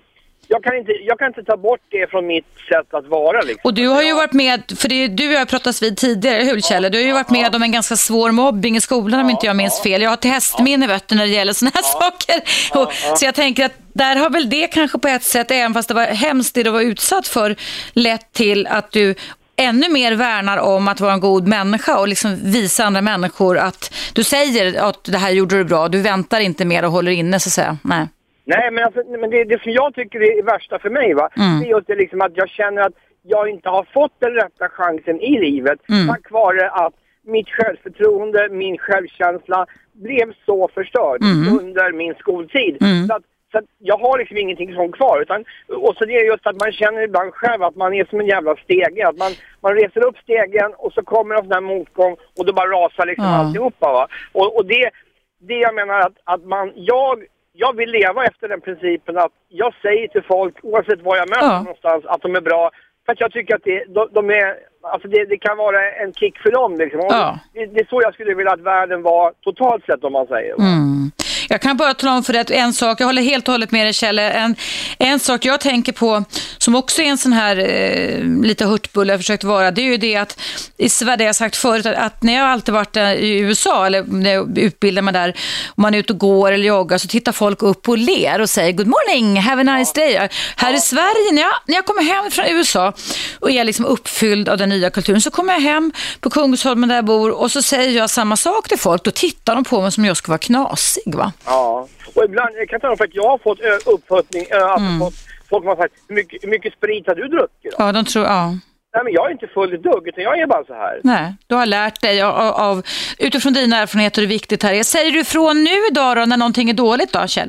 jag 0.49 0.63
kan, 0.63 0.77
inte, 0.77 0.93
jag 0.93 1.19
kan 1.19 1.29
inte 1.29 1.45
ta 1.45 1.57
bort 1.57 1.81
det 1.89 2.11
från 2.11 2.27
mitt 2.27 2.47
sätt 2.69 2.95
att 2.95 3.07
vara. 3.07 3.41
Liksom. 3.41 3.61
Och 3.65 3.75
du 3.75 3.89
har 3.89 4.03
ju 4.03 4.15
varit 4.15 4.33
med, 4.33 4.63
för 4.79 4.89
det, 4.89 5.09
du 5.09 5.27
och 5.27 5.33
jag 5.33 5.39
har 5.39 5.47
pratat 5.47 5.83
vid 5.83 5.97
tidigare, 5.97 6.43
hur 6.43 6.61
Kjell? 6.61 6.83
Du 6.83 6.99
har 6.99 7.05
ju 7.05 7.13
varit 7.13 7.31
med 7.31 7.49
ja. 7.53 7.57
om 7.57 7.63
en 7.63 7.73
ganska 7.73 7.97
svår 7.97 8.31
mobbing 8.31 8.77
i 8.77 8.81
skolan 8.81 9.21
om 9.21 9.31
inte 9.31 9.47
jag 9.47 9.57
minns 9.57 9.83
fel. 9.83 10.03
Jag 10.03 10.11
har 10.11 10.17
till 10.17 10.31
hästminne 10.31 10.87
ja. 10.87 11.17
när 11.17 11.25
det 11.25 11.33
gäller 11.33 11.53
sådana 11.53 11.73
här 11.75 11.83
saker. 11.83 12.43
Och, 12.81 13.19
så 13.19 13.25
jag 13.25 13.35
tänker 13.35 13.65
att 13.65 13.75
där 13.93 14.17
har 14.17 14.31
väl 14.31 14.51
det 14.51 14.67
kanske 14.67 14.99
på 14.99 15.09
ett 15.09 15.23
sätt, 15.23 15.51
även 15.51 15.75
fast 15.75 15.89
det 15.89 15.95
var 15.95 16.07
hemskt 16.07 16.55
det 16.55 16.63
du 16.63 16.71
var 16.71 16.81
utsatt 16.81 17.29
för, 17.29 17.57
lett 17.93 18.33
till 18.33 18.67
att 18.67 18.93
du 18.93 19.15
ännu 19.57 19.89
mer 19.89 20.13
värnar 20.13 20.59
om 20.59 20.89
att 20.89 21.01
vara 21.01 21.13
en 21.13 21.21
god 21.21 21.49
människa 21.49 21.99
och 21.99 22.09
liksom 22.09 22.39
visa 22.43 22.85
andra 22.85 23.03
människor 23.03 23.59
att 23.59 23.95
du 24.13 24.25
säger 24.25 24.89
att 24.89 25.05
det 25.05 25.19
här 25.19 25.31
gjorde 25.31 25.57
du 25.57 25.65
bra. 25.65 25.89
Du 25.89 26.01
väntar 26.01 26.41
inte 26.41 26.65
mer 26.65 26.85
och 26.85 26.93
håller 26.93 27.13
inne 27.13 27.41
så 27.41 27.49
att 27.49 27.53
säga. 27.53 27.79
Nej. 27.83 28.09
Nej, 28.45 28.71
men, 28.71 28.85
alltså, 28.85 29.03
men 29.21 29.31
det, 29.31 29.45
det 29.45 29.63
som 29.63 29.73
jag 29.73 29.95
tycker 29.95 30.21
är 30.21 30.43
värsta 30.43 30.79
för 30.79 30.91
mig, 30.91 31.15
va? 31.15 31.29
Mm. 31.37 31.61
det 31.61 31.67
är 31.67 31.71
just 31.71 31.87
det 31.87 31.95
liksom 31.97 32.21
att 32.21 32.33
jag 32.35 32.49
känner 32.49 32.83
att 32.83 32.95
jag 33.23 33.49
inte 33.49 33.69
har 33.69 33.87
fått 33.95 34.13
den 34.19 34.35
rätta 34.35 34.69
chansen 34.69 35.21
i 35.21 35.41
livet 35.41 35.79
mm. 35.89 36.09
tack 36.09 36.31
vare 36.31 36.71
att 36.71 36.95
mitt 37.27 37.49
självförtroende, 37.49 38.49
min 38.51 38.79
självkänsla 38.79 39.67
blev 39.93 40.33
så 40.47 40.69
förstörd 40.75 41.23
mm. 41.23 41.59
under 41.59 41.93
min 41.93 42.15
skoltid. 42.15 42.83
Mm. 42.83 43.07
Så, 43.07 43.15
att, 43.15 43.23
så 43.53 43.59
att 43.59 43.65
jag 43.79 43.99
har 43.99 44.19
liksom 44.19 44.37
ingenting 44.37 44.75
sånt 44.75 44.97
kvar. 44.97 45.23
Utan, 45.23 45.45
och 45.69 45.95
så 45.97 46.05
det 46.05 46.17
är 46.17 46.25
just 46.25 46.47
att 46.47 46.61
man 46.61 46.73
känner 46.73 47.03
ibland 47.03 47.35
själv 47.35 47.63
att 47.63 47.77
man 47.77 47.95
är 47.95 48.05
som 48.05 48.21
en 48.21 48.27
jävla 48.27 48.57
stege. 48.57 49.09
Att 49.09 49.19
man, 49.19 49.33
man 49.61 49.75
reser 49.75 50.07
upp 50.07 50.19
stegen 50.19 50.75
och 50.79 50.93
så 50.93 51.03
kommer 51.03 51.35
en 51.35 51.43
sån 51.43 51.53
här 51.53 51.61
motgång 51.61 52.17
och 52.39 52.47
då 52.47 52.53
bara 52.53 52.71
rasar 52.71 53.07
liksom 53.07 53.25
mm. 53.25 53.41
alltihopa. 53.41 53.93
Va? 53.93 54.09
Och, 54.33 54.57
och 54.57 54.67
det, 54.67 54.91
det 55.39 55.59
jag 55.59 55.75
menar 55.75 56.01
att, 56.01 56.17
att 56.25 56.45
man, 56.45 56.73
jag 56.75 57.25
jag 57.57 57.77
vill 57.77 57.91
leva 57.91 58.25
efter 58.25 58.49
den 58.49 58.61
principen 58.61 59.19
att 59.19 59.33
jag 59.49 59.75
säger 59.83 60.09
till 60.09 60.23
folk, 60.23 60.55
oavsett 60.63 61.03
var 61.03 61.17
jag 61.17 61.29
möter 61.29 61.47
ja. 61.47 61.59
någonstans, 61.59 62.05
att 62.05 62.23
de 62.23 62.37
är 62.37 62.41
bra. 62.41 62.71
För 63.05 63.13
att 63.13 63.21
jag 63.21 63.33
tycker 63.33 63.55
att 63.55 63.65
det, 63.65 63.85
de, 63.89 64.09
de 64.13 64.31
är, 64.31 64.55
alltså 64.83 65.09
det, 65.09 65.25
det, 65.25 65.39
kan 65.39 65.57
vara 65.57 65.93
en 65.93 66.13
kick 66.13 66.39
för 66.39 66.51
dem. 66.51 66.77
Liksom. 66.79 67.01
Ja. 67.09 67.39
Det, 67.53 67.67
det, 67.67 67.81
är 67.81 67.87
så 67.87 68.01
jag 68.03 68.15
skulle 68.15 68.35
vilja 68.35 68.53
att 68.53 68.61
världen 68.61 69.03
var 69.03 69.33
totalt 69.41 69.85
sett 69.85 70.05
om 70.05 70.13
man 70.13 70.27
säger. 70.27 70.55
Mm. 70.55 71.11
Jag 71.49 71.61
kan 71.61 71.77
bara 71.77 71.95
tala 71.95 72.13
om 72.17 72.25
för 72.25 72.33
dig 72.33 72.45
en 72.51 72.73
sak, 72.73 73.01
jag 73.01 73.07
håller 73.07 73.23
helt 73.23 73.49
och 73.49 73.53
hållet 73.55 73.71
med 73.71 73.87
dig 73.87 73.93
Kjell. 73.93 74.19
En, 74.19 74.57
en 74.99 75.21
sak 75.21 75.45
jag 75.45 75.61
tänker 75.61 75.93
på 75.93 76.25
som 76.59 76.75
också 76.75 77.03
är 77.03 77.07
en 77.07 77.19
sån 77.19 77.33
här 77.33 77.57
eh, 77.57 78.25
lite 78.43 78.65
hurtbulle 78.65 79.13
jag 79.13 79.21
försökt 79.21 79.45
vara, 79.45 79.71
det 79.71 79.81
är 79.81 79.85
ju 79.85 79.97
det 79.97 80.17
att 80.17 80.41
i 80.77 80.89
Sverige, 80.89 81.23
jag 81.23 81.29
har 81.29 81.33
sagt 81.33 81.57
förut, 81.57 81.87
att, 81.87 81.95
att 81.95 82.23
när 82.23 82.35
jag 82.35 82.49
alltid 82.49 82.75
varit 82.75 82.97
i 82.97 83.39
USA 83.39 83.87
eller 83.87 84.03
när 84.03 84.35
jag 84.35 84.59
utbildar 84.59 85.03
mig 85.03 85.15
där, 85.15 85.29
om 85.67 85.83
man 85.83 85.95
är 85.95 85.99
ute 85.99 86.13
och 86.13 86.19
går 86.19 86.53
eller 86.53 86.65
joggar 86.65 86.99
så 86.99 87.09
tittar 87.09 87.33
folk 87.33 87.63
upp 87.63 87.89
och 87.89 87.99
ler 87.99 88.41
och 88.41 88.51
säger 88.51 88.73
good 88.73 88.87
morning, 88.87 89.41
have 89.41 89.61
a 89.61 89.77
nice 89.77 89.93
day. 89.95 90.29
Här 90.57 90.75
i 90.75 90.81
Sverige, 90.81 91.33
när 91.33 91.43
jag, 91.43 91.53
när 91.67 91.75
jag 91.75 91.85
kommer 91.85 92.03
hem 92.03 92.31
från 92.31 92.47
USA 92.47 92.93
och 93.41 93.51
är 93.51 93.65
liksom 93.65 93.85
uppfylld 93.85 94.49
av 94.49 94.59
den 94.59 94.69
nya 94.69 94.91
kulturen 94.91 95.21
så 95.21 95.31
kommer 95.31 95.53
jag 95.53 95.61
hem 95.61 95.93
på 96.21 96.31
Kungsholmen 96.31 96.89
där 96.89 96.97
jag 96.97 97.05
bor 97.05 97.31
och 97.31 97.53
så 97.53 97.63
säger 97.63 97.91
jag 97.99 98.11
samma 98.11 98.37
sak 98.37 98.69
till 98.69 98.79
folk, 98.79 99.05
då 99.05 99.11
tittar 99.11 99.55
de 99.55 99.65
på 99.65 99.83
mig 99.83 99.93
som 99.93 100.05
jag 100.05 100.17
ska 100.17 100.33
vara 100.33 100.39
knasig 100.39 101.15
va? 101.15 101.33
Ja, 101.47 101.89
och 102.15 102.25
ibland, 102.25 102.51
jag 102.57 102.69
kan 102.69 102.81
tala 102.81 102.97
för 102.97 103.05
att 103.05 103.15
jag 103.15 103.29
har 103.29 103.39
fått 103.39 103.61
uppfattning, 103.87 104.47
alltså 104.53 104.79
mm. 104.79 104.99
fått, 104.99 105.15
folk 105.51 105.65
har 105.65 105.77
sagt, 105.77 105.95
hur 106.09 106.15
mycket, 106.15 106.45
hur 106.45 106.49
mycket 106.49 106.73
sprit 106.73 107.07
har 107.07 107.15
du 107.15 107.29
druckit? 107.29 107.73
Då? 107.73 107.77
Ja, 107.79 107.93
de 107.93 108.05
tror, 108.05 108.25
ja. 108.25 108.59
Nej, 108.95 109.05
men 109.05 109.13
jag 109.13 109.27
är 109.27 109.33
inte 109.33 109.47
full 109.47 109.75
i 109.75 109.77
dugg, 109.77 110.09
utan 110.09 110.25
jag 110.25 110.39
är 110.39 110.47
bara 110.47 110.65
så 110.65 110.75
här. 110.75 111.01
Nej, 111.05 111.35
du 111.47 111.55
har 111.55 111.67
lärt 111.67 112.01
dig 112.01 112.23
av, 112.23 112.35
av 112.55 112.83
utifrån 113.19 113.53
dina 113.53 113.77
erfarenheter 113.77 114.21
hur 114.21 114.29
viktigt 114.29 114.61
det 114.61 114.67
här 114.67 114.75
är. 114.75 114.83
Säger 114.83 115.11
du 115.11 115.21
ifrån 115.21 115.65
nu 115.65 115.87
idag 115.91 116.17
då, 116.17 116.25
när 116.25 116.37
någonting 116.37 116.71
är 116.71 116.75
dåligt 116.75 117.13
då, 117.13 117.27
Kjell? 117.27 117.49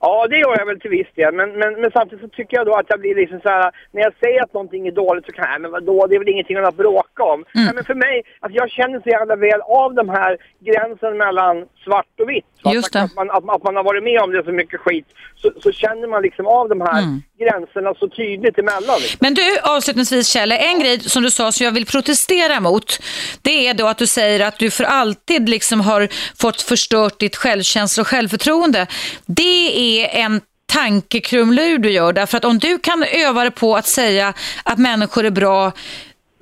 Ja, 0.00 0.26
det 0.30 0.38
gör 0.38 0.58
jag 0.58 0.66
väl 0.66 0.80
till 0.80 0.90
viss 0.90 1.12
del. 1.14 1.34
Men, 1.34 1.48
men, 1.58 1.80
men 1.80 1.90
samtidigt 1.90 2.24
så 2.24 2.28
tycker 2.28 2.56
jag 2.56 2.66
då 2.66 2.74
att 2.74 2.86
jag 2.88 3.00
blir 3.00 3.14
liksom 3.14 3.40
så 3.40 3.48
här, 3.48 3.70
när 3.92 4.02
jag 4.02 4.14
säger 4.20 4.42
att 4.42 4.54
någonting 4.54 4.86
är 4.86 4.92
dåligt 4.92 5.26
så 5.26 5.32
kan 5.32 5.52
jag, 5.52 5.60
men 5.60 5.70
vadå, 5.70 6.06
det 6.06 6.14
är 6.14 6.18
väl 6.18 6.28
ingenting 6.28 6.56
att 6.56 6.76
bråka 6.76 7.22
om. 7.22 7.44
Mm. 7.54 7.64
Nej, 7.66 7.74
men 7.74 7.84
för 7.84 7.94
mig, 7.94 8.22
att 8.40 8.52
jag 8.52 8.70
känner 8.70 9.00
så 9.00 9.08
jävla 9.08 9.36
väl 9.36 9.60
av 9.60 9.94
de 9.94 10.08
här 10.08 10.36
gränsen 10.60 11.16
mellan 11.16 11.66
svart 11.84 12.20
och 12.20 12.28
vitt. 12.30 12.49
Just 12.64 12.96
att, 12.96 13.14
man, 13.14 13.30
att, 13.30 13.48
att, 13.48 13.62
man 13.62 13.76
har 13.76 13.84
varit 13.84 14.02
med 14.02 14.20
om 14.20 14.32
det 14.32 14.44
så 14.44 14.52
mycket 14.52 14.80
skit, 14.80 15.06
så, 15.36 15.52
så 15.62 15.72
känner 15.72 16.08
man 16.08 16.22
liksom 16.22 16.46
av 16.46 16.68
de 16.68 16.80
här 16.80 17.02
mm. 17.02 17.22
gränserna 17.38 17.94
så 17.94 18.08
tydligt 18.08 18.58
emellan. 18.58 19.00
Liksom. 19.00 19.18
Men 19.20 19.34
du, 19.34 19.58
avslutningsvis 19.62 20.28
Kjell, 20.28 20.52
en 20.52 20.80
grej 20.80 21.00
som 21.00 21.22
du 21.22 21.30
sa 21.30 21.52
som 21.52 21.64
jag 21.64 21.72
vill 21.72 21.86
protestera 21.86 22.60
mot, 22.60 22.98
det 23.42 23.66
är 23.68 23.74
då 23.74 23.86
att 23.86 23.98
du 23.98 24.06
säger 24.06 24.46
att 24.46 24.58
du 24.58 24.70
för 24.70 24.84
alltid 24.84 25.48
liksom 25.48 25.80
har 25.80 26.08
fått 26.40 26.62
förstört 26.62 27.18
ditt 27.18 27.36
självkänsla 27.36 28.00
och 28.00 28.06
självförtroende. 28.06 28.86
Det 29.26 29.98
är 29.98 30.00
är 30.00 30.24
en 30.24 30.40
tankekrumlur 30.66 31.78
du 31.78 31.90
gör. 31.90 32.12
Därför 32.12 32.36
att 32.36 32.44
om 32.44 32.58
du 32.58 32.78
kan 32.78 33.04
öva 33.26 33.42
dig 33.42 33.50
på 33.50 33.76
att 33.76 33.86
säga 33.86 34.34
att 34.64 34.78
människor 34.78 35.24
är 35.24 35.30
bra 35.30 35.72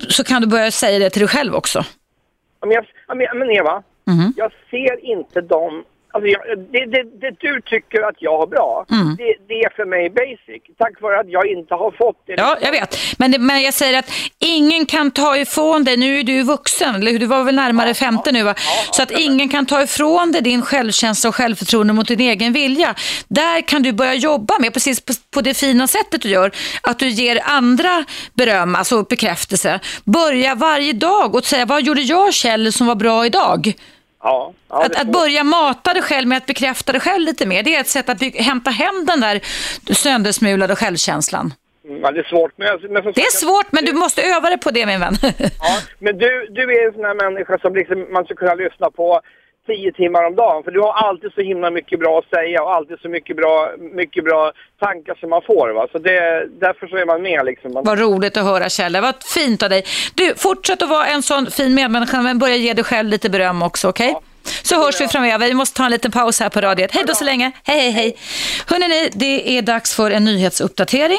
så 0.09 0.25
kan 0.25 0.43
du 0.43 0.49
börja 0.49 0.71
säga 0.71 0.99
det 0.99 1.11
till 1.11 1.21
dig 1.21 1.29
själv 1.29 1.55
också. 1.55 1.85
Men, 2.61 2.71
jag, 2.71 2.87
men 3.37 3.51
Eva, 3.51 3.83
mm. 4.09 4.33
jag 4.37 4.53
ser 4.71 5.05
inte 5.05 5.41
dem 5.41 5.85
Alltså 6.11 6.29
jag, 6.29 6.41
det, 6.73 6.87
det, 6.87 7.03
det 7.21 7.37
du 7.41 7.61
tycker 7.61 8.09
att 8.09 8.15
jag 8.19 8.39
har 8.39 8.47
bra, 8.47 8.87
Mm. 8.91 9.17
det, 9.17 9.35
det 9.49 9.55
är 9.55 9.71
för 9.77 9.85
mig 9.85 10.11
basic. 10.11 10.63
Tack 10.79 11.01
vare 11.01 11.21
att 11.21 11.29
jag 11.29 11.47
inte 11.47 11.75
har 11.75 11.91
fått 11.91 12.23
det. 12.27 12.35
Ja, 12.37 12.59
jag 12.61 12.71
vet. 12.71 12.97
Men, 13.19 13.47
men 13.47 13.63
jag 13.63 13.75
säger 13.75 13.99
att 13.99 14.11
ingen 14.39 14.87
kan 14.87 15.11
ta 15.11 15.37
ifrån 15.37 15.85
dig, 15.85 15.97
nu 15.97 16.19
är 16.19 16.23
du 16.25 16.43
vuxen, 16.43 16.95
eller 16.95 17.13
hur? 17.13 17.19
Du 17.19 17.27
var 17.27 17.45
väl 17.45 17.55
närmare 17.55 17.95
50 17.95 18.33
nu 18.33 18.43
va? 18.43 18.55
Så 18.91 19.03
att 19.03 19.11
ingen 19.11 19.49
kan 19.49 19.67
ta 19.67 19.83
ifrån 19.83 20.33
dig 20.33 20.43
din 20.43 20.63
självkänsla 20.63 21.29
och 21.29 21.35
självförtroende 21.35 21.93
mot 21.93 22.09
din 22.09 22.21
egen 22.21 22.53
vilja. 22.53 22.95
Där 23.29 23.61
kan 23.61 23.83
du 23.83 23.93
börja 23.93 24.15
jobba 24.15 24.55
med, 24.59 24.73
precis 24.73 25.01
på, 25.01 25.13
på 25.35 25.41
det 25.41 25.55
fina 25.55 25.87
sättet 25.87 26.23
du 26.23 26.29
gör, 26.29 26.51
att 26.83 26.99
du 26.99 27.09
ger 27.09 27.41
andra 27.45 28.05
beröm, 28.35 28.75
alltså 28.75 29.03
bekräftelse. 29.03 29.81
Börja 30.05 30.55
varje 30.55 30.93
dag 30.93 31.35
och 31.35 31.45
säga, 31.45 31.67
vad 31.67 31.83
gjorde 31.83 32.01
jag 32.01 32.35
Kjell 32.35 32.73
som 32.73 32.87
var 32.87 32.95
bra 32.95 33.27
idag? 33.27 33.73
Ja, 34.23 34.53
ja, 34.69 34.85
Att, 34.85 35.01
att 35.01 35.07
börja 35.13 35.45
mata 35.45 35.93
dig 35.95 36.03
själv 36.03 36.29
med 36.29 36.39
att 36.39 36.47
bekräfta 36.47 36.93
dig 36.93 37.01
själv 37.01 37.21
lite 37.25 37.47
mer, 37.47 37.63
det 37.63 37.75
är 37.77 37.81
ett 37.81 37.89
sätt 37.89 38.09
att 38.09 38.23
hämta 38.35 38.71
hem 38.71 39.05
den 39.07 39.21
där 39.21 39.41
söndersmulade 39.95 40.77
självkänslan. 40.77 41.55
ja, 42.03 42.11
det 42.13 42.21
är 42.21 42.25
svårt. 42.25 42.53
Men, 42.57 42.93
men 42.93 43.03
Det 43.15 43.21
är 43.21 43.37
svårt, 43.37 43.73
men 43.73 43.85
du 43.85 43.93
måste 43.93 44.23
öva 44.23 44.49
dig 44.49 44.59
på 44.59 44.71
det 44.71 44.87
min 44.87 45.01
vän. 45.01 45.15
Ja, 45.61 45.79
men 45.99 46.19
du, 46.19 46.49
du 46.51 46.63
är 46.63 46.87
en 46.87 46.93
sån 46.95 47.05
här 47.05 47.15
människa 47.31 47.59
som 47.59 47.75
liksom 47.75 48.07
man 48.13 48.25
ska 48.25 48.35
kunna 48.35 48.55
lyssna 48.55 48.91
på 48.91 49.21
tio 49.71 49.91
timmar 49.93 50.23
om 50.29 50.35
dagen. 50.43 50.63
För 50.65 50.71
du 50.71 50.81
har 50.81 50.93
alltid 50.93 51.31
så 51.33 51.41
himla 51.41 51.71
mycket 51.79 51.99
bra 52.03 52.13
att 52.19 52.31
säga 52.37 52.63
och 52.65 52.75
alltid 52.77 52.97
så 53.05 53.09
mycket 53.09 53.37
bra, 53.37 53.55
mycket 54.03 54.25
bra 54.25 54.53
tankar 54.81 55.15
som 55.21 55.31
man 55.31 55.43
får. 55.51 55.67
Va? 55.77 55.87
Så 55.93 55.99
det, 55.99 56.21
därför 56.61 56.87
så 56.87 56.97
är 56.97 57.07
man 57.07 57.23
med 57.23 57.41
liksom. 57.45 57.73
Man, 57.73 57.85
Vad 57.85 57.99
roligt 57.99 58.37
att 58.37 58.45
höra 58.45 58.69
Kjell, 58.69 59.01
vad 59.01 59.15
fint 59.35 59.63
av 59.63 59.71
dig. 59.71 59.83
Du, 60.15 60.35
fortsätt 60.37 60.83
att 60.83 60.89
vara 60.89 61.07
en 61.07 61.23
sån 61.23 61.51
fin 61.51 61.75
medmänniska, 61.75 62.23
men 62.23 62.39
börja 62.39 62.57
ge 62.57 62.73
dig 62.75 62.85
själv 62.85 63.09
lite 63.09 63.31
beröm 63.31 63.63
också, 63.63 63.89
okej? 63.89 64.15
Så 64.63 64.85
hörs 64.85 65.01
vi 65.01 65.09
framöver. 65.09 65.47
Vi 65.47 65.55
måste 65.55 65.77
ta 65.77 65.85
en 65.85 65.91
liten 65.91 66.13
paus 66.13 66.41
här 66.41 66.49
på 66.49 66.61
radiet. 66.61 66.93
Hej 66.95 67.05
då 67.07 67.15
så 67.15 67.25
länge. 67.25 67.53
Hej, 67.65 67.81
hej, 67.81 67.91
hej. 67.91 68.17
Hörrni, 68.67 69.11
det 69.13 69.59
är 69.59 69.63
dags 69.63 69.97
för 69.97 70.11
en 70.11 70.25
nyhetsuppdatering. 70.25 71.19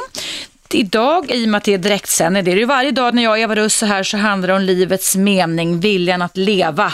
Idag, 0.74 1.32
i 1.32 1.46
och 1.46 1.50
med 1.50 1.58
att 1.58 1.64
det 1.64 1.74
är 1.74 1.78
direktsändning, 1.78 2.44
det 2.44 2.52
är 2.52 2.56
det 2.56 2.60
ju 2.60 2.66
varje 2.66 2.91
dag 2.91 3.14
när 3.14 3.24
jag 3.24 3.32
och 3.32 3.40
Eva 3.40 3.56
Russ 3.56 3.84
är 3.84 3.88
här 3.88 4.04
så 4.04 4.18
handlar 4.18 4.48
det 4.48 4.54
om 4.54 4.62
livets 4.62 5.16
mening, 5.16 5.80
viljan 5.80 6.22
att 6.22 6.38
leva. 6.38 6.94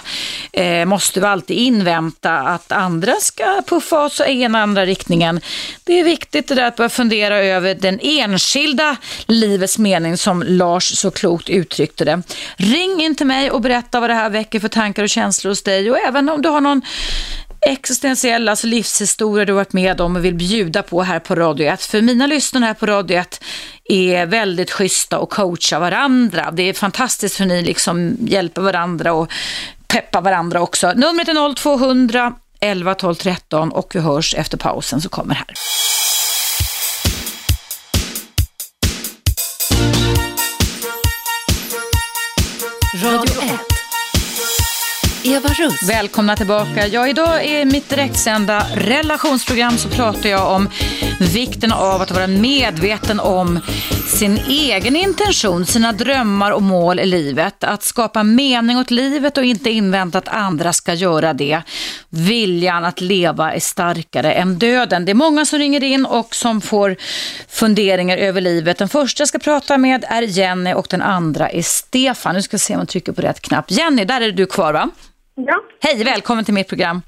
Eh, 0.52 0.86
måste 0.86 1.20
vi 1.20 1.26
alltid 1.26 1.58
invänta 1.58 2.32
att 2.32 2.72
andra 2.72 3.14
ska 3.20 3.62
puffa 3.68 4.06
oss 4.06 4.22
i 4.28 4.42
ena 4.42 4.62
andra 4.62 4.86
riktningen. 4.86 5.40
Det 5.84 6.00
är 6.00 6.04
viktigt 6.04 6.48
det 6.48 6.56
där 6.56 6.64
att 6.64 6.76
börja 6.76 6.90
fundera 6.90 7.38
över 7.38 7.76
den 7.76 8.00
enskilda 8.02 8.96
livets 9.26 9.78
mening 9.78 10.18
som 10.18 10.44
Lars 10.44 10.98
så 10.98 11.12
klokt 11.12 11.50
uttryckte 11.50 12.06
det. 12.06 12.22
Ring 12.58 13.02
in 13.02 13.16
till 13.16 13.28
mig 13.28 13.52
och 13.52 13.62
berätta 13.62 14.00
vad 14.00 14.10
det 14.10 14.14
här 14.14 14.30
väcker 14.30 14.60
för 14.60 14.68
tankar 14.68 15.04
och 15.04 15.10
känslor 15.10 15.52
hos 15.52 15.64
dig 15.64 15.92
och 15.92 15.98
även 15.98 16.30
om 16.30 16.42
du 16.42 16.50
har 16.50 16.62
någon 16.62 16.82
existentiell, 17.66 18.50
alltså 18.50 18.68
livshistoria 18.68 19.46
du 19.46 19.54
varit 19.54 19.74
med 19.74 20.02
om 20.02 20.16
och 20.16 20.26
vill 20.26 20.36
bjuda 20.36 20.84
på 20.84 21.04
här 21.04 21.20
på 21.20 21.36
Radio 21.36 21.68
1. 21.68 21.82
För 21.82 22.02
mina 22.02 22.28
lyssnare 22.28 22.66
här 22.66 22.74
på 22.74 22.86
Radio 22.86 23.18
1 23.18 23.44
är 23.84 24.26
väldigt 24.26 24.72
schyssta 24.72 25.20
och 25.20 25.30
coachar 25.30 25.80
varandra. 25.80 26.52
Det 26.52 26.64
är 26.64 26.74
fantastiskt 26.74 27.40
hur 27.40 27.46
ni 27.46 27.62
liksom 27.62 28.18
hjälper 28.20 28.62
varandra 28.62 29.14
och 29.14 29.32
peppar 29.88 30.22
varandra 30.22 30.62
också. 30.62 30.94
Numret 30.96 31.28
är 31.28 31.56
0200 31.56 32.34
11 32.60 32.96
12 32.96 33.16
13 33.16 33.72
och 33.72 33.96
vi 33.96 34.00
hörs 34.00 34.36
efter 34.36 34.58
pausen 34.58 35.02
så 35.02 35.10
kommer 35.10 35.36
här. 35.36 35.54
Eva 45.28 45.50
Russ. 45.50 45.90
Välkomna 45.90 46.36
tillbaka. 46.36 46.88
Ja, 46.88 47.08
idag 47.08 47.46
i 47.46 47.66
mitt 47.66 47.90
direktsända 47.90 48.66
relationsprogram 48.76 49.78
så 49.78 49.90
pratar 49.90 50.30
jag 50.30 50.52
om 50.52 50.70
vikten 51.20 51.72
av 51.72 52.02
att 52.02 52.12
vara 52.12 52.28
medveten 52.28 53.20
om 53.20 53.60
sin 54.08 54.38
egen 54.38 54.96
intention, 54.96 55.66
sina 55.66 55.92
drömmar 55.92 56.52
och 56.52 56.62
mål 56.62 57.00
i 57.00 57.06
livet. 57.06 57.64
Att 57.64 57.84
skapa 57.84 58.24
mening 58.24 58.78
åt 58.78 58.92
livet 58.92 59.38
och 59.38 59.44
inte 59.44 59.70
invänta 59.70 60.18
att 60.18 60.28
andra 60.28 60.74
ska 60.74 60.94
göra 60.94 61.34
det. 61.34 61.62
Viljan 62.10 62.86
att 62.86 63.02
leva 63.02 63.54
är 63.54 63.60
starkare 63.60 64.34
än 64.34 64.60
döden. 64.60 65.06
Det 65.06 65.12
är 65.12 65.16
många 65.16 65.46
som 65.46 65.60
ringer 65.60 65.84
in 65.84 66.06
och 66.06 66.36
som 66.36 66.62
får 66.62 66.96
funderingar 67.50 68.18
över 68.18 68.42
livet. 68.42 68.78
Den 68.78 68.90
första 68.90 69.22
jag 69.22 69.28
ska 69.28 69.40
prata 69.40 69.78
med 69.78 70.06
är 70.08 70.22
Jenny 70.22 70.74
och 70.74 70.88
den 70.90 71.02
andra 71.02 71.50
är 71.50 71.62
Stefan. 71.62 72.36
Nu 72.36 72.42
ska 72.42 72.58
vi 72.58 72.60
se 72.60 72.74
om 72.74 72.80
jag 72.80 72.90
trycker 72.90 73.12
på 73.12 73.22
rätt 73.22 73.42
knapp. 73.42 73.72
Jenny, 73.72 74.06
där 74.06 74.22
är 74.22 74.32
du 74.32 74.46
kvar 74.46 74.74
va? 74.74 74.90
Ja, 75.36 75.62
Hej, 75.82 76.04
välkommen 76.04 76.46
till 76.46 76.54
mitt 76.54 76.68
program. 76.70 77.02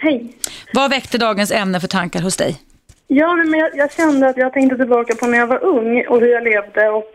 hej. 0.00 0.34
Vad 0.72 0.90
väckte 0.90 1.18
dagens 1.18 1.50
ämne 1.52 1.80
för 1.80 1.88
tankar 1.88 2.20
hos 2.22 2.36
dig? 2.36 2.56
Ja, 3.06 3.34
men 3.36 3.58
jag, 3.60 3.70
jag 3.76 3.92
kände 3.92 4.28
att 4.28 4.36
jag 4.36 4.52
tänkte 4.52 4.76
tillbaka 4.76 5.14
på 5.14 5.26
när 5.26 5.38
jag 5.38 5.46
var 5.46 5.64
ung 5.64 6.06
och 6.06 6.20
hur 6.20 6.28
jag 6.32 6.44
levde 6.44 6.88
och 6.88 7.10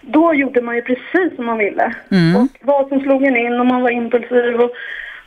då 0.00 0.34
gjorde 0.34 0.62
man 0.62 0.76
ju 0.76 0.82
precis 0.82 1.36
som 1.36 1.46
man 1.46 1.58
ville. 1.58 1.94
Och 2.36 2.48
vad 2.60 2.88
som 2.88 3.00
slog 3.00 3.22
en 3.24 3.36
in 3.36 3.60
och 3.60 3.66
man 3.66 3.82
var 3.82 3.90
impulsiv 3.90 4.60
och 4.60 4.70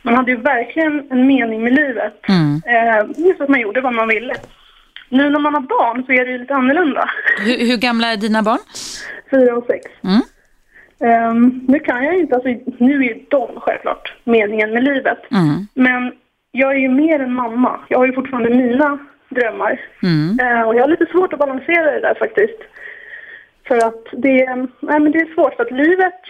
man 0.02 0.14
hade 0.14 0.30
ju 0.30 0.36
verkligen 0.36 1.10
en 1.10 1.26
mening 1.26 1.64
med 1.64 1.72
livet. 1.74 2.20
Eh, 2.66 3.24
just 3.26 3.40
att 3.40 3.48
man 3.48 3.60
gjorde 3.60 3.80
vad 3.80 3.94
man 3.94 4.08
ville. 4.08 4.34
Nu 5.08 5.30
när 5.30 5.38
man 5.40 5.54
har 5.54 5.60
barn 5.60 6.04
så 6.06 6.12
är 6.12 6.24
det 6.24 6.30
ju 6.32 6.38
lite 6.38 6.54
annorlunda. 6.54 7.10
Hur, 7.38 7.58
hur 7.66 7.76
gamla 7.76 8.12
är 8.12 8.16
dina 8.16 8.42
barn? 8.42 8.58
Fyra 9.30 9.56
och 9.56 9.64
sex. 9.66 9.84
Mm. 10.04 10.20
Ehm, 11.00 11.60
nu 11.68 11.78
kan 11.78 12.04
jag 12.04 12.18
inte, 12.18 12.34
alltså 12.34 12.48
nu 12.78 12.94
är 12.94 13.02
ju 13.02 13.24
de 13.28 13.48
självklart 13.60 14.14
meningen 14.24 14.70
med 14.70 14.84
livet. 14.84 15.18
Mm. 15.30 15.66
Men 15.74 16.12
jag 16.52 16.74
är 16.74 16.78
ju 16.78 16.88
mer 16.88 17.20
än 17.20 17.34
mamma. 17.34 17.80
Jag 17.88 17.98
har 17.98 18.06
ju 18.06 18.12
fortfarande 18.12 18.50
mina 18.50 18.98
drömmar. 19.28 19.80
Mm. 20.02 20.38
Eh, 20.40 20.62
och 20.62 20.74
jag 20.74 20.82
har 20.82 20.88
lite 20.88 21.06
svårt 21.06 21.32
att 21.32 21.38
balansera 21.38 21.90
det 21.92 22.00
där 22.00 22.14
faktiskt. 22.14 22.58
För 23.68 23.76
att 23.76 24.04
det, 24.12 24.46
nej, 24.80 25.00
men 25.00 25.12
det 25.12 25.18
är 25.18 25.34
svårt 25.34 25.54
för 25.54 25.62
att 25.62 25.70
livet, 25.70 26.20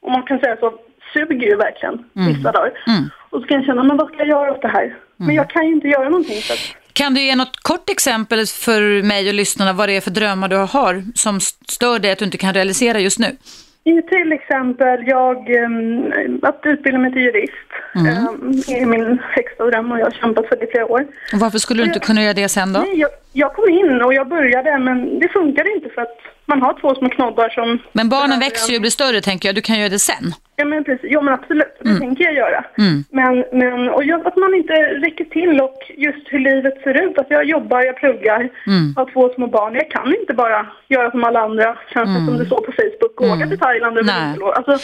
om 0.00 0.12
man 0.12 0.22
kan 0.22 0.38
säga 0.38 0.56
så, 0.56 0.72
suger 1.12 1.46
ju 1.46 1.56
verkligen 1.56 2.04
vissa 2.14 2.52
dagar. 2.52 2.72
Mm. 2.86 3.10
Och 3.30 3.40
så 3.40 3.46
kan 3.46 3.56
jag 3.56 3.66
känna, 3.66 3.82
men 3.82 3.96
vad 3.96 4.08
ska 4.08 4.18
jag 4.18 4.28
göra 4.28 4.52
åt 4.52 4.62
det 4.62 4.68
här? 4.68 4.96
Men 5.16 5.34
jag 5.34 5.50
kan 5.50 5.66
ju 5.66 5.72
inte 5.72 5.88
göra 5.88 6.08
någonting. 6.08 6.40
Så 6.42 6.52
att, 6.52 6.58
Kan 6.92 7.14
du 7.14 7.20
ge 7.20 7.36
något 7.36 7.56
kort 7.56 7.90
exempel 7.90 8.46
för 8.46 9.02
mig 9.02 9.28
och 9.28 9.34
lyssnarna 9.34 9.72
vad 9.72 9.88
det 9.88 9.96
är 9.96 10.00
för 10.00 10.10
drömmar 10.10 10.48
du 10.48 10.56
har 10.56 11.02
som 11.14 11.40
stör 11.40 11.98
dig 11.98 12.12
att 12.12 12.18
du 12.18 12.24
inte 12.24 12.38
kan 12.38 12.54
realisera 12.54 13.00
just 13.00 13.18
nu? 13.18 13.36
I 13.84 14.02
till 14.02 14.32
exempel 14.32 15.06
jag, 15.06 15.50
um, 15.64 16.40
att 16.42 16.60
utbilda 16.64 16.98
mig 16.98 17.12
till 17.12 17.22
jurist 17.22 17.70
um, 17.94 18.50
är 18.68 18.86
min 18.86 19.18
högsta 19.22 19.64
dröm 19.64 19.92
och 19.92 19.98
jag 19.98 20.06
har 20.06 20.10
kämpat 20.10 20.46
för 20.48 20.56
det 20.56 20.64
i 20.64 20.70
flera 20.70 20.86
år. 20.86 21.06
Och 21.32 21.38
varför 21.38 21.58
skulle 21.58 21.82
du 21.82 21.86
inte 21.86 22.00
kunna 22.00 22.22
göra 22.22 22.34
det 22.34 22.48
sen 22.48 22.72
då? 22.72 22.80
Nej, 22.80 22.98
jag, 22.98 23.10
jag 23.32 23.54
kom 23.54 23.68
in 23.68 24.02
och 24.02 24.14
jag 24.14 24.28
började 24.28 24.78
men 24.78 25.18
det 25.18 25.28
funkade 25.28 25.70
inte 25.72 25.88
för 25.88 26.02
att 26.02 26.18
man 26.52 26.62
har 26.62 26.72
två 26.80 26.90
små 26.98 27.08
knobbar 27.16 27.48
som... 27.48 27.78
Men 27.92 28.08
barnen 28.08 28.38
växer 28.46 28.70
ju 28.70 28.76
och 28.78 28.80
blir 28.86 28.90
större 29.00 29.20
tänker 29.20 29.48
jag, 29.48 29.54
du 29.54 29.60
kan 29.68 29.78
göra 29.80 29.88
det 29.88 29.98
sen. 29.98 30.24
Ja 30.56 30.64
men 30.72 30.84
precis, 30.84 31.10
ja 31.16 31.20
men 31.26 31.34
absolut, 31.34 31.74
det 31.82 31.88
Mm. 31.88 32.00
tänker 32.00 32.24
jag 32.24 32.34
göra. 32.34 32.60
Mm. 32.78 33.04
Men, 33.18 33.32
men 33.60 33.88
och 33.96 34.04
jag, 34.04 34.26
att 34.28 34.36
man 34.36 34.54
inte 34.60 34.72
räcker 35.06 35.24
till 35.24 35.60
och 35.66 35.78
just 36.06 36.24
hur 36.32 36.38
livet 36.38 36.74
ser 36.84 36.94
ut. 37.04 37.18
Att 37.18 37.26
jag 37.30 37.44
jobbar, 37.44 37.82
jag 37.90 37.96
pluggar, 37.96 38.40
Mm. 38.66 38.94
har 38.96 39.06
två 39.12 39.22
små 39.34 39.46
barn. 39.46 39.74
Jag 39.74 39.90
kan 39.90 40.08
inte 40.20 40.34
bara 40.34 40.66
göra 40.88 41.10
som 41.10 41.24
alla 41.24 41.40
andra, 41.40 41.68
känns 41.94 42.08
det 42.18 42.26
som 42.26 42.38
det 42.38 42.46
står 42.46 42.60
på 42.68 42.72
Facebook, 42.80 43.14
och 43.20 43.26
åka 43.36 43.46
till 43.48 43.58
Thailand 43.58 43.98
över 43.98 44.12
Mm. 44.12 44.42
Alltså, 44.56 44.74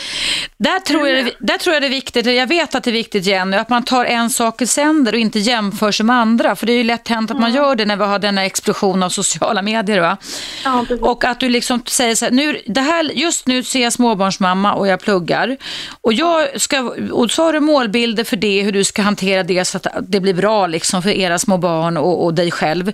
Där 0.58 0.78
tror, 0.80 1.08
jag, 1.08 1.24
det- 1.24 1.36
där 1.40 1.58
tror 1.58 1.74
jag 1.74 1.82
det 1.82 1.86
är 1.86 1.96
viktigt, 2.02 2.26
jag 2.26 2.46
vet 2.46 2.74
att 2.74 2.84
det 2.84 2.90
är 2.90 3.00
viktigt 3.04 3.26
Jenny, 3.26 3.56
att 3.56 3.68
man 3.70 3.82
tar 3.82 4.04
en 4.04 4.30
sak 4.30 4.62
i 4.62 4.66
sänder 4.66 5.12
och 5.12 5.18
inte 5.18 5.38
jämför 5.38 5.90
sig 5.92 6.06
med 6.06 6.16
andra. 6.16 6.56
För 6.56 6.66
det 6.66 6.72
är 6.72 6.76
ju 6.76 6.84
lätt 6.84 7.08
hänt 7.08 7.30
att 7.30 7.40
man 7.40 7.52
gör 7.52 7.74
det 7.74 7.84
när 7.84 7.96
vi 7.96 8.04
har 8.04 8.18
denna 8.18 8.44
explosion 8.44 9.02
av 9.02 9.08
sociala 9.08 9.62
medier. 9.62 10.00
Va? 10.00 10.16
ja. 10.64 10.84
Och 11.00 11.24
att 11.24 11.40
du 11.40 11.48
liksom 11.56 11.82
säger 11.86 12.14
så 12.14 12.24
här, 12.24 12.32
nu, 12.32 12.60
det 12.66 12.80
här, 12.80 13.04
just 13.04 13.46
nu 13.46 13.62
ser 13.62 13.82
jag 13.82 13.92
småbarnsmamma 13.92 14.74
och 14.74 14.86
jag 14.88 15.00
pluggar. 15.00 15.56
Och, 16.00 16.12
jag 16.12 16.60
ska, 16.60 16.80
och 17.12 17.30
så 17.30 17.42
har 17.42 17.52
du 17.52 17.60
målbilder 17.60 18.24
för 18.24 18.36
det, 18.36 18.62
hur 18.62 18.72
du 18.72 18.84
ska 18.84 19.02
hantera 19.02 19.42
det 19.42 19.64
så 19.64 19.76
att 19.76 19.86
det 20.08 20.20
blir 20.20 20.34
bra 20.34 20.66
liksom 20.66 21.02
för 21.02 21.10
era 21.10 21.38
små 21.38 21.58
barn 21.58 21.96
och, 21.96 22.24
och 22.24 22.34
dig 22.34 22.50
själv. 22.50 22.92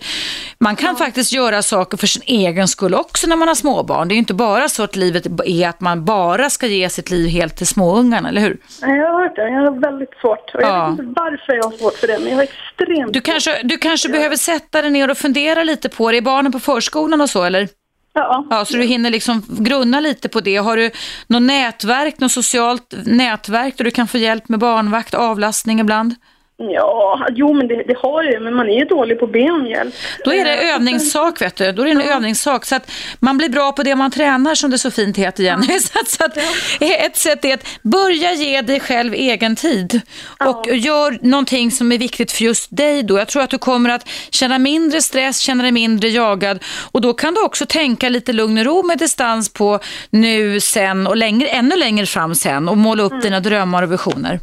Man 0.59 0.77
kan 0.77 0.97
faktiskt 0.97 1.33
göra 1.33 1.63
saker 1.63 1.97
för 1.97 2.07
sin 2.07 2.23
egen 2.27 2.69
skull 2.69 2.95
också 2.95 3.27
när 3.27 3.37
man 3.37 3.49
har 3.49 3.55
småbarn. 3.55 4.09
Det 4.09 4.13
är 4.13 4.17
ju 4.17 4.19
inte 4.21 4.35
bara 4.35 4.69
så 4.69 4.83
att 4.83 4.97
livet 4.97 5.27
är 5.47 5.69
att 5.69 5.81
man 5.81 6.05
bara 6.05 6.51
ska 6.51 6.67
ge 6.67 6.89
sitt 6.89 7.11
liv 7.11 7.29
helt 7.29 7.57
till 7.57 7.67
småungarna, 7.67 8.29
eller 8.29 8.41
hur? 8.41 8.57
Nej, 8.83 8.97
jag 8.99 9.13
har 9.13 9.23
hört 9.23 9.37
det. 9.37 9.43
Jag 9.49 9.61
har 9.73 9.81
väldigt 9.81 10.11
svårt. 10.21 10.55
Och 10.55 10.63
jag 10.63 10.69
Ja. 10.69 10.83
vet 10.91 10.99
inte 11.01 11.21
varför 11.21 11.53
jag 11.53 11.65
har 11.65 11.73
svårt 11.79 11.95
för 11.95 12.07
det, 12.07 12.19
men 12.19 12.29
jag 12.29 12.37
har 12.37 12.43
extremt 12.43 13.13
Du 13.13 13.21
kanske, 13.21 13.61
du 13.65 13.79
kanske 13.79 14.09
behöver 14.09 14.37
sätta 14.37 14.83
dig 14.83 14.91
ner 14.91 15.11
och 15.11 15.19
fundera 15.19 15.63
lite 15.65 15.89
på 15.89 16.11
det. 16.11 16.17
Är 16.17 16.23
barnen 16.23 16.53
på 16.53 16.61
förskolan 16.61 17.21
och 17.21 17.31
så, 17.31 17.45
eller? 17.45 17.69
Ja. 18.15 18.47
Ja, 18.51 18.65
så 18.65 18.77
du 18.77 18.83
hinner 18.83 19.11
liksom 19.11 19.43
grunna 19.49 20.01
lite 20.01 20.29
på 20.29 20.41
det. 20.41 20.57
Har 20.57 20.77
du 20.77 20.91
något 21.27 21.43
nätverk, 21.43 22.21
något 22.21 22.33
socialt 22.33 22.95
nätverk 23.05 23.77
där 23.77 23.85
du 23.85 23.91
kan 23.91 24.09
få 24.09 24.19
hjälp 24.19 24.49
med 24.49 24.59
barnvakt, 24.59 25.15
avlastning 25.15 25.81
ibland? 25.81 26.15
Ja, 26.57 27.27
jo 27.31 27.53
men 27.55 27.69
det, 27.69 27.83
det 27.87 27.97
har 27.99 28.23
ju, 28.23 28.41
men 28.41 28.55
man 28.55 28.69
är 28.69 28.79
ju 28.79 28.85
dålig 28.85 29.21
på 29.21 29.27
benhjälp. 29.27 29.95
Då 30.25 30.33
är 30.33 30.45
det 30.45 30.53
Eh, 30.53 30.75
övningssak, 30.75 31.43
vet 31.43 31.57
du. 31.57 31.73
Då 31.73 31.83
är 31.83 31.87
det 31.87 31.93
en 31.93 32.01
övningssak. 32.01 32.65
Så 32.65 32.75
att 32.77 32.91
man 33.21 33.39
blir 33.39 33.49
bra 33.49 33.73
på 33.73 33.83
det 33.83 33.97
man 33.97 34.11
tränar, 34.11 34.55
som 34.55 34.71
det 34.71 34.79
så 34.79 34.91
fint 34.91 35.17
heter, 35.17 35.43
Jenny. 35.43 35.67
Så 35.81 36.01
att, 36.01 36.09
så 36.09 36.25
att 36.25 36.37
ett 36.81 37.17
sätt 37.17 37.45
är 37.45 37.55
att 37.55 37.67
börja 37.83 38.33
ge 38.33 38.61
dig 38.61 38.81
själv 38.81 39.15
egen 39.15 39.57
tid. 39.57 40.01
Och 40.45 40.77
gör 40.77 41.19
någonting 41.23 41.71
som 41.71 41.93
är 41.93 41.99
viktigt 41.99 42.33
för 42.33 42.45
just 42.45 42.77
dig 42.77 43.03
då. 43.03 43.19
Jag 43.19 43.29
tror 43.29 43.43
att 43.43 43.51
du 43.51 43.59
kommer 43.59 43.91
att 43.91 44.09
känna 44.31 44.59
mindre 44.59 45.01
stress, 45.03 45.39
känna 45.39 45.63
dig 45.63 45.73
mindre 45.73 46.09
jagad. 46.09 46.65
Och 46.93 47.01
då 47.01 47.15
kan 47.15 47.35
du 47.35 47.43
också 47.43 47.67
tänka 47.67 48.09
lite 48.09 48.33
lugn 48.33 48.59
och 48.59 48.65
ro 48.65 48.83
med 48.83 48.99
distans 48.99 49.53
på 49.53 49.79
nu, 50.11 50.61
sen 50.61 51.07
och 51.07 51.17
längre, 51.17 51.49
ännu 51.49 51.77
längre 51.77 52.07
fram 52.07 52.35
sen. 52.35 52.69
Och 52.69 52.77
måla 52.77 53.03
upp 53.03 53.23
dina 53.23 53.41
drömmar 53.41 53.83
och 53.83 53.93
visioner. 53.93 54.41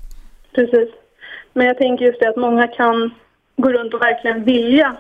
Precis. 0.56 0.99
Men 1.60 1.68
jag 1.68 1.78
tänker 1.78 2.06
just 2.06 2.20
det 2.20 2.30
att 2.30 2.36
många 2.36 2.68
kan 2.68 3.12
gå 3.58 3.72
runt 3.72 3.94
och 3.94 4.02
verkligen 4.02 4.44
vilja 4.44 4.96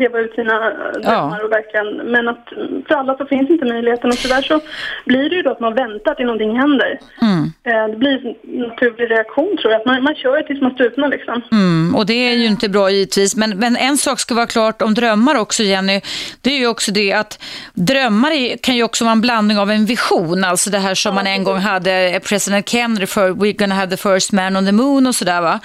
leva 0.00 0.18
ut 0.18 0.34
sina 0.34 0.56
eh, 0.70 1.00
drömmar 1.00 1.44
och 1.44 1.52
verkligen, 1.52 2.10
men 2.12 2.28
att 2.28 2.52
mm, 2.52 2.82
för 2.88 2.94
alla 2.94 3.16
så 3.16 3.26
finns 3.26 3.50
inte 3.50 3.64
möjligheten 3.64 4.10
och 4.10 4.16
tyvärr 4.16 4.42
så 4.42 4.60
blir 5.04 5.30
det 5.30 5.36
ju 5.36 5.42
då 5.42 5.50
att 5.50 5.60
man 5.60 5.74
väntar 5.74 6.14
till 6.14 6.26
någonting 6.26 6.58
händer. 6.58 6.98
Mm. 7.22 7.52
Eh, 7.64 7.90
Det 7.92 7.96
blir 7.96 8.26
en 8.26 8.58
naturlig 8.68 9.10
reaktion 9.10 9.56
tror 9.56 9.72
jag, 9.72 9.80
att 9.80 9.86
man, 9.86 10.02
man 10.02 10.14
kör 10.14 10.42
tills 10.42 10.60
man 10.60 10.74
stupnar 10.74 11.08
liksom. 11.08 11.42
Mm, 11.52 11.94
och 11.94 12.06
det 12.06 12.28
är 12.28 12.34
ju 12.34 12.46
inte 12.46 12.68
bra 12.68 12.90
givetvis. 12.90 13.36
Men, 13.36 13.58
men 13.58 13.76
en 13.76 13.96
sak 13.96 14.20
ska 14.20 14.34
vara 14.34 14.46
klart 14.46 14.82
om 14.82 14.94
drömmar 14.94 15.34
också 15.34 15.62
Jenny. 15.62 16.00
Det 16.40 16.50
är 16.50 16.58
ju 16.58 16.66
också 16.66 16.92
det 16.92 17.12
att 17.12 17.42
drömmar 17.74 18.56
kan 18.56 18.76
ju 18.76 18.82
också 18.82 19.04
vara 19.04 19.12
en 19.12 19.20
blandning 19.20 19.58
av 19.58 19.70
en 19.70 19.86
vision. 19.86 20.44
Alltså 20.44 20.70
det 20.70 20.78
här 20.78 20.94
som 20.94 21.14
man 21.14 21.26
en 21.26 21.44
gång 21.44 21.58
hade 21.58 21.92
eh, 21.92 22.18
president 22.18 22.68
Kennedy 22.68 23.06
för 23.06 23.30
We're 23.30 23.56
gonna 23.58 23.74
have 23.74 23.96
the 23.96 24.02
first 24.08 24.32
man 24.32 24.56
on 24.56 24.66
the 24.66 24.72
moon 24.72 25.06
och 25.06 25.14
sådär 25.14 25.40
va. 25.40 25.60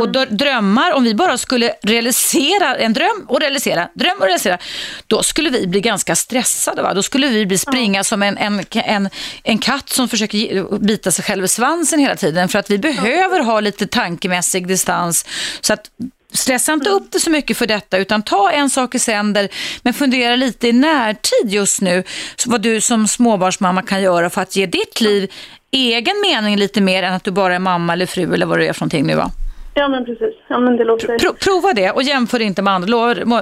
Och 0.00 0.08
då, 0.08 0.24
drömmar, 0.30 0.92
om 0.92 1.04
vi 1.04 1.14
bara 1.14 1.38
skulle 1.38 1.72
realisera 1.82 2.74
en 2.74 2.92
dröm 2.92 3.24
och 3.28 3.40
realisera, 3.40 3.65
dröm 3.74 4.16
och 4.18 4.24
realisera, 4.24 4.58
då 5.06 5.22
skulle 5.22 5.50
vi 5.50 5.66
bli 5.66 5.80
ganska 5.80 6.16
stressade 6.16 6.82
va. 6.82 6.94
Då 6.94 7.02
skulle 7.02 7.28
vi 7.28 7.46
bli 7.46 7.58
springa 7.58 8.04
som 8.04 8.22
en, 8.22 8.38
en, 8.38 8.64
en, 8.72 9.08
en 9.42 9.58
katt 9.58 9.88
som 9.88 10.08
försöker 10.08 10.78
bita 10.78 11.10
sig 11.10 11.24
själv 11.24 11.44
i 11.44 11.48
svansen 11.48 12.00
hela 12.00 12.16
tiden. 12.16 12.48
För 12.48 12.58
att 12.58 12.70
vi 12.70 12.78
behöver 12.78 13.40
ha 13.40 13.60
lite 13.60 13.86
tankemässig 13.86 14.66
distans. 14.66 15.26
Så 15.60 15.72
att 15.72 15.90
Stressa 16.32 16.72
inte 16.72 16.90
upp 16.90 17.12
det 17.12 17.20
så 17.20 17.30
mycket 17.30 17.56
för 17.56 17.66
detta 17.66 17.98
utan 17.98 18.22
ta 18.22 18.50
en 18.50 18.70
sak 18.70 18.94
i 18.94 18.98
sänder 18.98 19.48
men 19.82 19.94
fundera 19.94 20.36
lite 20.36 20.68
i 20.68 20.72
närtid 20.72 21.52
just 21.52 21.80
nu 21.80 22.04
vad 22.46 22.60
du 22.60 22.80
som 22.80 23.08
småbarnsmamma 23.08 23.82
kan 23.82 24.02
göra 24.02 24.30
för 24.30 24.42
att 24.42 24.56
ge 24.56 24.66
ditt 24.66 25.00
liv 25.00 25.32
egen 25.70 26.20
mening 26.20 26.56
lite 26.56 26.80
mer 26.80 27.02
än 27.02 27.14
att 27.14 27.24
du 27.24 27.30
bara 27.30 27.54
är 27.54 27.58
mamma 27.58 27.92
eller 27.92 28.06
fru 28.06 28.34
eller 28.34 28.46
vad 28.46 28.58
du 28.58 28.66
är 28.66 28.72
för 28.72 28.80
någonting 28.80 29.06
nu 29.06 29.14
va? 29.14 29.30
Ja 29.78 29.88
men 29.88 30.04
precis, 30.04 30.34
ja 30.48 30.58
men 30.58 30.76
det 30.76 30.84
låter... 30.84 31.18
Pro 31.18 31.32
prova 31.32 31.72
det 31.72 31.90
och 31.90 32.02
jämför 32.02 32.40
inte 32.40 32.62
med 32.62 32.72
andra, 32.74 32.88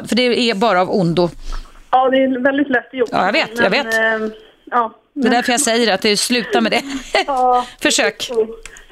för 0.08 0.14
det 0.14 0.22
är 0.50 0.54
bara 0.54 0.80
av 0.80 0.90
ondo. 0.90 1.28
Ja 1.90 2.10
det 2.10 2.16
är 2.16 2.42
väldigt 2.44 2.68
lätt 2.70 2.88
gjort. 2.92 3.08
Ja, 3.12 3.26
jag 3.26 3.32
vet, 3.32 3.58
jag 3.58 3.70
vet. 3.70 3.86
eh, 3.86 4.34
ja. 4.64 4.92
Det 5.12 5.28
är 5.28 5.30
därför 5.30 5.52
jag 5.52 5.60
säger 5.60 5.94
att 5.94 6.02
det 6.02 6.16
sluta 6.16 6.60
med 6.60 6.72
det. 6.72 6.82
Försök. 7.82 8.30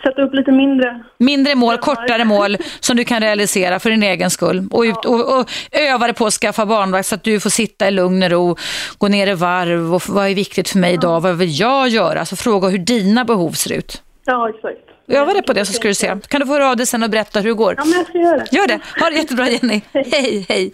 Sätta 0.03 0.23
upp 0.23 0.35
lite 0.35 0.53
mindre. 0.53 1.03
Mindre 1.19 1.55
mål, 1.55 1.79
kortare 1.79 2.25
mål 2.25 2.57
som 2.81 2.97
du 2.97 3.05
kan 3.05 3.21
realisera 3.21 3.79
för 3.79 3.91
din 3.91 4.03
egen 4.03 4.31
skull. 4.31 4.69
Och, 4.71 4.83
ut, 4.83 5.05
och, 5.05 5.39
och 5.41 5.51
öva 5.73 6.07
dig 6.07 6.15
på 6.15 6.27
att 6.27 6.33
skaffa 6.33 6.67
barnvakt 6.67 7.07
så 7.07 7.15
att 7.15 7.25
du 7.25 7.41
får 7.41 7.51
sitta 7.51 7.89
i 7.89 7.91
lugn 7.91 8.23
och 8.23 8.31
ro, 8.31 8.57
gå 8.99 9.09
ner 9.09 9.27
i 9.27 9.35
varv 9.35 9.95
och 9.95 10.03
vad 10.09 10.27
är 10.31 10.35
viktigt 10.35 10.69
för 10.69 10.79
mig 10.79 10.95
idag, 10.95 11.21
vad 11.21 11.39
vill 11.39 11.61
jag 11.61 11.89
göra? 11.89 12.25
Så 12.25 12.37
fråga 12.37 12.69
hur 12.69 12.79
dina 12.79 13.25
behov 13.25 13.51
ser 13.53 13.73
ut. 13.73 14.03
Ja 14.25 14.49
exakt. 14.49 14.92
Öva 15.09 15.33
dig 15.33 15.43
på 15.43 15.53
det 15.53 15.67
så 15.67 15.73
ska 15.73 15.89
du 15.89 15.95
se. 15.95 16.17
Kan 16.29 16.41
du 16.41 16.47
få 16.47 16.53
höra 16.53 16.71
av 16.71 16.77
dig 16.77 16.87
sen 16.87 17.03
och 17.03 17.11
berätta 17.11 17.41
hur 17.41 17.49
det 17.49 17.55
går? 17.55 17.75
Ja 17.79 17.85
men 17.85 17.99
jag 17.99 18.07
ska 18.07 18.19
göra 18.19 18.37
det. 18.37 18.57
Gör 18.57 18.67
det. 18.67 18.81
Ha 19.01 19.11
det 19.11 19.17
jättebra 19.17 19.49
Jenny. 19.49 19.81
Hej, 19.93 20.47
hej. 20.49 20.73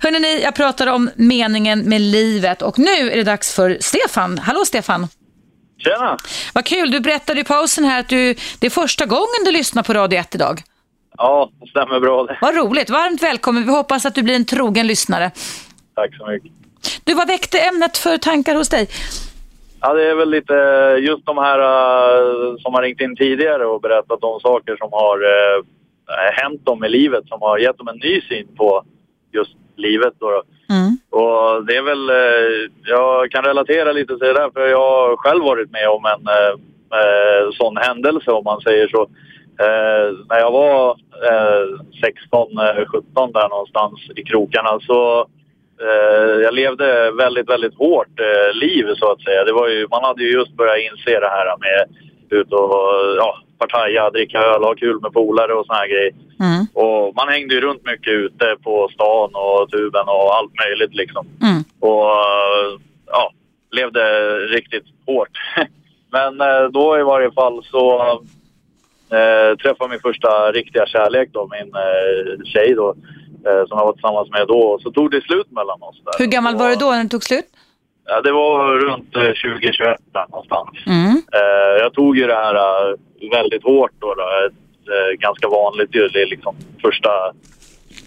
Hörrni, 0.00 0.42
jag 0.42 0.54
pratar 0.54 0.86
om 0.86 1.10
meningen 1.16 1.80
med 1.80 2.00
livet 2.00 2.62
och 2.62 2.78
nu 2.78 3.10
är 3.10 3.16
det 3.16 3.24
dags 3.24 3.54
för 3.54 3.78
Stefan. 3.80 4.38
Hallå 4.38 4.64
Stefan. 4.64 5.08
Tjena! 5.78 6.16
Vad 6.52 6.64
kul, 6.64 6.90
du 6.90 7.00
berättade 7.00 7.40
i 7.40 7.44
pausen 7.44 7.84
här 7.84 8.00
att 8.00 8.08
du, 8.08 8.34
det 8.58 8.66
är 8.66 8.70
första 8.70 9.06
gången 9.06 9.44
du 9.44 9.50
lyssnar 9.50 9.82
på 9.82 9.94
Radio 9.94 10.18
1 10.18 10.34
idag. 10.34 10.62
Ja, 11.16 11.50
det 11.60 11.66
stämmer 11.70 12.00
bra 12.00 12.24
det. 12.24 12.38
Vad 12.40 12.54
roligt, 12.56 12.90
varmt 12.90 13.22
välkommen. 13.22 13.64
Vi 13.66 13.70
hoppas 13.72 14.06
att 14.06 14.14
du 14.14 14.22
blir 14.22 14.34
en 14.34 14.44
trogen 14.44 14.86
lyssnare. 14.86 15.30
Tack 15.94 16.16
så 16.16 16.26
mycket. 16.26 16.52
Du, 17.04 17.14
vad 17.14 17.28
väckte 17.28 17.60
ämnet 17.60 17.98
för 17.98 18.18
tankar 18.18 18.54
hos 18.54 18.68
dig? 18.68 18.88
Ja, 19.84 19.92
det 19.94 20.10
är 20.10 20.14
väl 20.14 20.30
lite 20.30 20.54
just 21.00 21.26
de 21.26 21.38
här 21.38 21.58
eh, 21.58 22.56
som 22.58 22.74
har 22.74 22.82
ringt 22.82 23.00
in 23.00 23.16
tidigare 23.16 23.66
och 23.66 23.80
berättat 23.80 24.24
om 24.24 24.40
saker 24.40 24.76
som 24.76 24.92
har 24.92 25.18
uh, 25.22 25.64
hänt 26.32 26.66
dem 26.66 26.84
i 26.84 26.88
livet 26.88 27.28
som 27.28 27.42
har 27.42 27.58
gett 27.58 27.78
dem 27.78 27.88
en 27.88 27.96
ny 27.96 28.20
syn 28.20 28.48
på 28.56 28.84
just 29.32 29.56
livet. 29.76 30.12
Då, 30.18 30.30
då. 30.30 30.42
Och 31.18 31.66
det 31.66 31.76
är 31.76 31.82
väl, 31.82 32.10
eh, 32.10 32.70
jag 32.84 33.30
kan 33.30 33.44
relatera 33.44 33.92
lite 33.92 34.18
till 34.18 34.26
det 34.26 34.32
där 34.32 34.50
för 34.50 34.68
jag 34.68 34.78
har 34.78 35.16
själv 35.16 35.44
varit 35.44 35.70
med 35.70 35.88
om 35.88 36.04
en 36.04 36.28
sån 37.52 37.76
händelse 37.76 38.30
om 38.30 38.44
man 38.44 38.60
säger 38.60 38.88
så. 38.88 39.08
När 40.28 40.38
jag 40.38 40.50
var 40.50 40.90
eh, 41.30 41.80
16, 42.04 42.58
eh, 42.58 42.86
17 42.86 43.32
där 43.32 43.48
någonstans 43.48 44.00
i 44.16 44.22
krokarna 44.22 44.80
så 44.80 45.26
jag 46.42 46.54
levde 46.54 47.10
väldigt, 47.10 47.48
väldigt 47.48 47.74
hårt 47.74 48.20
eh, 48.20 48.54
liv 48.54 48.86
så 48.96 49.12
att 49.12 49.22
säga. 49.22 49.44
Det 49.44 49.52
var 49.52 49.68
ju, 49.68 49.86
man 49.90 50.04
hade 50.04 50.22
ju 50.22 50.32
just 50.32 50.52
börjat 50.52 50.78
inse 50.78 51.20
det 51.20 51.28
här 51.28 51.56
med 51.58 51.88
ut 52.38 52.52
och 52.52 52.70
ja, 53.16 53.38
partaja, 53.58 54.10
dricka 54.10 54.38
öl, 54.38 54.62
ha 54.62 54.74
kul 54.74 55.00
med 55.00 55.12
polare 55.12 55.54
och 55.54 55.66
såna 55.66 55.78
här 55.78 55.88
grejer. 55.88 56.12
Och 56.74 57.14
man 57.14 57.28
hängde 57.28 57.54
ju 57.54 57.60
runt 57.60 57.86
mycket 57.86 58.12
ute 58.12 58.56
på 58.62 58.88
stan 58.94 59.30
och 59.34 59.70
tuben 59.70 60.08
och 60.08 60.34
allt 60.36 60.52
möjligt 60.64 60.94
liksom. 60.94 61.26
Och 61.80 62.10
eh, 62.10 62.78
ja, 63.06 63.32
levde 63.70 64.02
riktigt 64.38 64.84
hårt. 65.06 65.38
Men 66.12 66.40
eh, 66.40 66.64
då 66.70 66.98
i 66.98 67.02
varje 67.02 67.32
fall 67.32 67.64
så 67.64 68.02
eh, 69.10 69.56
träffade 69.56 69.90
min 69.90 70.00
första 70.00 70.52
riktiga 70.52 70.86
kärlek 70.86 71.28
då, 71.32 71.48
min 71.50 71.74
eh, 71.74 72.44
tjej 72.44 72.74
då, 72.74 72.94
eh, 73.46 73.66
som 73.68 73.78
jag 73.78 73.86
var 73.86 73.92
tillsammans 73.92 74.30
med 74.30 74.46
då. 74.48 74.78
Så 74.82 74.90
tog 74.90 75.10
det 75.10 75.20
slut 75.20 75.50
mellan 75.50 75.82
oss 75.82 76.02
där. 76.04 76.24
Hur 76.24 76.30
gammal 76.30 76.56
var 76.56 76.68
du 76.68 76.76
då 76.76 76.90
när 76.90 77.02
det 77.02 77.08
tog 77.08 77.24
slut? 77.24 77.46
Ja, 78.06 78.20
det 78.20 78.32
var 78.32 78.78
runt 78.78 79.16
eh, 79.16 79.22
2021 79.22 80.00
där 80.12 80.26
någonstans. 80.30 80.70
Mm. 80.86 81.10
Eh, 81.10 81.82
jag 81.82 81.92
tog 81.92 82.16
ju 82.16 82.26
det 82.26 82.34
här 82.34 82.54
eh, 82.54 82.96
väldigt 83.30 83.62
hårt 83.62 83.92
då. 83.98 84.14
då. 84.14 84.22
Ett, 84.22 84.88
eh, 84.88 85.18
ganska 85.18 85.48
vanligt 85.48 85.94
ju. 85.94 86.08
Det 86.08 86.22
är 86.22 86.26
liksom 86.26 86.56
första, 86.82 87.10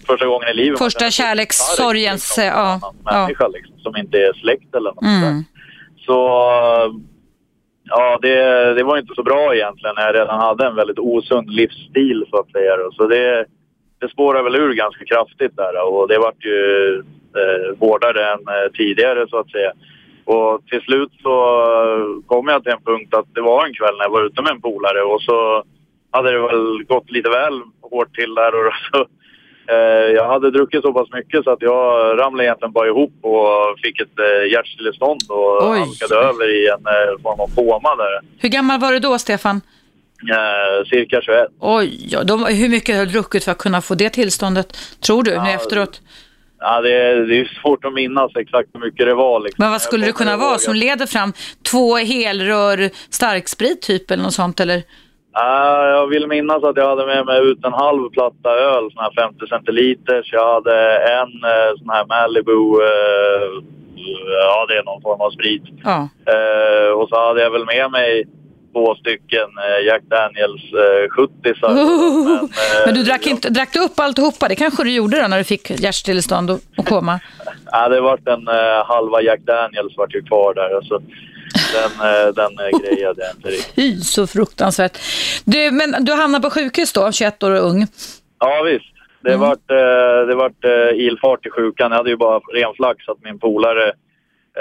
första 0.06 0.26
gången 0.26 0.48
i 0.48 0.54
livet. 0.54 0.78
Första 0.78 1.10
kärlekssorgens... 1.10 2.34
Ja, 2.38 2.80
ja. 3.04 3.20
människa 3.20 3.48
liksom, 3.48 3.78
som 3.78 3.96
inte 3.96 4.18
är 4.18 4.32
släkt 4.32 4.74
eller 4.74 4.90
något 4.90 5.04
där. 5.04 5.28
Mm. 5.28 5.44
Så 6.06 6.18
ja, 7.88 8.18
det, 8.22 8.74
det 8.74 8.82
var 8.82 8.98
inte 8.98 9.14
så 9.14 9.22
bra 9.22 9.54
egentligen 9.54 9.94
när 9.96 10.06
jag 10.06 10.14
redan 10.14 10.40
hade 10.40 10.66
en 10.66 10.74
väldigt 10.74 10.98
osund 10.98 11.50
livsstil 11.50 12.24
så 12.30 12.36
att 12.40 12.50
säga. 12.50 12.72
Så 12.92 13.06
det, 13.06 13.46
det 14.06 14.12
spårade 14.12 14.44
väl 14.44 14.56
ur 14.56 14.72
ganska 14.74 15.04
kraftigt 15.04 15.56
där 15.56 15.82
och 15.88 16.08
det 16.08 16.18
vart 16.18 16.44
ju 16.44 16.94
eh, 17.40 17.78
hårdare 17.78 18.32
än 18.32 18.40
eh, 18.48 18.70
tidigare 18.74 19.26
så 19.28 19.38
att 19.38 19.50
säga. 19.50 19.72
Och 20.24 20.66
till 20.70 20.80
slut 20.80 21.12
så 21.22 21.34
kom 22.26 22.48
jag 22.48 22.62
till 22.62 22.72
en 22.72 22.84
punkt 22.84 23.14
att 23.14 23.34
det 23.34 23.40
var 23.40 23.66
en 23.66 23.74
kväll 23.74 23.96
när 23.96 24.04
jag 24.04 24.10
var 24.10 24.26
ute 24.26 24.42
med 24.42 24.50
en 24.50 24.60
polare 24.60 25.02
och 25.02 25.22
så 25.22 25.64
hade 26.10 26.30
det 26.30 26.38
väl 26.38 26.84
gått 26.84 27.10
lite 27.10 27.30
väl 27.30 27.62
hårt 27.80 28.14
till 28.14 28.34
där 28.34 28.66
och 28.66 28.72
så 28.92 29.06
Eh, 29.68 30.14
jag 30.14 30.28
hade 30.28 30.50
druckit 30.50 30.82
så 30.82 30.92
pass 30.92 31.08
mycket 31.12 31.44
så 31.44 31.50
att 31.50 31.62
jag 31.62 32.18
ramlade 32.20 32.44
egentligen 32.44 32.72
bara 32.72 32.86
ihop 32.86 33.12
och 33.22 33.78
fick 33.82 34.00
ett 34.00 34.18
eh, 34.18 34.52
hjärtstillestånd 34.52 35.20
och 35.28 35.70
Oj. 35.70 35.78
halkade 35.78 36.16
över 36.16 36.54
i 36.54 36.68
en 36.68 36.86
eh, 36.86 37.22
form 37.22 37.40
av 37.40 37.54
koma 37.54 37.96
där. 37.96 38.20
Hur 38.38 38.48
gammal 38.48 38.80
var 38.80 38.92
du 38.92 38.98
då, 38.98 39.18
Stefan? 39.18 39.60
Eh, 40.22 40.84
cirka 40.88 41.20
21. 41.20 41.48
Oj, 41.60 42.06
ja, 42.10 42.24
de, 42.24 42.44
hur 42.44 42.68
mycket 42.68 42.96
har 42.96 43.06
du 43.06 43.12
druckit 43.12 43.44
för 43.44 43.52
att 43.52 43.58
kunna 43.58 43.80
få 43.80 43.94
det 43.94 44.10
tillståndet, 44.10 44.76
tror 45.06 45.22
du, 45.22 45.30
nu 45.30 45.36
Ja, 45.36 45.50
efteråt? 45.50 46.00
Ja, 46.58 46.80
det, 46.80 46.92
är, 46.92 47.16
det 47.16 47.40
är 47.40 47.60
svårt 47.62 47.84
att 47.84 47.92
minnas 47.92 48.36
exakt 48.36 48.68
hur 48.72 48.80
mycket 48.80 49.06
det 49.06 49.14
var. 49.14 49.40
Liksom. 49.40 49.62
Men 49.62 49.70
vad 49.70 49.82
skulle 49.82 50.06
det 50.06 50.12
kunna 50.12 50.36
vara 50.36 50.58
som 50.58 50.74
leder 50.74 51.06
fram 51.06 51.32
två 51.70 51.96
helrör 51.96 52.90
starksprit 53.10 53.82
typ 53.82 54.10
eller 54.10 54.22
något 54.22 54.34
sånt 54.34 54.60
eller? 54.60 54.82
Ja, 55.32 55.88
jag 55.88 56.06
vill 56.06 56.26
minnas 56.26 56.64
att 56.64 56.76
jag 56.76 56.88
hade 56.88 57.06
med 57.06 57.26
mig 57.26 57.40
ut 57.50 57.64
en 57.64 57.72
halv 57.72 58.10
platta 58.10 58.50
öl, 58.50 58.90
sån 58.92 59.02
här 59.02 59.28
50 59.28 59.46
centiliters. 59.46 60.32
Jag 60.32 60.54
hade 60.54 60.98
en 60.98 61.44
eh, 61.44 61.78
sån 61.78 61.90
här 61.90 62.06
Malibu, 62.06 62.82
eh, 62.82 63.48
ja 64.46 64.66
det 64.68 64.76
är 64.78 64.84
någon 64.84 65.02
form 65.02 65.20
av 65.20 65.30
sprit. 65.30 65.62
Ja. 65.84 66.08
Och 66.96 67.08
så 67.08 67.26
hade 67.26 67.42
jag 67.42 67.50
väl 67.50 67.66
med 67.66 67.90
mig 67.90 68.24
två 68.76 68.94
stycken 68.94 69.48
eh, 69.66 69.86
Jack 69.86 70.02
Daniels 70.02 70.62
eh, 70.62 71.08
70 71.10 71.32
Oh, 71.62 72.48
Men 72.86 72.94
du 72.94 73.02
drack, 73.02 73.26
inte, 73.26 73.50
drack 73.50 73.72
du 73.72 73.80
upp 73.80 74.00
alltihopa? 74.00 74.48
Det 74.48 74.56
kanske 74.56 74.84
du 74.84 74.92
gjorde 74.92 75.22
då 75.22 75.28
när 75.28 75.38
du 75.38 75.44
fick 75.44 75.70
hjärtstillestånd 75.70 76.50
och, 76.50 76.60
och 76.76 76.86
koma? 76.86 77.20
Ja, 77.72 77.88
det 77.88 78.00
vart 78.00 78.28
en 78.28 78.48
eh, 78.48 78.86
halva 78.86 79.22
Jack 79.22 79.40
Daniels 79.40 79.96
vart 79.96 80.14
ju 80.14 80.22
kvar 80.22 80.54
där. 80.54 80.76
Alltså, 80.76 81.02
den 81.74 82.10
eh, 82.10 82.34
den 82.34 82.52
eh, 82.58 82.80
grejade 82.80 83.22
jag 83.22 83.36
inte 83.36 83.48
riktigt. 83.48 83.74
Fy, 83.76 84.00
så 84.00 84.26
fruktansvärt. 84.26 84.98
Du, 85.44 85.70
men 85.70 86.04
du 86.04 86.12
hamnar 86.12 86.40
på 86.40 86.50
sjukhus 86.50 86.92
då, 86.92 87.12
21 87.12 87.42
år 87.42 87.50
och 87.50 87.70
ung. 87.70 87.86
Ja, 88.40 88.62
visst. 88.62 88.92
Det 89.20 89.32
mm. 89.32 89.40
vart, 89.40 89.70
eh, 89.70 90.26
det 90.28 90.34
vart 90.34 90.64
eh, 90.64 91.06
ilfart 91.06 91.46
i 91.46 91.50
sjukan. 91.50 91.90
Jag 91.90 91.98
hade 91.98 92.10
ju 92.10 92.16
bara 92.16 92.38
ren 92.38 92.74
flax 92.76 93.08
att 93.08 93.24
min 93.24 93.38
polare 93.38 93.92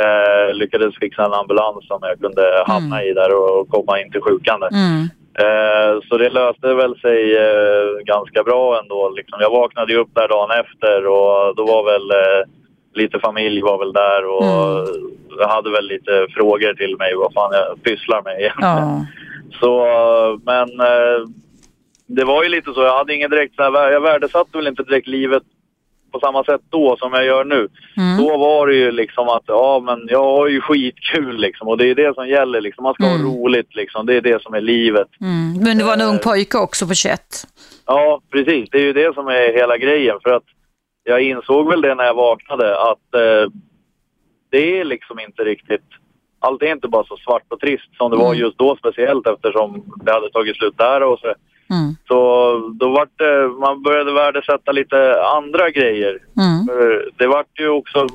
eh, 0.03 0.53
lyckades 0.53 0.95
fixa 0.95 1.25
en 1.25 1.33
ambulans 1.33 1.87
som 1.87 1.99
jag 2.01 2.19
kunde 2.19 2.63
hamna 2.67 3.01
mm. 3.01 3.09
i 3.09 3.13
där 3.13 3.35
och 3.35 3.69
komma 3.69 4.01
in 4.01 4.11
till 4.11 4.21
sjukan. 4.21 4.63
Mm. 4.63 5.09
Eh, 5.39 5.99
så 6.09 6.17
det 6.17 6.29
löste 6.29 6.73
väl 6.73 6.99
sig 6.99 7.37
eh, 7.37 8.03
ganska 8.05 8.43
bra 8.43 8.79
ändå. 8.79 9.09
Liksom. 9.09 9.39
Jag 9.41 9.49
vaknade 9.49 9.93
ju 9.93 9.99
upp 9.99 10.15
där 10.15 10.27
dagen 10.27 10.51
efter 10.51 11.07
och 11.07 11.55
då 11.55 11.65
var 11.65 11.83
väl 11.91 12.11
eh, 12.11 12.47
lite 12.93 13.19
familj 13.19 13.61
var 13.61 13.77
väl 13.77 13.93
där 13.93 14.25
och 14.25 14.79
mm. 15.35 15.49
hade 15.49 15.71
väl 15.71 15.87
lite 15.87 16.27
frågor 16.35 16.73
till 16.73 16.97
mig 16.97 17.15
vad 17.15 17.33
fan 17.33 17.51
jag 17.53 17.83
pysslar 17.83 18.21
med 18.21 18.39
egentligen. 18.39 18.77
Ja. 18.77 19.05
Så, 19.59 19.85
men 20.43 20.69
det 22.07 22.23
var 22.23 22.43
ju 22.43 22.49
lite 22.49 22.73
så. 22.73 22.81
Jag 22.81 22.97
hade 22.97 23.15
ingen 23.15 23.29
direkt, 23.29 23.53
jag 23.57 24.01
värdesatte 24.01 24.57
väl 24.57 24.67
inte 24.67 24.83
direkt 24.83 25.07
livet 25.07 25.43
på 26.15 26.25
samma 26.25 26.43
sätt 26.43 26.61
då 26.69 26.97
som 26.99 27.13
jag 27.13 27.25
gör 27.25 27.45
nu. 27.45 27.67
Mm. 27.97 28.17
Då 28.17 28.37
var 28.37 28.67
det 28.67 28.75
ju 28.75 28.91
liksom 28.91 29.27
att, 29.27 29.43
ja 29.47 29.81
men 29.85 30.07
jag 30.07 30.23
har 30.23 30.47
ju 30.47 30.61
skitkul 30.61 31.37
liksom 31.37 31.67
och 31.67 31.77
det 31.77 31.89
är 31.89 31.95
det 31.95 32.15
som 32.15 32.27
gäller 32.27 32.61
liksom. 32.61 32.83
Man 32.83 32.93
ska 32.93 33.05
mm. 33.05 33.17
ha 33.17 33.27
roligt 33.31 33.75
liksom. 33.75 34.05
Det 34.05 34.13
är 34.13 34.21
det 34.21 34.41
som 34.41 34.53
är 34.53 34.61
livet. 34.61 35.07
Mm. 35.21 35.63
Men 35.63 35.77
du 35.77 35.83
var 35.83 35.93
en 35.93 36.01
ung 36.01 36.19
pojke 36.19 36.57
också 36.57 36.87
på 36.87 36.93
21? 36.93 37.21
Ja, 37.85 38.21
precis. 38.31 38.69
Det 38.71 38.77
är 38.77 38.83
ju 38.83 38.93
det 38.93 39.13
som 39.13 39.27
är 39.27 39.53
hela 39.53 39.77
grejen. 39.77 40.17
För 40.23 40.29
att 40.29 40.43
jag 41.03 41.21
insåg 41.21 41.69
väl 41.69 41.81
det 41.81 41.95
när 41.95 42.03
jag 42.03 42.15
vaknade 42.15 42.81
att 42.81 43.13
eh, 43.15 43.51
det 44.51 44.79
är 44.79 44.85
liksom 44.85 45.19
inte 45.19 45.43
riktigt 45.43 45.89
allt 46.39 46.61
är 46.61 46.71
inte 46.71 46.87
bara 46.87 47.03
så 47.03 47.17
svart 47.17 47.43
och 47.49 47.59
trist 47.59 47.97
som 47.97 48.11
det 48.11 48.17
var 48.17 48.33
mm. 48.33 48.39
just 48.39 48.57
då 48.57 48.75
speciellt 48.75 49.27
eftersom 49.27 49.83
det 50.05 50.11
hade 50.11 50.31
tagit 50.31 50.57
slut 50.57 50.77
där 50.77 51.03
och 51.03 51.19
så 51.19 51.33
Mm. 51.69 51.95
Så 52.07 52.17
då 52.79 52.89
vart 52.89 53.17
det, 53.17 53.47
man 53.47 53.83
började 53.83 54.13
värdesätta 54.13 54.71
lite 54.71 55.21
andra 55.37 55.69
grejer. 55.69 56.19
Mm. 56.37 56.67
Det 57.17 57.27
vart 57.27 57.59
ju 57.59 57.69
också, 57.69 58.07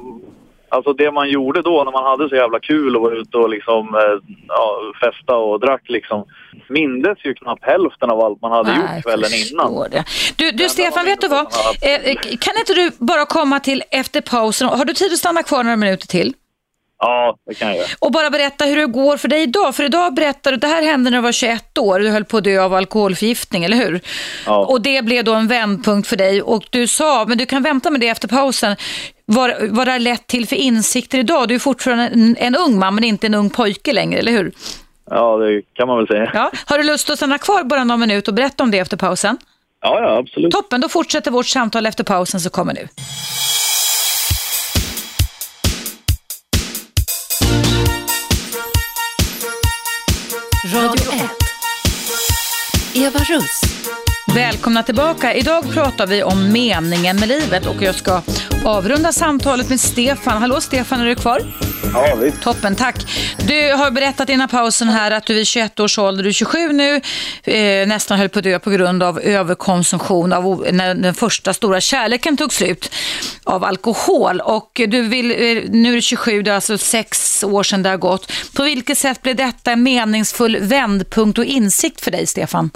alltså 0.68 0.92
det 0.92 1.10
man 1.10 1.30
gjorde 1.30 1.62
då 1.62 1.84
när 1.84 1.92
man 1.92 2.04
hade 2.04 2.28
så 2.28 2.36
jävla 2.36 2.60
kul 2.60 2.96
och 2.96 3.02
var 3.02 3.12
ute 3.12 3.36
och 3.36 3.50
liksom 3.50 3.94
eh, 3.94 4.34
ja, 4.48 4.80
festa 5.00 5.36
och 5.36 5.60
drack 5.60 5.82
liksom. 5.88 6.24
Mindes 6.68 7.18
ju 7.24 7.34
knappt 7.34 7.64
hälften 7.64 8.10
av 8.10 8.20
allt 8.20 8.42
man 8.42 8.52
hade 8.52 8.72
Nej, 8.72 8.96
gjort 8.96 9.04
kvällen 9.04 9.30
innan. 9.50 9.90
Det. 9.90 10.04
Du, 10.36 10.50
du 10.50 10.68
Stefan, 10.68 11.04
vet 11.04 11.20
du 11.20 11.28
vad? 11.28 11.46
Eh, 11.82 12.16
kan 12.40 12.54
inte 12.58 12.74
du 12.74 12.90
bara 12.98 13.26
komma 13.26 13.60
till 13.60 13.82
efter 13.90 14.20
pausen? 14.20 14.68
Har 14.68 14.84
du 14.84 14.94
tid 14.94 15.12
att 15.12 15.18
stanna 15.18 15.42
kvar 15.42 15.64
några 15.64 15.76
minuter 15.76 16.06
till? 16.06 16.34
Ja, 17.00 17.36
det 17.46 17.54
kan 17.54 17.68
jag 17.68 17.76
göra. 17.76 17.86
Och 17.98 18.12
bara 18.12 18.30
berätta 18.30 18.64
hur 18.64 18.76
det 18.76 18.86
går 18.86 19.16
för 19.16 19.28
dig 19.28 19.42
idag. 19.42 19.74
För 19.76 19.84
idag 19.84 20.14
berättar 20.14 20.50
du, 20.50 20.56
det 20.56 20.66
här 20.66 20.82
hände 20.82 21.10
när 21.10 21.18
du 21.18 21.22
var 21.22 21.32
21 21.32 21.78
år. 21.78 22.00
Du 22.00 22.10
höll 22.10 22.24
på 22.24 22.36
att 22.36 22.44
dö 22.44 22.62
av 22.64 22.74
alkoholförgiftning, 22.74 23.64
eller 23.64 23.76
hur? 23.76 24.00
Ja. 24.46 24.58
Och 24.66 24.80
det 24.80 25.04
blev 25.04 25.24
då 25.24 25.34
en 25.34 25.48
vändpunkt 25.48 26.08
för 26.08 26.16
dig. 26.16 26.42
Och 26.42 26.64
du 26.70 26.86
sa, 26.86 27.24
men 27.28 27.38
du 27.38 27.46
kan 27.46 27.62
vänta 27.62 27.90
med 27.90 28.00
det 28.00 28.08
efter 28.08 28.28
pausen. 28.28 28.76
Vad, 29.24 29.52
vad 29.70 29.86
det 29.86 29.92
har 29.92 29.98
lett 29.98 30.26
till 30.26 30.48
för 30.48 30.56
insikter 30.56 31.18
idag? 31.18 31.48
Du 31.48 31.54
är 31.54 31.58
fortfarande 31.58 32.06
en, 32.06 32.36
en 32.36 32.56
ung 32.56 32.78
man, 32.78 32.94
men 32.94 33.04
inte 33.04 33.26
en 33.26 33.34
ung 33.34 33.50
pojke 33.50 33.92
längre, 33.92 34.18
eller 34.18 34.32
hur? 34.32 34.52
Ja, 35.10 35.36
det 35.36 35.62
kan 35.74 35.88
man 35.88 35.96
väl 35.96 36.06
säga. 36.06 36.30
Ja. 36.34 36.50
Har 36.66 36.78
du 36.78 36.84
lust 36.84 37.10
att 37.10 37.16
stanna 37.16 37.38
kvar 37.38 37.64
bara 37.64 37.84
någon 37.84 38.00
minut 38.00 38.28
och 38.28 38.34
berätta 38.34 38.62
om 38.62 38.70
det 38.70 38.78
efter 38.78 38.96
pausen? 38.96 39.38
Ja, 39.82 40.00
ja, 40.00 40.18
absolut. 40.18 40.52
Toppen, 40.52 40.80
då 40.80 40.88
fortsätter 40.88 41.30
vårt 41.30 41.46
samtal 41.46 41.86
efter 41.86 42.04
pausen 42.04 42.40
så 42.40 42.50
kommer 42.50 42.74
nu. 42.74 42.88
Eva 52.94 53.18
Russ. 53.18 53.60
Välkomna 54.34 54.82
tillbaka. 54.82 55.34
Idag 55.34 55.72
pratar 55.72 56.06
vi 56.06 56.22
om 56.22 56.52
meningen 56.52 57.16
med 57.16 57.28
livet 57.28 57.66
och 57.66 57.82
jag 57.82 57.94
ska 57.94 58.22
avrunda 58.64 59.12
samtalet 59.12 59.68
med 59.68 59.80
Stefan. 59.80 60.42
Hallå 60.42 60.60
Stefan, 60.60 61.00
är 61.00 61.04
du 61.04 61.14
kvar? 61.14 61.40
Ja, 61.94 62.16
visst. 62.20 62.42
Toppen, 62.42 62.76
tack. 62.76 62.96
Du 63.48 63.72
har 63.72 63.90
berättat 63.90 64.28
innan 64.28 64.48
pausen 64.48 64.88
här 64.88 65.10
att 65.10 65.26
du 65.26 65.34
vid 65.34 65.46
21 65.46 65.80
års 65.80 65.98
ålder, 65.98 66.22
du 66.22 66.28
är 66.28 66.32
27 66.32 66.58
nu, 66.72 67.00
eh, 67.44 67.88
nästan 67.88 68.18
höll 68.18 68.28
på 68.28 68.38
att 68.38 68.44
dö 68.44 68.58
på 68.58 68.70
grund 68.70 69.02
av 69.02 69.20
överkonsumtion 69.20 70.32
av 70.32 70.66
när 70.72 70.94
den 70.94 71.14
första 71.14 71.52
stora 71.52 71.80
kärleken 71.80 72.36
tog 72.36 72.52
slut 72.52 72.94
av 73.44 73.64
alkohol. 73.64 74.40
Och 74.40 74.80
du 74.88 75.02
vill, 75.02 75.30
eh, 75.30 75.70
nu 75.70 75.90
är 75.90 75.94
du 75.94 76.00
27, 76.00 76.42
det 76.42 76.50
är 76.50 76.54
alltså 76.54 76.78
sex 76.78 77.44
år 77.44 77.62
sedan 77.62 77.82
det 77.82 77.88
har 77.88 77.96
gått. 77.96 78.32
På 78.56 78.62
vilket 78.62 78.98
sätt 78.98 79.22
blev 79.22 79.36
detta 79.36 79.72
en 79.72 79.82
meningsfull 79.82 80.56
vändpunkt 80.60 81.38
och 81.38 81.44
insikt 81.44 82.00
för 82.00 82.10
dig, 82.10 82.26
Stefan? 82.26 82.70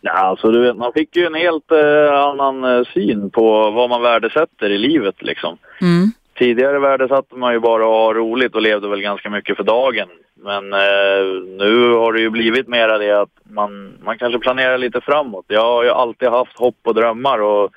Ja, 0.00 0.12
alltså 0.12 0.50
du 0.50 0.62
vet, 0.62 0.76
man 0.76 0.92
fick 0.92 1.16
ju 1.16 1.26
en 1.26 1.34
helt 1.34 1.70
eh, 1.72 2.20
annan 2.20 2.64
eh, 2.64 2.84
syn 2.94 3.30
på 3.30 3.70
vad 3.70 3.90
man 3.90 4.02
värdesätter 4.02 4.70
i 4.70 4.78
livet 4.78 5.14
liksom. 5.22 5.58
Mm. 5.80 6.12
Tidigare 6.34 6.78
värdesatte 6.78 7.34
man 7.34 7.52
ju 7.52 7.60
bara 7.60 7.82
att 7.82 7.88
ha 7.88 8.14
roligt 8.14 8.54
och 8.54 8.62
levde 8.62 8.88
väl 8.88 9.00
ganska 9.00 9.30
mycket 9.30 9.56
för 9.56 9.64
dagen. 9.64 10.08
Men 10.34 10.72
eh, 10.72 11.24
nu 11.58 11.92
har 11.92 12.12
det 12.12 12.20
ju 12.20 12.30
blivit 12.30 12.68
mera 12.68 12.98
det 12.98 13.20
att 13.20 13.30
man, 13.42 13.98
man 14.02 14.18
kanske 14.18 14.38
planerar 14.38 14.78
lite 14.78 15.00
framåt. 15.00 15.44
Jag 15.48 15.62
har 15.62 15.84
ju 15.84 15.90
alltid 15.90 16.28
haft 16.28 16.58
hopp 16.58 16.78
och 16.84 16.94
drömmar 16.94 17.38
och 17.38 17.70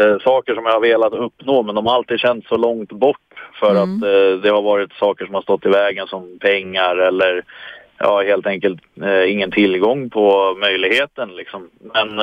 eh, 0.00 0.18
saker 0.18 0.54
som 0.54 0.64
jag 0.64 0.72
har 0.72 0.80
velat 0.80 1.12
uppnå 1.12 1.62
men 1.62 1.74
de 1.74 1.86
har 1.86 1.94
alltid 1.94 2.20
känts 2.20 2.48
så 2.48 2.56
långt 2.56 2.92
bort 2.92 3.50
för 3.60 3.70
mm. 3.70 3.82
att 3.82 4.02
eh, 4.02 4.42
det 4.42 4.50
har 4.50 4.62
varit 4.62 4.92
saker 4.92 5.24
som 5.26 5.34
har 5.34 5.42
stått 5.42 5.66
i 5.66 5.68
vägen 5.68 6.06
som 6.06 6.38
pengar 6.40 6.96
eller 6.96 7.44
ja, 7.98 8.22
helt 8.22 8.46
enkelt 8.46 8.80
eh, 9.02 9.32
ingen 9.32 9.50
tillgång 9.50 10.10
på 10.10 10.56
möjligheten. 10.60 11.36
Liksom. 11.36 11.70
Men 11.94 12.20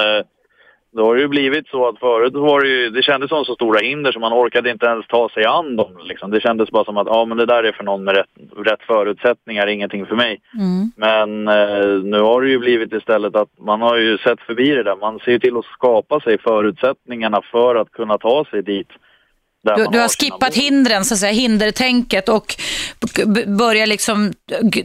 då 0.95 1.05
har 1.05 1.15
ju 1.15 1.27
blivit 1.27 1.67
så 1.67 1.87
att 1.87 1.99
förut 1.99 2.33
var 2.33 2.61
det 2.61 2.67
ju, 2.67 2.89
det 2.89 3.03
kändes 3.03 3.29
som 3.29 3.45
så 3.45 3.55
stora 3.55 3.79
hinder 3.79 4.11
så 4.11 4.19
man 4.19 4.33
orkade 4.33 4.71
inte 4.71 4.85
ens 4.85 5.07
ta 5.07 5.29
sig 5.29 5.45
an 5.45 5.75
dem. 5.75 5.97
Liksom. 6.03 6.31
Det 6.31 6.41
kändes 6.41 6.71
bara 6.71 6.85
som 6.85 6.97
att 6.97 7.07
ja, 7.07 7.25
men 7.25 7.37
det 7.37 7.45
där 7.45 7.63
är 7.63 7.71
för 7.71 7.83
någon 7.83 8.03
med 8.03 8.15
rätt, 8.15 8.29
rätt 8.65 8.81
förutsättningar, 8.87 9.67
ingenting 9.67 10.05
för 10.05 10.15
mig. 10.15 10.41
Mm. 10.59 10.91
Men 10.95 11.47
eh, 11.47 12.03
nu 12.03 12.19
har 12.19 12.41
det 12.41 12.49
ju 12.49 12.59
blivit 12.59 12.93
istället 12.93 13.35
att 13.35 13.49
man 13.59 13.81
har 13.81 13.97
ju 13.97 14.17
sett 14.17 14.41
förbi 14.41 14.69
det 14.69 14.83
där. 14.83 14.95
Man 14.95 15.19
ser 15.19 15.31
ju 15.31 15.39
till 15.39 15.57
att 15.57 15.65
skapa 15.65 16.19
sig 16.19 16.37
förutsättningarna 16.37 17.41
för 17.51 17.75
att 17.75 17.91
kunna 17.91 18.17
ta 18.17 18.45
sig 18.51 18.63
dit. 18.63 18.89
Du, 19.63 19.85
du, 19.91 19.99
har 19.99 20.07
skippat 20.07 20.55
hindren, 20.55 21.05
så 21.05 21.13
att 21.13 21.19
säga, 21.19 21.31
hindertänket 21.31 22.29
och 22.29 22.55
börjar 23.59 23.87
liksom 23.87 24.33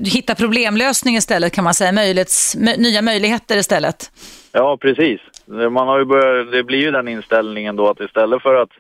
hitta 0.04 0.34
problemlösning 0.34 1.16
istället 1.16 1.52
kan 1.52 1.64
man 1.64 1.74
säga, 1.74 1.92
Möjlighets, 1.92 2.56
nya 2.56 3.02
möjligheter 3.02 3.56
istället. 3.56 4.10
Ja, 4.52 4.76
precis. 4.76 5.20
Man 5.50 5.88
har 5.88 5.98
ju 5.98 6.04
börjat, 6.04 6.52
det 6.52 6.62
blir 6.62 6.78
ju 6.78 6.90
den 6.90 7.08
inställningen 7.08 7.76
då 7.76 7.88
att 7.88 8.00
istället 8.00 8.42
för 8.42 8.54
att 8.54 8.70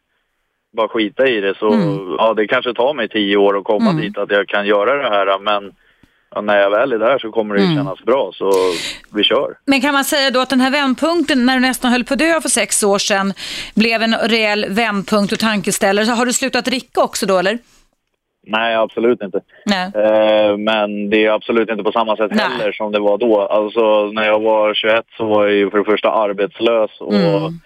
bara 0.76 0.88
skita 0.88 1.26
i 1.26 1.40
det 1.40 1.54
så, 1.58 1.72
mm. 1.72 2.14
ja 2.18 2.34
det 2.34 2.46
kanske 2.46 2.74
tar 2.74 2.94
mig 2.94 3.08
tio 3.08 3.36
år 3.36 3.58
att 3.58 3.64
komma 3.64 3.90
mm. 3.90 4.02
dit 4.02 4.18
att 4.18 4.30
jag 4.30 4.48
kan 4.48 4.66
göra 4.66 5.02
det 5.02 5.08
här 5.08 5.38
men 5.38 5.72
ja, 6.34 6.40
när 6.40 6.60
jag 6.60 6.70
väl 6.70 6.92
är 6.92 6.98
där 6.98 7.18
så 7.18 7.30
kommer 7.30 7.54
det 7.54 7.62
mm. 7.62 7.76
kännas 7.76 8.02
bra, 8.02 8.30
så 8.34 8.52
vi 9.14 9.24
kör. 9.24 9.54
Men 9.64 9.80
kan 9.80 9.94
man 9.94 10.04
säga 10.04 10.30
då 10.30 10.40
att 10.40 10.50
den 10.50 10.60
här 10.60 10.70
vändpunkten, 10.70 11.46
när 11.46 11.54
du 11.54 11.60
nästan 11.60 11.92
höll 11.92 12.04
på 12.04 12.14
att 12.14 12.18
dö 12.18 12.40
för 12.40 12.48
sex 12.48 12.82
år 12.82 12.98
sedan, 12.98 13.32
blev 13.74 14.02
en 14.02 14.14
rejäl 14.14 14.66
vändpunkt 14.68 15.32
och 15.32 15.38
tankeställare. 15.38 16.06
Har 16.06 16.26
du 16.26 16.32
slutat 16.32 16.64
dricka 16.64 17.00
också 17.00 17.26
då, 17.26 17.38
eller? 17.38 17.58
Nej, 18.48 18.74
absolut 18.74 19.22
inte. 19.22 19.40
Nej. 19.64 19.90
Eh, 19.94 20.56
men 20.56 21.10
det 21.10 21.24
är 21.24 21.30
absolut 21.30 21.70
inte 21.70 21.82
på 21.82 21.92
samma 21.92 22.16
sätt 22.16 22.30
Nej. 22.34 22.44
heller 22.44 22.72
som 22.72 22.92
det 22.92 23.00
var 23.00 23.18
då. 23.18 23.40
Alltså, 23.40 24.06
när 24.12 24.26
jag 24.26 24.40
var 24.40 24.74
21 24.74 25.04
så 25.16 25.24
var 25.24 25.46
jag 25.46 25.54
ju 25.54 25.70
för 25.70 25.78
det 25.78 25.84
första 25.84 26.10
arbetslös 26.10 26.90
och 27.00 27.14
mm 27.14 27.60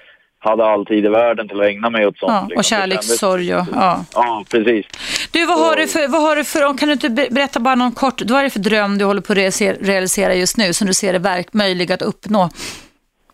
hade 0.44 0.64
all 0.64 0.86
tid 0.86 1.04
i 1.04 1.08
världen 1.08 1.48
till 1.48 1.60
att 1.60 1.66
ägna 1.66 1.90
mig 1.90 2.06
åt 2.06 2.18
sånt. 2.18 2.32
Ja, 2.32 2.42
liksom. 2.42 2.58
och 2.58 2.64
kärlekssorg 2.64 3.54
och, 3.54 3.66
ja. 3.74 4.04
ja, 4.14 4.44
precis. 4.50 4.86
Du, 5.32 5.46
vad 5.46 5.58
har, 5.58 5.76
du 5.76 5.88
för, 5.88 6.08
vad 6.08 6.22
har 6.22 6.36
du 6.36 6.44
för, 6.44 6.78
kan 6.78 6.88
du 6.88 6.92
inte 6.92 7.08
berätta 7.08 7.60
bara 7.60 7.74
någon 7.74 7.92
kort, 7.92 8.22
vad 8.22 8.38
är 8.38 8.44
det 8.44 8.50
för 8.50 8.58
dröm 8.58 8.98
du 8.98 9.04
håller 9.04 9.20
på 9.20 9.32
att 9.32 9.88
realisera 9.88 10.34
just 10.34 10.56
nu 10.56 10.72
som 10.72 10.86
du 10.86 10.94
ser 10.94 11.12
det 11.12 11.18
verk, 11.18 11.52
möjligt 11.52 11.90
att 11.90 12.02
uppnå? 12.02 12.50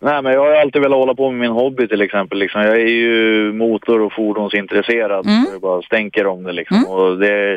Nej, 0.01 0.23
men 0.23 0.33
jag 0.33 0.41
har 0.41 0.61
alltid 0.61 0.83
velat 0.83 0.99
hålla 0.99 1.15
på 1.15 1.31
med 1.31 1.41
min 1.41 1.51
hobby 1.51 1.89
till 1.89 2.03
exempel. 2.03 2.39
Liksom. 2.39 2.63
Jag 2.63 2.81
är 2.81 2.87
ju 2.87 3.53
motor- 3.53 4.01
och 4.01 4.13
fordonsintresserad. 4.13 5.27
Mm. 5.27 5.45
Så 5.45 5.53
det 5.53 5.61
bara 5.61 5.83
stänker 5.83 6.27
om 6.27 6.43
det 6.43 6.53
liksom. 6.53 6.77
Mm. 6.77 6.91
Och 6.91 7.19
det, 7.19 7.53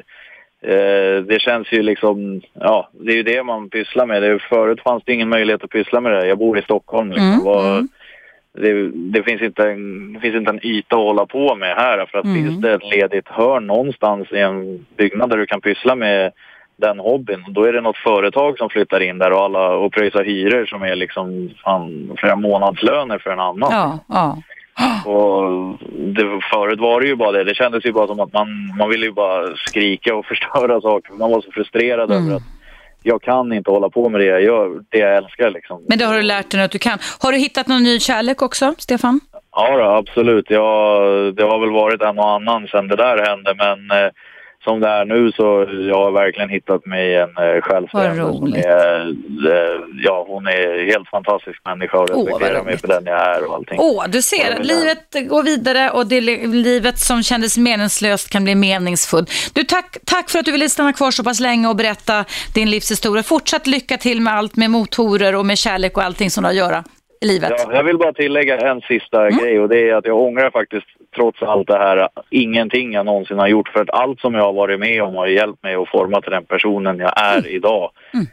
eh, 0.61 1.23
det 1.23 1.41
känns 1.41 1.71
ju 1.71 1.81
liksom, 1.81 2.41
ja, 2.53 2.89
det 2.91 3.11
är 3.11 3.15
ju 3.15 3.23
det 3.23 3.43
man 3.43 3.69
pysslar 3.69 4.05
med. 4.05 4.21
Det, 4.21 4.39
förut 4.39 4.81
fanns 4.83 5.03
det 5.05 5.13
ingen 5.13 5.29
möjlighet 5.29 5.63
att 5.63 5.69
pyssla 5.69 6.01
med 6.01 6.11
det. 6.11 6.27
Jag 6.27 6.37
bor 6.37 6.59
i 6.59 6.61
Stockholm 6.61 7.09
liksom. 7.09 7.33
Mm. 7.33 7.43
Var, 7.43 7.71
mm 7.71 7.87
det, 8.53 8.91
det, 8.91 9.23
finns 9.23 9.41
inte 9.41 9.69
en, 9.69 10.13
det 10.13 10.19
finns 10.19 10.35
inte 10.35 10.51
en 10.51 10.65
yta 10.65 10.95
att 10.95 11.01
hålla 11.01 11.25
på 11.25 11.55
med 11.55 11.75
här. 11.75 12.05
För 12.05 12.17
att 12.17 12.25
mm. 12.25 12.35
finns 12.35 12.61
det 12.61 12.73
ett 12.73 12.95
ledigt 12.95 13.27
hörn 13.27 13.67
någonstans 13.67 14.31
i 14.31 14.37
en 14.37 14.85
byggnad 14.97 15.29
där 15.29 15.37
du 15.37 15.45
kan 15.45 15.61
pyssla 15.61 15.95
med 15.95 16.31
den 16.81 16.99
hobbyn, 16.99 17.45
då 17.47 17.63
är 17.63 17.73
det 17.73 17.81
något 17.81 17.97
företag 17.97 18.57
som 18.57 18.69
flyttar 18.69 18.99
in 18.99 19.17
där 19.17 19.31
och, 19.31 19.43
alla, 19.43 19.69
och 19.69 19.93
pröjsar 19.93 20.23
hyror 20.23 20.65
som 20.65 20.81
är 20.81 20.95
liksom 20.95 21.49
fan, 21.63 22.15
flera 22.17 22.35
månadslöner 22.35 23.19
för 23.19 23.29
en 23.29 23.39
annan. 23.39 23.69
Ja, 23.71 23.99
ja. 24.07 24.37
Och 25.05 25.77
det, 25.89 26.39
förut 26.51 26.79
var 26.79 27.01
det 27.01 27.07
ju 27.07 27.15
bara 27.15 27.31
det. 27.31 27.43
Det 27.43 27.55
kändes 27.55 27.85
ju 27.85 27.91
bara 27.91 28.07
som 28.07 28.19
att 28.19 28.33
man, 28.33 28.47
man 28.77 28.89
ville 28.89 29.05
ju 29.05 29.11
bara 29.11 29.55
skrika 29.55 30.15
och 30.15 30.25
förstöra 30.31 30.81
saker. 30.81 31.13
Man 31.13 31.31
var 31.31 31.41
så 31.41 31.51
frustrerad 31.51 32.11
mm. 32.11 32.25
över 32.25 32.35
att 32.35 32.43
jag 33.03 33.21
kan 33.21 33.53
inte 33.53 33.71
hålla 33.71 33.89
på 33.89 34.09
med 34.09 34.21
det 34.21 34.25
jag 34.25 34.43
gör, 34.43 34.83
det 34.89 34.97
jag 34.97 35.17
älskar 35.17 35.49
liksom. 35.49 35.85
Men 35.87 35.97
det 35.97 36.05
har 36.05 36.15
du 36.15 36.21
lärt 36.21 36.51
dig 36.51 36.63
att 36.63 36.71
du 36.71 36.79
kan. 36.79 36.99
Har 37.19 37.31
du 37.31 37.37
hittat 37.37 37.67
någon 37.67 37.83
ny 37.83 37.99
kärlek 37.99 38.41
också, 38.41 38.73
Stefan? 38.77 39.19
Ja, 39.55 39.77
då, 39.77 39.83
absolut. 39.83 40.49
Jag, 40.49 41.35
det 41.35 41.43
har 41.43 41.59
väl 41.59 41.71
varit 41.71 42.01
en 42.01 42.19
och 42.19 42.29
annan 42.29 42.67
sedan 42.67 42.87
det 42.87 42.95
där 42.95 43.17
hände, 43.17 43.53
men 43.57 44.03
eh, 44.03 44.11
som 44.63 44.79
det 44.79 44.87
är 44.87 45.05
nu 45.05 45.31
så 45.31 45.67
jag 45.89 45.95
har 45.95 46.11
verkligen 46.11 46.49
hittat 46.49 46.85
mig 46.85 47.15
en 47.15 47.37
eh, 47.37 47.61
själsfrände 47.61 48.33
som 48.33 48.53
är, 48.53 49.09
eh, 49.51 49.79
ja 50.03 50.25
hon 50.27 50.47
är 50.47 50.91
helt 50.91 51.09
fantastisk 51.09 51.65
människa 51.65 51.97
och 51.97 52.09
respekterar 52.09 52.63
mig 52.63 52.77
för 52.77 52.87
den 52.87 53.05
jag 53.05 53.35
är 53.35 53.47
och 53.47 53.55
allting. 53.55 53.77
Åh, 53.79 54.05
du 54.09 54.21
ser, 54.21 54.63
livet 54.63 55.29
går 55.29 55.43
vidare 55.43 55.89
och 55.89 56.07
det 56.07 56.21
livet 56.47 56.99
som 56.99 57.23
kändes 57.23 57.57
meningslöst 57.57 58.29
kan 58.29 58.43
bli 58.43 58.55
meningsfullt. 58.55 59.29
Du, 59.53 59.63
tack, 59.63 59.97
tack 60.05 60.29
för 60.29 60.39
att 60.39 60.45
du 60.45 60.51
ville 60.51 60.69
stanna 60.69 60.93
kvar 60.93 61.11
så 61.11 61.23
pass 61.23 61.39
länge 61.39 61.67
och 61.67 61.75
berätta 61.75 62.25
din 62.55 62.69
livshistoria. 62.69 63.23
Fortsatt 63.23 63.67
lycka 63.67 63.97
till 63.97 64.21
med 64.21 64.33
allt 64.33 64.55
med 64.55 64.69
motorer 64.71 65.35
och 65.35 65.45
med 65.45 65.57
kärlek 65.57 65.97
och 65.97 66.03
allting 66.03 66.29
som 66.29 66.43
du 66.43 66.47
har 66.47 66.51
att 66.51 66.57
göra 66.57 66.83
i 67.21 67.27
livet. 67.27 67.51
Ja, 67.57 67.73
jag 67.73 67.83
vill 67.83 67.97
bara 67.97 68.13
tillägga 68.13 68.57
en 68.57 68.81
sista 68.81 69.27
mm. 69.27 69.37
grej 69.37 69.59
och 69.59 69.69
det 69.69 69.89
är 69.89 69.95
att 69.95 70.05
jag 70.05 70.17
ångrar 70.19 70.51
faktiskt 70.51 70.87
trots 71.15 71.41
allt 71.41 71.67
det 71.67 71.77
här 71.77 72.09
ingenting 72.29 72.93
jag 72.93 73.05
någonsin 73.05 73.39
har 73.39 73.47
gjort 73.47 73.69
för 73.69 73.79
att 73.81 73.89
allt 73.89 74.19
som 74.19 74.33
jag 74.33 74.43
har 74.43 74.53
varit 74.53 74.79
med 74.79 75.03
om 75.03 75.15
har 75.15 75.27
hjälpt 75.27 75.63
mig 75.63 75.75
att 75.75 75.89
forma 75.89 76.21
till 76.21 76.31
den 76.31 76.45
personen 76.45 76.99
jag 76.99 77.21
är 77.21 77.39
mm. 77.39 77.51
idag. 77.51 77.91
Mm. 78.13 78.25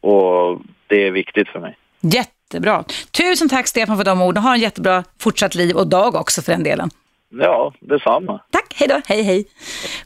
Och 0.00 0.60
det 0.86 1.06
är 1.06 1.10
viktigt 1.10 1.48
för 1.48 1.60
mig. 1.60 1.76
Jättebra. 2.00 2.84
Tusen 3.10 3.48
tack 3.48 3.66
Stefan 3.66 3.96
för 3.96 4.04
de 4.04 4.22
orden. 4.22 4.42
Ha 4.42 4.54
en 4.54 4.60
jättebra 4.60 5.04
fortsatt 5.20 5.54
liv 5.54 5.76
och 5.76 5.86
dag 5.86 6.14
också 6.14 6.42
för 6.42 6.52
den 6.52 6.62
delen. 6.62 6.90
Ja, 7.34 7.72
detsamma. 7.80 8.40
Tack, 8.50 8.74
hej 8.76 8.88
då, 8.88 9.00
hej 9.06 9.22
hej. 9.22 9.44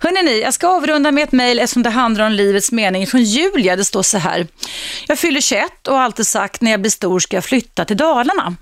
Hörrni, 0.00 0.40
jag 0.40 0.54
ska 0.54 0.68
avrunda 0.68 1.12
med 1.12 1.24
ett 1.24 1.32
mejl 1.32 1.58
eftersom 1.58 1.82
det 1.82 1.90
handlar 1.90 2.26
om 2.26 2.32
livets 2.32 2.72
mening 2.72 3.06
från 3.06 3.22
Julia. 3.22 3.76
Det 3.76 3.84
står 3.84 4.02
så 4.02 4.18
här. 4.18 4.46
Jag 5.08 5.18
fyller 5.18 5.40
21 5.40 5.88
och 5.88 5.94
har 5.94 6.02
alltid 6.02 6.26
sagt 6.26 6.60
när 6.60 6.70
jag 6.70 6.80
blir 6.80 6.90
stor 6.90 7.18
ska 7.18 7.36
jag 7.36 7.44
flytta 7.44 7.84
till 7.84 7.96
Dalarna. 7.96 8.56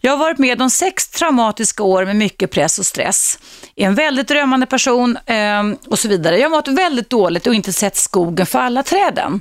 Jag 0.00 0.12
har 0.12 0.18
varit 0.18 0.38
med 0.38 0.62
om 0.62 0.70
sex 0.70 1.08
traumatiska 1.08 1.82
år 1.82 2.04
med 2.04 2.16
mycket 2.16 2.50
press 2.50 2.78
och 2.78 2.86
stress. 2.86 3.38
Är 3.76 3.86
en 3.86 3.94
väldigt 3.94 4.28
drömmande 4.28 4.66
person 4.66 5.18
eh, 5.26 5.62
och 5.88 5.98
så 5.98 6.08
vidare. 6.08 6.38
Jag 6.38 6.44
har 6.44 6.56
mått 6.56 6.68
väldigt 6.68 7.10
dåligt 7.10 7.46
och 7.46 7.54
inte 7.54 7.72
sett 7.72 7.96
skogen 7.96 8.46
för 8.46 8.58
alla 8.58 8.82
träden. 8.82 9.40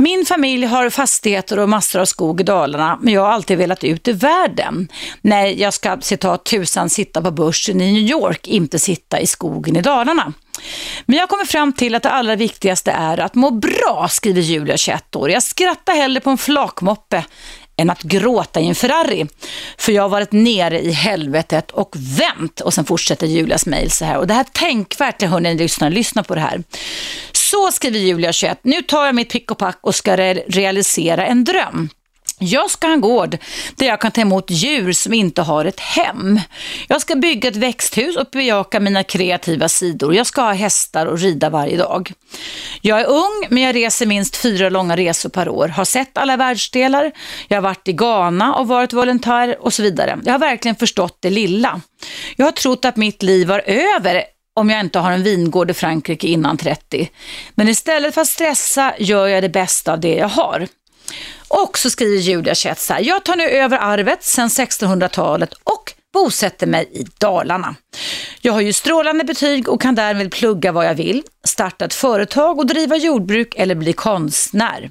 Min 0.00 0.26
familj 0.26 0.66
har 0.66 0.90
fastigheter 0.90 1.58
och 1.58 1.68
massor 1.68 2.00
av 2.00 2.04
skog 2.04 2.40
i 2.40 2.44
Dalarna, 2.44 2.98
men 3.00 3.14
jag 3.14 3.20
har 3.20 3.28
alltid 3.28 3.58
velat 3.58 3.84
ut 3.84 4.08
i 4.08 4.12
världen. 4.12 4.88
Nej, 5.20 5.60
jag 5.60 5.74
ska 5.74 5.98
citat 6.00 6.44
tusan 6.44 6.90
sitta 6.90 7.22
på 7.22 7.30
börsen 7.30 7.80
i 7.80 7.87
New 7.92 8.10
York, 8.10 8.46
inte 8.46 8.78
sitta 8.78 9.20
i 9.20 9.26
skogen 9.26 9.76
i 9.76 9.80
Dalarna. 9.80 10.32
Men 11.06 11.18
jag 11.18 11.28
kommer 11.28 11.44
fram 11.44 11.72
till 11.72 11.94
att 11.94 12.02
det 12.02 12.10
allra 12.10 12.36
viktigaste 12.36 12.90
är 12.90 13.20
att 13.20 13.34
må 13.34 13.50
bra, 13.50 14.08
skriver 14.10 14.40
Julia, 14.40 14.76
21 14.76 15.16
år. 15.16 15.30
Jag 15.30 15.42
skrattar 15.42 15.94
hellre 15.94 16.20
på 16.20 16.30
en 16.30 16.38
flakmoppe 16.38 17.24
än 17.76 17.90
att 17.90 18.02
gråta 18.02 18.60
i 18.60 18.68
en 18.68 18.74
Ferrari. 18.74 19.26
För 19.78 19.92
jag 19.92 20.02
har 20.02 20.08
varit 20.08 20.32
nere 20.32 20.80
i 20.80 20.90
helvetet 20.90 21.70
och 21.70 21.96
vänt. 21.98 22.60
Och 22.60 22.74
sen 22.74 22.84
fortsätter 22.84 23.26
Julias 23.26 23.66
mejl 23.66 23.90
så 23.90 24.04
här. 24.04 24.16
Och 24.16 24.26
det 24.26 24.34
här 24.34 24.44
tänkvärt, 24.44 25.22
hörni, 25.22 25.54
ni 25.54 25.58
lyssnar, 25.58 25.90
lyssna 25.90 26.22
på 26.22 26.34
det 26.34 26.40
här. 26.40 26.62
Så 27.32 27.70
skriver 27.72 27.98
Julia 27.98 28.32
21. 28.32 28.58
Nu 28.62 28.82
tar 28.82 29.06
jag 29.06 29.14
mitt 29.14 29.32
pick 29.32 29.50
och 29.50 29.58
pack 29.58 29.78
och 29.80 29.94
ska 29.94 30.16
re 30.16 30.34
realisera 30.34 31.26
en 31.26 31.44
dröm. 31.44 31.88
Jag 32.38 32.70
ska 32.70 32.86
ha 32.86 32.94
en 32.94 33.00
gård 33.00 33.38
där 33.76 33.86
jag 33.86 34.00
kan 34.00 34.12
ta 34.12 34.20
emot 34.20 34.50
djur 34.50 34.92
som 34.92 35.14
inte 35.14 35.42
har 35.42 35.64
ett 35.64 35.80
hem. 35.80 36.40
Jag 36.88 37.00
ska 37.00 37.16
bygga 37.16 37.48
ett 37.48 37.56
växthus 37.56 38.16
och 38.16 38.26
bejaka 38.32 38.80
mina 38.80 39.04
kreativa 39.04 39.68
sidor. 39.68 40.14
Jag 40.14 40.26
ska 40.26 40.42
ha 40.42 40.52
hästar 40.52 41.06
och 41.06 41.18
rida 41.18 41.50
varje 41.50 41.76
dag. 41.76 42.12
Jag 42.82 43.00
är 43.00 43.06
ung, 43.06 43.46
men 43.48 43.62
jag 43.62 43.74
reser 43.74 44.06
minst 44.06 44.36
fyra 44.36 44.68
långa 44.68 44.96
resor 44.96 45.28
per 45.28 45.48
år. 45.48 45.68
Har 45.68 45.84
sett 45.84 46.18
alla 46.18 46.36
världsdelar. 46.36 47.12
Jag 47.48 47.56
har 47.56 47.62
varit 47.62 47.88
i 47.88 47.92
Ghana 47.92 48.54
och 48.54 48.68
varit 48.68 48.92
volontär 48.92 49.56
och 49.60 49.72
så 49.72 49.82
vidare. 49.82 50.18
Jag 50.24 50.32
har 50.32 50.38
verkligen 50.38 50.76
förstått 50.76 51.18
det 51.20 51.30
lilla. 51.30 51.80
Jag 52.36 52.46
har 52.46 52.52
trott 52.52 52.84
att 52.84 52.96
mitt 52.96 53.22
liv 53.22 53.48
var 53.48 53.62
över 53.66 54.24
om 54.54 54.70
jag 54.70 54.80
inte 54.80 54.98
har 54.98 55.12
en 55.12 55.22
vingård 55.22 55.70
i 55.70 55.74
Frankrike 55.74 56.26
innan 56.26 56.56
30. 56.56 57.10
Men 57.54 57.68
istället 57.68 58.14
för 58.14 58.20
att 58.20 58.28
stressa 58.28 58.94
gör 58.98 59.26
jag 59.26 59.42
det 59.42 59.48
bästa 59.48 59.92
av 59.92 60.00
det 60.00 60.14
jag 60.14 60.28
har. 60.28 60.68
Och 61.48 61.78
så 61.78 61.90
skriver 61.90 62.16
Julia 62.18 62.54
Chet 62.54 62.78
så 62.78 62.92
här, 62.92 63.00
jag 63.00 63.24
tar 63.24 63.36
nu 63.36 63.44
över 63.44 63.78
arvet 63.78 64.24
sedan 64.24 64.48
1600-talet 64.48 65.52
och 65.52 65.94
bosätter 66.12 66.66
mig 66.66 66.88
i 66.92 67.04
Dalarna. 67.18 67.74
Jag 68.40 68.52
har 68.52 68.60
ju 68.60 68.72
strålande 68.72 69.24
betyg 69.24 69.68
och 69.68 69.80
kan 69.80 69.94
därmed 69.94 70.32
plugga 70.32 70.72
vad 70.72 70.86
jag 70.86 70.94
vill, 70.94 71.22
starta 71.44 71.84
ett 71.84 71.94
företag 71.94 72.58
och 72.58 72.66
driva 72.66 72.96
jordbruk 72.96 73.54
eller 73.56 73.74
bli 73.74 73.92
konstnär. 73.92 74.90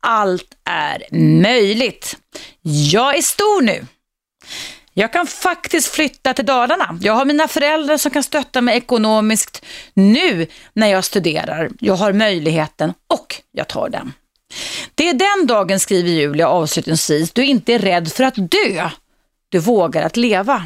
Allt 0.00 0.56
är 0.64 1.04
möjligt. 1.42 2.16
Jag 2.92 3.16
är 3.16 3.22
stor 3.22 3.62
nu. 3.62 3.86
Jag 4.94 5.12
kan 5.12 5.26
faktiskt 5.26 5.88
flytta 5.88 6.34
till 6.34 6.46
Dalarna. 6.46 6.98
Jag 7.00 7.12
har 7.12 7.24
mina 7.24 7.48
föräldrar 7.48 7.96
som 7.96 8.10
kan 8.10 8.22
stötta 8.22 8.60
mig 8.60 8.76
ekonomiskt 8.76 9.64
nu 9.94 10.46
när 10.72 10.86
jag 10.86 11.04
studerar. 11.04 11.70
Jag 11.80 11.94
har 11.94 12.12
möjligheten 12.12 12.92
och 13.08 13.34
jag 13.52 13.68
tar 13.68 13.88
den. 13.88 14.12
Det 14.94 15.08
är 15.08 15.14
den 15.14 15.46
dagen, 15.46 15.80
skriver 15.80 16.10
Julia 16.10 16.48
avslutningsvis, 16.48 17.32
du 17.32 17.44
inte 17.44 17.74
är 17.74 17.78
rädd 17.78 18.12
för 18.12 18.24
att 18.24 18.34
dö. 18.36 18.90
Du 19.48 19.58
vågar 19.58 20.02
att 20.02 20.16
leva. 20.16 20.64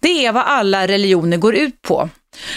Det 0.00 0.26
är 0.26 0.32
vad 0.32 0.44
alla 0.44 0.88
religioner 0.88 1.36
går 1.36 1.54
ut 1.54 1.82
på. 1.82 2.08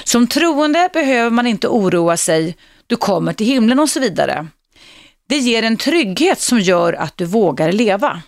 Som 0.03 0.27
troende 0.27 0.90
behöver 0.94 1.30
man 1.30 1.48
inte 1.48 1.68
oroa 1.68 2.18
sig, 2.18 2.57
du 2.88 2.95
kommer 2.95 3.34
till 3.34 3.48
himlen 3.48 3.80
och 3.80 3.90
så 3.90 3.99
vidare. 3.99 4.48
Det 5.27 5.38
ger 5.38 5.64
en 5.64 5.77
trygghet 5.77 6.41
som 6.41 6.60
gör 6.60 6.94
att 6.94 7.18
du 7.18 7.26
vågar 7.26 7.72
leva. 7.72 8.22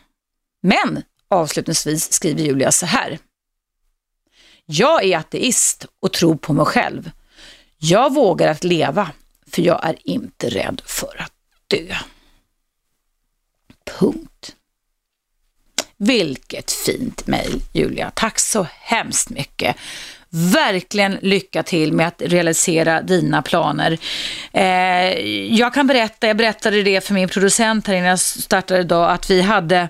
Men 0.63 1.03
avslutningsvis 1.29 2.13
skriver 2.13 2.43
Julia 2.43 2.71
så 2.71 2.85
här. 2.85 3.19
Jag 4.65 5.03
är 5.03 5.17
ateist 5.17 5.85
och 5.99 6.13
tror 6.13 6.35
på 6.35 6.53
mig 6.53 6.65
själv. 6.65 7.11
Jag 7.77 8.13
vågar 8.13 8.47
att 8.47 8.63
leva, 8.63 9.11
för 9.51 9.61
jag 9.61 9.85
är 9.85 9.95
inte 10.03 10.49
rädd 10.49 10.81
för 10.85 11.21
att 11.21 11.36
dö. 11.67 11.95
Punkt. 13.99 14.55
Vilket 15.97 16.71
fint 16.71 17.27
mejl, 17.27 17.61
Julia. 17.73 18.11
Tack 18.15 18.39
så 18.39 18.67
hemskt 18.81 19.29
mycket. 19.29 19.75
Verkligen 20.29 21.17
lycka 21.21 21.63
till 21.63 21.93
med 21.93 22.07
att 22.07 22.21
realisera 22.21 23.01
dina 23.01 23.41
planer. 23.41 23.97
Eh, 24.51 25.19
jag 25.55 25.73
kan 25.73 25.87
berätta, 25.87 26.27
jag 26.27 26.37
berättade 26.37 26.83
det 26.83 27.01
för 27.03 27.13
min 27.13 27.29
producent 27.29 27.87
här 27.87 27.93
innan 27.93 28.09
jag 28.09 28.19
startade 28.19 28.79
idag, 28.79 29.11
att 29.11 29.29
vi 29.29 29.41
hade 29.41 29.89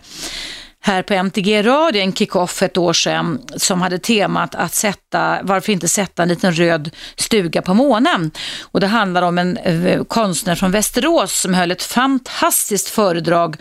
här 0.79 1.01
på 1.01 1.13
MTG 1.13 1.61
Radio 1.61 2.01
en 2.01 2.13
kick-off 2.13 2.61
ett 2.61 2.77
år 2.77 2.93
sedan 2.93 3.41
som 3.55 3.81
hade 3.81 3.99
temat 3.99 4.55
att 4.55 4.73
sätta, 4.73 4.99
varför 5.41 5.73
inte 5.73 5.87
sätta 5.87 6.23
en 6.23 6.29
liten 6.29 6.53
röd 6.53 6.89
stuga 7.15 7.61
på 7.61 7.73
månen. 7.73 8.31
Och 8.61 8.79
det 8.79 8.87
handlar 8.87 9.21
om 9.21 9.37
en 9.37 9.57
eh, 9.57 10.03
konstnär 10.03 10.55
från 10.55 10.71
Västerås 10.71 11.41
som 11.41 11.53
höll 11.53 11.71
ett 11.71 11.83
fantastiskt 11.83 12.89
föredrag 12.89 13.55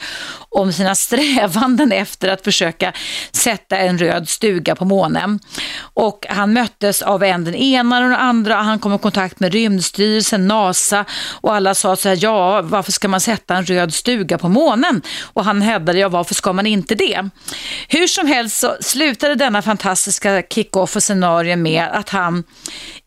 om 0.48 0.72
sina 0.72 0.94
strävanden 1.06 1.92
efter 1.92 2.28
att 2.28 2.44
försöka 2.44 2.92
sätta 3.32 3.78
en 3.78 3.98
röd 3.98 4.28
stuga 4.28 4.74
på 4.74 4.84
månen. 4.84 5.40
Och 5.80 6.26
han 6.28 6.52
möttes 6.52 7.02
av 7.02 7.22
en 7.22 7.44
den 7.44 7.54
ena 7.54 7.96
och 7.96 8.02
den 8.02 8.14
andra, 8.14 8.54
han 8.54 8.78
kom 8.78 8.94
i 8.94 8.98
kontakt 8.98 9.40
med 9.40 9.52
Rymdstyrelsen, 9.52 10.48
NASA 10.48 11.04
och 11.40 11.54
alla 11.54 11.74
sa 11.74 11.96
så 11.96 12.08
här, 12.08 12.18
ja 12.20 12.62
varför 12.62 12.92
ska 12.92 13.08
man 13.08 13.20
sätta 13.20 13.56
en 13.56 13.64
röd 13.64 13.94
stuga 13.94 14.38
på 14.38 14.48
månen? 14.48 15.02
Och 15.22 15.44
han 15.44 15.62
hävdade, 15.62 15.98
ja 15.98 16.08
varför 16.08 16.34
ska 16.34 16.52
man 16.52 16.66
inte 16.66 16.94
det? 16.94 17.28
Hur 17.88 18.06
som 18.06 18.26
helst 18.26 18.58
så 18.58 18.76
slutade 18.80 19.34
denna 19.34 19.62
fantastiska 19.62 20.42
kick-off 20.42 20.96
och 20.96 21.02
scenario 21.02 21.45
med 21.56 21.84
att 21.92 22.08
han 22.08 22.44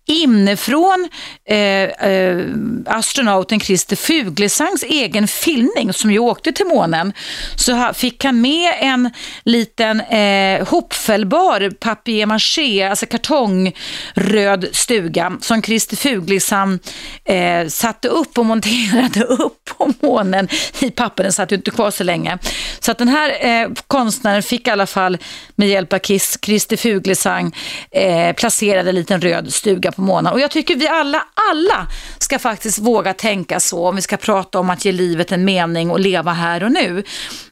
inifrån 0.10 1.10
eh, 1.46 1.84
eh, 1.84 2.46
astronauten 2.86 3.60
Christer 3.60 3.96
Fuglesangs 3.96 4.84
egen 4.84 5.28
filmning 5.28 5.94
som 5.94 6.12
ju 6.12 6.20
åkte 6.20 6.52
till 6.52 6.66
månen 6.66 7.14
så 7.56 7.94
fick 7.94 8.24
han 8.24 8.42
med 8.42 8.74
en 8.80 9.10
liten 9.44 10.02
eh, 10.02 10.68
hopfällbar 10.68 11.70
papier-maché, 11.70 12.90
alltså 12.90 13.06
kartongröd 13.06 14.68
stuga 14.72 15.38
som 15.42 15.62
Christer 15.62 15.98
Fuglesang 15.98 16.80
eh, 17.26 17.68
satte 17.68 18.08
upp 18.08 18.38
och 18.38 18.46
monterade 18.46 19.24
upp 19.24 19.70
på 19.78 19.94
månen 20.00 20.48
i 20.80 20.92
papper. 20.92 21.24
Den 21.24 21.34
satt 21.34 21.52
ju 21.52 21.56
inte 21.56 21.72
kvar 21.72 21.92
så 21.92 22.04
länge. 22.04 22.38
Så 22.80 22.92
att 22.92 22.98
den 22.98 23.08
här 23.08 23.46
eh, 23.46 23.70
konstnären 23.88 24.44
fick 24.44 24.68
i 24.68 24.72
alla 24.72 24.88
fall 24.88 25.18
med 25.56 25.70
hjälp 25.70 25.94
av 25.94 26.00
Christer 26.00 26.78
Fuglesang 26.78 27.56
eh, 27.92 28.36
placerade 28.36 28.90
en 28.90 28.96
liten 28.96 29.22
röd 29.22 29.54
stuga 29.54 29.92
på 30.00 30.06
månaden. 30.06 30.34
Och 30.34 30.40
jag 30.40 30.52
tycker 30.52 30.76
vi 30.76 30.88
alla, 30.88 31.24
alla 31.52 31.88
ska 32.18 32.40
faktiskt 32.40 32.80
våga 32.80 33.14
tänka 33.14 33.60
så 33.60 33.88
om 33.88 33.96
vi 33.96 34.02
ska 34.02 34.18
prata 34.18 34.60
om 34.60 34.70
att 34.70 34.86
ge 34.86 34.92
livet 34.92 35.32
en 35.32 35.46
mening 35.46 35.92
och 35.92 36.00
leva 36.00 36.34
här 36.34 36.64
och 36.64 36.72
nu. 36.72 37.04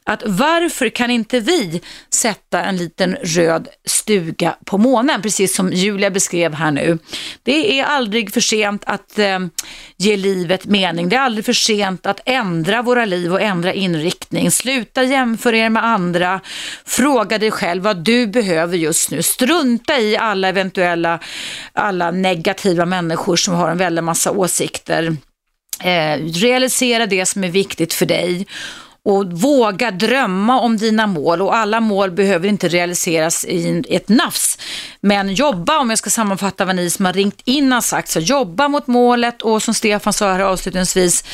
Att 0.04 0.22
varför 0.26 0.88
kan 0.88 1.10
inte 1.10 1.40
vi 1.40 1.82
sätta 2.14 2.64
en 2.64 2.76
liten 2.76 3.16
röd 3.22 3.68
stuga 3.86 4.56
på 4.64 4.78
månen, 4.78 5.22
precis 5.22 5.56
som 5.56 5.72
Julia 5.72 6.10
beskrev 6.10 6.54
här 6.54 6.70
nu. 6.70 6.98
Det 7.42 7.80
är 7.80 7.84
aldrig 7.84 8.32
för 8.32 8.40
sent 8.40 8.82
att 8.86 9.18
eh, 9.18 9.38
ge 9.96 10.16
livet 10.16 10.64
mening. 10.64 11.08
Det 11.08 11.16
är 11.16 11.20
aldrig 11.20 11.44
för 11.44 11.52
sent 11.52 12.06
att 12.06 12.20
ändra 12.24 12.82
våra 12.82 13.04
liv 13.04 13.32
och 13.32 13.40
ändra 13.40 13.72
inriktning. 13.72 14.50
Sluta 14.50 15.02
jämföra 15.02 15.56
er 15.56 15.70
med 15.70 15.84
andra. 15.84 16.40
Fråga 16.84 17.38
dig 17.38 17.50
själv 17.50 17.82
vad 17.82 18.04
du 18.04 18.26
behöver 18.26 18.76
just 18.76 19.10
nu. 19.10 19.22
Strunta 19.22 19.98
i 19.98 20.16
alla 20.16 20.48
eventuella, 20.48 21.18
alla 21.72 22.10
negativa 22.10 22.37
negativa 22.38 22.86
människor 22.86 23.36
som 23.36 23.54
har 23.54 23.70
en 23.70 23.78
väldig 23.78 24.04
massa 24.04 24.30
åsikter. 24.30 25.16
Eh, 25.82 26.18
realisera 26.18 27.06
det 27.06 27.26
som 27.26 27.44
är 27.44 27.48
viktigt 27.48 27.94
för 27.94 28.06
dig 28.06 28.46
och 29.04 29.32
våga 29.32 29.90
drömma 29.90 30.60
om 30.60 30.76
dina 30.76 31.06
mål 31.06 31.42
och 31.42 31.56
alla 31.56 31.80
mål 31.80 32.10
behöver 32.10 32.48
inte 32.48 32.68
realiseras 32.68 33.44
i 33.44 33.84
ett 33.88 34.08
nafs. 34.08 34.58
Men 35.00 35.34
jobba, 35.34 35.78
om 35.78 35.90
jag 35.90 35.98
ska 35.98 36.10
sammanfatta 36.10 36.64
vad 36.64 36.76
ni 36.76 36.90
som 36.90 37.04
har 37.04 37.12
ringt 37.12 37.40
in 37.44 37.72
har 37.72 37.80
sagt, 37.80 38.08
så 38.08 38.20
jobba 38.20 38.68
mot 38.68 38.86
målet 38.86 39.42
och 39.42 39.62
som 39.62 39.74
Stefan 39.74 40.12
sa 40.12 40.32
här 40.32 40.40
avslutningsvis, 40.40 41.24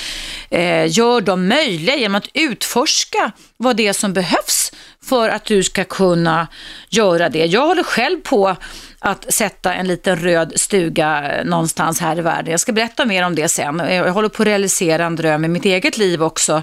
eh, 0.50 0.90
gör 0.90 1.20
dem 1.20 1.48
möjliga 1.48 1.96
genom 1.96 2.14
att 2.14 2.28
utforska 2.34 3.32
vad 3.56 3.76
det 3.76 3.86
är 3.86 3.92
som 3.92 4.12
behövs 4.12 4.72
för 5.06 5.28
att 5.28 5.44
du 5.44 5.62
ska 5.62 5.84
kunna 5.84 6.48
göra 6.88 7.28
det. 7.28 7.46
Jag 7.46 7.66
håller 7.66 7.82
själv 7.82 8.20
på 8.20 8.56
att 8.98 9.32
sätta 9.32 9.74
en 9.74 9.88
liten 9.88 10.16
röd 10.16 10.52
stuga 10.56 11.30
någonstans 11.44 12.00
här 12.00 12.18
i 12.18 12.20
världen. 12.20 12.50
Jag 12.50 12.60
ska 12.60 12.72
berätta 12.72 13.04
mer 13.04 13.26
om 13.26 13.34
det 13.34 13.48
sen. 13.48 13.78
Jag 13.78 14.12
håller 14.12 14.28
på 14.28 14.42
att 14.42 14.46
realisera 14.46 15.04
en 15.04 15.16
dröm 15.16 15.44
i 15.44 15.48
mitt 15.48 15.64
eget 15.64 15.98
liv 15.98 16.22
också 16.22 16.62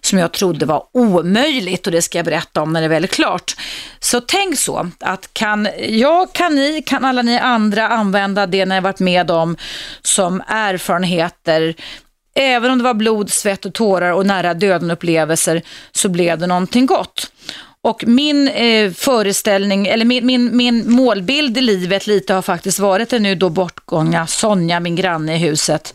som 0.00 0.18
jag 0.18 0.32
trodde 0.32 0.66
var 0.66 0.84
omöjligt 0.92 1.86
och 1.86 1.92
det 1.92 2.02
ska 2.02 2.18
jag 2.18 2.24
berätta 2.24 2.62
om 2.62 2.72
när 2.72 2.80
det 2.80 2.86
är 2.86 2.88
väldigt 2.88 3.10
klart. 3.10 3.56
Så 4.00 4.20
tänk 4.20 4.58
så 4.58 4.90
att 5.00 5.34
kan 5.34 5.68
jag, 5.88 6.32
kan 6.32 6.54
ni, 6.54 6.82
kan 6.82 7.04
alla 7.04 7.22
ni 7.22 7.38
andra 7.38 7.88
använda 7.88 8.46
det 8.46 8.66
ni 8.66 8.74
har 8.74 8.82
varit 8.82 9.00
med 9.00 9.30
om 9.30 9.56
som 10.02 10.42
erfarenheter 10.46 11.74
Även 12.34 12.70
om 12.70 12.78
det 12.78 12.84
var 12.84 12.94
blod, 12.94 13.30
svett 13.30 13.64
och 13.64 13.74
tårar 13.74 14.12
och 14.12 14.26
nära 14.26 14.54
döden 14.54 14.90
upplevelser 14.90 15.62
så 15.92 16.08
blev 16.08 16.38
det 16.38 16.46
någonting 16.46 16.86
gott. 16.86 17.32
Och 17.82 18.04
min 18.06 18.48
eh, 18.48 18.92
föreställning, 18.92 19.86
eller 19.86 20.04
min, 20.04 20.26
min, 20.26 20.56
min 20.56 20.90
målbild 20.90 21.58
i 21.58 21.60
livet 21.60 22.06
lite 22.06 22.34
har 22.34 22.42
faktiskt 22.42 22.78
varit 22.78 23.10
den 23.10 23.22
nu 23.22 23.34
då 23.34 23.48
bortgångna 23.48 24.26
Sonja, 24.26 24.80
min 24.80 24.96
granne 24.96 25.34
i 25.34 25.38
huset, 25.38 25.94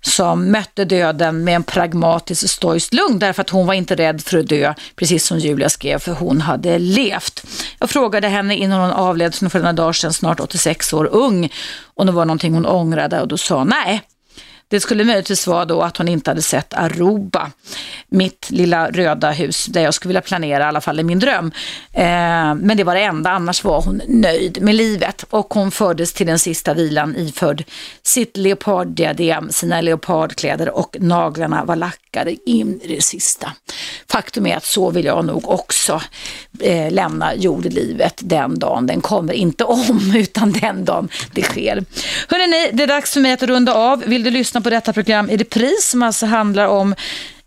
som 0.00 0.50
mötte 0.50 0.84
döden 0.84 1.44
med 1.44 1.56
en 1.56 1.62
pragmatisk 1.62 2.50
stoisk 2.50 2.94
lugn 2.94 3.18
därför 3.18 3.40
att 3.40 3.50
hon 3.50 3.66
var 3.66 3.74
inte 3.74 3.94
rädd 3.94 4.20
för 4.20 4.38
att 4.38 4.48
dö, 4.48 4.74
precis 4.96 5.26
som 5.26 5.38
Julia 5.38 5.68
skrev, 5.68 5.98
för 5.98 6.12
hon 6.12 6.40
hade 6.40 6.78
levt. 6.78 7.46
Jag 7.78 7.90
frågade 7.90 8.28
henne 8.28 8.56
innan 8.56 8.80
hon 8.80 8.90
avled 8.90 9.34
för 9.34 9.58
några 9.58 9.72
dagar 9.72 9.92
sedan, 9.92 10.12
snart 10.12 10.40
86 10.40 10.92
år 10.92 11.08
ung, 11.12 11.52
om 11.94 12.06
det 12.06 12.12
var 12.12 12.24
någonting 12.24 12.54
hon 12.54 12.66
ångrade 12.66 13.20
och 13.20 13.28
då 13.28 13.38
sa 13.38 13.64
nej, 13.64 14.02
det 14.72 14.80
skulle 14.80 15.04
möjligtvis 15.04 15.46
vara 15.46 15.64
då 15.64 15.82
att 15.82 15.96
hon 15.96 16.08
inte 16.08 16.30
hade 16.30 16.42
sett 16.42 16.74
Aruba, 16.74 17.50
mitt 18.08 18.50
lilla 18.50 18.90
röda 18.90 19.30
hus 19.30 19.66
där 19.66 19.82
jag 19.82 19.94
skulle 19.94 20.08
vilja 20.08 20.20
planera, 20.20 20.64
i 20.64 20.66
alla 20.66 20.80
fall 20.80 21.00
i 21.00 21.02
min 21.02 21.18
dröm. 21.18 21.52
Eh, 21.92 22.54
men 22.54 22.76
det 22.76 22.84
var 22.84 22.94
det 22.94 23.02
enda, 23.02 23.30
annars 23.30 23.64
var 23.64 23.82
hon 23.82 24.02
nöjd 24.08 24.62
med 24.62 24.74
livet 24.74 25.24
och 25.30 25.54
hon 25.54 25.70
fördes 25.70 26.12
till 26.12 26.26
den 26.26 26.38
sista 26.38 26.74
vilan 26.74 27.16
iförd 27.16 27.64
sitt 28.02 28.36
leoparddiadem, 28.36 29.50
sina 29.50 29.80
leopardkläder 29.80 30.68
och 30.68 30.96
naglarna 31.00 31.64
var 31.64 31.76
lackade 31.76 32.50
in 32.50 32.80
i 32.82 32.94
det 32.94 33.02
sista. 33.02 33.52
Faktum 34.08 34.46
är 34.46 34.56
att 34.56 34.64
så 34.64 34.90
vill 34.90 35.04
jag 35.04 35.24
nog 35.24 35.48
också 35.48 36.02
eh, 36.60 36.92
lämna 36.92 37.34
jordelivet 37.34 38.20
den 38.22 38.58
dagen. 38.58 38.86
Den 38.86 39.00
kommer 39.00 39.32
inte 39.32 39.64
om 39.64 40.12
utan 40.16 40.52
den 40.52 40.84
dagen 40.84 41.08
det 41.32 41.42
sker. 41.42 41.84
Hörrni, 42.28 42.70
det 42.72 42.82
är 42.82 42.86
dags 42.86 43.12
för 43.12 43.20
mig 43.20 43.32
att 43.32 43.42
runda 43.42 43.74
av. 43.74 44.04
Vill 44.06 44.22
du 44.22 44.30
lyssna 44.30 44.61
på 44.62 44.70
detta 44.70 44.92
program. 44.92 45.30
I 45.30 45.36
repris 45.36 45.90
som 45.90 46.02
alltså 46.02 46.26
handlar 46.26 46.66
om 46.66 46.94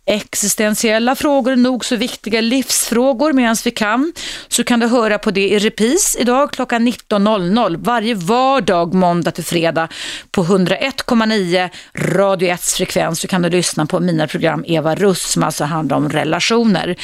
existentiella 0.06 1.16
frågor, 1.16 1.56
nog 1.56 1.86
så 1.86 1.96
viktiga 1.96 2.42
livsfrågor 2.42 3.34
medan 3.34 3.56
vi 3.66 3.72
kan, 3.72 4.14
så 4.48 4.64
kan 4.64 4.80
du 4.80 4.88
höra 4.88 5.18
på 5.18 5.32
det 5.32 5.50
i 5.50 5.60
repris 5.60 6.18
idag 6.20 6.52
klockan 6.52 6.88
19.00 6.88 7.76
varje 7.84 8.16
vardag 8.16 8.94
måndag 8.94 9.32
till 9.32 9.44
fredag 9.44 9.88
på 10.32 10.44
101,9 10.44 11.70
Radio 11.96 12.50
1 12.50 12.64
frekvens 12.64 13.20
så 13.20 13.28
kan 13.28 13.42
du 13.42 13.50
lyssna 13.50 13.86
på 13.86 14.00
mina 14.00 14.28
program 14.28 14.64
Eva 14.68 14.96
Russ 14.96 15.32
som 15.32 15.44
alltså 15.44 15.64
handlar 15.64 15.98
om 15.98 16.10
relationer. 16.10 16.96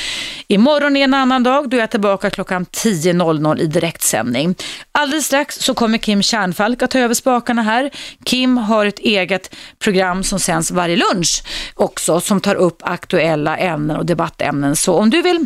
Imorgon 0.47 0.97
är 0.97 1.03
en 1.03 1.13
annan 1.13 1.43
dag, 1.43 1.69
då 1.69 1.77
är 1.77 1.81
jag 1.81 1.91
tillbaka 1.91 2.29
klockan 2.29 2.65
10.00 2.65 3.59
i 3.59 3.67
direktsändning. 3.67 4.55
Alldeles 4.91 5.25
strax 5.25 5.55
så 5.55 5.73
kommer 5.73 5.97
Kim 5.97 6.23
Kärnfalk 6.23 6.81
att 6.81 6.91
ta 6.91 6.99
över 6.99 7.13
spakarna 7.13 7.61
här. 7.61 7.89
Kim 8.25 8.57
har 8.57 8.85
ett 8.85 8.99
eget 8.99 9.55
program 9.79 10.23
som 10.23 10.39
sänds 10.39 10.71
varje 10.71 10.95
lunch 10.95 11.43
också 11.75 12.21
som 12.21 12.41
tar 12.41 12.55
upp 12.55 12.83
aktuella 12.91 13.57
ämnen 13.57 13.97
och 13.97 14.05
debattämnen. 14.05 14.75
Så 14.75 14.95
om 14.95 15.09
du 15.09 15.21
vill 15.21 15.45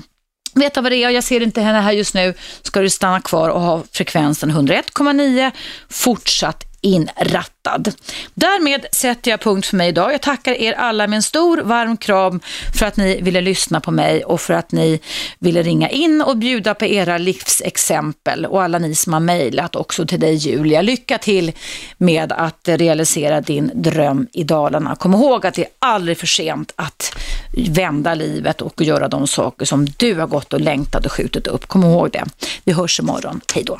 veta 0.53 0.81
vad 0.81 0.91
det 0.91 0.95
är 0.95 1.07
och 1.07 1.13
jag 1.13 1.23
ser 1.23 1.41
inte 1.41 1.61
henne 1.61 1.79
här 1.79 1.91
just 1.91 2.13
nu 2.13 2.33
ska 2.61 2.81
du 2.81 2.89
stanna 2.89 3.21
kvar 3.21 3.49
och 3.49 3.61
ha 3.61 3.83
frekvensen 3.91 4.51
101,9 4.51 5.51
fortsatt 5.89 6.63
inrattad. 6.85 7.91
Därmed 8.33 8.85
sätter 8.91 9.31
jag 9.31 9.39
punkt 9.39 9.67
för 9.67 9.77
mig 9.77 9.89
idag. 9.89 10.13
Jag 10.13 10.21
tackar 10.21 10.53
er 10.53 10.73
alla 10.73 11.07
med 11.07 11.17
en 11.17 11.23
stor 11.23 11.57
varm 11.57 11.97
kram 11.97 12.39
för 12.73 12.85
att 12.85 12.97
ni 12.97 13.21
ville 13.21 13.41
lyssna 13.41 13.81
på 13.81 13.91
mig 13.91 14.23
och 14.23 14.41
för 14.41 14.53
att 14.53 14.71
ni 14.71 14.99
ville 15.39 15.63
ringa 15.63 15.89
in 15.89 16.21
och 16.21 16.37
bjuda 16.37 16.73
på 16.73 16.85
era 16.85 17.17
livsexempel 17.17 18.45
och 18.45 18.63
alla 18.63 18.79
ni 18.79 18.95
som 18.95 19.13
har 19.13 19.19
mejlat 19.19 19.75
också 19.75 20.05
till 20.05 20.19
dig 20.19 20.35
Julia. 20.35 20.81
Lycka 20.81 21.17
till 21.17 21.51
med 21.97 22.31
att 22.31 22.61
realisera 22.63 23.41
din 23.41 23.71
dröm 23.73 24.27
i 24.33 24.43
Dalarna. 24.43 24.95
Kom 24.95 25.13
ihåg 25.13 25.45
att 25.45 25.53
det 25.53 25.61
är 25.61 25.69
aldrig 25.79 26.17
för 26.17 26.27
sent 26.27 26.73
att 26.75 27.15
vända 27.69 28.13
livet 28.15 28.61
och 28.61 28.81
göra 28.81 29.07
de 29.07 29.27
saker 29.27 29.65
som 29.65 29.85
du 29.85 30.15
har 30.15 30.27
gått 30.27 30.53
och 30.53 30.61
längtat 30.61 31.05
och 31.05 31.11
skjutit 31.11 31.47
upp. 31.47 31.67
Kom 31.67 31.83
ihåg 31.83 32.11
det. 32.11 32.23
Vi 32.63 32.73
hörs 32.73 32.99
imorgon. 32.99 33.41
Hej 33.53 33.63
då. 33.63 33.79